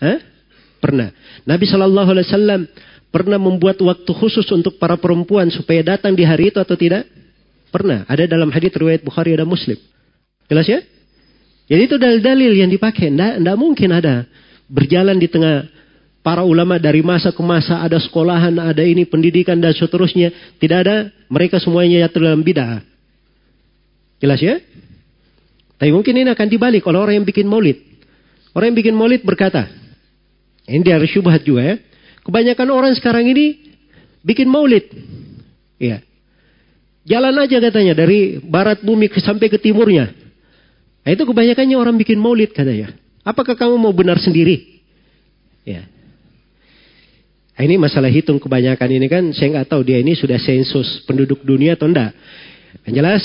Hah? 0.03 0.19
Pernah. 0.77 1.09
Nabi 1.47 1.65
Shallallahu 1.65 2.09
Alaihi 2.11 2.27
Wasallam 2.27 2.61
Pernah 3.07 3.39
membuat 3.39 3.79
waktu 3.79 4.11
khusus 4.11 4.43
untuk 4.51 4.75
para 4.77 4.99
perempuan 4.99 5.47
supaya 5.47 5.79
datang 5.95 6.11
di 6.11 6.27
hari 6.27 6.51
itu 6.51 6.59
atau 6.59 6.75
tidak? 6.75 7.07
Pernah. 7.71 8.03
Ada 8.03 8.27
dalam 8.27 8.51
hadis 8.51 8.75
riwayat 8.75 8.99
Bukhari 8.99 9.31
ada 9.31 9.47
Muslim. 9.47 9.79
Jelas 10.51 10.67
ya? 10.67 10.83
Jadi 11.67 11.81
itu 11.87 11.95
dalil-dalil 11.95 12.51
yang 12.51 12.69
dipakai. 12.71 13.11
Tidak 13.11 13.57
mungkin 13.57 13.95
ada 13.95 14.27
berjalan 14.67 15.15
di 15.15 15.27
tengah 15.31 15.71
para 16.19 16.43
ulama 16.43 16.75
dari 16.75 16.99
masa 16.99 17.31
ke 17.31 17.39
masa 17.39 17.79
ada 17.79 17.95
sekolahan, 17.95 18.51
ada 18.59 18.83
ini 18.83 19.07
pendidikan 19.07 19.55
dan 19.55 19.71
seterusnya. 19.71 20.59
Tidak 20.59 20.77
ada. 20.77 21.07
Mereka 21.31 21.63
semuanya 21.63 22.07
jatuh 22.07 22.27
dalam 22.27 22.43
bid'ah. 22.43 22.83
Jelas 24.19 24.39
ya? 24.43 24.59
Tapi 25.77 25.93
mungkin 25.93 26.13
ini 26.17 26.29
akan 26.33 26.47
dibalik 26.49 26.83
oleh 26.89 26.99
orang 26.99 27.15
yang 27.21 27.27
bikin 27.27 27.45
maulid. 27.45 27.77
Orang 28.57 28.73
yang 28.73 28.77
bikin 28.81 28.97
maulid 28.97 29.21
berkata, 29.21 29.69
ini 30.65 30.81
dia 30.81 30.97
syubhat 31.05 31.45
juga 31.45 31.61
ya. 31.63 31.75
Kebanyakan 32.25 32.67
orang 32.73 32.93
sekarang 32.97 33.29
ini 33.29 33.77
bikin 34.25 34.49
maulid. 34.49 34.89
Ya. 35.77 36.01
Jalan 37.07 37.39
aja 37.39 37.63
katanya 37.63 37.95
dari 37.95 38.41
barat 38.43 38.83
bumi 38.83 39.07
sampai 39.21 39.47
ke 39.47 39.61
timurnya. 39.61 40.11
Nah, 41.07 41.15
itu 41.15 41.23
kebanyakannya 41.23 41.77
orang 41.79 41.95
bikin 41.95 42.19
maulid 42.19 42.51
katanya. 42.51 42.91
Apakah 43.23 43.55
kamu 43.55 43.79
mau 43.79 43.95
benar 43.95 44.19
sendiri? 44.19 44.83
Ya. 45.63 45.87
Nah, 47.55 47.63
ini 47.63 47.79
masalah 47.79 48.11
hitung 48.11 48.43
kebanyakan 48.43 48.89
ini 48.91 49.07
kan 49.07 49.23
saya 49.31 49.55
nggak 49.55 49.71
tahu 49.71 49.87
dia 49.87 50.03
ini 50.03 50.19
sudah 50.19 50.35
sensus 50.35 51.05
penduduk 51.07 51.47
dunia 51.47 51.79
atau 51.79 51.87
enggak. 51.87 52.11
Yang 52.83 52.93
jelas 52.99 53.23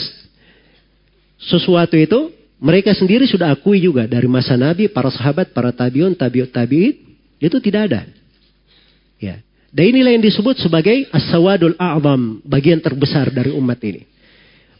sesuatu 1.42 1.98
itu 1.98 2.30
mereka 2.62 2.94
sendiri 2.94 3.26
sudah 3.26 3.50
akui 3.50 3.82
juga 3.82 4.06
dari 4.06 4.30
masa 4.30 4.54
Nabi, 4.54 4.86
para 4.86 5.10
sahabat, 5.10 5.50
para 5.50 5.74
tabiun, 5.74 6.14
tabiut 6.14 6.54
tabiit 6.54 6.94
itu 7.42 7.58
tidak 7.58 7.90
ada. 7.90 8.00
Ya. 9.18 9.42
Dan 9.74 9.90
inilah 9.90 10.14
yang 10.14 10.22
disebut 10.22 10.62
sebagai 10.62 11.10
as-sawadul 11.10 11.74
a'zam, 11.74 12.38
bagian 12.46 12.78
terbesar 12.78 13.34
dari 13.34 13.50
umat 13.50 13.82
ini. 13.82 14.06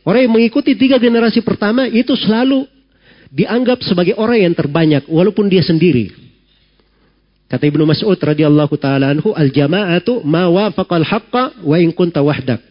Orang 0.07 0.23
yang 0.23 0.31
mengikuti 0.31 0.79
tiga 0.79 1.03
generasi 1.03 1.43
pertama 1.43 1.91
itu 1.91 2.15
selalu 2.15 2.71
dianggap 3.35 3.83
sebagai 3.83 4.15
orang 4.15 4.47
yang 4.47 4.55
terbanyak 4.55 5.03
walaupun 5.11 5.51
dia 5.51 5.67
sendiri. 5.67 6.15
Kata 7.51 7.67
Ibnu 7.67 7.83
Mas'ud 7.83 8.15
radhiyallahu 8.15 8.79
taala 8.79 9.11
anhu, 9.11 9.35
al-jama'atu 9.35 10.23
ma 10.23 10.47
wafaqal 10.47 11.03
haqqa 11.03 11.67
wa 11.67 11.77
in 11.83 11.91
kunta 11.91 12.23
wahdak. 12.23 12.63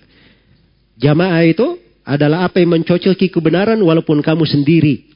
Jamaah 1.01 1.43
itu 1.43 1.80
adalah 2.11 2.43
apa 2.43 2.59
yang 2.59 2.75
mencocoki 2.75 3.31
kebenaran 3.31 3.79
walaupun 3.79 4.19
kamu 4.19 4.43
sendiri. 4.43 5.07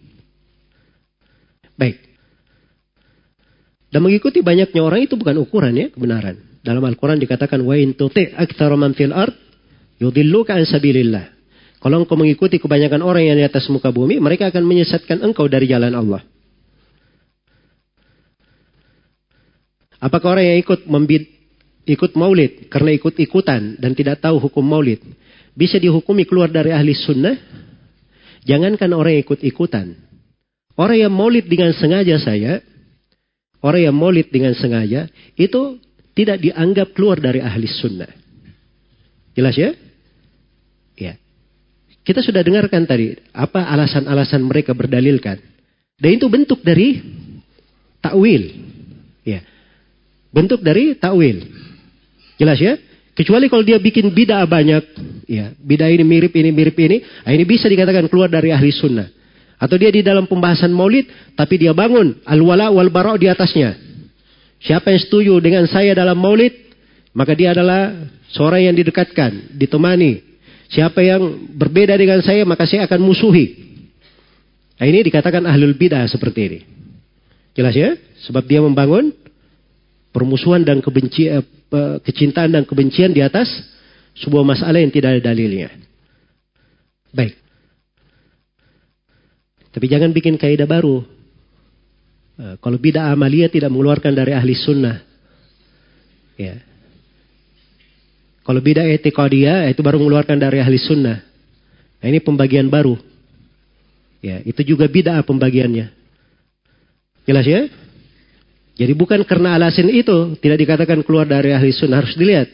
Baik. 1.75 1.99
Dan 3.91 3.99
mengikuti 3.99 4.39
banyaknya 4.39 4.79
orang 4.79 5.03
itu 5.03 5.19
bukan 5.19 5.35
ukuran 5.43 5.75
ya 5.75 5.91
kebenaran. 5.91 6.39
Dalam 6.63 6.79
Al-Quran 6.87 7.19
dikatakan 7.19 7.59
wa 7.67 7.75
in 7.75 7.99
tuti' 7.99 8.31
fil 8.95 9.11
ard 9.11 9.35
an. 9.99 10.63
Kalau 11.83 12.01
engkau 12.01 12.17
mengikuti 12.17 12.57
kebanyakan 12.57 13.03
orang 13.03 13.29
yang 13.29 13.37
di 13.37 13.45
atas 13.45 13.69
muka 13.69 13.93
bumi, 13.93 14.17
mereka 14.17 14.49
akan 14.49 14.63
menyesatkan 14.65 15.21
engkau 15.21 15.45
dari 15.45 15.69
jalan 15.69 15.93
Allah. 15.93 16.23
Apakah 20.01 20.39
orang 20.39 20.45
yang 20.49 20.57
ikut 20.63 20.87
membid, 20.89 21.29
ikut 21.85 22.17
maulid 22.17 22.71
karena 22.73 22.95
ikut-ikutan 22.95 23.77
dan 23.77 23.91
tidak 23.93 24.23
tahu 24.23 24.41
hukum 24.41 24.65
maulid 24.65 25.03
bisa 25.55 25.79
dihukumi 25.79 26.27
keluar 26.27 26.51
dari 26.51 26.75
ahli 26.75 26.91
sunnah, 26.91 27.39
jangankan 28.43 28.91
orang 28.91 29.17
yang 29.17 29.23
ikut-ikutan. 29.23 29.95
Orang 30.75 30.99
yang 30.99 31.15
maulid 31.15 31.47
dengan 31.47 31.71
sengaja 31.71 32.19
saya, 32.19 32.59
orang 33.63 33.87
yang 33.87 33.95
maulid 33.95 34.27
dengan 34.27 34.51
sengaja, 34.51 35.07
itu 35.39 35.79
tidak 36.11 36.43
dianggap 36.43 36.91
keluar 36.91 37.17
dari 37.23 37.39
ahli 37.39 37.65
sunnah. 37.71 38.11
Jelas 39.35 39.55
ya? 39.55 39.71
Ya. 40.99 41.15
Kita 42.03 42.19
sudah 42.19 42.43
dengarkan 42.43 42.83
tadi, 42.83 43.15
apa 43.31 43.63
alasan-alasan 43.71 44.43
mereka 44.43 44.75
berdalilkan. 44.75 45.39
Dan 45.95 46.19
itu 46.19 46.27
bentuk 46.27 46.59
dari 46.59 46.99
takwil. 48.03 48.43
Ya. 49.23 49.43
Bentuk 50.35 50.59
dari 50.59 50.95
takwil. 50.99 51.47
Jelas 52.35 52.59
ya? 52.59 52.75
Kecuali 53.15 53.47
kalau 53.47 53.63
dia 53.63 53.79
bikin 53.79 54.11
bid'ah 54.11 54.43
banyak, 54.43 54.83
ya, 55.31 55.55
bid'ah 55.55 55.87
ini 55.87 56.03
mirip 56.03 56.35
ini 56.35 56.51
mirip 56.51 56.75
ini, 56.75 56.99
nah 57.23 57.31
ini 57.31 57.47
bisa 57.47 57.71
dikatakan 57.71 58.11
keluar 58.11 58.27
dari 58.27 58.51
ahli 58.51 58.75
sunnah. 58.75 59.07
Atau 59.55 59.79
dia 59.79 59.87
di 59.87 60.03
dalam 60.03 60.27
pembahasan 60.27 60.67
maulid, 60.75 61.07
tapi 61.31 61.55
dia 61.55 61.71
bangun 61.71 62.19
al-wala 62.27 62.67
wal 62.75 62.91
bara 62.91 63.15
di 63.15 63.31
atasnya. 63.31 63.79
Siapa 64.59 64.91
yang 64.91 65.01
setuju 65.07 65.33
dengan 65.39 65.63
saya 65.71 65.95
dalam 65.95 66.19
maulid, 66.19 66.51
maka 67.15 67.31
dia 67.31 67.55
adalah 67.55 68.11
seorang 68.35 68.67
yang 68.67 68.75
didekatkan, 68.75 69.55
ditemani. 69.55 70.19
Siapa 70.67 70.99
yang 70.99 71.55
berbeda 71.55 71.95
dengan 71.95 72.19
saya, 72.19 72.43
maka 72.43 72.67
saya 72.67 72.83
akan 72.83 72.99
musuhi. 72.99 73.63
Nah 74.75 74.85
ini 74.91 75.07
dikatakan 75.07 75.47
ahlul 75.47 75.71
bidah 75.71 76.03
seperti 76.11 76.39
ini. 76.51 76.59
Jelas 77.55 77.71
ya? 77.71 77.95
Sebab 78.27 78.43
dia 78.43 78.59
membangun 78.59 79.15
permusuhan 80.11 80.67
dan 80.67 80.83
kebencian, 80.83 81.39
eh, 81.39 81.43
kecintaan 82.03 82.51
dan 82.55 82.63
kebencian 82.63 83.11
di 83.11 83.21
atas 83.23 83.47
sebuah 84.15 84.43
masalah 84.47 84.79
yang 84.79 84.91
tidak 84.91 85.19
ada 85.19 85.31
dalilnya. 85.31 85.69
Baik. 87.11 87.35
Tapi 89.75 89.85
jangan 89.91 90.15
bikin 90.15 90.39
kaidah 90.39 90.67
baru. 90.67 91.03
Eh, 92.35 92.55
kalau 92.59 92.75
bidah 92.79 93.11
amalia 93.11 93.47
tidak 93.47 93.71
mengeluarkan 93.71 94.11
dari 94.11 94.31
ahli 94.35 94.55
sunnah. 94.55 95.03
Ya. 96.35 96.59
Kalau 98.43 98.59
bidah 98.59 98.85
etikadiyah 98.87 99.71
itu 99.71 99.79
baru 99.83 99.99
mengeluarkan 99.99 100.37
dari 100.39 100.59
ahli 100.59 100.79
sunnah. 100.79 101.23
Nah 101.99 102.07
ini 102.07 102.19
pembagian 102.19 102.67
baru. 102.67 102.99
Ya, 104.23 104.41
itu 104.41 104.75
juga 104.75 104.89
bidah 104.89 105.21
pembagiannya. 105.21 105.91
Jelas 107.25 107.45
ya? 107.45 107.65
Jadi 108.75 108.91
bukan 108.91 109.23
karena 109.23 109.55
alasan 109.55 109.87
itu 109.87 110.35
tidak 110.43 110.59
dikatakan 110.59 110.99
keluar 111.07 111.23
dari 111.23 111.55
ahli 111.55 111.71
sunnah. 111.71 112.03
Harus 112.03 112.15
dilihat. 112.19 112.51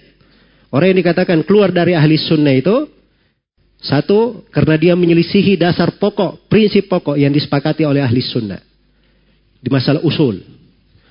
Orang 0.69 0.93
yang 0.93 0.99
dikatakan 1.01 1.41
keluar 1.43 1.73
dari 1.73 1.97
ahli 1.97 2.15
sunnah 2.15 2.53
itu. 2.53 2.87
Satu, 3.81 4.45
karena 4.53 4.77
dia 4.77 4.93
menyelisihi 4.93 5.57
dasar 5.57 5.97
pokok, 5.97 6.45
prinsip 6.45 6.85
pokok 6.85 7.17
yang 7.17 7.33
disepakati 7.33 7.81
oleh 7.81 8.05
ahli 8.05 8.21
sunnah. 8.21 8.61
Di 9.57 9.73
masalah 9.73 10.05
usul. 10.05 10.37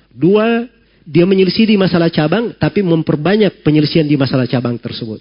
Dua, 0.07 0.63
dia 1.03 1.27
menyelisihi 1.27 1.75
di 1.75 1.77
masalah 1.79 2.07
cabang, 2.07 2.55
tapi 2.55 2.79
memperbanyak 2.79 3.59
penyelisihan 3.59 4.07
di 4.07 4.15
masalah 4.15 4.47
cabang 4.47 4.79
tersebut. 4.79 5.19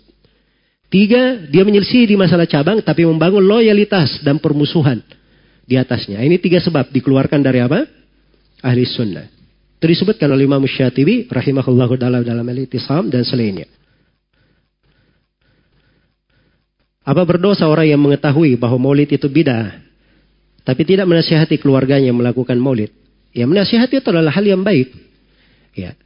Tiga, 0.87 1.43
dia 1.51 1.67
menyelisihi 1.67 2.07
di 2.07 2.15
masalah 2.15 2.47
cabang, 2.47 2.87
tapi 2.87 3.03
membangun 3.03 3.43
loyalitas 3.43 4.23
dan 4.23 4.39
permusuhan 4.39 5.03
di 5.67 5.75
atasnya. 5.75 6.23
Ini 6.23 6.39
tiga 6.39 6.63
sebab 6.63 6.95
dikeluarkan 6.95 7.43
dari 7.43 7.59
apa? 7.67 7.83
Ahli 8.63 8.87
sunnah. 8.87 9.40
Disebutkan 9.81 10.29
oleh 10.29 10.45
Imam 10.45 10.61
Syatibi 10.69 11.25
rahimahullahu 11.25 11.97
dalam 11.97 12.21
dalam 12.21 12.45
al-Itisam 12.45 13.09
dan 13.09 13.25
selainnya. 13.25 13.65
Apa 17.01 17.25
berdosa 17.25 17.65
orang 17.65 17.89
yang 17.89 18.01
mengetahui 18.01 18.61
bahwa 18.61 18.77
maulid 18.77 19.09
itu 19.09 19.25
bidah, 19.25 19.81
tapi 20.69 20.85
tidak 20.85 21.09
menasihati 21.09 21.57
keluarganya 21.57 22.13
melakukan 22.13 22.61
maulid? 22.61 22.93
Ya 23.33 23.49
menasihati 23.49 24.05
itu 24.05 24.09
adalah 24.13 24.29
hal 24.37 24.45
yang 24.45 24.61
baik. 24.61 24.93
Ya. 25.73 25.97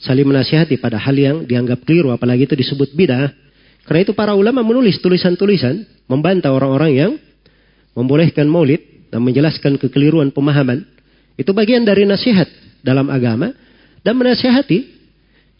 Saling 0.00 0.24
menasihati 0.24 0.80
pada 0.80 0.96
hal 0.96 1.12
yang 1.12 1.36
dianggap 1.44 1.84
keliru, 1.84 2.08
apalagi 2.08 2.48
itu 2.48 2.56
disebut 2.56 2.96
bidah. 2.96 3.36
Karena 3.84 4.00
itu 4.00 4.16
para 4.16 4.32
ulama 4.32 4.64
menulis 4.64 4.96
tulisan-tulisan 5.04 5.84
membantah 6.08 6.56
orang-orang 6.56 6.90
yang 6.96 7.12
membolehkan 7.92 8.48
maulid 8.48 8.80
dan 9.12 9.20
menjelaskan 9.20 9.76
kekeliruan 9.76 10.32
pemahaman. 10.32 10.88
Itu 11.36 11.52
bagian 11.52 11.84
dari 11.84 12.08
nasihat 12.08 12.48
dalam 12.84 13.08
agama 13.08 13.48
dan 14.04 14.12
menasihati 14.20 14.84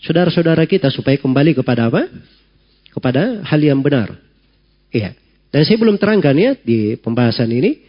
saudara-saudara 0.04 0.68
kita 0.68 0.92
supaya 0.92 1.16
kembali 1.16 1.56
kepada 1.56 1.88
apa? 1.88 2.04
Kepada 2.92 3.40
hal 3.48 3.60
yang 3.64 3.80
benar. 3.80 4.12
Iya. 4.92 5.16
Dan 5.48 5.64
saya 5.64 5.80
belum 5.80 5.96
terangkan 5.96 6.36
ya 6.36 6.52
di 6.60 7.00
pembahasan 7.00 7.48
ini 7.48 7.80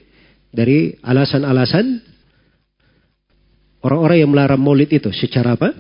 dari 0.56 0.96
alasan-alasan 1.04 2.00
orang-orang 3.84 4.24
yang 4.24 4.32
melarang 4.32 4.62
maulid 4.64 4.90
itu 4.90 5.12
secara 5.12 5.60
apa? 5.60 5.76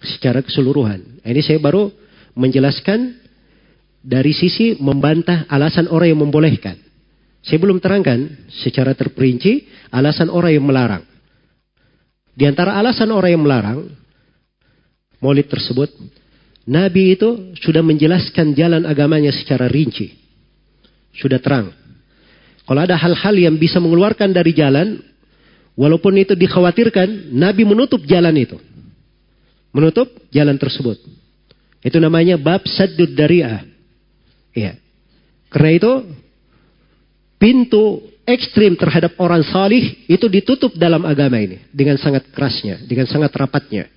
Secara 0.00 0.40
keseluruhan. 0.40 1.20
Ini 1.22 1.42
saya 1.44 1.60
baru 1.60 1.92
menjelaskan 2.38 3.18
dari 4.00 4.32
sisi 4.32 4.78
membantah 4.78 5.44
alasan 5.50 5.90
orang 5.90 6.14
yang 6.16 6.22
membolehkan. 6.22 6.78
Saya 7.42 7.58
belum 7.62 7.78
terangkan 7.78 8.50
secara 8.50 8.94
terperinci 8.94 9.66
alasan 9.94 10.30
orang 10.30 10.54
yang 10.54 10.66
melarang. 10.66 11.02
Di 12.38 12.46
antara 12.46 12.78
alasan 12.78 13.10
orang 13.10 13.34
yang 13.34 13.42
melarang 13.42 13.80
maulid 15.18 15.50
tersebut, 15.50 15.90
Nabi 16.70 17.18
itu 17.18 17.50
sudah 17.58 17.82
menjelaskan 17.82 18.54
jalan 18.54 18.86
agamanya 18.86 19.34
secara 19.34 19.66
rinci. 19.66 20.14
Sudah 21.18 21.42
terang. 21.42 21.74
Kalau 22.62 22.78
ada 22.78 22.94
hal-hal 22.94 23.34
yang 23.34 23.58
bisa 23.58 23.82
mengeluarkan 23.82 24.30
dari 24.30 24.54
jalan, 24.54 25.02
walaupun 25.74 26.14
itu 26.14 26.38
dikhawatirkan, 26.38 27.34
Nabi 27.34 27.66
menutup 27.66 28.06
jalan 28.06 28.36
itu. 28.38 28.54
Menutup 29.74 30.06
jalan 30.30 30.54
tersebut. 30.54 31.02
Itu 31.82 31.98
namanya 31.98 32.38
bab 32.38 32.62
saddud 32.70 33.18
dari'ah. 33.18 33.66
Iya. 34.54 34.78
Karena 35.50 35.70
itu, 35.74 35.92
pintu 37.40 38.04
ekstrim 38.28 38.76
terhadap 38.76 39.16
orang 39.16 39.40
salih 39.40 40.04
itu 40.04 40.28
ditutup 40.28 40.76
dalam 40.76 41.08
agama 41.08 41.40
ini 41.40 41.64
dengan 41.72 41.96
sangat 41.96 42.28
kerasnya, 42.28 42.84
dengan 42.84 43.08
sangat 43.08 43.32
rapatnya. 43.32 43.88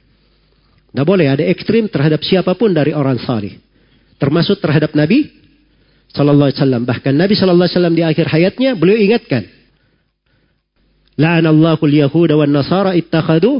Tidak 0.92 1.04
boleh 1.04 1.28
ada 1.28 1.44
ekstrim 1.44 1.92
terhadap 1.92 2.24
siapa 2.24 2.56
pun 2.56 2.72
dari 2.72 2.96
orang 2.96 3.20
salih, 3.20 3.60
termasuk 4.16 4.64
terhadap 4.64 4.96
Nabi 4.96 5.28
Sallallahu 6.16 6.48
Alaihi 6.52 6.60
Wasallam. 6.60 6.84
Bahkan 6.88 7.14
Nabi 7.16 7.34
Sallallahu 7.36 7.68
Alaihi 7.68 7.76
Wasallam 7.76 7.96
di 7.96 8.04
akhir 8.08 8.26
hayatnya 8.32 8.70
beliau 8.80 9.00
ingatkan, 9.00 9.44
La'anallahu 11.20 11.84
al-Yahuda 11.86 12.40
wa 12.40 12.48
nasara 12.48 12.96
ittakhadu 12.96 13.60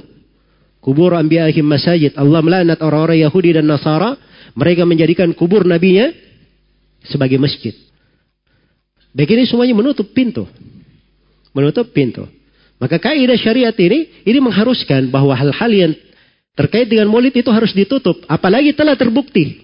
kubur 0.82 1.14
anbiya'ihim 1.14 1.68
masajid. 1.68 2.12
Allah 2.18 2.42
melaknat 2.42 2.82
orang-orang 2.82 3.22
Yahudi 3.22 3.54
dan 3.54 3.70
Nasara. 3.70 4.18
Mereka 4.52 4.84
menjadikan 4.84 5.32
kubur 5.32 5.64
nabinya 5.64 6.12
sebagai 7.08 7.40
masjid. 7.40 7.72
Baik 9.16 9.32
ini 9.32 9.48
semuanya 9.48 9.76
menutup 9.76 10.12
pintu. 10.12 10.44
Menutup 11.52 11.92
pintu. 11.92 12.28
Maka 12.82 12.98
kaidah 12.98 13.38
syariat 13.38 13.76
ini, 13.78 14.26
ini 14.26 14.40
mengharuskan 14.42 15.14
bahwa 15.14 15.38
hal-hal 15.38 15.72
yang 15.72 15.92
terkait 16.58 16.90
dengan 16.90 17.06
maulid 17.08 17.36
itu 17.36 17.48
harus 17.54 17.72
ditutup. 17.78 18.26
Apalagi 18.26 18.74
telah 18.74 18.98
terbukti. 18.98 19.62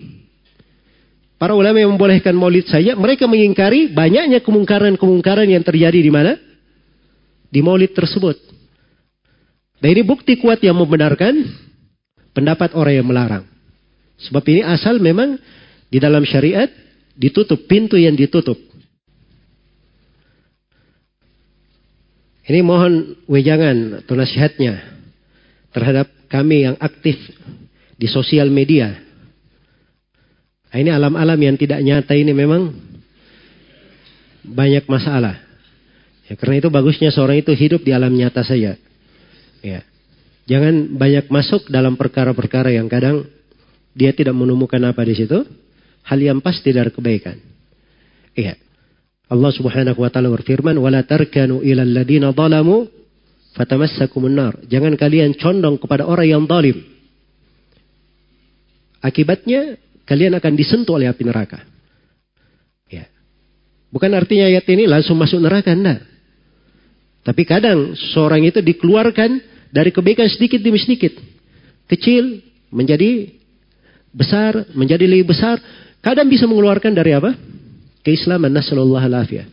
Para 1.38 1.54
ulama 1.54 1.78
yang 1.78 1.94
membolehkan 1.94 2.34
maulid 2.34 2.66
saja, 2.66 2.98
mereka 2.98 3.30
mengingkari 3.30 3.94
banyaknya 3.94 4.42
kemungkaran-kemungkaran 4.42 5.50
yang 5.50 5.62
terjadi 5.62 5.98
di 5.98 6.12
mana? 6.14 6.38
Di 7.50 7.62
maulid 7.62 7.94
tersebut. 7.94 8.38
Dan 9.78 9.94
ini 9.94 10.02
bukti 10.02 10.42
kuat 10.42 10.58
yang 10.66 10.78
membenarkan 10.78 11.38
pendapat 12.34 12.74
orang 12.74 12.94
yang 13.02 13.08
melarang. 13.08 13.46
Sebab 14.18 14.42
ini 14.50 14.62
asal 14.66 14.98
memang 14.98 15.38
di 15.94 16.02
dalam 16.02 16.26
syariat 16.26 16.70
ditutup 17.14 17.70
pintu 17.70 17.98
yang 17.98 18.18
ditutup. 18.18 18.58
Ini 22.48 22.64
mohon 22.64 23.20
wejangan 23.28 24.04
atau 24.04 24.16
nasihatnya 24.16 24.80
terhadap 25.76 26.08
kami 26.32 26.64
yang 26.64 26.80
aktif 26.80 27.20
di 28.00 28.08
sosial 28.08 28.48
media. 28.48 28.96
Ini 30.72 30.96
alam-alam 30.96 31.40
yang 31.40 31.60
tidak 31.60 31.84
nyata 31.84 32.16
ini 32.16 32.32
memang 32.32 32.72
banyak 34.48 34.88
masalah. 34.88 35.44
Ya, 36.28 36.40
karena 36.40 36.60
itu 36.64 36.72
bagusnya 36.72 37.12
seorang 37.12 37.40
itu 37.40 37.52
hidup 37.52 37.84
di 37.84 37.92
alam 37.92 38.12
nyata 38.16 38.44
saja. 38.44 38.80
Ya. 39.60 39.80
Jangan 40.48 40.96
banyak 40.96 41.28
masuk 41.28 41.68
dalam 41.68 42.00
perkara-perkara 42.00 42.72
yang 42.72 42.88
kadang 42.88 43.28
dia 43.92 44.16
tidak 44.16 44.36
menemukan 44.36 44.80
apa 44.88 45.04
di 45.04 45.20
situ. 45.20 45.44
Hal 46.08 46.20
yang 46.24 46.40
pasti 46.40 46.72
dari 46.72 46.88
kebaikan. 46.88 47.36
Iya. 48.32 48.56
Allah 49.28 49.52
Subhanahu 49.52 50.00
wa 50.00 50.08
taala 50.08 50.32
berfirman, 50.32 50.80
"Wala 50.80 51.04
tarkanu 51.04 51.60
ilal 51.60 51.92
ladina 51.92 52.32
zalamu 52.32 52.88
fatamassakumun 53.60 54.34
nar." 54.34 54.54
Jangan 54.72 54.96
kalian 54.96 55.36
condong 55.36 55.76
kepada 55.76 56.08
orang 56.08 56.28
yang 56.28 56.44
zalim. 56.48 56.80
Akibatnya 59.04 59.76
kalian 60.08 60.40
akan 60.40 60.54
disentuh 60.56 60.96
oleh 60.96 61.12
api 61.12 61.24
neraka. 61.28 61.60
Ya. 62.88 63.12
Bukan 63.92 64.16
artinya 64.16 64.48
ayat 64.48 64.64
ini 64.72 64.88
langsung 64.88 65.20
masuk 65.20 65.44
neraka, 65.44 65.76
enggak. 65.76 66.08
Tapi 67.28 67.44
kadang 67.44 67.92
seorang 68.16 68.48
itu 68.48 68.64
dikeluarkan 68.64 69.44
dari 69.76 69.92
kebaikan 69.92 70.32
sedikit 70.32 70.64
demi 70.64 70.80
sedikit. 70.80 71.12
Kecil 71.92 72.40
menjadi 72.72 73.36
besar, 74.16 74.72
menjadi 74.72 75.04
lebih 75.04 75.36
besar. 75.36 75.60
Kadang 76.00 76.32
bisa 76.32 76.48
mengeluarkan 76.48 76.96
dari 76.96 77.12
apa? 77.12 77.36
Keislaman. 78.08 78.56
Nasallallahu 78.56 79.04
alaihi 79.04 79.44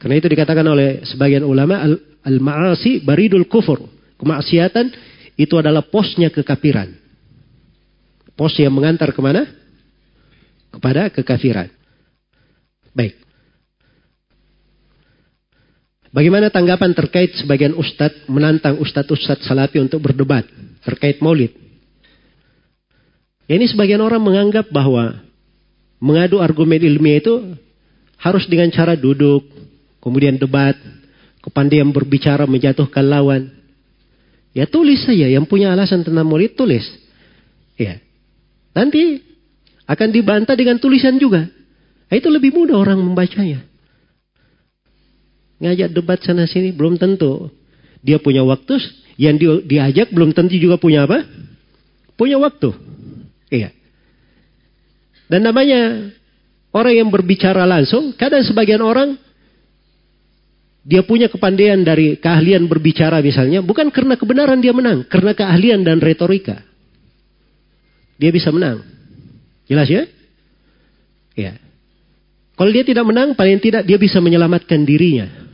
Karena 0.00 0.14
itu 0.16 0.32
dikatakan 0.32 0.64
oleh 0.64 1.04
sebagian 1.04 1.44
ulama, 1.44 1.84
al-ma'asi 2.24 3.04
baridul 3.04 3.44
kufur. 3.44 3.84
Kemaksiatan 4.16 4.88
itu 5.36 5.52
adalah 5.60 5.84
posnya 5.84 6.32
kekafiran. 6.32 6.96
Pos 8.32 8.56
yang 8.56 8.72
mengantar 8.72 9.12
ke 9.12 9.20
mana? 9.20 9.44
Kepada 10.72 11.12
kekafiran. 11.12 11.68
Baik. 12.96 13.16
Bagaimana 16.16 16.48
tanggapan 16.48 16.96
terkait 16.96 17.36
sebagian 17.36 17.76
ustadz 17.76 18.24
menantang 18.24 18.80
ustadz-ustadz 18.80 19.44
salafi 19.44 19.84
untuk 19.84 20.00
berdebat 20.00 20.48
terkait 20.80 21.20
maulid? 21.20 21.52
Ya, 23.44 23.60
ini 23.60 23.68
sebagian 23.68 24.00
orang 24.00 24.24
menganggap 24.24 24.72
bahwa 24.72 25.20
mengadu 26.00 26.40
argumen 26.40 26.80
ilmiah 26.80 27.20
itu 27.20 27.56
harus 28.20 28.44
dengan 28.48 28.72
cara 28.72 28.96
duduk, 28.96 29.44
kemudian 30.00 30.40
debat, 30.40 30.74
kepandaian 31.44 31.88
berbicara 31.90 32.48
menjatuhkan 32.48 33.04
lawan. 33.06 33.52
Ya 34.56 34.64
tulis 34.64 35.04
saja 35.04 35.28
yang 35.28 35.44
punya 35.44 35.72
alasan 35.76 36.00
tentang 36.00 36.24
maulid 36.24 36.56
tulis. 36.56 36.84
Ya. 37.76 38.00
Nanti 38.72 39.20
akan 39.84 40.08
dibantah 40.10 40.56
dengan 40.56 40.80
tulisan 40.80 41.20
juga. 41.20 41.44
Nah, 42.06 42.14
itu 42.16 42.28
lebih 42.32 42.56
mudah 42.56 42.80
orang 42.80 42.96
membacanya 43.02 43.66
ngajak 45.60 45.88
debat 45.92 46.20
sana 46.20 46.44
sini 46.44 46.72
belum 46.72 47.00
tentu 47.00 47.48
dia 48.04 48.20
punya 48.20 48.44
waktu 48.44 48.76
yang 49.16 49.40
dia, 49.40 49.56
diajak 49.64 50.12
belum 50.12 50.36
tentu 50.36 50.56
juga 50.60 50.76
punya 50.76 51.08
apa 51.08 51.24
punya 52.16 52.36
waktu 52.36 52.76
iya 53.48 53.72
dan 55.32 55.48
namanya 55.48 56.12
orang 56.76 56.92
yang 56.92 57.08
berbicara 57.08 57.64
langsung 57.64 58.12
kadang 58.12 58.44
sebagian 58.44 58.84
orang 58.84 59.16
dia 60.84 61.00
punya 61.02 61.32
kepandaian 61.32 61.80
dari 61.80 62.20
keahlian 62.20 62.68
berbicara 62.68 63.24
misalnya 63.24 63.64
bukan 63.64 63.88
karena 63.88 64.20
kebenaran 64.20 64.60
dia 64.60 64.76
menang 64.76 65.08
karena 65.08 65.32
keahlian 65.32 65.80
dan 65.82 65.98
retorika. 65.98 66.60
Dia 68.20 68.28
bisa 68.32 68.52
menang. 68.52 68.84
Jelas 69.66 69.88
ya? 69.88 70.04
Ya. 71.36 71.56
Kalau 72.56 72.70
dia 72.72 72.84
tidak 72.84 73.04
menang 73.04 73.32
paling 73.36 73.60
tidak 73.60 73.84
dia 73.84 73.96
bisa 73.96 74.20
menyelamatkan 74.20 74.84
dirinya. 74.84 75.46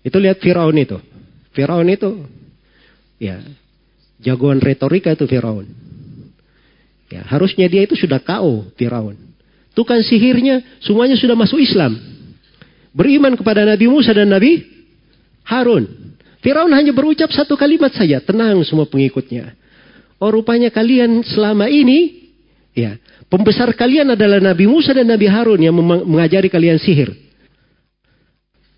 Itu 0.00 0.16
lihat 0.16 0.40
Firaun 0.40 0.76
itu. 0.80 0.96
Firaun 1.52 1.88
itu 1.92 2.24
ya 3.20 3.40
jagoan 4.22 4.60
retorika 4.62 5.12
itu 5.12 5.28
Firaun. 5.28 5.68
Ya, 7.10 7.26
harusnya 7.26 7.66
dia 7.66 7.82
itu 7.82 7.98
sudah 7.98 8.22
KO 8.22 8.70
Firaun. 8.78 9.18
Tukang 9.74 9.98
sihirnya 9.98 10.62
semuanya 10.78 11.18
sudah 11.18 11.34
masuk 11.34 11.58
Islam. 11.58 11.98
Beriman 12.94 13.34
kepada 13.34 13.66
Nabi 13.66 13.90
Musa 13.90 14.14
dan 14.14 14.30
Nabi 14.30 14.62
Harun. 15.42 16.14
Firaun 16.38 16.70
hanya 16.70 16.94
berucap 16.94 17.30
satu 17.34 17.58
kalimat 17.58 17.90
saja, 17.90 18.22
tenang 18.22 18.62
semua 18.62 18.86
pengikutnya. 18.86 19.58
Oh 20.22 20.30
rupanya 20.30 20.70
kalian 20.70 21.26
selama 21.26 21.66
ini 21.66 22.30
ya, 22.74 22.96
pembesar 23.26 23.74
kalian 23.74 24.14
adalah 24.14 24.38
Nabi 24.38 24.70
Musa 24.70 24.94
dan 24.94 25.10
Nabi 25.10 25.26
Harun 25.26 25.60
yang 25.60 25.74
mengajari 25.82 26.46
kalian 26.46 26.78
sihir. 26.78 27.10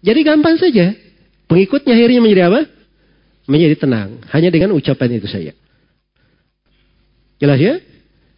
Jadi 0.03 0.21
gampang 0.25 0.57
saja. 0.59 0.97
Pengikutnya 1.47 1.93
akhirnya 1.95 2.21
menjadi 2.25 2.43
apa? 2.49 2.61
Menjadi 3.45 3.75
tenang. 3.77 4.25
Hanya 4.33 4.49
dengan 4.49 4.73
ucapan 4.73 5.21
itu 5.21 5.29
saja. 5.29 5.53
Jelas 7.39 7.59
ya? 7.61 7.92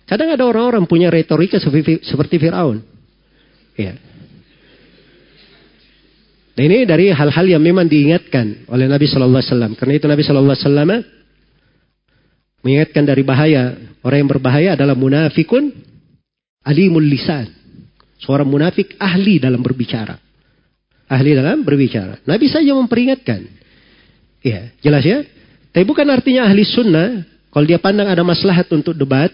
Kadang 0.05 0.33
ada 0.33 0.45
orang-orang 0.45 0.85
punya 0.85 1.09
retorika 1.09 1.57
seperti, 1.57 2.37
Fir'aun. 2.37 2.85
Ya. 3.75 3.97
Nah 6.55 6.63
ini 6.63 6.87
dari 6.87 7.11
hal-hal 7.11 7.47
yang 7.51 7.63
memang 7.65 7.91
diingatkan 7.91 8.71
oleh 8.71 8.87
Nabi 8.87 9.11
Shallallahu 9.11 9.43
Alaihi 9.43 9.51
Wasallam. 9.51 9.73
Karena 9.75 9.93
itu 9.99 10.07
Nabi 10.07 10.23
Shallallahu 10.23 10.55
Alaihi 10.55 10.67
Wasallam 10.69 10.91
mengingatkan 12.63 13.03
dari 13.03 13.23
bahaya. 13.27 13.75
Orang 14.05 14.19
yang 14.23 14.31
berbahaya 14.31 14.71
adalah 14.79 14.95
munafikun 14.95 15.75
alimul 16.63 17.03
lisan. 17.03 17.51
Seorang 18.23 18.47
munafik 18.47 18.95
ahli 19.03 19.43
dalam 19.43 19.59
berbicara 19.65 20.15
ahli 21.09 21.37
dalam 21.37 21.63
berbicara. 21.63 22.21
Nabi 22.25 22.47
saja 22.49 22.73
memperingatkan. 22.73 23.41
Ya, 24.45 24.73
jelas 24.81 25.05
ya. 25.05 25.25
Tapi 25.73 25.85
bukan 25.89 26.07
artinya 26.09 26.47
ahli 26.47 26.63
sunnah, 26.63 27.25
kalau 27.51 27.67
dia 27.67 27.81
pandang 27.81 28.07
ada 28.07 28.23
maslahat 28.23 28.69
untuk 28.71 28.95
debat, 28.95 29.33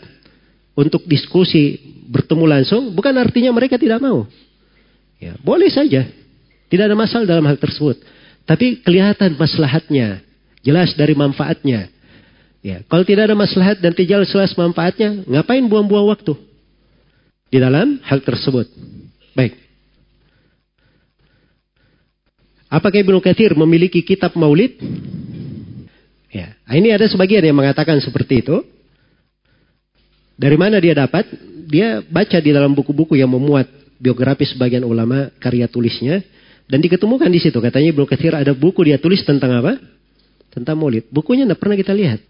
untuk 0.74 1.04
diskusi, 1.06 1.78
bertemu 2.10 2.44
langsung, 2.46 2.90
bukan 2.94 3.14
artinya 3.18 3.50
mereka 3.54 3.78
tidak 3.78 4.02
mau. 4.02 4.26
Ya, 5.20 5.36
boleh 5.42 5.68
saja. 5.68 6.08
Tidak 6.70 6.84
ada 6.86 6.96
masalah 6.96 7.26
dalam 7.26 7.44
hal 7.44 7.58
tersebut. 7.58 8.00
Tapi 8.46 8.80
kelihatan 8.80 9.36
maslahatnya, 9.36 10.22
jelas 10.64 10.94
dari 10.96 11.12
manfaatnya. 11.14 11.90
Ya, 12.60 12.84
kalau 12.86 13.04
tidak 13.04 13.30
ada 13.30 13.36
maslahat 13.36 13.80
dan 13.80 13.92
tidak 13.96 14.28
jelas 14.28 14.52
manfaatnya, 14.56 15.24
ngapain 15.24 15.64
buang-buang 15.64 16.12
waktu 16.12 16.36
di 17.50 17.58
dalam 17.58 17.98
hal 18.06 18.20
tersebut? 18.22 18.68
Baik. 19.34 19.58
Apakah 22.70 23.02
Ibnu 23.02 23.18
Katsir 23.18 23.50
memiliki 23.58 23.98
kitab 24.06 24.38
Maulid? 24.38 24.78
Ya, 26.30 26.54
ini 26.70 26.94
ada 26.94 27.10
sebagian 27.10 27.42
yang 27.42 27.58
mengatakan 27.58 27.98
seperti 27.98 28.46
itu. 28.46 28.62
Dari 30.40 30.56
mana 30.56 30.80
dia 30.80 30.96
dapat? 30.96 31.28
Dia 31.68 32.00
baca 32.00 32.38
di 32.40 32.50
dalam 32.50 32.72
buku-buku 32.72 33.12
yang 33.20 33.28
memuat 33.28 33.68
biografi 34.00 34.48
sebagian 34.48 34.80
ulama 34.88 35.28
karya 35.36 35.68
tulisnya 35.68 36.24
dan 36.64 36.80
diketemukan 36.80 37.28
di 37.28 37.44
situ. 37.44 37.60
Katanya 37.60 37.92
Ibnu 37.92 38.08
Katsir 38.08 38.32
ada 38.32 38.56
buku 38.56 38.88
dia 38.88 38.96
tulis 38.96 39.20
tentang 39.20 39.60
apa? 39.60 39.76
Tentang 40.48 40.80
Maulid. 40.80 41.12
Bukunya 41.12 41.44
tidak 41.44 41.60
pernah 41.60 41.76
kita 41.76 41.92
lihat. 41.92 42.24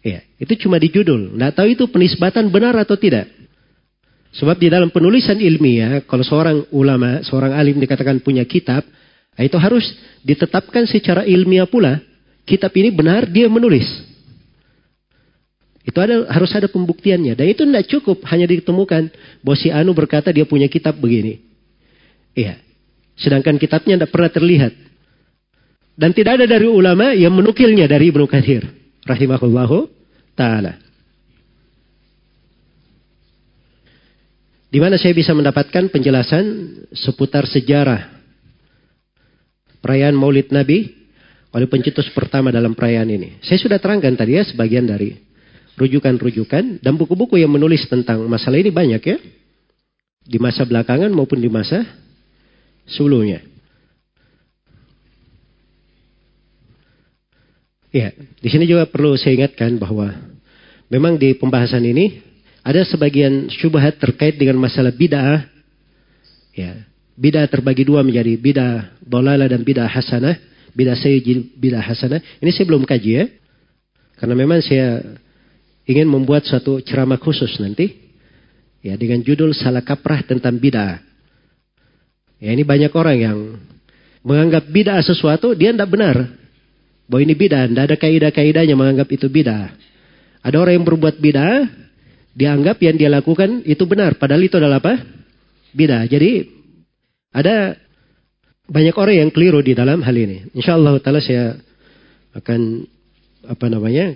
Ya, 0.00 0.24
itu 0.40 0.56
cuma 0.66 0.80
di 0.80 0.88
judul. 0.88 1.36
Tidak 1.36 1.52
tahu 1.52 1.68
itu 1.76 1.84
penisbatan 1.92 2.48
benar 2.48 2.72
atau 2.80 2.96
tidak. 2.96 3.28
Sebab 4.32 4.56
di 4.56 4.72
dalam 4.72 4.88
penulisan 4.88 5.36
ilmiah, 5.36 6.02
kalau 6.08 6.24
seorang 6.24 6.66
ulama, 6.72 7.20
seorang 7.24 7.52
alim 7.56 7.76
dikatakan 7.76 8.24
punya 8.24 8.44
kitab, 8.48 8.84
itu 9.36 9.56
harus 9.60 9.84
ditetapkan 10.24 10.88
secara 10.88 11.28
ilmiah 11.28 11.68
pula. 11.68 12.00
Kitab 12.46 12.72
ini 12.78 12.88
benar 12.94 13.28
dia 13.28 13.50
menulis. 13.50 13.84
Itu 15.86 16.02
ada 16.02 16.26
harus 16.26 16.50
ada 16.50 16.66
pembuktiannya. 16.66 17.38
Dan 17.38 17.46
itu 17.46 17.62
tidak 17.62 17.86
cukup 17.86 18.26
hanya 18.26 18.50
ditemukan 18.50 19.06
bahwa 19.38 19.56
si 19.56 19.70
Anu 19.70 19.94
berkata 19.94 20.34
dia 20.34 20.42
punya 20.42 20.66
kitab 20.66 20.98
begini. 20.98 21.38
Iya. 22.34 22.58
Sedangkan 23.14 23.54
kitabnya 23.54 23.94
tidak 24.02 24.10
pernah 24.10 24.26
terlihat. 24.26 24.74
Dan 25.94 26.10
tidak 26.10 26.42
ada 26.42 26.46
dari 26.50 26.66
ulama 26.66 27.14
yang 27.14 27.32
menukilnya 27.32 27.86
dari 27.86 28.10
Ibnu 28.10 28.26
Kathir. 28.26 28.66
Rahimahullahu 29.06 29.86
ta'ala. 30.34 30.82
Di 34.66 34.82
mana 34.82 34.98
saya 34.98 35.14
bisa 35.14 35.32
mendapatkan 35.32 35.88
penjelasan 35.88 36.44
seputar 36.92 37.46
sejarah 37.46 38.12
perayaan 39.80 40.18
Maulid 40.18 40.50
Nabi 40.50 40.90
oleh 41.54 41.70
pencetus 41.70 42.10
pertama 42.10 42.50
dalam 42.50 42.74
perayaan 42.74 43.08
ini. 43.08 43.38
Saya 43.40 43.62
sudah 43.62 43.78
terangkan 43.78 44.18
tadi 44.18 44.36
ya 44.36 44.44
sebagian 44.44 44.84
dari 44.84 45.25
rujukan-rujukan 45.76 46.80
dan 46.80 46.92
buku-buku 46.96 47.36
yang 47.36 47.52
menulis 47.52 47.84
tentang 47.86 48.24
masalah 48.26 48.56
ini 48.56 48.72
banyak 48.72 49.02
ya. 49.04 49.16
Di 50.26 50.42
masa 50.42 50.66
belakangan 50.66 51.12
maupun 51.12 51.38
di 51.38 51.46
masa 51.46 51.86
sebelumnya. 52.88 53.44
Ya, 57.94 58.12
di 58.12 58.48
sini 58.50 58.66
juga 58.68 58.84
perlu 58.90 59.14
saya 59.16 59.38
ingatkan 59.38 59.78
bahwa 59.80 60.12
memang 60.92 61.16
di 61.16 61.32
pembahasan 61.38 61.80
ini 61.86 62.20
ada 62.66 62.82
sebagian 62.82 63.46
syubhat 63.48 63.96
terkait 64.02 64.36
dengan 64.36 64.58
masalah 64.58 64.90
bid'ah. 64.90 65.46
Ya, 66.52 66.82
bid'ah 67.14 67.46
terbagi 67.46 67.86
dua 67.86 68.02
menjadi 68.02 68.34
bid'ah 68.34 69.00
dolala 69.00 69.46
dan 69.46 69.62
bid'ah 69.62 69.86
hasanah. 69.86 70.34
Bid'ah 70.76 70.98
sayyid, 70.98 71.56
bid'ah 71.56 71.80
hasanah. 71.80 72.20
Ini 72.42 72.50
saya 72.52 72.66
belum 72.68 72.84
kaji 72.84 73.10
ya. 73.16 73.24
Karena 74.18 74.34
memang 74.36 74.60
saya 74.60 75.00
ingin 75.86 76.10
membuat 76.10 76.44
suatu 76.44 76.82
ceramah 76.82 77.18
khusus 77.18 77.56
nanti. 77.62 78.04
Ya, 78.84 78.94
dengan 78.94 79.18
judul 79.24 79.50
salah 79.50 79.82
kaprah 79.82 80.22
tentang 80.22 80.62
bid'ah. 80.62 81.02
Ya, 82.38 82.54
ini 82.54 82.62
banyak 82.62 82.92
orang 82.94 83.16
yang 83.18 83.38
menganggap 84.22 84.70
bid'ah 84.70 85.02
sesuatu, 85.02 85.56
dia 85.58 85.74
tidak 85.74 85.90
benar. 85.90 86.16
Bahwa 87.10 87.22
ini 87.22 87.34
bid'ah, 87.34 87.66
tidak 87.66 87.84
ada 87.90 87.96
kaidah-kaidahnya 87.98 88.74
menganggap 88.78 89.10
itu 89.10 89.26
bid'ah. 89.26 89.74
Ada 90.46 90.56
orang 90.62 90.78
yang 90.78 90.86
berbuat 90.86 91.18
bid'ah, 91.18 91.86
dianggap 92.36 92.76
yang 92.84 93.00
dia 93.00 93.08
lakukan 93.08 93.64
itu 93.64 93.88
benar. 93.88 94.20
Padahal 94.20 94.44
itu 94.44 94.60
adalah 94.60 94.78
apa? 94.84 95.00
Bidah. 95.72 96.04
Jadi 96.04 96.44
ada 97.32 97.80
banyak 98.68 98.92
orang 98.92 99.16
yang 99.24 99.30
keliru 99.32 99.64
di 99.64 99.72
dalam 99.72 100.04
hal 100.04 100.12
ini. 100.12 100.52
Insya 100.52 100.76
Allah 100.76 101.00
taala 101.00 101.24
saya 101.24 101.56
akan 102.36 102.84
apa 103.48 103.66
namanya 103.72 104.12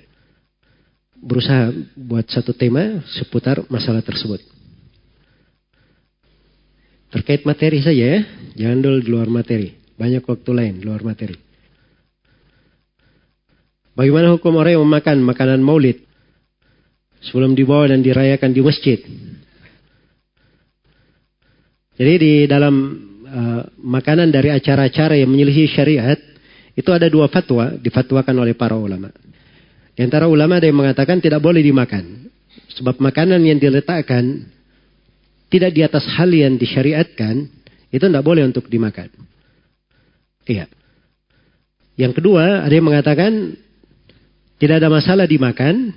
berusaha 1.21 1.73
buat 1.97 2.27
satu 2.27 2.57
tema 2.57 3.05
seputar 3.17 3.63
masalah 3.69 4.01
tersebut. 4.01 4.41
Terkait 7.11 7.43
materi 7.45 7.83
saja 7.83 8.05
ya, 8.17 8.19
jangan 8.57 8.79
dulu 8.81 8.99
di 9.03 9.09
luar 9.11 9.29
materi. 9.29 9.75
Banyak 9.99 10.25
waktu 10.25 10.51
lain 10.55 10.75
di 10.81 10.85
luar 10.87 11.03
materi. 11.05 11.37
Bagaimana 13.93 14.33
hukum 14.33 14.57
orang 14.57 14.79
yang 14.79 14.85
memakan 14.87 15.19
makanan 15.21 15.61
maulid? 15.61 16.11
sebelum 17.21 17.53
dibawa 17.53 17.93
dan 17.93 18.01
dirayakan 18.01 18.51
di 18.51 18.61
masjid. 18.65 18.99
Jadi 22.01 22.15
di 22.17 22.35
dalam 22.49 22.75
uh, 23.29 23.63
makanan 23.77 24.33
dari 24.33 24.49
acara-acara 24.49 25.21
yang 25.21 25.29
menyelisih 25.29 25.69
syariat 25.69 26.17
itu 26.73 26.89
ada 26.89 27.13
dua 27.13 27.29
fatwa 27.29 27.77
difatwakan 27.77 28.41
oleh 28.41 28.57
para 28.57 28.73
ulama. 28.81 29.13
Di 29.95 30.01
antara 30.07 30.31
ulama 30.31 30.59
ada 30.59 30.67
yang 30.67 30.79
mengatakan 30.79 31.19
tidak 31.19 31.43
boleh 31.43 31.61
dimakan. 31.61 32.31
Sebab 32.79 33.03
makanan 33.03 33.43
yang 33.43 33.59
diletakkan 33.59 34.47
tidak 35.51 35.71
di 35.75 35.83
atas 35.83 36.07
hal 36.15 36.31
yang 36.31 36.55
disyariatkan 36.55 37.51
itu 37.91 38.05
tidak 38.07 38.23
boleh 38.23 38.47
untuk 38.47 38.71
dimakan. 38.71 39.11
Iya. 40.47 40.71
Yang 41.99 42.23
kedua 42.23 42.65
ada 42.65 42.73
yang 42.73 42.87
mengatakan 42.87 43.59
tidak 44.63 44.81
ada 44.81 44.89
masalah 44.89 45.27
dimakan 45.27 45.93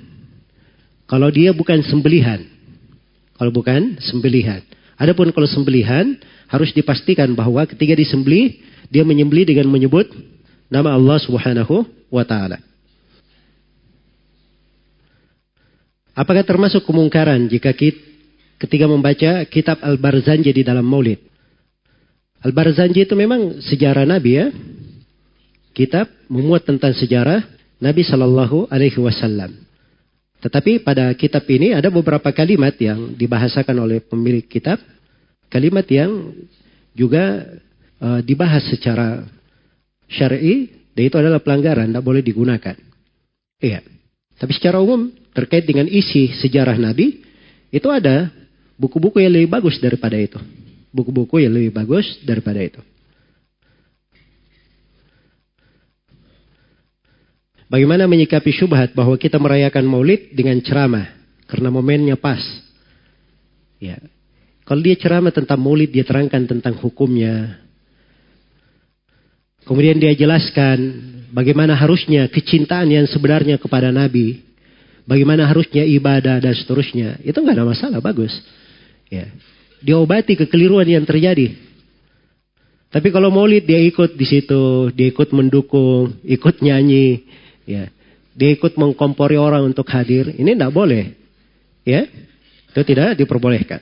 kalau 1.05 1.29
dia 1.29 1.53
bukan 1.53 1.79
sembelihan. 1.85 2.41
Kalau 3.37 3.51
bukan 3.53 4.01
sembelihan. 4.01 4.61
Adapun 4.97 5.33
kalau 5.33 5.49
sembelihan 5.49 6.17
harus 6.49 6.73
dipastikan 6.73 7.33
bahwa 7.33 7.65
ketika 7.65 7.97
disembelih 7.97 8.57
dia 8.89 9.01
menyembelih 9.01 9.45
dengan 9.49 9.69
menyebut 9.69 10.09
nama 10.69 10.93
Allah 10.93 11.17
Subhanahu 11.21 11.85
wa 12.13 12.23
taala. 12.25 12.72
Apakah 16.13 16.45
termasuk 16.45 16.85
kemungkaran 16.85 17.49
jika 17.49 17.73
kita, 17.73 17.97
ketika 18.61 18.85
membaca 18.85 19.41
kitab 19.49 19.81
Al-Barzanji 19.81 20.53
di 20.53 20.61
dalam 20.61 20.85
Maulid? 20.85 21.17
Al-Barzanji 22.45 23.01
itu 23.01 23.17
memang 23.17 23.57
sejarah 23.65 24.05
Nabi 24.05 24.31
ya. 24.37 24.47
Kitab 25.73 26.05
memuat 26.29 26.69
tentang 26.69 26.93
sejarah 26.93 27.41
Nabi 27.81 28.05
Shallallahu 28.05 28.69
Alaihi 28.69 29.01
Wasallam. 29.01 29.57
Tetapi 30.43 30.83
pada 30.83 31.09
kitab 31.17 31.47
ini 31.49 31.73
ada 31.73 31.87
beberapa 31.89 32.29
kalimat 32.35 32.75
yang 32.77 33.15
dibahasakan 33.15 33.73
oleh 33.79 34.03
pemilik 34.03 34.43
kitab. 34.43 34.77
Kalimat 35.49 35.87
yang 35.89 36.35
juga 36.93 37.47
uh, 38.03 38.19
dibahas 38.21 38.61
secara 38.69 39.23
syar'i 40.11 40.69
dan 40.93 41.03
itu 41.09 41.15
adalah 41.17 41.41
pelanggaran, 41.41 41.89
tidak 41.89 42.05
boleh 42.05 42.21
digunakan. 42.21 42.77
Iya. 43.57 43.92
Tapi 44.37 44.51
secara 44.55 44.81
umum 44.81 45.13
terkait 45.33 45.65
dengan 45.65 45.89
isi 45.89 46.33
sejarah 46.41 46.77
Nabi 46.77 47.21
itu 47.73 47.87
ada 47.89 48.29
buku-buku 48.77 49.21
yang 49.21 49.33
lebih 49.33 49.49
bagus 49.49 49.81
daripada 49.81 50.17
itu. 50.17 50.37
Buku-buku 50.93 51.41
yang 51.41 51.53
lebih 51.53 51.73
bagus 51.73 52.05
daripada 52.21 52.61
itu. 52.61 52.81
Bagaimana 57.73 58.05
menyikapi 58.05 58.53
syubhat 58.53 58.93
bahwa 58.93 59.17
kita 59.17 59.41
merayakan 59.41 59.89
maulid 59.89 60.29
dengan 60.37 60.61
ceramah. 60.61 61.09
Karena 61.49 61.73
momennya 61.73 62.13
pas. 62.13 62.41
Ya. 63.81 63.97
Kalau 64.61 64.85
dia 64.85 64.93
ceramah 64.93 65.33
tentang 65.33 65.57
maulid, 65.57 65.89
dia 65.89 66.05
terangkan 66.05 66.45
tentang 66.45 66.77
hukumnya. 66.77 67.57
Kemudian 69.65 69.97
dia 69.97 70.13
jelaskan 70.13 70.77
bagaimana 71.33 71.73
harusnya 71.73 72.29
kecintaan 72.29 72.93
yang 72.93 73.09
sebenarnya 73.09 73.57
kepada 73.57 73.89
Nabi. 73.89 74.45
Bagaimana 75.03 75.43
harusnya 75.43 75.83
ibadah 75.83 76.39
dan 76.39 76.55
seterusnya. 76.55 77.19
Itu 77.25 77.43
nggak 77.43 77.59
ada 77.59 77.67
masalah, 77.67 77.99
bagus. 77.99 78.31
Ya. 79.11 79.27
Diobati 79.83 80.39
kekeliruan 80.39 80.87
yang 80.87 81.03
terjadi. 81.03 81.59
Tapi 82.87 83.11
kalau 83.11 83.27
maulid 83.27 83.67
dia 83.67 83.83
ikut 83.83 84.15
di 84.15 84.23
situ, 84.23 84.93
dia 84.95 85.11
ikut 85.11 85.33
mendukung, 85.35 86.23
ikut 86.23 86.63
nyanyi, 86.63 87.25
ya 87.67 87.91
dia 88.33 88.49
ikut 88.53 88.73
mengkompori 88.75 89.37
orang 89.37 89.61
untuk 89.69 89.85
hadir, 89.93 90.33
ini 90.33 90.57
tidak 90.57 90.73
boleh. 90.73 91.13
Ya, 91.85 92.09
itu 92.73 92.81
tidak 92.81 93.13
diperbolehkan. 93.21 93.81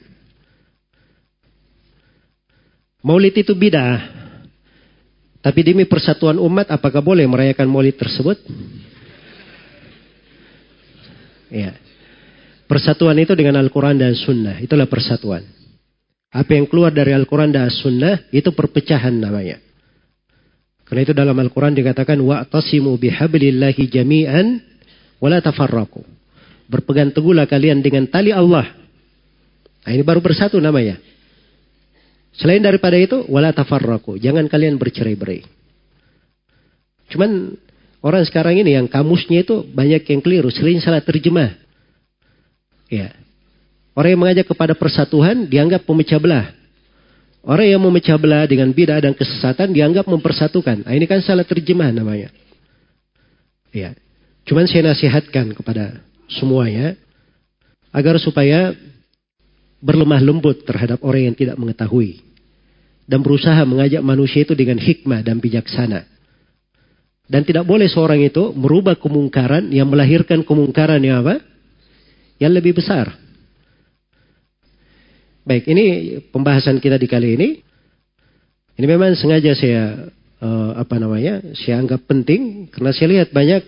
Maulid 3.02 3.34
itu 3.34 3.56
bidah. 3.56 4.21
Tapi 5.42 5.60
demi 5.66 5.90
persatuan 5.90 6.38
umat, 6.38 6.70
apakah 6.70 7.02
boleh 7.02 7.26
merayakan 7.26 7.66
maulid 7.66 7.98
tersebut? 7.98 8.38
Ya. 11.50 11.74
Persatuan 12.70 13.18
itu 13.20 13.34
dengan 13.36 13.60
Al-Quran 13.60 13.98
dan 14.00 14.14
Sunnah. 14.16 14.62
Itulah 14.62 14.88
persatuan. 14.88 15.44
Apa 16.32 16.56
yang 16.56 16.70
keluar 16.70 16.96
dari 16.96 17.12
Al-Quran 17.12 17.52
dan 17.52 17.68
Sunnah, 17.68 18.32
itu 18.32 18.54
perpecahan 18.56 19.12
namanya. 19.12 19.60
Karena 20.88 21.02
itu 21.04 21.12
dalam 21.12 21.36
Al-Quran 21.36 21.76
dikatakan 21.76 22.16
wa'tasimu 22.22 22.96
bihablillahi 22.96 23.84
jami'an 23.92 24.64
wala 25.20 25.44
tafarraqu. 25.44 26.06
Berpegang 26.72 27.12
teguhlah 27.12 27.50
kalian 27.50 27.84
dengan 27.84 28.08
tali 28.08 28.32
Allah. 28.32 28.64
Nah, 29.84 29.92
ini 29.92 30.06
baru 30.06 30.24
bersatu 30.24 30.56
namanya. 30.64 31.02
Selain 32.42 32.58
daripada 32.58 32.98
itu 32.98 33.22
wala 33.30 33.54
tafarraqu. 33.54 34.18
Jangan 34.18 34.50
kalian 34.50 34.82
bercerai-berai. 34.82 35.46
Cuman 37.14 37.54
orang 38.02 38.26
sekarang 38.26 38.58
ini 38.58 38.74
yang 38.74 38.90
kamusnya 38.90 39.46
itu 39.46 39.62
banyak 39.62 40.02
yang 40.10 40.26
keliru, 40.26 40.50
sering 40.50 40.82
salah 40.82 41.06
terjemah. 41.06 41.54
Ya. 42.90 43.14
Orang 43.94 44.10
yang 44.18 44.22
mengajak 44.26 44.50
kepada 44.50 44.74
persatuan 44.74 45.46
dianggap 45.46 45.86
pemecah 45.86 46.18
belah. 46.18 46.50
Orang 47.46 47.70
yang 47.70 47.82
memecah 47.82 48.18
belah 48.18 48.50
dengan 48.50 48.74
bidah 48.74 48.98
dan 48.98 49.14
kesesatan 49.14 49.70
dianggap 49.70 50.10
mempersatukan. 50.10 50.86
Nah, 50.86 50.94
ini 50.98 51.06
kan 51.06 51.22
salah 51.22 51.46
terjemah 51.46 51.94
namanya. 51.94 52.34
Ya. 53.70 53.94
Cuman 54.50 54.66
saya 54.66 54.90
nasihatkan 54.90 55.54
kepada 55.54 56.02
semuanya 56.26 56.98
agar 57.94 58.18
supaya 58.18 58.74
berlemah 59.78 60.22
lembut 60.26 60.66
terhadap 60.66 61.02
orang 61.06 61.30
yang 61.30 61.36
tidak 61.38 61.58
mengetahui. 61.62 62.31
Dan 63.10 63.20
berusaha 63.26 63.60
mengajak 63.66 64.02
manusia 64.06 64.46
itu 64.46 64.54
dengan 64.54 64.78
hikmah 64.78 65.22
dan 65.26 65.42
bijaksana. 65.42 66.08
Dan 67.32 67.48
tidak 67.48 67.64
boleh 67.64 67.88
seorang 67.88 68.20
itu 68.20 68.52
merubah 68.52 69.00
kemungkaran 69.00 69.72
yang 69.72 69.88
melahirkan 69.88 70.44
kemungkaran 70.44 71.00
yang 71.00 71.24
apa? 71.24 71.40
Yang 72.36 72.52
lebih 72.60 72.74
besar. 72.84 73.16
Baik, 75.48 75.64
ini 75.72 76.18
pembahasan 76.28 76.84
kita 76.84 77.00
di 77.00 77.08
kali 77.08 77.40
ini. 77.40 77.50
Ini 78.76 78.86
memang 78.86 79.16
sengaja 79.16 79.56
saya 79.56 80.12
uh, 80.44 80.76
apa 80.76 81.00
namanya? 81.00 81.56
Saya 81.56 81.80
anggap 81.80 82.04
penting 82.04 82.68
karena 82.68 82.92
saya 82.92 83.08
lihat 83.16 83.30
banyak 83.32 83.64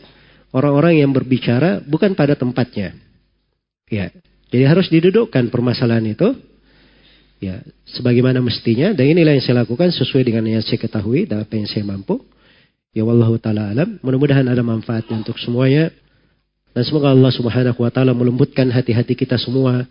orang-orang 0.51 1.01
yang 1.01 1.15
berbicara 1.15 1.81
bukan 1.81 2.13
pada 2.13 2.35
tempatnya. 2.35 2.99
Ya, 3.87 4.11
jadi 4.53 4.69
harus 4.69 4.91
didudukkan 4.91 5.49
permasalahan 5.49 6.13
itu 6.13 6.35
ya 7.43 7.59
sebagaimana 7.83 8.39
mestinya 8.39 8.95
dan 8.95 9.05
inilah 9.11 9.35
yang 9.35 9.43
saya 9.43 9.67
lakukan 9.67 9.91
sesuai 9.91 10.23
dengan 10.23 10.47
yang 10.47 10.63
saya 10.63 10.79
ketahui 10.79 11.27
dan 11.27 11.43
apa 11.43 11.53
yang 11.59 11.67
saya 11.67 11.83
mampu. 11.83 12.23
Ya 12.93 13.03
wallahu 13.03 13.41
taala 13.41 13.73
alam. 13.73 13.99
Mudah-mudahan 13.99 14.45
ada 14.45 14.61
manfaatnya 14.61 15.19
untuk 15.19 15.35
semuanya. 15.41 15.89
Dan 16.73 16.81
semoga 16.87 17.13
Allah 17.13 17.29
Subhanahu 17.29 17.79
wa 17.83 17.91
taala 17.93 18.17
melembutkan 18.17 18.69
hati-hati 18.69 19.13
kita 19.13 19.37
semua 19.37 19.85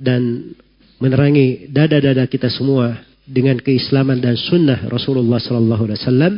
dan 0.00 0.52
menerangi 1.00 1.68
dada-dada 1.68 2.24
kita 2.24 2.48
semua 2.48 3.00
dengan 3.26 3.60
keislaman 3.60 4.22
dan 4.22 4.38
sunnah 4.38 4.88
Rasulullah 4.88 5.40
sallallahu 5.40 5.82
alaihi 5.88 6.00
wasallam. 6.00 6.34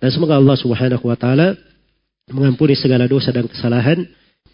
Dan 0.00 0.08
semoga 0.12 0.36
Allah 0.36 0.56
Subhanahu 0.56 1.04
wa 1.06 1.16
taala 1.16 1.56
mengampuni 2.32 2.76
segala 2.76 3.04
dosa 3.04 3.30
dan 3.30 3.46
kesalahan, 3.48 4.04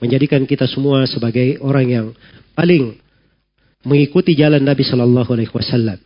menjadikan 0.03 0.43
kita 0.45 0.67
semua 0.67 1.07
sebagai 1.07 1.59
orang 1.63 1.87
yang 1.87 2.07
paling 2.57 2.99
mengikuti 3.87 4.35
jalan 4.35 4.67
Nabi 4.67 4.83
sallallahu 4.83 5.31
alaihi 5.31 5.53
wasallam. 5.55 6.03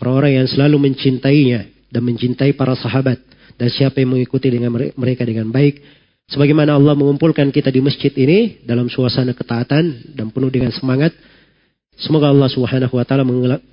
Orang-orang 0.00 0.42
yang 0.42 0.48
selalu 0.48 0.90
mencintainya 0.90 1.68
dan 1.92 2.02
mencintai 2.02 2.56
para 2.56 2.72
sahabat 2.74 3.20
dan 3.60 3.68
siapa 3.70 4.00
yang 4.00 4.16
mengikuti 4.16 4.48
dengan 4.48 4.72
mereka 4.74 5.22
dengan 5.22 5.52
baik. 5.52 5.78
Sebagaimana 6.24 6.74
Allah 6.74 6.96
mengumpulkan 6.96 7.52
kita 7.52 7.68
di 7.68 7.84
masjid 7.84 8.10
ini 8.16 8.64
dalam 8.64 8.88
suasana 8.88 9.36
ketaatan 9.36 10.16
dan 10.16 10.32
penuh 10.32 10.48
dengan 10.48 10.72
semangat. 10.72 11.12
Semoga 11.94 12.32
Allah 12.32 12.50
Subhanahu 12.50 12.96
wa 12.96 13.04
taala 13.06 13.22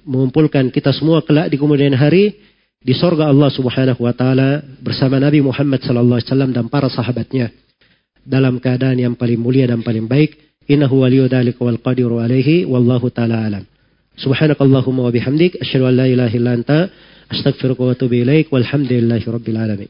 mengumpulkan 0.05 0.69
kita 0.69 0.93
semua 0.93 1.25
kelak 1.25 1.49
di 1.49 1.57
kemudian 1.57 1.95
hari 1.97 2.37
di 2.77 2.93
sorga 2.93 3.31
Allah 3.31 3.49
Subhanahu 3.49 3.97
wa 3.97 4.13
taala 4.13 4.61
bersama 4.77 5.17
Nabi 5.17 5.41
Muhammad 5.41 5.81
sallallahu 5.81 6.21
alaihi 6.21 6.29
wasallam 6.29 6.51
dan 6.53 6.65
para 6.69 6.85
sahabatnya 6.85 7.49
dalam 8.21 8.61
keadaan 8.61 9.01
yang 9.01 9.13
paling 9.17 9.41
mulia 9.41 9.65
dan 9.65 9.81
paling 9.81 10.05
baik 10.05 10.37
innahu 10.73 10.95
waliyyu 11.03 11.27
dzalika 11.34 11.61
wal 11.68 11.80
qadiru 11.88 12.15
alaihi 12.26 12.65
wallahu 12.73 13.07
taala 13.18 13.38
alam 13.48 13.64
subhanakallahumma 14.23 15.02
wa 15.07 15.11
bihamdik 15.15 15.52
asyhadu 15.64 15.85
an 15.89 15.95
la 16.02 16.06
ilaha 16.14 16.34
illa 16.39 16.52
anta 16.57 16.80
Astaghfiruka 17.31 17.84
wa 17.84 17.91
atubu 17.95 18.14
ilaik 18.14 18.52
walhamdulillahi 18.52 19.26
rabbil 19.31 19.57
alamin. 19.57 19.89